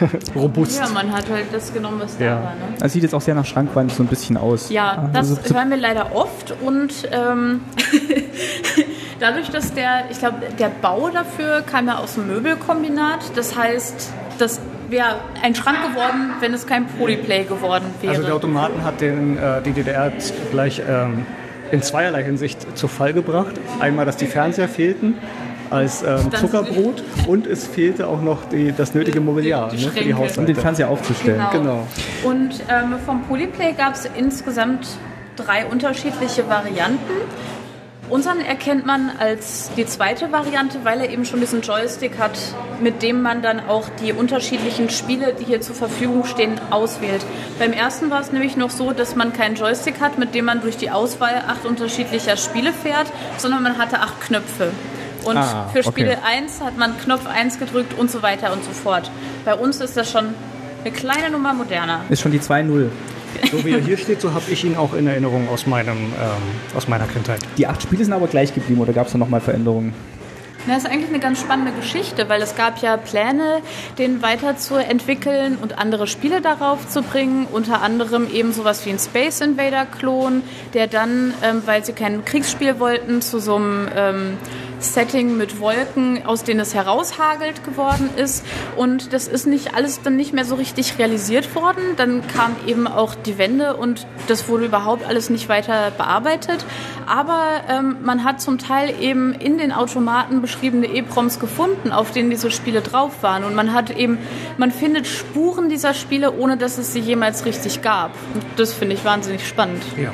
robust. 0.34 0.78
ja, 0.80 0.88
man 0.94 1.12
hat 1.12 1.28
halt 1.30 1.44
das 1.52 1.72
genommen, 1.72 2.00
was 2.00 2.16
da 2.16 2.24
Ja. 2.24 2.30
war. 2.36 2.40
Ne? 2.54 2.74
das 2.80 2.92
sieht 2.94 3.02
jetzt 3.02 3.14
auch 3.14 3.20
sehr 3.20 3.34
nach 3.34 3.44
Schrankwand 3.44 3.92
so 3.92 4.02
ein 4.02 4.06
bisschen 4.06 4.36
aus. 4.38 4.70
Ja, 4.70 5.10
das 5.12 5.30
Also, 5.38 5.54
hören 5.54 5.68
wir 5.70 5.76
leider 5.76 6.14
oft 6.16 6.54
und 6.62 6.92
ähm, 7.12 7.60
dadurch, 9.20 9.50
dass 9.50 9.72
der, 9.74 10.04
ich 10.10 10.18
glaube, 10.18 10.38
der 10.58 10.68
Bau 10.80 11.10
dafür 11.12 11.62
kam 11.62 11.86
ja 11.86 11.98
aus 11.98 12.14
dem 12.14 12.26
Möbelkombinat. 12.28 13.36
Das 13.36 13.56
heißt, 13.56 14.10
das 14.38 14.60
wäre 14.88 15.16
ein 15.42 15.54
Schrank 15.54 15.78
geworden, 15.90 16.30
wenn 16.40 16.54
es 16.54 16.66
kein 16.66 16.86
Polyplay 16.86 17.44
geworden 17.44 17.84
wäre. 18.00 18.12
Also 18.14 18.24
der 18.24 18.34
Automaten 18.34 18.82
hat 18.84 19.00
den, 19.00 19.36
äh, 19.38 19.62
die 19.62 19.72
DDR 19.72 20.12
gleich 20.50 20.82
ähm, 20.88 21.26
in 21.70 21.82
zweierlei 21.82 22.22
Hinsicht 22.22 22.76
zu 22.76 22.88
Fall 22.88 23.12
gebracht. 23.12 23.54
Einmal, 23.80 24.06
dass 24.06 24.16
die 24.16 24.26
Fernseher 24.26 24.68
fehlten 24.68 25.14
als 25.70 26.02
ähm, 26.02 26.30
Zuckerbrot 26.32 27.02
und 27.26 27.46
es 27.46 27.66
fehlte 27.66 28.06
auch 28.06 28.20
noch 28.22 28.48
die, 28.48 28.72
das 28.72 28.94
nötige 28.94 29.20
Mobiliar 29.20 29.70
Die 29.70 29.76
ne, 29.76 29.82
für 29.82 29.88
die 29.88 30.00
Schränke. 30.00 30.14
um 30.14 30.18
Haushalte. 30.28 30.52
den 30.52 30.56
Fernseher 30.60 30.88
aufzustellen. 30.88 31.42
Genau. 31.50 31.62
Genau. 31.64 31.86
Und 32.24 32.62
ähm, 32.68 32.94
vom 33.04 33.22
Polyplay 33.22 33.72
gab 33.72 33.94
es 33.94 34.08
insgesamt 34.16 34.86
drei 35.36 35.66
unterschiedliche 35.66 36.48
Varianten. 36.48 37.12
Unseren 38.10 38.40
erkennt 38.40 38.84
man 38.84 39.10
als 39.18 39.70
die 39.76 39.86
zweite 39.86 40.30
Variante, 40.30 40.80
weil 40.84 41.00
er 41.00 41.10
eben 41.10 41.24
schon 41.24 41.40
diesen 41.40 41.62
Joystick 41.62 42.18
hat, 42.18 42.38
mit 42.80 43.02
dem 43.02 43.22
man 43.22 43.40
dann 43.40 43.60
auch 43.66 43.88
die 44.02 44.12
unterschiedlichen 44.12 44.90
Spiele, 44.90 45.34
die 45.38 45.44
hier 45.44 45.62
zur 45.62 45.74
Verfügung 45.74 46.24
stehen, 46.26 46.60
auswählt. 46.70 47.24
Beim 47.58 47.72
ersten 47.72 48.10
war 48.10 48.20
es 48.20 48.30
nämlich 48.30 48.56
noch 48.56 48.70
so, 48.70 48.92
dass 48.92 49.16
man 49.16 49.32
keinen 49.32 49.56
Joystick 49.56 50.00
hat, 50.00 50.18
mit 50.18 50.34
dem 50.34 50.44
man 50.44 50.60
durch 50.60 50.76
die 50.76 50.90
Auswahl 50.90 51.42
acht 51.48 51.64
unterschiedlicher 51.64 52.36
Spiele 52.36 52.72
fährt, 52.72 53.06
sondern 53.38 53.62
man 53.62 53.78
hatte 53.78 54.00
acht 54.00 54.20
Knöpfe. 54.20 54.70
Und 55.24 55.38
Ah, 55.38 55.70
für 55.72 55.82
Spiele 55.82 56.18
okay. 56.18 56.38
1 56.42 56.60
hat 56.60 56.76
man 56.76 56.98
Knopf 56.98 57.26
1 57.26 57.58
gedrückt 57.58 57.94
und 57.98 58.10
so 58.10 58.22
weiter 58.22 58.52
und 58.52 58.62
so 58.62 58.72
fort. 58.72 59.10
Bei 59.46 59.54
uns 59.54 59.80
ist 59.80 59.96
das 59.96 60.10
schon 60.10 60.34
eine 60.84 60.92
kleine 60.92 61.30
Nummer 61.30 61.54
moderner. 61.54 62.00
Ist 62.10 62.20
schon 62.20 62.32
die 62.32 62.40
2.0. 62.40 62.90
So 63.50 63.64
wie 63.64 63.72
er 63.72 63.80
hier 63.80 63.96
steht, 63.96 64.20
so 64.20 64.32
habe 64.32 64.44
ich 64.50 64.64
ihn 64.64 64.76
auch 64.76 64.94
in 64.94 65.06
Erinnerung 65.06 65.48
aus, 65.48 65.66
meinem, 65.66 65.96
ähm, 65.96 66.76
aus 66.76 66.88
meiner 66.88 67.06
Kindheit. 67.06 67.40
Die 67.58 67.66
acht 67.66 67.82
Spiele 67.82 68.04
sind 68.04 68.12
aber 68.12 68.26
gleich 68.26 68.54
geblieben 68.54 68.80
oder 68.80 68.92
gab 68.92 69.06
es 69.06 69.12
da 69.12 69.18
nochmal 69.18 69.40
Veränderungen? 69.40 69.94
Na, 70.66 70.74
das 70.74 70.84
ist 70.84 70.90
eigentlich 70.90 71.10
eine 71.10 71.18
ganz 71.18 71.40
spannende 71.40 71.72
Geschichte, 71.72 72.30
weil 72.30 72.40
es 72.40 72.56
gab 72.56 72.78
ja 72.78 72.96
Pläne, 72.96 73.60
den 73.98 74.22
weiterzuentwickeln 74.22 75.58
und 75.60 75.76
andere 75.76 76.06
Spiele 76.06 76.40
darauf 76.40 76.88
zu 76.88 77.02
bringen. 77.02 77.46
Unter 77.52 77.82
anderem 77.82 78.30
eben 78.32 78.52
sowas 78.54 78.86
wie 78.86 78.90
ein 78.90 78.98
Space 78.98 79.42
Invader 79.42 79.84
Klon, 79.84 80.42
der 80.72 80.86
dann, 80.86 81.34
ähm, 81.42 81.62
weil 81.66 81.84
sie 81.84 81.92
kein 81.92 82.24
Kriegsspiel 82.24 82.80
wollten, 82.80 83.20
zu 83.20 83.40
so 83.40 83.56
einem 83.56 83.88
ähm, 83.94 84.38
Setting 84.78 85.36
mit 85.36 85.60
Wolken, 85.60 86.24
aus 86.26 86.44
denen 86.44 86.60
es 86.60 86.74
heraushagelt 86.74 87.64
geworden 87.64 88.10
ist. 88.16 88.44
Und 88.76 89.12
das 89.12 89.28
ist 89.28 89.46
nicht 89.46 89.74
alles 89.74 90.02
dann 90.02 90.16
nicht 90.16 90.32
mehr 90.32 90.44
so 90.44 90.54
richtig 90.54 90.98
realisiert 90.98 91.54
worden. 91.54 91.82
Dann 91.96 92.26
kam 92.26 92.56
eben 92.66 92.86
auch 92.86 93.14
die 93.14 93.38
Wende 93.38 93.76
und 93.76 94.06
das 94.28 94.48
wurde 94.48 94.66
überhaupt 94.66 95.06
alles 95.06 95.30
nicht 95.30 95.48
weiter 95.48 95.90
bearbeitet. 95.90 96.64
Aber 97.06 97.62
ähm, 97.68 97.96
man 98.02 98.24
hat 98.24 98.40
zum 98.40 98.58
Teil 98.58 98.94
eben 99.00 99.32
in 99.32 99.58
den 99.58 99.72
Automaten 99.72 100.40
beschriebene 100.40 100.86
EPROMs 100.86 101.38
gefunden, 101.38 101.92
auf 101.92 102.10
denen 102.12 102.30
diese 102.30 102.50
Spiele 102.50 102.80
drauf 102.80 103.22
waren. 103.22 103.44
Und 103.44 103.54
man 103.54 103.72
hat 103.72 103.90
eben, 103.90 104.18
man 104.58 104.70
findet 104.70 105.06
Spuren 105.06 105.68
dieser 105.68 105.94
Spiele, 105.94 106.32
ohne 106.32 106.56
dass 106.56 106.78
es 106.78 106.92
sie 106.92 107.00
jemals 107.00 107.44
richtig 107.44 107.82
gab. 107.82 108.10
Und 108.34 108.44
das 108.56 108.72
finde 108.72 108.94
ich 108.94 109.04
wahnsinnig 109.04 109.46
spannend. 109.46 109.82
Ja. 109.96 110.12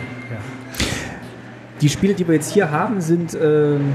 Die 1.81 1.89
Spiele, 1.89 2.13
die 2.13 2.29
wir 2.29 2.35
jetzt 2.35 2.53
hier 2.53 2.71
haben, 2.71 3.01
sind 3.01 3.37
ähm, 3.41 3.95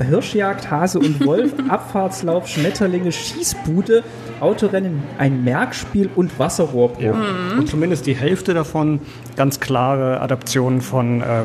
Hirschjagd, 0.00 0.70
Hase 0.70 0.98
und 0.98 1.24
Wolf, 1.24 1.52
Abfahrtslauf, 1.68 2.48
Schmetterlinge, 2.48 3.12
Schießbude, 3.12 4.02
Autorennen, 4.40 5.02
ein 5.18 5.44
Merkspiel 5.44 6.10
und 6.14 6.38
Wasserrohrbruch. 6.38 7.14
Und 7.58 7.68
zumindest 7.68 8.06
die 8.06 8.14
Hälfte 8.14 8.54
davon 8.54 9.00
ganz 9.36 9.60
klare 9.60 10.20
Adaptionen 10.20 10.80
von 10.80 11.20
äh, 11.20 11.44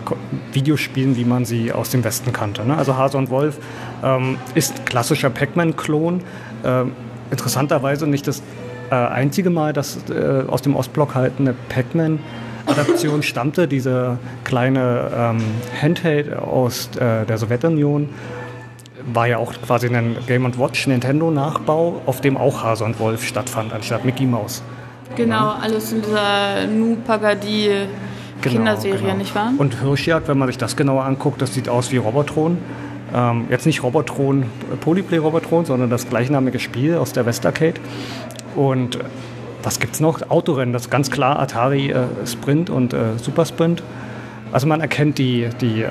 Videospielen, 0.54 1.16
wie 1.16 1.26
man 1.26 1.46
sie 1.46 1.72
aus 1.72 1.90
dem 1.90 2.04
Westen 2.04 2.34
kannte. 2.34 2.66
Ne? 2.66 2.78
Also 2.78 2.98
Hase 2.98 3.18
und 3.18 3.30
Wolf 3.30 3.60
ähm, 4.04 4.38
ist 4.56 4.86
klassischer 4.86 5.30
Pac-Man-Klon. 5.30 6.22
Ähm, 6.66 6.92
interessanterweise 7.32 8.08
nicht 8.08 8.28
das 8.28 8.42
äh, 8.90 8.96
einzige 8.96 9.50
Mal, 9.50 9.74
dass 9.74 9.98
äh, 10.10 10.44
aus 10.48 10.62
dem 10.62 10.76
Ostblock 10.76 11.16
halt 11.16 11.34
eine 11.40 11.54
Pac-Man-Adaption 12.68 13.24
stammte. 13.24 13.68
Diese 13.68 14.18
kleine 14.44 15.12
ähm, 15.16 15.44
Handheld 15.82 16.34
aus 16.34 16.90
äh, 16.96 17.26
der 17.26 17.38
Sowjetunion 17.38 18.10
war 19.14 19.28
ja 19.28 19.38
auch 19.38 19.54
quasi 19.66 19.88
ein 19.88 20.18
Game 20.28 20.46
Watch 20.60 20.88
Nintendo 20.88 21.32
Nachbau, 21.32 22.02
auf 22.06 22.22
dem 22.22 22.36
auch 22.36 22.64
Hase 22.64 22.84
und 22.84 23.00
Wolf 23.00 23.24
stattfand, 23.24 23.74
anstatt 23.74 24.04
Mickey 24.04 24.26
Mouse. 24.26 24.62
Genau, 25.16 25.52
alles 25.52 25.94
in 25.94 26.02
dieser 26.02 26.68
Nu 26.68 26.98
Pagadi 27.06 27.88
Genau, 28.40 28.56
Kinderserie, 28.56 29.00
genau. 29.00 29.16
nicht 29.16 29.34
wahr? 29.34 29.52
Und 29.58 29.82
Hirschjagd, 29.82 30.28
wenn 30.28 30.38
man 30.38 30.48
sich 30.48 30.60
das 30.60 30.76
genauer 30.76 31.06
anguckt, 31.06 31.42
das 31.42 31.56
sieht 31.56 31.70
aus 31.70 31.92
wie 31.92 31.98
Robotron. 31.98 32.60
Ähm, 33.12 33.46
jetzt 33.50 33.66
nicht 33.66 33.82
Robotron, 33.82 34.46
Polyplay 34.82 35.18
Robotron, 35.18 35.66
sondern 35.66 35.90
das 35.90 36.08
gleichnamige 36.08 36.60
Spiel 36.60 36.98
aus 36.98 37.14
der 37.14 37.26
Westarcade. 37.26 37.80
Und 38.56 39.00
was 39.64 39.80
gibt's 39.80 40.00
noch? 40.00 40.30
Autorennen, 40.30 40.74
das 40.74 40.84
ist 40.84 40.90
ganz 40.92 41.12
klar 41.12 41.40
Atari 41.40 41.92
äh, 41.92 42.04
Sprint 42.26 42.70
und 42.70 42.94
äh, 42.94 43.18
Super 43.22 43.46
Sprint. 43.46 43.84
Also 44.52 44.68
man 44.68 44.82
erkennt 44.82 45.18
die, 45.18 45.50
die 45.62 45.82
äh, 45.82 45.90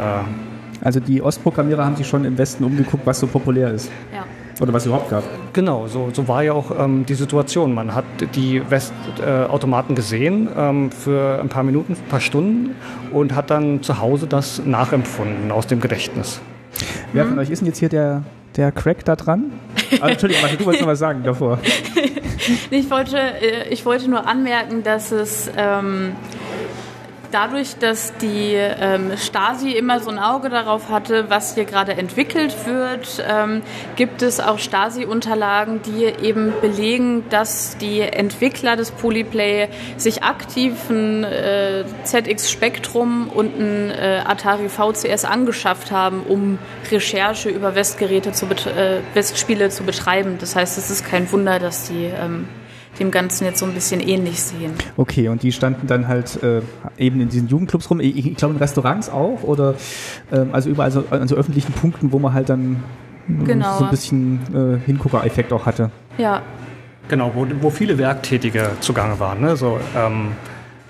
Also 0.82 1.00
die 1.00 1.20
Ostprogrammierer 1.22 1.84
haben 1.84 1.96
sich 1.96 2.06
schon 2.06 2.24
im 2.24 2.38
Westen 2.38 2.64
umgeguckt, 2.64 3.06
was 3.06 3.20
so 3.20 3.26
populär 3.26 3.70
ist. 3.72 3.90
Ja. 4.14 4.24
Oder 4.60 4.72
was 4.72 4.82
es 4.84 4.86
überhaupt 4.86 5.10
gab. 5.10 5.22
Genau, 5.52 5.86
so, 5.86 6.08
so 6.12 6.28
war 6.28 6.42
ja 6.42 6.54
auch 6.54 6.70
ähm, 6.78 7.04
die 7.04 7.14
Situation. 7.14 7.74
Man 7.74 7.94
hat 7.94 8.04
die 8.34 8.62
Westautomaten 8.70 9.92
äh, 9.92 9.96
gesehen 9.96 10.48
ähm, 10.56 10.90
für 10.90 11.38
ein 11.42 11.48
paar 11.50 11.62
Minuten, 11.62 11.92
ein 11.92 12.08
paar 12.08 12.20
Stunden 12.20 12.74
und 13.12 13.34
hat 13.34 13.50
dann 13.50 13.82
zu 13.82 14.00
Hause 14.00 14.26
das 14.26 14.62
nachempfunden 14.64 15.52
aus 15.52 15.66
dem 15.66 15.80
Gedächtnis. 15.80 16.40
Wer 17.12 17.24
Mhm. 17.24 17.28
von 17.30 17.38
euch 17.40 17.50
ist 17.50 17.60
denn 17.60 17.66
jetzt 17.66 17.78
hier 17.78 17.90
der, 17.90 18.22
der 18.56 18.72
Crack 18.72 19.04
da 19.04 19.16
dran? 19.16 19.52
Ah, 20.00 20.08
Entschuldigung, 20.08 20.42
Martin, 20.42 20.58
du 20.58 20.64
wolltest 20.64 20.82
noch 20.82 20.90
was 20.90 20.98
sagen 20.98 21.22
davor. 21.22 21.58
Ich 22.70 22.90
wollte, 22.90 23.18
äh, 23.18 23.68
ich 23.68 23.84
wollte 23.84 24.08
nur 24.08 24.26
anmerken, 24.26 24.82
dass 24.82 25.12
es 25.12 25.50
ähm, 25.56 26.14
dadurch, 27.30 27.76
dass 27.78 28.16
die 28.18 28.54
ähm, 28.54 29.16
Stasi 29.16 29.72
immer 29.72 30.00
so 30.00 30.10
ein 30.10 30.18
Auge 30.18 30.48
darauf 30.48 30.88
hatte, 30.88 31.28
was 31.28 31.54
hier 31.54 31.64
gerade 31.64 31.92
entwickelt 31.92 32.54
wird, 32.66 33.24
ähm, 33.28 33.62
gibt 33.96 34.22
es 34.22 34.40
auch 34.40 34.58
Stasi-Unterlagen, 34.58 35.80
die 35.82 36.04
eben 36.04 36.52
belegen, 36.60 37.24
dass 37.30 37.76
die 37.78 38.00
Entwickler 38.00 38.76
des 38.76 38.90
Polyplay 38.90 39.68
sich 39.96 40.22
aktiv 40.22 40.74
ein 40.90 41.24
äh, 41.24 41.84
ZX 42.04 42.50
Spectrum 42.50 43.28
und 43.28 43.58
ein 43.58 43.90
äh, 43.90 44.22
Atari 44.24 44.68
VCS 44.68 45.24
angeschafft 45.24 45.90
haben, 45.90 46.22
um 46.22 46.58
Recherche 46.90 47.48
über 47.48 47.74
Westgeräte 47.74 48.32
zu 48.32 48.46
äh, 48.46 49.00
Westspiele 49.14 49.70
zu 49.70 49.84
betreiben. 49.84 50.36
Das 50.38 50.56
heißt, 50.56 50.78
es 50.78 50.90
ist 50.90 51.04
kein 51.04 51.30
Wunder, 51.32 51.58
dass 51.58 51.88
die 51.88 52.04
ähm, 52.04 52.48
dem 52.98 53.10
Ganzen 53.10 53.44
jetzt 53.44 53.58
so 53.58 53.66
ein 53.66 53.72
bisschen 53.72 54.00
ähnlich 54.00 54.40
sehen. 54.42 54.72
Okay, 54.96 55.28
und 55.28 55.42
die 55.42 55.52
standen 55.52 55.86
dann 55.86 56.08
halt 56.08 56.42
äh, 56.42 56.62
eben 56.98 57.20
in 57.20 57.28
diesen 57.28 57.48
Jugendclubs 57.48 57.90
rum. 57.90 58.00
Ich, 58.00 58.16
ich 58.26 58.36
glaube 58.36 58.54
in 58.54 58.58
Restaurants 58.60 59.08
auch 59.10 59.42
oder 59.42 59.74
ähm, 60.32 60.48
also 60.52 60.70
überall 60.70 60.90
so, 60.90 61.04
an 61.10 61.28
so 61.28 61.36
öffentlichen 61.36 61.72
Punkten, 61.72 62.12
wo 62.12 62.18
man 62.18 62.32
halt 62.32 62.48
dann 62.48 62.82
ähm, 63.28 63.44
Genau. 63.44 63.78
so 63.78 63.84
ein 63.84 63.90
bisschen 63.90 64.40
äh, 64.54 64.84
Hingucker-Effekt 64.86 65.52
auch 65.52 65.66
hatte. 65.66 65.90
Ja, 66.18 66.42
Genau, 67.08 67.30
wo, 67.36 67.46
wo 67.60 67.70
viele 67.70 67.98
Werktätige 67.98 68.70
zugange 68.80 69.20
waren. 69.20 69.40
Ne? 69.40 69.54
So, 69.56 69.78
ähm, 69.96 70.32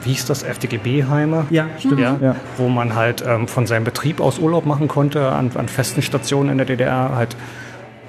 wie 0.03 0.11
hieß 0.11 0.25
das, 0.25 0.45
FDGB-Heime? 0.45 1.45
Ja, 1.51 1.67
stimmt. 1.79 2.01
Ja, 2.01 2.17
Ja. 2.23 2.37
Wo 2.57 2.69
man 2.69 2.95
halt 2.95 3.23
ähm, 3.27 3.49
von 3.49 3.67
seinem 3.67 3.85
Betrieb 3.85 4.21
aus 4.21 4.39
Urlaub 4.39 4.65
machen 4.65 4.89
konnte, 4.89 5.31
an, 5.33 5.51
an 5.55 5.69
festen 5.69 6.01
Stationen 6.01 6.49
in 6.51 6.57
der 6.57 6.67
DDR. 6.67 7.15
Halt, 7.15 7.37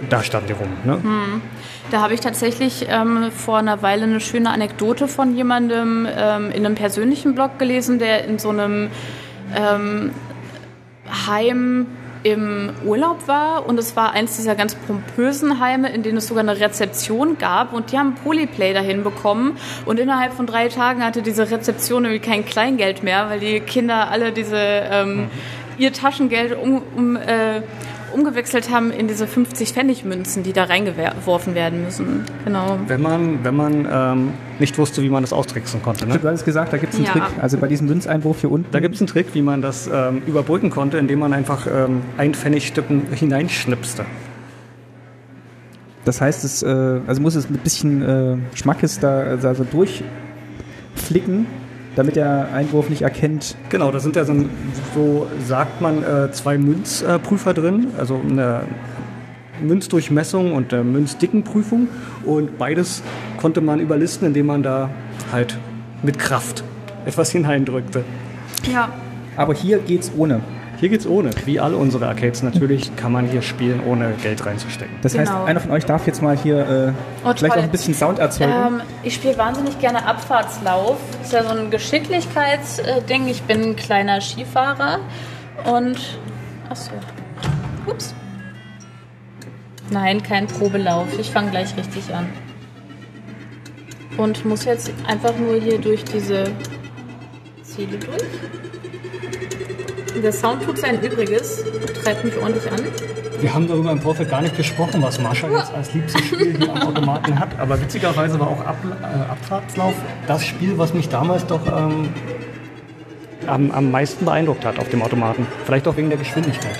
da 0.10 0.24
standen 0.24 0.48
die 0.48 0.54
rum. 0.54 0.70
Ne? 0.84 1.02
da 1.92 2.02
habe 2.02 2.14
ich 2.14 2.20
tatsächlich 2.20 2.88
ähm, 2.90 3.32
vor 3.32 3.58
einer 3.58 3.82
Weile 3.82 4.04
eine 4.04 4.20
schöne 4.20 4.50
Anekdote 4.50 5.08
von 5.08 5.36
jemandem 5.36 6.08
ähm, 6.10 6.52
in 6.52 6.66
einem 6.66 6.76
persönlichen 6.76 7.34
Blog 7.34 7.60
gelesen, 7.60 8.00
der 8.00 8.26
in 8.26 8.40
so 8.40 8.50
einem 8.50 8.90
ähm, 9.56 10.12
Heim 11.28 11.88
im 12.24 12.72
Urlaub 12.86 13.28
war 13.28 13.68
und 13.68 13.80
es 13.80 13.96
war 13.96 14.12
eins 14.12 14.36
dieser 14.36 14.56
ganz 14.56 14.76
pompösen 14.76 15.60
Heime, 15.60 15.90
in 15.90 16.04
denen 16.04 16.18
es 16.18 16.28
sogar 16.28 16.44
eine 16.44 16.60
Rezeption 16.60 17.38
gab 17.38 17.74
und 17.74 17.92
die 17.92 17.98
haben 17.98 18.16
Polyplay 18.16 18.74
dahin 18.74 19.04
bekommen 19.04 19.58
und 19.86 20.00
innerhalb 20.00 20.34
von 20.34 20.46
drei 20.46 20.68
Tagen 20.68 21.06
hatte 21.06 21.22
diese 21.22 21.50
Rezeption 21.50 22.06
irgendwie 22.06 22.28
kein 22.28 22.44
Kleingeld 22.44 23.04
mehr, 23.04 23.30
weil 23.30 23.40
die 23.40 23.60
Kinder 23.62 24.10
alle 24.10 24.32
diese 24.32 24.58
ähm, 24.58 25.30
ihr 25.78 25.94
Taschengeld 25.94 26.58
um, 26.58 26.82
um, 26.96 27.16
äh, 27.16 27.62
umgewechselt 28.18 28.72
haben 28.72 28.92
in 28.92 29.08
diese 29.08 29.28
50 29.28 29.74
Pfennig 29.74 30.04
Münzen, 30.04 30.42
die 30.44 30.54
da 30.54 30.64
reingeworfen 30.64 31.54
werden 31.54 31.84
müssen. 31.84 32.24
Genau. 32.44 32.80
Wenn 32.88 33.02
man, 33.02 33.44
wenn 33.44 33.56
man 33.56 33.88
ähm, 33.92 34.34
nicht 34.60 34.78
wusste, 34.78 35.04
wie 35.04 35.10
man 35.10 35.22
das 35.24 35.34
austricksen 35.34 35.84
konnte. 35.84 36.08
Ne? 36.08 36.18
Du 36.18 36.28
hattest 36.28 36.46
gesagt, 36.46 36.74
da 36.74 36.78
gibt 36.78 36.94
es 36.94 37.00
einen 37.00 37.06
Ja. 37.06 37.12
Trick. 37.14 37.24
Also 37.42 37.58
bei 37.58 37.68
diesem 37.68 37.88
Münzeinwurf 37.88 38.42
hier 38.42 38.52
unten. 38.52 38.72
Da 38.72 38.80
gibt 38.80 38.96
es 38.96 39.02
einen 39.02 39.08
Trick, 39.08 39.28
wie 39.34 39.42
man 39.42 39.62
das 39.62 39.88
ähm, 39.94 40.22
überbrücken 40.26 40.70
konnte, 40.72 40.98
indem 40.98 41.20
man 41.20 41.34
einfach 41.34 41.68
ähm, 41.68 42.02
ein 42.18 42.34
Pfennigstücken 42.34 43.08
hineinschnipste. 43.14 44.06
Das 46.06 46.22
heißt, 46.22 46.44
es, 46.44 46.64
äh, 46.64 47.00
also 47.06 47.22
muss 47.22 47.36
es 47.36 47.50
mit 47.50 47.60
ein 47.60 47.64
bisschen 47.64 48.02
äh, 48.02 48.38
Schmackes 48.56 49.00
da, 49.00 49.36
da 49.36 49.54
so 49.54 49.66
durchflicken, 49.66 51.46
damit 51.98 52.16
der 52.16 52.50
Einwurf 52.54 52.90
nicht 52.90 53.02
erkennt. 53.02 53.56
Genau, 53.70 53.92
da 53.92 54.00
sind 54.00 54.16
ja 54.16 54.24
so, 54.24 54.34
so 54.94 55.28
sagt 55.46 55.82
man, 55.82 56.04
äh, 56.04 56.32
zwei 56.32 56.58
Münzprüfer 56.58 57.54
drin, 57.54 57.88
also 57.98 58.20
eine 58.24 58.64
Münzdurchmessung 59.62 60.54
und 60.54 60.74
eine 60.74 60.84
Münzdickenprüfung. 60.84 61.88
Und 62.26 62.58
beides 62.58 63.02
konnte 63.38 63.62
man 63.62 63.80
überlisten, 63.80 64.28
indem 64.28 64.46
man 64.46 64.64
da 64.64 64.90
halt 65.32 65.58
mit 66.04 66.20
Kraft 66.20 66.64
etwas 67.06 67.32
hineindrückte. 67.32 68.04
Ja. 68.72 68.90
Aber 69.36 69.54
hier 69.54 69.80
geht's 69.80 70.12
ohne. 70.16 70.42
Hier 70.80 70.90
geht's 70.90 71.08
ohne. 71.08 71.32
Wie 71.46 71.60
alle 71.60 71.76
unsere 71.76 72.08
Arcades 72.08 72.44
natürlich 72.44 72.96
kann 72.96 73.12
man 73.12 73.26
hier 73.28 73.42
spielen, 73.42 73.82
ohne 73.86 74.14
Geld 74.22 74.46
reinzustecken. 74.46 74.96
Das 75.02 75.18
heißt, 75.18 75.32
Genau. 75.32 75.46
einer 75.46 75.60
von 75.60 75.72
euch 75.72 75.86
darf 75.86 76.06
jetzt 76.06 76.22
mal 76.22 76.38
hier 76.38 76.60
äh, 76.60 77.28
Oh, 77.28 77.34
vielleicht 77.36 77.58
auch 77.58 77.64
ein 77.64 77.72
bisschen 77.72 77.96
Sound 77.96 78.20
erzeugen. 78.20 78.52
Ähm, 78.52 78.82
ich 79.02 79.16
spiele 79.16 79.38
wahnsinnig 79.40 79.80
gerne 79.80 80.06
Abfahrtslauf. 80.06 80.98
Das 81.18 81.28
ist 81.28 81.34
ja 81.34 81.44
so 81.44 81.50
ein 81.50 81.72
Geschicklichkeitsding. 81.72 83.28
Ich 83.28 83.42
bin 83.44 83.62
ein 83.72 83.76
kleiner 83.76 84.22
Skifahrer 84.22 85.00
und. 85.66 86.20
Achso. 86.70 86.92
Ups. 87.88 88.14
Nein, 89.90 90.22
kein 90.22 90.46
Probelauf. 90.48 91.08
Ich 91.18 91.32
fange 91.32 91.50
gleich 91.50 91.76
richtig 91.76 92.14
an. 92.14 92.28
Und 94.18 94.46
muss 94.46 94.66
jetzt 94.66 94.92
einfach 95.08 95.36
nur 95.38 95.56
hier 95.60 95.80
durch 95.80 96.04
diese 96.04 96.44
Ziele 97.64 97.98
durch. 97.98 98.24
Der 100.24 100.34
Sound 100.34 100.64
tut 100.64 100.80
sein 100.80 101.02
Übriges, 101.02 101.64
treibt 102.04 102.24
mich 102.24 102.38
ordentlich 102.38 102.72
an. 102.72 102.80
Wir 103.40 103.54
haben 103.54 103.68
darüber 103.68 103.92
im 103.92 104.02
Vorfeld 104.02 104.30
gar 104.30 104.42
nicht 104.42 104.58
gesprochen, 104.58 105.02
was 105.02 105.20
Marsha 105.20 105.48
jetzt 105.50 105.72
als 105.74 105.94
liebstes 105.94 106.22
Spiel 106.26 106.58
hier 106.58 106.72
am 106.72 106.82
Automaten 106.88 107.40
hat. 107.40 107.50
Aber 107.60 107.80
witzigerweise 107.80 108.40
war 108.40 108.48
auch 108.48 108.66
Ab 108.66 108.78
äh, 108.84 109.32
Abfahrtslauf 109.32 109.94
das 110.28 110.44
Spiel, 110.46 110.78
was 110.78 110.94
mich 110.94 111.10
damals 111.10 111.46
doch 111.46 111.66
ähm, 111.68 112.10
am, 113.46 113.72
am 113.72 113.92
meisten 113.92 114.26
beeindruckt 114.26 114.66
hat 114.66 114.80
auf 114.80 114.90
dem 114.90 115.04
Automaten. 115.04 115.46
Vielleicht 115.66 115.88
auch 115.88 115.96
wegen 115.98 116.10
der 116.10 116.18
Geschwindigkeit. 116.18 116.78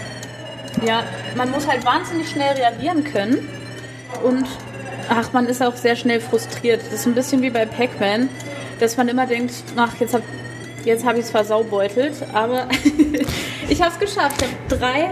Ja, 0.86 1.04
man 1.36 1.52
muss 1.52 1.68
halt 1.68 1.86
wahnsinnig 1.86 2.30
schnell 2.30 2.54
reagieren 2.56 3.04
können 3.04 3.48
und 4.24 4.46
ach, 5.10 5.34
man 5.34 5.46
ist 5.46 5.62
auch 5.64 5.76
sehr 5.76 5.96
schnell 5.96 6.20
frustriert. 6.20 6.82
Das 6.82 7.02
ist 7.02 7.06
ein 7.08 7.14
bisschen 7.14 7.42
wie 7.42 7.50
bei 7.50 7.66
Pac-Man, 7.66 8.30
dass 8.80 8.98
man 8.98 9.08
immer 9.08 9.26
denkt, 9.26 9.54
ach, 9.76 9.96
jetzt 10.00 10.14
hab, 10.14 10.22
jetzt 10.88 11.06
habe 11.06 11.20
ich 11.20 11.26
es 11.26 11.32
versaubeutelt, 11.32 12.16
aber 12.34 12.68
ich 13.70 13.82
habe 13.82 13.92
es 13.92 14.00
geschafft. 14.00 14.42
Ich 14.42 14.48
habe 14.48 14.80
drei 14.80 15.10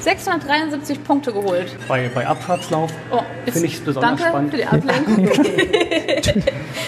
673 0.00 1.02
Punkte 1.02 1.32
geholt. 1.32 1.66
Bei, 1.88 2.08
bei 2.14 2.26
Abfahrtslauf 2.26 2.92
Oh, 3.10 3.20
Finde 3.44 3.66
ich's 3.66 3.80
besonders 3.80 4.20
danke 4.20 4.28
spannend. 4.28 4.50
für 4.52 4.56
die 4.56 4.66
Ablenkung. 4.66 5.28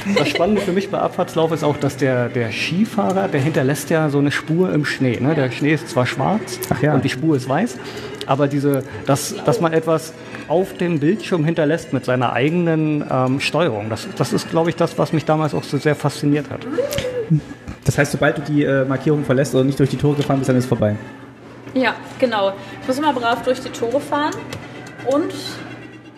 Das 0.16 0.28
Spannende 0.28 0.62
für 0.62 0.72
mich 0.72 0.90
bei 0.90 0.98
Abfahrtslauf 0.98 1.52
ist 1.52 1.62
auch, 1.62 1.76
dass 1.76 1.96
der, 1.96 2.28
der 2.30 2.50
Skifahrer, 2.50 3.28
der 3.28 3.40
hinterlässt 3.40 3.90
ja 3.90 4.08
so 4.08 4.18
eine 4.18 4.30
Spur 4.30 4.72
im 4.72 4.86
Schnee. 4.86 5.18
Ne? 5.20 5.34
Der 5.34 5.50
Schnee 5.50 5.74
ist 5.74 5.90
zwar 5.90 6.06
schwarz 6.06 6.58
Ach 6.70 6.80
ja. 6.80 6.94
und 6.94 7.04
die 7.04 7.10
Spur 7.10 7.36
ist 7.36 7.46
weiß, 7.46 7.76
aber 8.26 8.48
diese, 8.48 8.84
dass, 9.04 9.34
dass 9.44 9.60
man 9.60 9.72
etwas 9.72 10.14
auf 10.46 10.74
dem 10.74 11.00
Bildschirm 11.00 11.44
hinterlässt 11.44 11.92
mit 11.92 12.06
seiner 12.06 12.32
eigenen 12.32 13.04
ähm, 13.10 13.40
Steuerung, 13.40 13.90
das, 13.90 14.08
das 14.16 14.32
ist, 14.32 14.48
glaube 14.50 14.70
ich, 14.70 14.76
das, 14.76 14.96
was 14.96 15.12
mich 15.12 15.26
damals 15.26 15.52
auch 15.52 15.64
so 15.64 15.76
sehr 15.76 15.94
fasziniert 15.94 16.48
hat. 16.48 16.60
Das 17.88 17.96
heißt, 17.96 18.12
sobald 18.12 18.36
du 18.36 18.42
die 18.42 18.64
äh, 18.64 18.84
Markierung 18.84 19.24
verlässt 19.24 19.54
oder 19.54 19.64
nicht 19.64 19.78
durch 19.78 19.88
die 19.88 19.96
Tore 19.96 20.14
gefahren 20.16 20.36
bist, 20.40 20.50
dann 20.50 20.56
ist 20.56 20.64
es 20.64 20.68
vorbei. 20.68 20.94
Ja, 21.72 21.94
genau. 22.18 22.52
Ich 22.82 22.86
muss 22.86 22.98
immer 22.98 23.14
brav 23.14 23.42
durch 23.44 23.60
die 23.60 23.70
Tore 23.70 23.98
fahren 23.98 24.34
und 25.06 25.32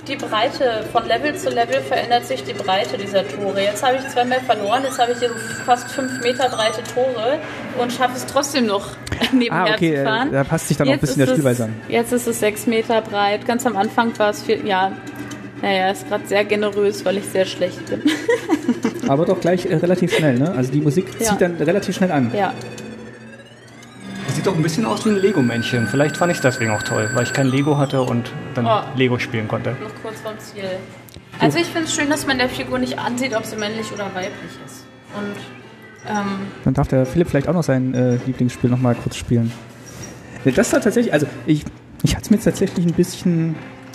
die 0.09 0.17
Breite, 0.17 0.83
von 0.91 1.07
Level 1.07 1.37
zu 1.37 1.49
Level 1.49 1.81
verändert 1.83 2.25
sich 2.27 2.43
die 2.43 2.55
Breite 2.55 2.99
dieser 2.99 3.23
Tore. 3.29 3.63
Jetzt 3.63 3.85
habe 3.87 3.99
ich 3.99 4.09
zweimal 4.09 4.41
verloren, 4.41 4.83
jetzt 4.83 4.99
habe 4.99 5.13
ich 5.13 5.19
hier 5.21 5.29
so 5.29 5.37
fast 5.65 5.89
fünf 5.93 6.21
Meter 6.25 6.49
breite 6.49 6.83
Tore 6.93 7.39
und 7.79 7.93
schaffe 7.93 8.17
es 8.17 8.27
trotzdem 8.27 8.67
noch 8.67 8.89
nebenher 9.33 9.67
Ah, 9.67 9.75
okay, 9.75 9.95
zu 9.99 10.03
fahren. 10.03 10.29
äh, 10.31 10.33
da 10.33 10.43
passt 10.43 10.67
sich 10.67 10.77
dann 10.77 10.89
auch 10.89 10.93
ein 10.95 10.99
bisschen 10.99 11.25
der 11.25 11.33
Spielweise 11.33 11.65
an. 11.65 11.75
Jetzt 11.89 12.13
ist 12.13 12.27
es 12.27 12.41
sechs 12.41 12.67
Meter 12.67 13.01
breit. 13.01 13.47
Ganz 13.47 13.65
am 13.65 13.77
Anfang 13.77 14.19
war 14.19 14.31
es 14.31 14.43
viel, 14.43 14.67
ja, 14.67 14.91
naja, 15.62 15.91
ist 15.91 16.09
gerade 16.09 16.27
sehr 16.27 16.45
generös, 16.45 17.05
weil 17.05 17.19
ich 17.19 17.24
sehr 17.27 17.45
schlecht 17.45 17.85
bin. 17.87 18.03
Aber 19.09 19.24
doch 19.27 19.41
gleich 19.41 19.66
äh, 19.66 19.74
relativ 19.77 20.15
schnell, 20.15 20.39
ne? 20.39 20.53
Also 20.53 20.70
die 20.73 20.81
Musik 20.81 21.07
Ja. 21.19 21.27
zieht 21.31 21.41
dann 21.41 21.57
relativ 21.57 21.97
schnell 21.97 22.12
an. 22.12 22.31
ja. 22.35 22.53
Das 24.27 24.37
sieht 24.37 24.47
doch 24.47 24.55
ein 24.55 24.62
bisschen 24.62 24.87
aus 24.87 25.05
wie 25.05 25.11
ein 25.11 25.16
Lego-Männchen. 25.16 25.89
Vielleicht 25.89 26.16
fand 26.16 26.31
ich 26.31 26.39
es 26.39 26.43
deswegen 26.43 26.70
auch 26.70 26.82
toll, 26.85 27.11
weil 27.15 27.24
ich 27.24 27.32
kein 27.32 27.49
Lego 27.49 27.77
hatte 27.78 28.01
und 28.03 28.31
dann 28.55 28.65
Oh. 28.66 28.81
Lego 28.97 29.19
spielen 29.19 29.49
konnte. 29.49 29.70
noch 29.70 29.91
kurz 30.03 30.20
vom 30.20 30.39
Ziel. 30.39 30.65
Also 31.41 31.59
ich 31.59 31.66
finde 31.66 31.85
es 31.89 31.95
schön, 31.95 32.09
dass 32.11 32.27
man 32.27 32.39
der 32.39 32.49
Figur 32.49 32.78
nicht 32.78 32.99
ansieht, 32.99 33.35
ob 33.35 33.45
sie 33.45 33.57
männlich 33.57 33.91
oder 33.93 34.05
weiblich 34.15 34.53
ist. 34.66 34.85
Und 35.16 35.35
Ähm, 36.09 36.47
Dann 36.65 36.73
darf 36.74 36.89
der 36.89 37.05
Philipp 37.05 37.28
vielleicht 37.28 37.47
auch 37.49 37.53
noch 37.53 37.62
sein 37.65 37.93
äh, 37.93 38.19
Lieblingsspiel 38.24 38.70
nochmal 38.70 38.95
kurz 38.95 39.16
spielen. 39.16 39.53
Das 40.45 40.73
war 40.73 40.81
tatsächlich, 40.81 41.12
also 41.12 41.27
ich, 41.45 41.65
ich 42.03 42.12
hatte 42.15 42.24
es 42.24 42.31
mir 42.31 42.37
jetzt 42.37 42.45
tatsächlich 42.45 42.87
ein 42.87 42.93
bisschen, 42.95 43.55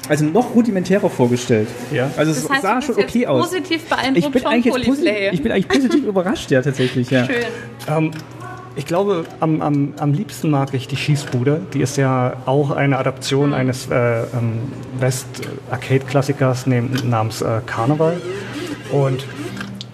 also 0.09 0.25
noch 0.25 0.53
rudimentärer 0.55 1.09
vorgestellt. 1.09 1.67
Ja. 1.91 2.09
Also 2.17 2.31
es 2.31 2.41
das 2.43 2.49
heißt, 2.51 2.61
sah 2.61 2.75
du 2.79 2.81
schon 2.85 2.95
okay 2.95 3.19
jetzt 3.19 3.27
aus. 3.27 3.49
positiv 3.49 3.83
beeindruckt 3.89 4.17
Ich 4.27 4.31
bin, 4.31 4.45
eigentlich 4.45 4.65
jetzt 4.65 4.73
positiv, 4.75 4.95
Polyplay. 5.05 5.29
ich 5.33 5.43
bin 5.43 5.51
eigentlich 5.51 5.67
positiv 5.67 6.03
überrascht, 6.07 6.51
ja, 6.51 6.61
tatsächlich, 6.61 7.09
ja. 7.09 7.25
Schön. 7.25 7.35
Ähm, 7.87 8.11
ich 8.77 8.85
glaube, 8.85 9.23
am, 9.39 9.61
am, 9.61 9.93
am 9.99 10.13
liebsten 10.13 10.49
mag 10.49 10.73
ich 10.73 10.87
die 10.89 10.97
Schießbude. 10.97 11.61
Die 11.73 11.79
ist 11.79 11.95
ja 11.97 12.35
auch 12.45 12.71
eine 12.71 12.97
Adaption 12.97 13.53
eines 13.53 13.89
äh, 13.89 14.23
ähm, 14.23 14.59
West-Arcade-Klassikers 14.99 16.67
nam- 16.67 16.89
namens 17.05 17.41
äh, 17.41 17.61
Karneval. 17.65 18.17
Und 18.91 19.25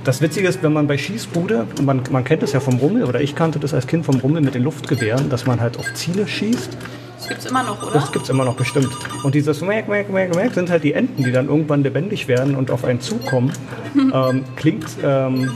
das 0.04 0.22
Witzige 0.22 0.48
ist, 0.48 0.64
wenn 0.64 0.74
man 0.74 0.88
bei 0.88 0.98
Schießbude, 0.98 1.68
man, 1.84 2.02
man 2.10 2.24
kennt 2.24 2.42
es 2.42 2.54
ja 2.54 2.60
vom 2.60 2.78
Rummel, 2.78 3.04
oder 3.06 3.22
ich 3.22 3.36
kannte 3.36 3.60
das 3.60 3.74
als 3.74 3.86
Kind 3.86 4.04
vom 4.06 4.16
Rummel 4.20 4.42
mit 4.42 4.56
den 4.56 4.64
Luftgewehren, 4.64 5.30
dass 5.30 5.46
man 5.46 5.62
halt 5.62 5.78
auf 5.78 5.94
Ziele 5.94 6.28
schießt. 6.28 6.76
Das 7.32 7.44
gibt's 7.44 7.46
immer 7.46 7.64
noch, 7.64 7.82
oder? 7.82 7.94
Das 7.94 8.12
gibt 8.12 8.24
es 8.26 8.30
immer 8.30 8.46
noch 8.46 8.56
bestimmt. 8.56 8.90
Und 9.24 9.36
dieses 9.36 9.62
Mac, 9.62 9.88
Mac, 9.88 10.10
Mac, 10.10 10.36
Mac 10.36 10.54
sind 10.54 10.70
halt 10.70 10.84
die 10.84 10.94
Enten, 10.94 11.24
die 11.24 11.32
dann 11.32 11.48
irgendwann 11.48 11.84
lebendig 11.84 12.28
werden 12.28 12.56
und 12.56 12.72
auf 12.72 12.84
einen 12.84 13.00
zukommen. 13.00 13.52
ähm, 13.96 14.44
klingt 14.56 14.86
ähm, 15.04 15.52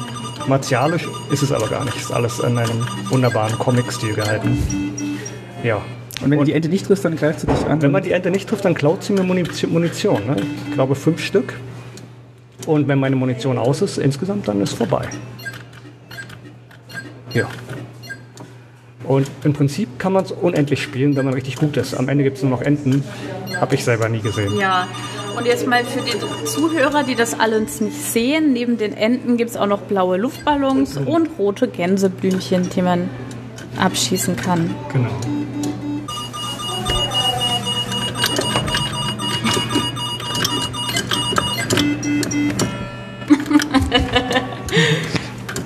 martialisch, 0.48 1.08
ist 1.32 1.44
es 1.44 1.52
aber 1.52 1.68
gar 1.68 1.84
nicht. 1.86 1.98
Ist 1.98 2.12
alles 2.12 2.40
in 2.40 2.58
einem 2.58 2.88
wunderbaren 3.10 3.58
Comic-Stil 3.60 4.14
gehalten. 4.14 4.58
Ja. 5.64 5.78
Und 6.22 6.32
wenn 6.32 6.32
du 6.32 6.40
Und 6.40 6.48
die 6.48 6.54
Ente 6.54 6.70
nicht 6.70 6.86
triffst, 6.86 7.04
dann 7.04 7.18
greift 7.18 7.42
sie 7.42 7.48
dich 7.48 7.66
an. 7.66 7.82
wenn 7.82 7.92
man 7.92 8.04
die 8.04 8.12
Ente 8.12 8.32
nicht 8.32 8.48
trifft, 8.48 8.64
dann 8.64 8.74
klaut 8.74 9.04
sie 9.04 9.14
mir 9.14 9.24
Munition. 9.24 9.74
Munition 9.74 10.26
ne? 10.26 10.38
Ich 10.68 10.74
glaube 10.74 10.96
fünf 10.96 11.22
Stück. 11.22 11.54
Und 12.66 12.88
wenn 12.88 13.00
meine 13.00 13.16
Munition 13.16 13.58
aus 13.58 13.82
ist, 13.82 13.98
insgesamt, 13.98 14.48
dann 14.48 14.62
ist 14.62 14.74
vorbei. 14.74 15.08
Ja. 17.34 17.48
Und 19.07 19.30
im 19.44 19.53
Prinzip 19.53 19.99
kann 19.99 20.14
man 20.14 20.23
es 20.23 20.32
unendlich 20.32 20.82
spielen, 20.82 21.15
wenn 21.15 21.26
man 21.26 21.34
richtig 21.34 21.56
gut 21.57 21.77
ist. 21.77 21.94
Am 21.94 22.10
Ende 22.10 22.23
gibt 22.23 22.38
es 22.38 22.44
nur 22.44 22.52
noch 22.52 22.61
Enten. 22.61 23.03
Habe 23.60 23.76
ich 23.76 23.84
selber 23.84 24.10
nie 24.10 24.19
gesehen. 24.19 24.57
Ja. 24.57 24.88
Und 25.38 25.45
jetzt 25.45 25.68
mal 25.68 25.84
für 25.84 25.99
die 25.99 26.14
Zuhörer, 26.45 27.03
die 27.03 27.15
das 27.15 27.38
alles 27.38 27.82
nicht 27.82 28.02
sehen, 28.02 28.53
neben 28.53 28.77
den 28.77 28.95
Enten 28.95 29.36
gibt 29.36 29.49
es 29.49 29.57
auch 29.57 29.68
noch 29.68 29.82
blaue 29.82 30.18
Luftballons 30.18 30.98
und 30.98 31.30
rote 31.38 31.68
Gänseblümchen, 31.68 32.69
die 32.69 32.82
man 32.82 33.10
abschießen 33.77 34.38
kann. 34.38 34.73
Genau. 34.94 35.10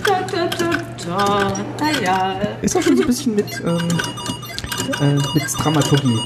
Da, 0.03 0.25
da, 0.31 0.47
da, 0.47 1.53
da. 1.53 1.65
Naja. 2.01 2.39
Ist 2.61 2.75
auch 2.75 2.81
schon 2.81 2.95
so 2.95 3.03
ein 3.03 3.07
bisschen 3.07 3.35
mit, 3.35 3.61
ähm, 3.65 3.77
äh, 5.01 5.13
mit 5.33 5.43
Dramaturgie. 5.57 6.19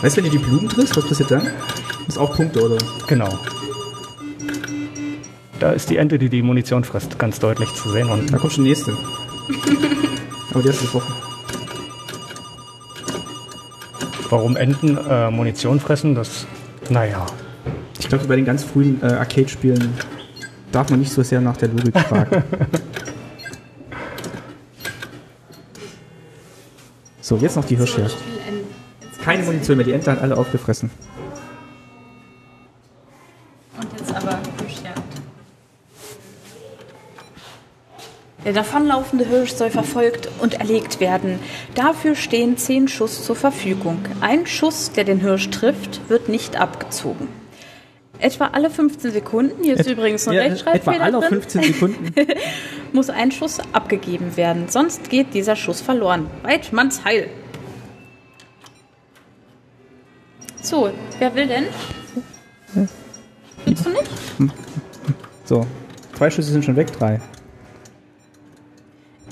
Weißt 0.00 0.16
du, 0.16 0.22
wenn 0.22 0.30
du 0.30 0.38
die 0.38 0.44
Blumen 0.44 0.68
triffst, 0.68 0.96
was 0.96 1.08
passiert 1.08 1.30
dann? 1.30 1.42
Das 2.06 2.16
ist 2.16 2.18
auch 2.18 2.34
Punkte, 2.36 2.64
oder? 2.64 2.78
Genau. 3.06 3.38
Da 5.58 5.72
ist 5.72 5.90
die 5.90 5.96
Ente, 5.96 6.18
die 6.18 6.28
die 6.28 6.42
Munition 6.42 6.84
frisst, 6.84 7.18
ganz 7.18 7.40
deutlich 7.40 7.74
zu 7.74 7.90
sehen. 7.90 8.08
Und 8.08 8.32
Da 8.32 8.38
kommt 8.38 8.52
schon 8.52 8.64
die 8.64 8.70
nächste. 8.70 8.92
Aber 10.52 10.62
die 10.62 10.68
hast 10.68 10.80
du 10.80 10.84
gebrochen. 10.84 11.14
warum 14.30 14.56
Enten 14.56 14.96
äh, 14.96 15.30
Munition 15.30 15.80
fressen, 15.80 16.14
das, 16.14 16.46
naja. 16.90 17.26
Ich 17.98 18.08
glaube, 18.08 18.26
bei 18.26 18.36
den 18.36 18.44
ganz 18.44 18.64
frühen 18.64 19.02
äh, 19.02 19.06
Arcade-Spielen 19.06 19.92
darf 20.72 20.90
man 20.90 21.00
nicht 21.00 21.12
so 21.12 21.22
sehr 21.22 21.40
nach 21.40 21.56
der 21.56 21.68
Logik 21.68 21.98
fragen. 21.98 22.42
so, 27.20 27.36
jetzt 27.36 27.56
noch 27.56 27.64
die 27.64 27.76
Hirschjagd. 27.76 28.16
Keine 29.22 29.42
Munition 29.42 29.76
mehr, 29.76 29.86
die 29.86 29.92
Ente 29.92 30.10
hat 30.10 30.20
alle 30.22 30.36
aufgefressen. 30.36 30.90
Und 33.76 33.88
jetzt 33.98 34.14
aber 34.14 34.38
Hirschjagd. 34.58 35.02
Der 38.44 38.52
davonlaufende 38.52 39.26
Hirsch 39.26 39.52
soll 39.52 39.70
verfolgt 39.70 40.28
und 40.40 40.54
erlegt 40.54 41.00
werden. 41.00 41.38
Dafür 41.74 42.14
stehen 42.14 42.56
10 42.56 42.88
Schuss 42.88 43.24
zur 43.24 43.36
Verfügung. 43.36 43.98
Ein 44.20 44.46
Schuss, 44.46 44.92
der 44.92 45.04
den 45.04 45.20
Hirsch 45.20 45.50
trifft, 45.50 46.08
wird 46.08 46.28
nicht 46.28 46.56
abgezogen. 46.58 47.28
Etwa 48.20 48.46
alle 48.48 48.68
15 48.70 49.12
Sekunden, 49.12 49.62
hier 49.62 49.74
ist 49.74 49.86
Et- 49.86 49.92
übrigens 49.96 50.26
ein 50.26 50.34
Ja, 50.34 50.42
Rechtschreibfehler 50.42 50.96
Etwa 50.96 51.04
alle 51.04 51.18
drin, 51.20 51.28
15 51.42 51.62
Sekunden. 51.62 52.12
muss 52.92 53.10
ein 53.10 53.30
Schuss 53.30 53.60
abgegeben 53.72 54.36
werden, 54.36 54.68
sonst 54.68 55.08
geht 55.08 55.34
dieser 55.34 55.54
Schuss 55.54 55.80
verloren. 55.80 56.28
Weidmanns 56.42 57.04
Heil. 57.04 57.28
So, 60.60 60.90
wer 61.18 61.34
will 61.34 61.46
denn? 61.46 61.64
Willst 63.64 63.86
du 63.86 63.90
nicht? 63.90 64.52
So, 65.44 65.66
zwei 66.16 66.30
Schüsse 66.30 66.50
sind 66.52 66.64
schon 66.64 66.76
weg, 66.76 66.90
drei. 66.92 67.20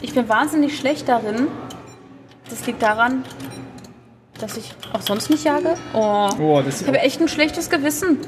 Ich 0.01 0.15
bin 0.15 0.29
wahnsinnig 0.29 0.77
schlecht 0.79 1.09
darin. 1.09 1.49
Das 2.49 2.65
liegt 2.67 2.81
daran, 2.83 3.25
dass 4.39 4.57
ich 4.57 4.73
auch 4.93 5.03
sonst 5.03 5.31
nicht 5.31 5.45
jage. 5.45 5.75
Oh. 5.93 6.29
Oh, 6.39 6.63
Ich 6.67 6.87
habe 6.87 7.01
echt 7.01 7.21
ein 7.21 7.29
schlechtes 7.29 7.69
Gewissen. 7.71 8.19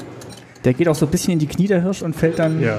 Der 0.69 0.75
geht 0.75 0.87
auch 0.87 0.95
so 0.95 1.07
ein 1.07 1.11
bisschen 1.11 1.33
in 1.33 1.39
die 1.39 1.47
Knie, 1.47 1.67
der 1.67 1.81
Hirsch, 1.81 2.03
und 2.03 2.15
fällt 2.15 2.39
dann. 2.39 2.61
Ja. 2.61 2.79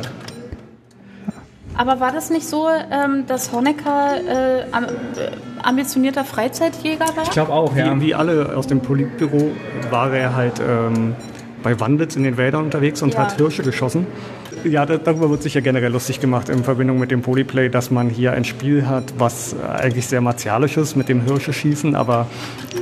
Aber 1.75 1.99
war 1.99 2.11
das 2.11 2.29
nicht 2.29 2.47
so, 2.47 2.67
ähm, 2.69 3.23
dass 3.25 3.51
Honecker 3.51 4.11
äh, 4.27 4.65
am, 4.71 4.83
äh, 4.83 4.87
ambitionierter 5.63 6.23
Freizeitjäger 6.23 7.05
war? 7.15 7.23
Ich 7.23 7.31
glaube 7.31 7.51
auch, 7.51 7.75
ja. 7.75 7.95
Wie, 7.95 8.01
wie 8.01 8.13
alle 8.13 8.55
aus 8.55 8.67
dem 8.67 8.81
Politbüro 8.81 9.49
war 9.89 10.13
er 10.13 10.35
halt 10.35 10.59
ähm, 10.59 11.15
bei 11.63 11.79
Wandlitz 11.79 12.15
in 12.15 12.21
den 12.21 12.37
Wäldern 12.37 12.65
unterwegs 12.65 13.01
und 13.01 13.15
Ja. 13.15 13.21
hat 13.21 13.37
Hirsche 13.37 13.63
geschossen. 13.63 14.05
Ja, 14.65 14.85
da, 14.85 14.97
darüber 14.97 15.29
wird 15.29 15.41
sich 15.41 15.53
ja 15.53 15.61
generell 15.61 15.91
lustig 15.91 16.19
gemacht 16.19 16.49
in 16.49 16.65
Verbindung 16.65 16.99
mit 16.99 17.11
dem 17.11 17.21
Polyplay, 17.21 17.69
dass 17.69 17.91
man 17.91 18.09
hier 18.09 18.33
ein 18.33 18.43
Spiel 18.43 18.87
hat, 18.87 19.13
was 19.17 19.55
eigentlich 19.59 20.07
sehr 20.07 20.19
martialisch 20.19 20.75
ist 20.75 20.97
mit 20.97 21.07
dem 21.07 21.21
Hirsche 21.21 21.53
schießen, 21.53 21.95
aber 21.95 22.27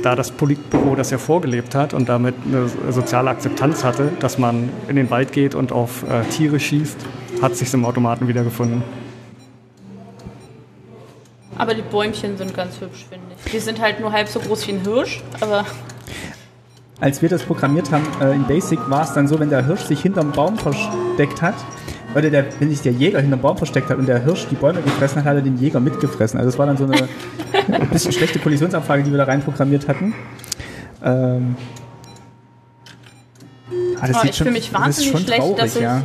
da 0.02 0.16
das 0.16 0.32
Politbüro 0.32 0.96
das 0.96 1.10
ja 1.10 1.18
vorgelebt 1.18 1.76
hat 1.76 1.94
und 1.94 2.08
damit 2.08 2.34
eine 2.44 2.68
soziale 2.92 3.30
Akzeptanz 3.30 3.84
hatte, 3.84 4.10
dass 4.18 4.38
man 4.38 4.70
in 4.88 4.96
den 4.96 5.08
Wald 5.10 5.32
geht 5.32 5.54
und 5.54 5.70
auf 5.70 6.02
äh, 6.02 6.24
Tiere 6.30 6.58
schießt, 6.58 6.96
hat 7.42 7.54
sich 7.54 7.72
im 7.72 7.84
Automaten 7.84 8.26
wiedergefunden. 8.26 8.82
Aber 11.56 11.74
die 11.74 11.82
Bäumchen 11.82 12.36
sind 12.36 12.54
ganz 12.56 12.80
hübsch, 12.80 13.06
finde 13.08 13.26
ich. 13.44 13.52
Die 13.52 13.58
sind 13.60 13.80
halt 13.80 14.00
nur 14.00 14.12
halb 14.12 14.28
so 14.28 14.40
groß 14.40 14.66
wie 14.66 14.72
ein 14.72 14.82
Hirsch, 14.82 15.22
aber 15.40 15.64
Als 17.00 17.22
wir 17.22 17.28
das 17.28 17.42
programmiert 17.42 17.92
haben 17.92 18.04
äh, 18.20 18.34
in 18.34 18.44
Basic, 18.46 18.78
war 18.90 19.04
es 19.04 19.12
dann 19.12 19.28
so, 19.28 19.38
wenn 19.38 19.50
der 19.50 19.64
Hirsch 19.64 19.82
sich 19.82 20.00
hinterm 20.00 20.32
Baum 20.32 20.56
versteckt 20.58 21.40
hat, 21.42 21.54
oder 22.14 22.30
der, 22.30 22.46
wenn 22.58 22.70
sich 22.70 22.80
der 22.80 22.92
Jäger 22.92 23.20
hinterm 23.20 23.40
Baum 23.40 23.56
versteckt 23.56 23.88
hat 23.90 23.98
und 23.98 24.06
der 24.08 24.24
Hirsch 24.24 24.46
die 24.50 24.56
Bäume 24.56 24.80
gefressen 24.82 25.18
hat, 25.18 25.26
hat 25.26 25.36
er 25.36 25.42
den 25.42 25.58
Jäger 25.58 25.78
mitgefressen. 25.78 26.38
Also 26.40 26.50
das 26.50 26.58
war 26.58 26.66
dann 26.66 26.76
so 26.76 26.84
eine 26.84 27.08
ein 27.68 27.88
bisschen 27.92 28.12
schlechte 28.12 28.38
Kollisionsanfrage, 28.40 29.02
die 29.04 29.10
wir 29.10 29.18
da 29.18 29.24
rein 29.24 29.42
programmiert 29.42 29.86
hatten. 29.86 30.14
Ähm, 31.04 31.54
ah, 34.00 34.06
das 34.06 34.16
Oh, 34.16 34.20
sieht 34.22 34.30
ich 34.30 34.38
fühle 34.38 34.50
mich 34.52 34.70
das 34.70 34.72
ist 34.72 34.84
wahnsinnig 34.84 35.10
schon 35.12 35.20
schlecht, 35.20 35.40
traurig, 35.40 35.56
dass 35.58 35.76
ich- 35.76 35.82
ja. 35.82 36.02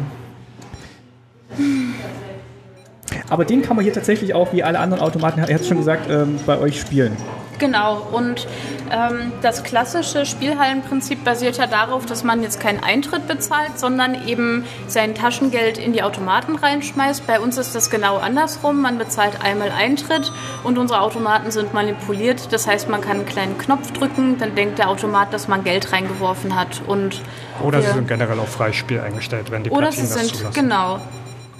Aber 3.30 3.46
den 3.46 3.62
kann 3.62 3.76
man 3.76 3.84
hier 3.84 3.94
tatsächlich 3.94 4.34
auch, 4.34 4.54
wie 4.54 4.64
alle 4.64 4.80
anderen 4.80 5.02
Automaten, 5.02 5.40
er 5.40 5.54
hat 5.54 5.62
es 5.62 5.68
schon 5.68 5.78
gesagt, 5.78 6.10
ähm, 6.10 6.40
bei 6.46 6.58
euch 6.60 6.80
spielen. 6.80 7.16
Genau, 7.60 8.06
und 8.12 8.48
ähm, 8.92 9.32
das 9.42 9.64
klassische 9.64 10.26
Spielhallenprinzip 10.26 11.24
basiert 11.24 11.58
ja 11.58 11.68
darauf, 11.68 12.06
dass 12.06 12.24
man 12.24 12.42
jetzt 12.42 12.60
keinen 12.60 12.84
Eintritt 12.84 13.28
bezahlt, 13.28 13.80
sondern 13.80 14.28
eben 14.28 14.66
sein 14.88 15.16
Taschengeld 15.16 15.78
in 15.78 15.94
die 15.94 16.04
Automaten 16.04 16.56
reinschmeißt. 16.56 17.26
Bei 17.26 17.40
uns 17.40 17.58
ist 17.58 17.76
das 17.76 17.90
genau 17.90 18.18
andersrum. 18.18 18.82
Man 18.82 18.98
bezahlt 18.98 19.44
einmal 19.44 19.72
Eintritt 19.72 20.32
und 20.64 20.78
unsere 20.78 21.02
Automaten 21.02 21.52
sind 21.52 21.74
manipuliert. 21.74 22.52
Das 22.52 22.68
heißt, 22.68 22.90
man 22.90 23.02
kann 23.02 23.18
einen 23.18 23.26
kleinen 23.26 23.58
Knopf 23.58 23.92
drücken, 23.92 24.38
dann 24.40 24.56
denkt 24.56 24.80
der 24.80 24.90
Automat, 24.90 25.34
dass 25.34 25.48
man 25.48 25.64
Geld 25.64 25.92
reingeworfen 25.94 26.56
hat. 26.56 26.82
Und 26.86 27.22
Oder 27.64 27.82
sie 27.82 27.92
sind 27.92 28.08
generell 28.08 28.40
auf 28.40 28.50
Freispiel 28.50 29.00
eingestellt, 29.00 29.52
wenn 29.52 29.64
die 29.64 29.70
oder 29.70 29.92
sie 29.92 30.02
Platinen 30.02 30.18
das 30.18 30.28
sind, 30.28 30.38
zulassen. 30.38 30.62
genau, 30.62 31.00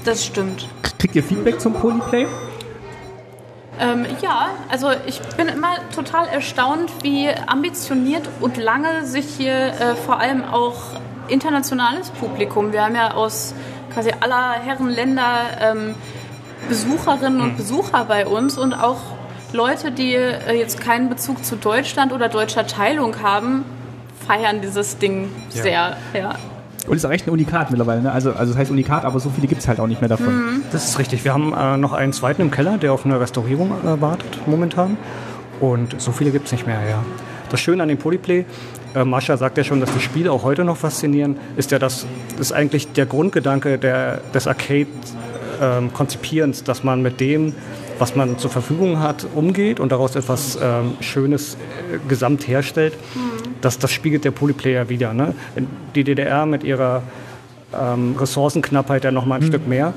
das 0.04 0.26
stimmt. 0.26 0.68
Kriegt 1.00 1.16
ihr 1.16 1.24
Feedback 1.24 1.60
zum 1.60 1.74
Polyplay? 1.74 2.28
Ähm, 3.80 4.06
ja, 4.22 4.50
also 4.70 4.92
ich 5.08 5.20
bin 5.36 5.48
immer 5.48 5.76
total 5.96 6.28
erstaunt, 6.28 6.92
wie 7.02 7.30
ambitioniert 7.48 8.30
und 8.40 8.58
lange 8.58 9.06
sich 9.06 9.26
hier 9.38 9.56
äh, 9.56 9.96
vor 9.96 10.20
allem 10.20 10.44
auch 10.46 10.78
internationales 11.28 12.10
Publikum, 12.12 12.72
wir 12.72 12.84
haben 12.84 12.96
ja 12.96 13.14
aus 13.14 13.56
quasi 13.94 14.12
aller 14.20 14.54
Herren 14.54 14.90
Länder 14.90 15.42
ähm, 15.60 15.96
Besucherinnen 16.68 17.42
und 17.42 17.58
Besucher 17.58 18.06
bei 18.06 18.26
uns 18.26 18.58
und 18.58 18.74
auch 18.74 19.00
Leute, 19.52 19.92
die 19.92 20.14
äh, 20.16 20.54
jetzt 20.58 20.82
keinen 20.82 21.10
Bezug 21.10 21.44
zu 21.44 21.56
Deutschland 21.56 22.12
oder 22.12 22.30
deutscher 22.30 22.66
Teilung 22.66 23.22
haben, 23.22 23.66
feiern 24.26 24.62
dieses 24.62 24.98
Ding 24.98 25.30
sehr. 25.50 25.98
Ja. 26.14 26.36
Und 26.88 26.98
ist 26.98 27.06
auch 27.06 27.12
echt 27.12 27.28
ein 27.28 27.32
Unikat 27.32 27.72
mittlerweile, 27.72 28.02
ne? 28.02 28.12
Also, 28.12 28.34
also 28.34 28.52
das 28.52 28.60
heißt 28.60 28.72
Unikat, 28.72 29.06
aber 29.06 29.20
so 29.20 29.30
viele 29.30 29.48
gibt 29.48 29.62
es 29.62 29.68
halt 29.68 29.80
auch 29.80 29.88
nicht 29.88 30.02
mehr 30.02 30.10
davon. 30.10 30.36
Mhm. 30.36 30.64
Das 30.72 30.86
ist 30.86 30.98
richtig. 31.00 31.24
Wir 31.24 31.34
haben 31.34 31.54
äh, 31.54 31.78
noch 31.78 31.94
einen 31.94 32.12
zweiten 32.12 32.42
im 32.42 32.52
Keller, 32.52 32.78
der 32.78 32.92
auf 32.92 33.06
eine 33.06 33.18
Restaurierung 33.20 33.72
äh, 33.72 34.02
wartet 34.02 34.48
momentan. 34.48 34.98
Und 35.62 36.02
so 36.02 36.12
viele 36.12 36.32
gibt 36.32 36.48
es 36.48 36.52
nicht 36.52 36.68
mehr, 36.68 36.82
ja. 36.90 37.02
Das 37.50 37.62
Schöne 37.62 37.84
an 37.84 37.90
dem 37.90 38.00
Polyplay, 38.00 38.46
äh, 38.96 39.06
Mascha 39.06 39.38
sagt 39.38 39.58
ja 39.58 39.64
schon, 39.64 39.80
dass 39.80 39.94
die 39.94 40.00
Spiele 40.00 40.32
auch 40.32 40.44
heute 40.44 40.66
noch 40.66 40.78
faszinieren, 40.78 41.38
ist 41.56 41.72
ja, 41.72 41.80
dass 41.80 42.06
das 42.32 42.42
ist 42.48 42.52
eigentlich 42.52 42.92
der 42.94 43.06
Grundgedanke 43.06 43.78
der, 43.78 44.22
des 44.34 44.48
Arcade-Konzipierens, 44.48 46.60
ähm, 46.60 46.66
dass 46.66 46.84
man 46.84 47.02
mit 47.02 47.20
dem, 47.20 47.54
was 48.00 48.16
man 48.16 48.40
zur 48.40 48.50
Verfügung 48.50 49.00
hat, 49.00 49.28
umgeht 49.36 49.80
und 49.80 49.92
daraus 49.92 50.16
etwas 50.16 50.58
ähm, 50.62 50.94
Schönes 51.00 51.56
äh, 51.56 51.58
gesamt 52.08 52.48
herstellt. 52.48 52.94
Mhm. 53.16 53.43
Das, 53.64 53.80
das 53.80 53.92
spiegelt 53.92 54.26
der 54.26 54.32
Polyplayer 54.32 54.90
wieder. 54.90 55.14
Ne? 55.14 55.34
Die 55.96 56.04
DDR 56.04 56.46
mit 56.46 56.64
ihrer 56.64 57.04
ähm, 57.74 58.16
Ressourcenknappheit 58.20 59.04
ja 59.04 59.12
nochmal 59.12 59.40
ein 59.40 59.46
mhm. 59.46 59.48
Stück 59.48 59.68
mehr. 59.68 59.94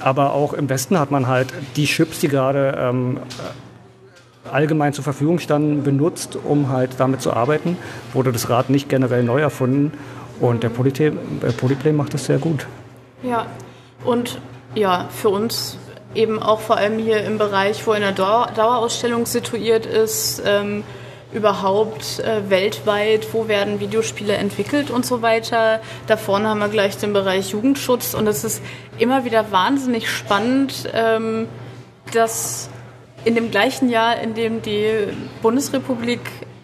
Aber 0.00 0.34
auch 0.34 0.52
im 0.52 0.68
Westen 0.68 0.98
hat 0.98 1.10
man 1.10 1.26
halt 1.26 1.52
die 1.76 1.86
Chips, 1.86 2.20
die 2.20 2.28
gerade 2.28 2.76
ähm, 2.78 3.18
allgemein 4.52 4.92
zur 4.92 5.04
Verfügung 5.04 5.38
standen, 5.38 5.82
benutzt, 5.82 6.36
um 6.36 6.68
halt 6.68 6.90
damit 6.98 7.22
zu 7.22 7.32
arbeiten. 7.32 7.78
Wurde 8.12 8.32
das 8.32 8.50
Rad 8.50 8.70
nicht 8.70 8.88
generell 8.88 9.22
neu 9.22 9.40
erfunden 9.40 9.92
und 10.40 10.62
der 10.62 10.68
Polyplay, 10.68 11.06
äh, 11.06 11.52
Polyplay 11.52 11.92
macht 11.92 12.14
das 12.14 12.26
sehr 12.26 12.38
gut. 12.38 12.66
Ja, 13.22 13.46
und 14.04 14.38
ja, 14.74 15.08
für 15.10 15.30
uns 15.30 15.78
eben 16.14 16.42
auch 16.42 16.60
vor 16.60 16.76
allem 16.76 16.98
hier 16.98 17.24
im 17.24 17.38
Bereich, 17.38 17.86
wo 17.86 17.92
eine 17.92 18.12
Dauer 18.12 18.50
Dauerausstellung 18.54 19.26
situiert 19.26 19.86
ist, 19.86 20.42
ähm, 20.44 20.84
überhaupt 21.36 22.18
äh, 22.20 22.48
weltweit, 22.48 23.28
wo 23.32 23.46
werden 23.46 23.78
Videospiele 23.78 24.32
entwickelt 24.32 24.90
und 24.90 25.04
so 25.04 25.20
weiter. 25.20 25.80
Da 26.06 26.16
vorne 26.16 26.48
haben 26.48 26.60
wir 26.60 26.68
gleich 26.68 26.96
den 26.96 27.12
Bereich 27.12 27.50
Jugendschutz 27.50 28.14
und 28.14 28.26
es 28.26 28.42
ist 28.42 28.62
immer 28.98 29.24
wieder 29.26 29.52
wahnsinnig 29.52 30.10
spannend, 30.10 30.88
ähm, 30.94 31.46
dass 32.12 32.70
in 33.24 33.34
dem 33.34 33.50
gleichen 33.50 33.90
Jahr, 33.90 34.18
in 34.18 34.34
dem 34.34 34.62
die 34.62 34.88
Bundesrepublik 35.42 36.20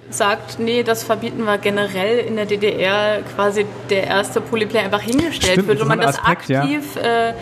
sagt, 0.09 0.59
nee, 0.59 0.83
das 0.83 1.03
verbieten 1.05 1.45
wir 1.45 1.59
generell 1.59 2.19
in 2.21 2.37
der 2.37 2.47
DDR, 2.47 3.23
quasi 3.35 3.67
der 3.91 4.05
erste 4.05 4.41
Polyplay 4.41 4.81
einfach 4.81 5.03
hingestellt 5.03 5.55
Stimmt, 5.55 5.69
wird 5.69 5.81
und 5.83 5.89
man 5.89 6.01
das 6.01 6.19
Aspekt, 6.19 6.51
aktiv, 6.51 6.97
ja. 6.97 7.29
äh, 7.29 7.35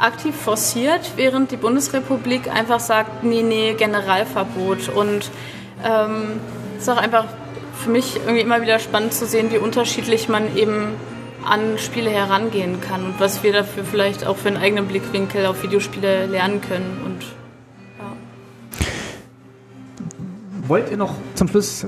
aktiv 0.00 0.34
forciert, 0.34 1.12
während 1.16 1.52
die 1.52 1.56
Bundesrepublik 1.56 2.52
einfach 2.52 2.80
sagt, 2.80 3.22
nee, 3.22 3.42
nee, 3.42 3.74
Generalverbot. 3.74 4.88
Und 4.88 5.30
ähm, 5.84 6.40
es 6.82 6.88
ist 6.88 6.94
auch 6.94 7.00
einfach 7.00 7.26
für 7.76 7.90
mich 7.90 8.16
irgendwie 8.16 8.40
immer 8.40 8.60
wieder 8.60 8.80
spannend 8.80 9.14
zu 9.14 9.24
sehen, 9.24 9.52
wie 9.52 9.58
unterschiedlich 9.58 10.28
man 10.28 10.56
eben 10.56 10.88
an 11.48 11.78
Spiele 11.78 12.10
herangehen 12.10 12.80
kann 12.80 13.04
und 13.04 13.20
was 13.20 13.44
wir 13.44 13.52
dafür 13.52 13.84
vielleicht 13.84 14.26
auch 14.26 14.36
für 14.36 14.48
einen 14.48 14.56
eigenen 14.56 14.88
Blickwinkel 14.88 15.46
auf 15.46 15.62
Videospiele 15.62 16.26
lernen 16.26 16.60
können 16.60 17.00
und 17.04 17.18
wollt 20.66 20.90
ihr 20.90 20.96
noch 20.96 21.14
zum 21.36 21.46
Schluss 21.46 21.86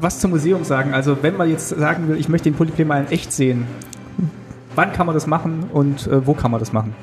was 0.00 0.18
zum 0.18 0.32
Museum 0.32 0.64
sagen? 0.64 0.92
Also 0.92 1.18
wenn 1.22 1.36
man 1.36 1.48
jetzt 1.48 1.68
sagen 1.68 2.08
will, 2.08 2.16
ich 2.16 2.28
möchte 2.28 2.50
den 2.50 2.56
Polyplay 2.56 2.84
mal 2.84 3.02
in 3.02 3.12
echt 3.12 3.32
sehen, 3.32 3.68
wann 4.74 4.92
kann 4.92 5.06
man 5.06 5.14
das 5.14 5.28
machen 5.28 5.68
und 5.72 6.08
äh, 6.08 6.26
wo 6.26 6.34
kann 6.34 6.50
man 6.50 6.58
das 6.58 6.72
machen? 6.72 6.96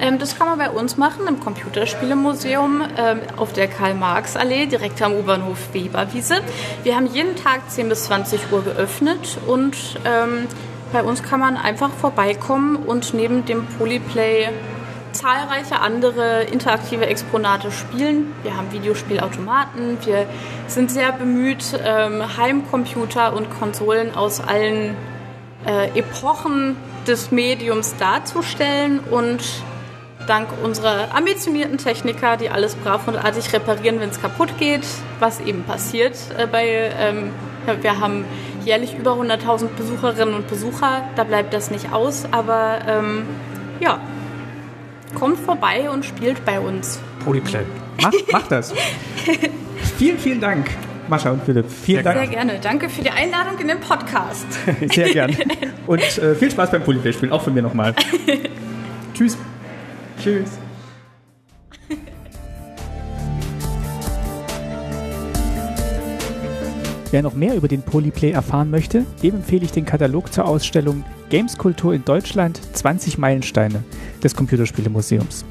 Ähm, 0.00 0.18
das 0.18 0.38
kann 0.38 0.48
man 0.48 0.58
bei 0.58 0.70
uns 0.70 0.96
machen 0.96 1.26
im 1.26 1.40
Computerspielemuseum 1.40 2.82
ähm, 2.96 3.20
auf 3.36 3.52
der 3.52 3.68
Karl-Marx-Allee, 3.68 4.66
direkt 4.66 5.00
am 5.02 5.14
U-Bahnhof 5.14 5.72
Weberwiese. 5.72 6.36
Wir 6.82 6.96
haben 6.96 7.06
jeden 7.06 7.36
Tag 7.36 7.68
10 7.70 7.88
bis 7.88 8.04
20 8.04 8.52
Uhr 8.52 8.62
geöffnet 8.62 9.38
und 9.46 9.76
ähm, 10.04 10.46
bei 10.92 11.02
uns 11.02 11.22
kann 11.22 11.40
man 11.40 11.56
einfach 11.56 11.90
vorbeikommen 11.90 12.76
und 12.76 13.12
neben 13.12 13.44
dem 13.44 13.66
Polyplay 13.66 14.48
zahlreiche 15.12 15.80
andere 15.80 16.44
interaktive 16.44 17.06
Exponate 17.06 17.72
spielen. 17.72 18.32
Wir 18.42 18.56
haben 18.56 18.70
Videospielautomaten, 18.72 19.98
wir 20.04 20.26
sind 20.66 20.90
sehr 20.90 21.12
bemüht, 21.12 21.78
ähm, 21.84 22.36
Heimcomputer 22.36 23.34
und 23.34 23.50
Konsolen 23.50 24.14
aus 24.14 24.40
allen 24.40 24.96
äh, 25.66 25.98
Epochen 25.98 26.76
des 27.06 27.30
Mediums 27.32 27.96
darzustellen 27.96 29.00
und 29.00 29.42
dank 30.28 30.48
unserer 30.62 31.14
ambitionierten 31.14 31.78
Techniker, 31.78 32.36
die 32.36 32.50
alles 32.50 32.74
brav 32.74 33.08
und 33.08 33.16
artig 33.16 33.52
reparieren, 33.52 34.00
wenn 34.00 34.10
es 34.10 34.20
kaputt 34.20 34.58
geht, 34.58 34.86
was 35.18 35.40
eben 35.40 35.64
passiert 35.64 36.16
äh, 36.36 36.46
bei, 36.46 36.92
ähm, 36.98 37.30
wir 37.80 38.00
haben 38.00 38.24
jährlich 38.64 38.96
über 38.98 39.12
100.000 39.12 39.68
Besucherinnen 39.76 40.34
und 40.34 40.48
Besucher, 40.48 41.02
da 41.16 41.24
bleibt 41.24 41.52
das 41.52 41.70
nicht 41.70 41.92
aus, 41.92 42.24
aber 42.30 42.78
ähm, 42.86 43.26
ja, 43.80 44.00
Kommt 45.14 45.38
vorbei 45.38 45.88
und 45.90 46.04
spielt 46.04 46.44
bei 46.44 46.60
uns. 46.60 47.00
Polyplay. 47.24 47.62
Mach, 48.00 48.12
mach 48.30 48.46
das. 48.46 48.72
vielen, 49.96 50.18
vielen 50.18 50.40
Dank. 50.40 50.70
Mascha 51.08 51.30
und 51.30 51.42
Philipp, 51.42 51.66
vielen 51.68 52.04
Sehr 52.04 52.14
Dank. 52.14 52.18
Sehr 52.18 52.28
gerne. 52.28 52.60
Danke 52.62 52.88
für 52.88 53.02
die 53.02 53.10
Einladung 53.10 53.58
in 53.58 53.66
den 53.66 53.80
Podcast. 53.80 54.46
Sehr 54.92 55.08
gerne. 55.08 55.34
Und 55.88 56.00
äh, 56.00 56.34
viel 56.36 56.50
Spaß 56.50 56.70
beim 56.70 56.84
Polyplay-Spielen, 56.84 57.32
auch 57.32 57.42
von 57.42 57.54
mir 57.54 57.62
nochmal. 57.62 57.94
Tschüss. 59.14 59.38
Tschüss. 60.28 60.50
Wer 67.10 67.22
noch 67.22 67.32
mehr 67.32 67.54
über 67.54 67.68
den 67.68 67.80
Polyplay 67.80 68.32
erfahren 68.32 68.70
möchte, 68.70 69.06
dem 69.22 69.36
empfehle 69.36 69.64
ich 69.64 69.72
den 69.72 69.86
Katalog 69.86 70.30
zur 70.30 70.44
Ausstellung 70.44 71.02
Gameskultur 71.30 71.94
in 71.94 72.04
Deutschland 72.04 72.60
20 72.74 73.16
Meilensteine 73.16 73.82
des 74.22 74.36
Computerspielemuseums. 74.36 75.46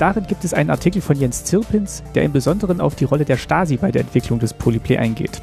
Darin 0.00 0.26
gibt 0.26 0.42
es 0.44 0.52
einen 0.52 0.70
Artikel 0.70 1.00
von 1.00 1.16
Jens 1.16 1.44
Zirpins, 1.44 2.02
der 2.16 2.24
im 2.24 2.32
Besonderen 2.32 2.80
auf 2.80 2.96
die 2.96 3.04
Rolle 3.04 3.24
der 3.24 3.36
Stasi 3.36 3.76
bei 3.76 3.92
der 3.92 4.00
Entwicklung 4.00 4.40
des 4.40 4.52
Polyplay 4.52 4.96
eingeht. 4.96 5.40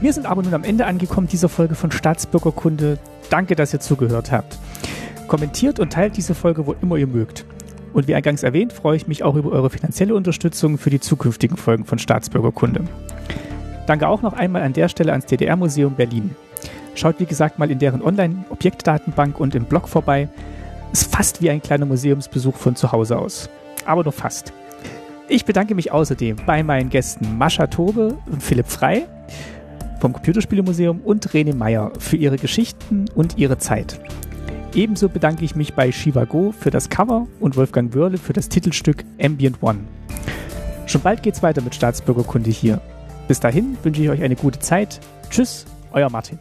Wir 0.00 0.12
sind 0.12 0.26
aber 0.26 0.42
nun 0.42 0.54
am 0.54 0.64
Ende 0.64 0.86
angekommen 0.86 1.28
dieser 1.28 1.48
Folge 1.48 1.76
von 1.76 1.92
Staatsbürgerkunde. 1.92 2.98
Danke, 3.30 3.54
dass 3.54 3.72
ihr 3.72 3.78
zugehört 3.78 4.32
habt. 4.32 4.58
Kommentiert 5.28 5.80
und 5.80 5.92
teilt 5.92 6.16
diese 6.16 6.34
Folge, 6.34 6.66
wo 6.66 6.74
immer 6.80 6.96
ihr 6.96 7.06
mögt. 7.06 7.44
Und 7.92 8.08
wie 8.08 8.14
eingangs 8.14 8.42
erwähnt, 8.42 8.72
freue 8.72 8.96
ich 8.96 9.06
mich 9.06 9.22
auch 9.22 9.36
über 9.36 9.52
eure 9.52 9.70
finanzielle 9.70 10.14
Unterstützung 10.14 10.78
für 10.78 10.90
die 10.90 11.00
zukünftigen 11.00 11.56
Folgen 11.56 11.84
von 11.84 11.98
Staatsbürgerkunde. 11.98 12.84
Danke 13.86 14.08
auch 14.08 14.22
noch 14.22 14.32
einmal 14.32 14.62
an 14.62 14.72
der 14.72 14.88
Stelle 14.88 15.12
ans 15.12 15.26
DDR-Museum 15.26 15.94
Berlin. 15.94 16.34
Schaut 16.94 17.20
wie 17.20 17.26
gesagt 17.26 17.58
mal 17.58 17.70
in 17.70 17.78
deren 17.78 18.02
Online-Objektdatenbank 18.02 19.38
und 19.38 19.54
im 19.54 19.64
Blog 19.64 19.88
vorbei. 19.88 20.28
Ist 20.92 21.12
fast 21.14 21.42
wie 21.42 21.50
ein 21.50 21.62
kleiner 21.62 21.86
Museumsbesuch 21.86 22.56
von 22.56 22.76
zu 22.76 22.92
Hause 22.92 23.18
aus. 23.18 23.48
Aber 23.84 24.02
nur 24.02 24.12
fast. 24.12 24.52
Ich 25.28 25.44
bedanke 25.44 25.74
mich 25.74 25.90
außerdem 25.90 26.36
bei 26.46 26.62
meinen 26.62 26.90
Gästen 26.90 27.38
Mascha 27.38 27.66
Tobe 27.66 28.16
und 28.30 28.42
Philipp 28.42 28.68
Frei 28.68 29.06
vom 30.00 30.12
Computerspielemuseum 30.12 31.00
und 31.00 31.32
Rene 31.32 31.54
Meyer 31.54 31.92
für 31.98 32.16
ihre 32.16 32.36
Geschichten 32.36 33.06
und 33.14 33.38
ihre 33.38 33.58
Zeit. 33.58 33.98
Ebenso 34.74 35.08
bedanke 35.08 35.44
ich 35.44 35.54
mich 35.54 35.74
bei 35.74 35.92
Shiva 35.92 36.24
Go 36.24 36.50
für 36.50 36.70
das 36.70 36.88
Cover 36.88 37.28
und 37.38 37.56
Wolfgang 37.56 37.94
Wörle 37.94 38.18
für 38.18 38.32
das 38.32 38.48
Titelstück 38.48 39.04
Ambient 39.22 39.62
One. 39.62 39.78
Schon 40.86 41.00
bald 41.00 41.22
geht's 41.22 41.44
weiter 41.44 41.62
mit 41.62 41.76
Staatsbürgerkunde 41.76 42.50
hier. 42.50 42.80
Bis 43.28 43.38
dahin 43.38 43.76
wünsche 43.84 44.02
ich 44.02 44.10
euch 44.10 44.22
eine 44.22 44.34
gute 44.34 44.58
Zeit. 44.58 45.00
Tschüss, 45.30 45.64
euer 45.92 46.10
Martin. 46.10 46.38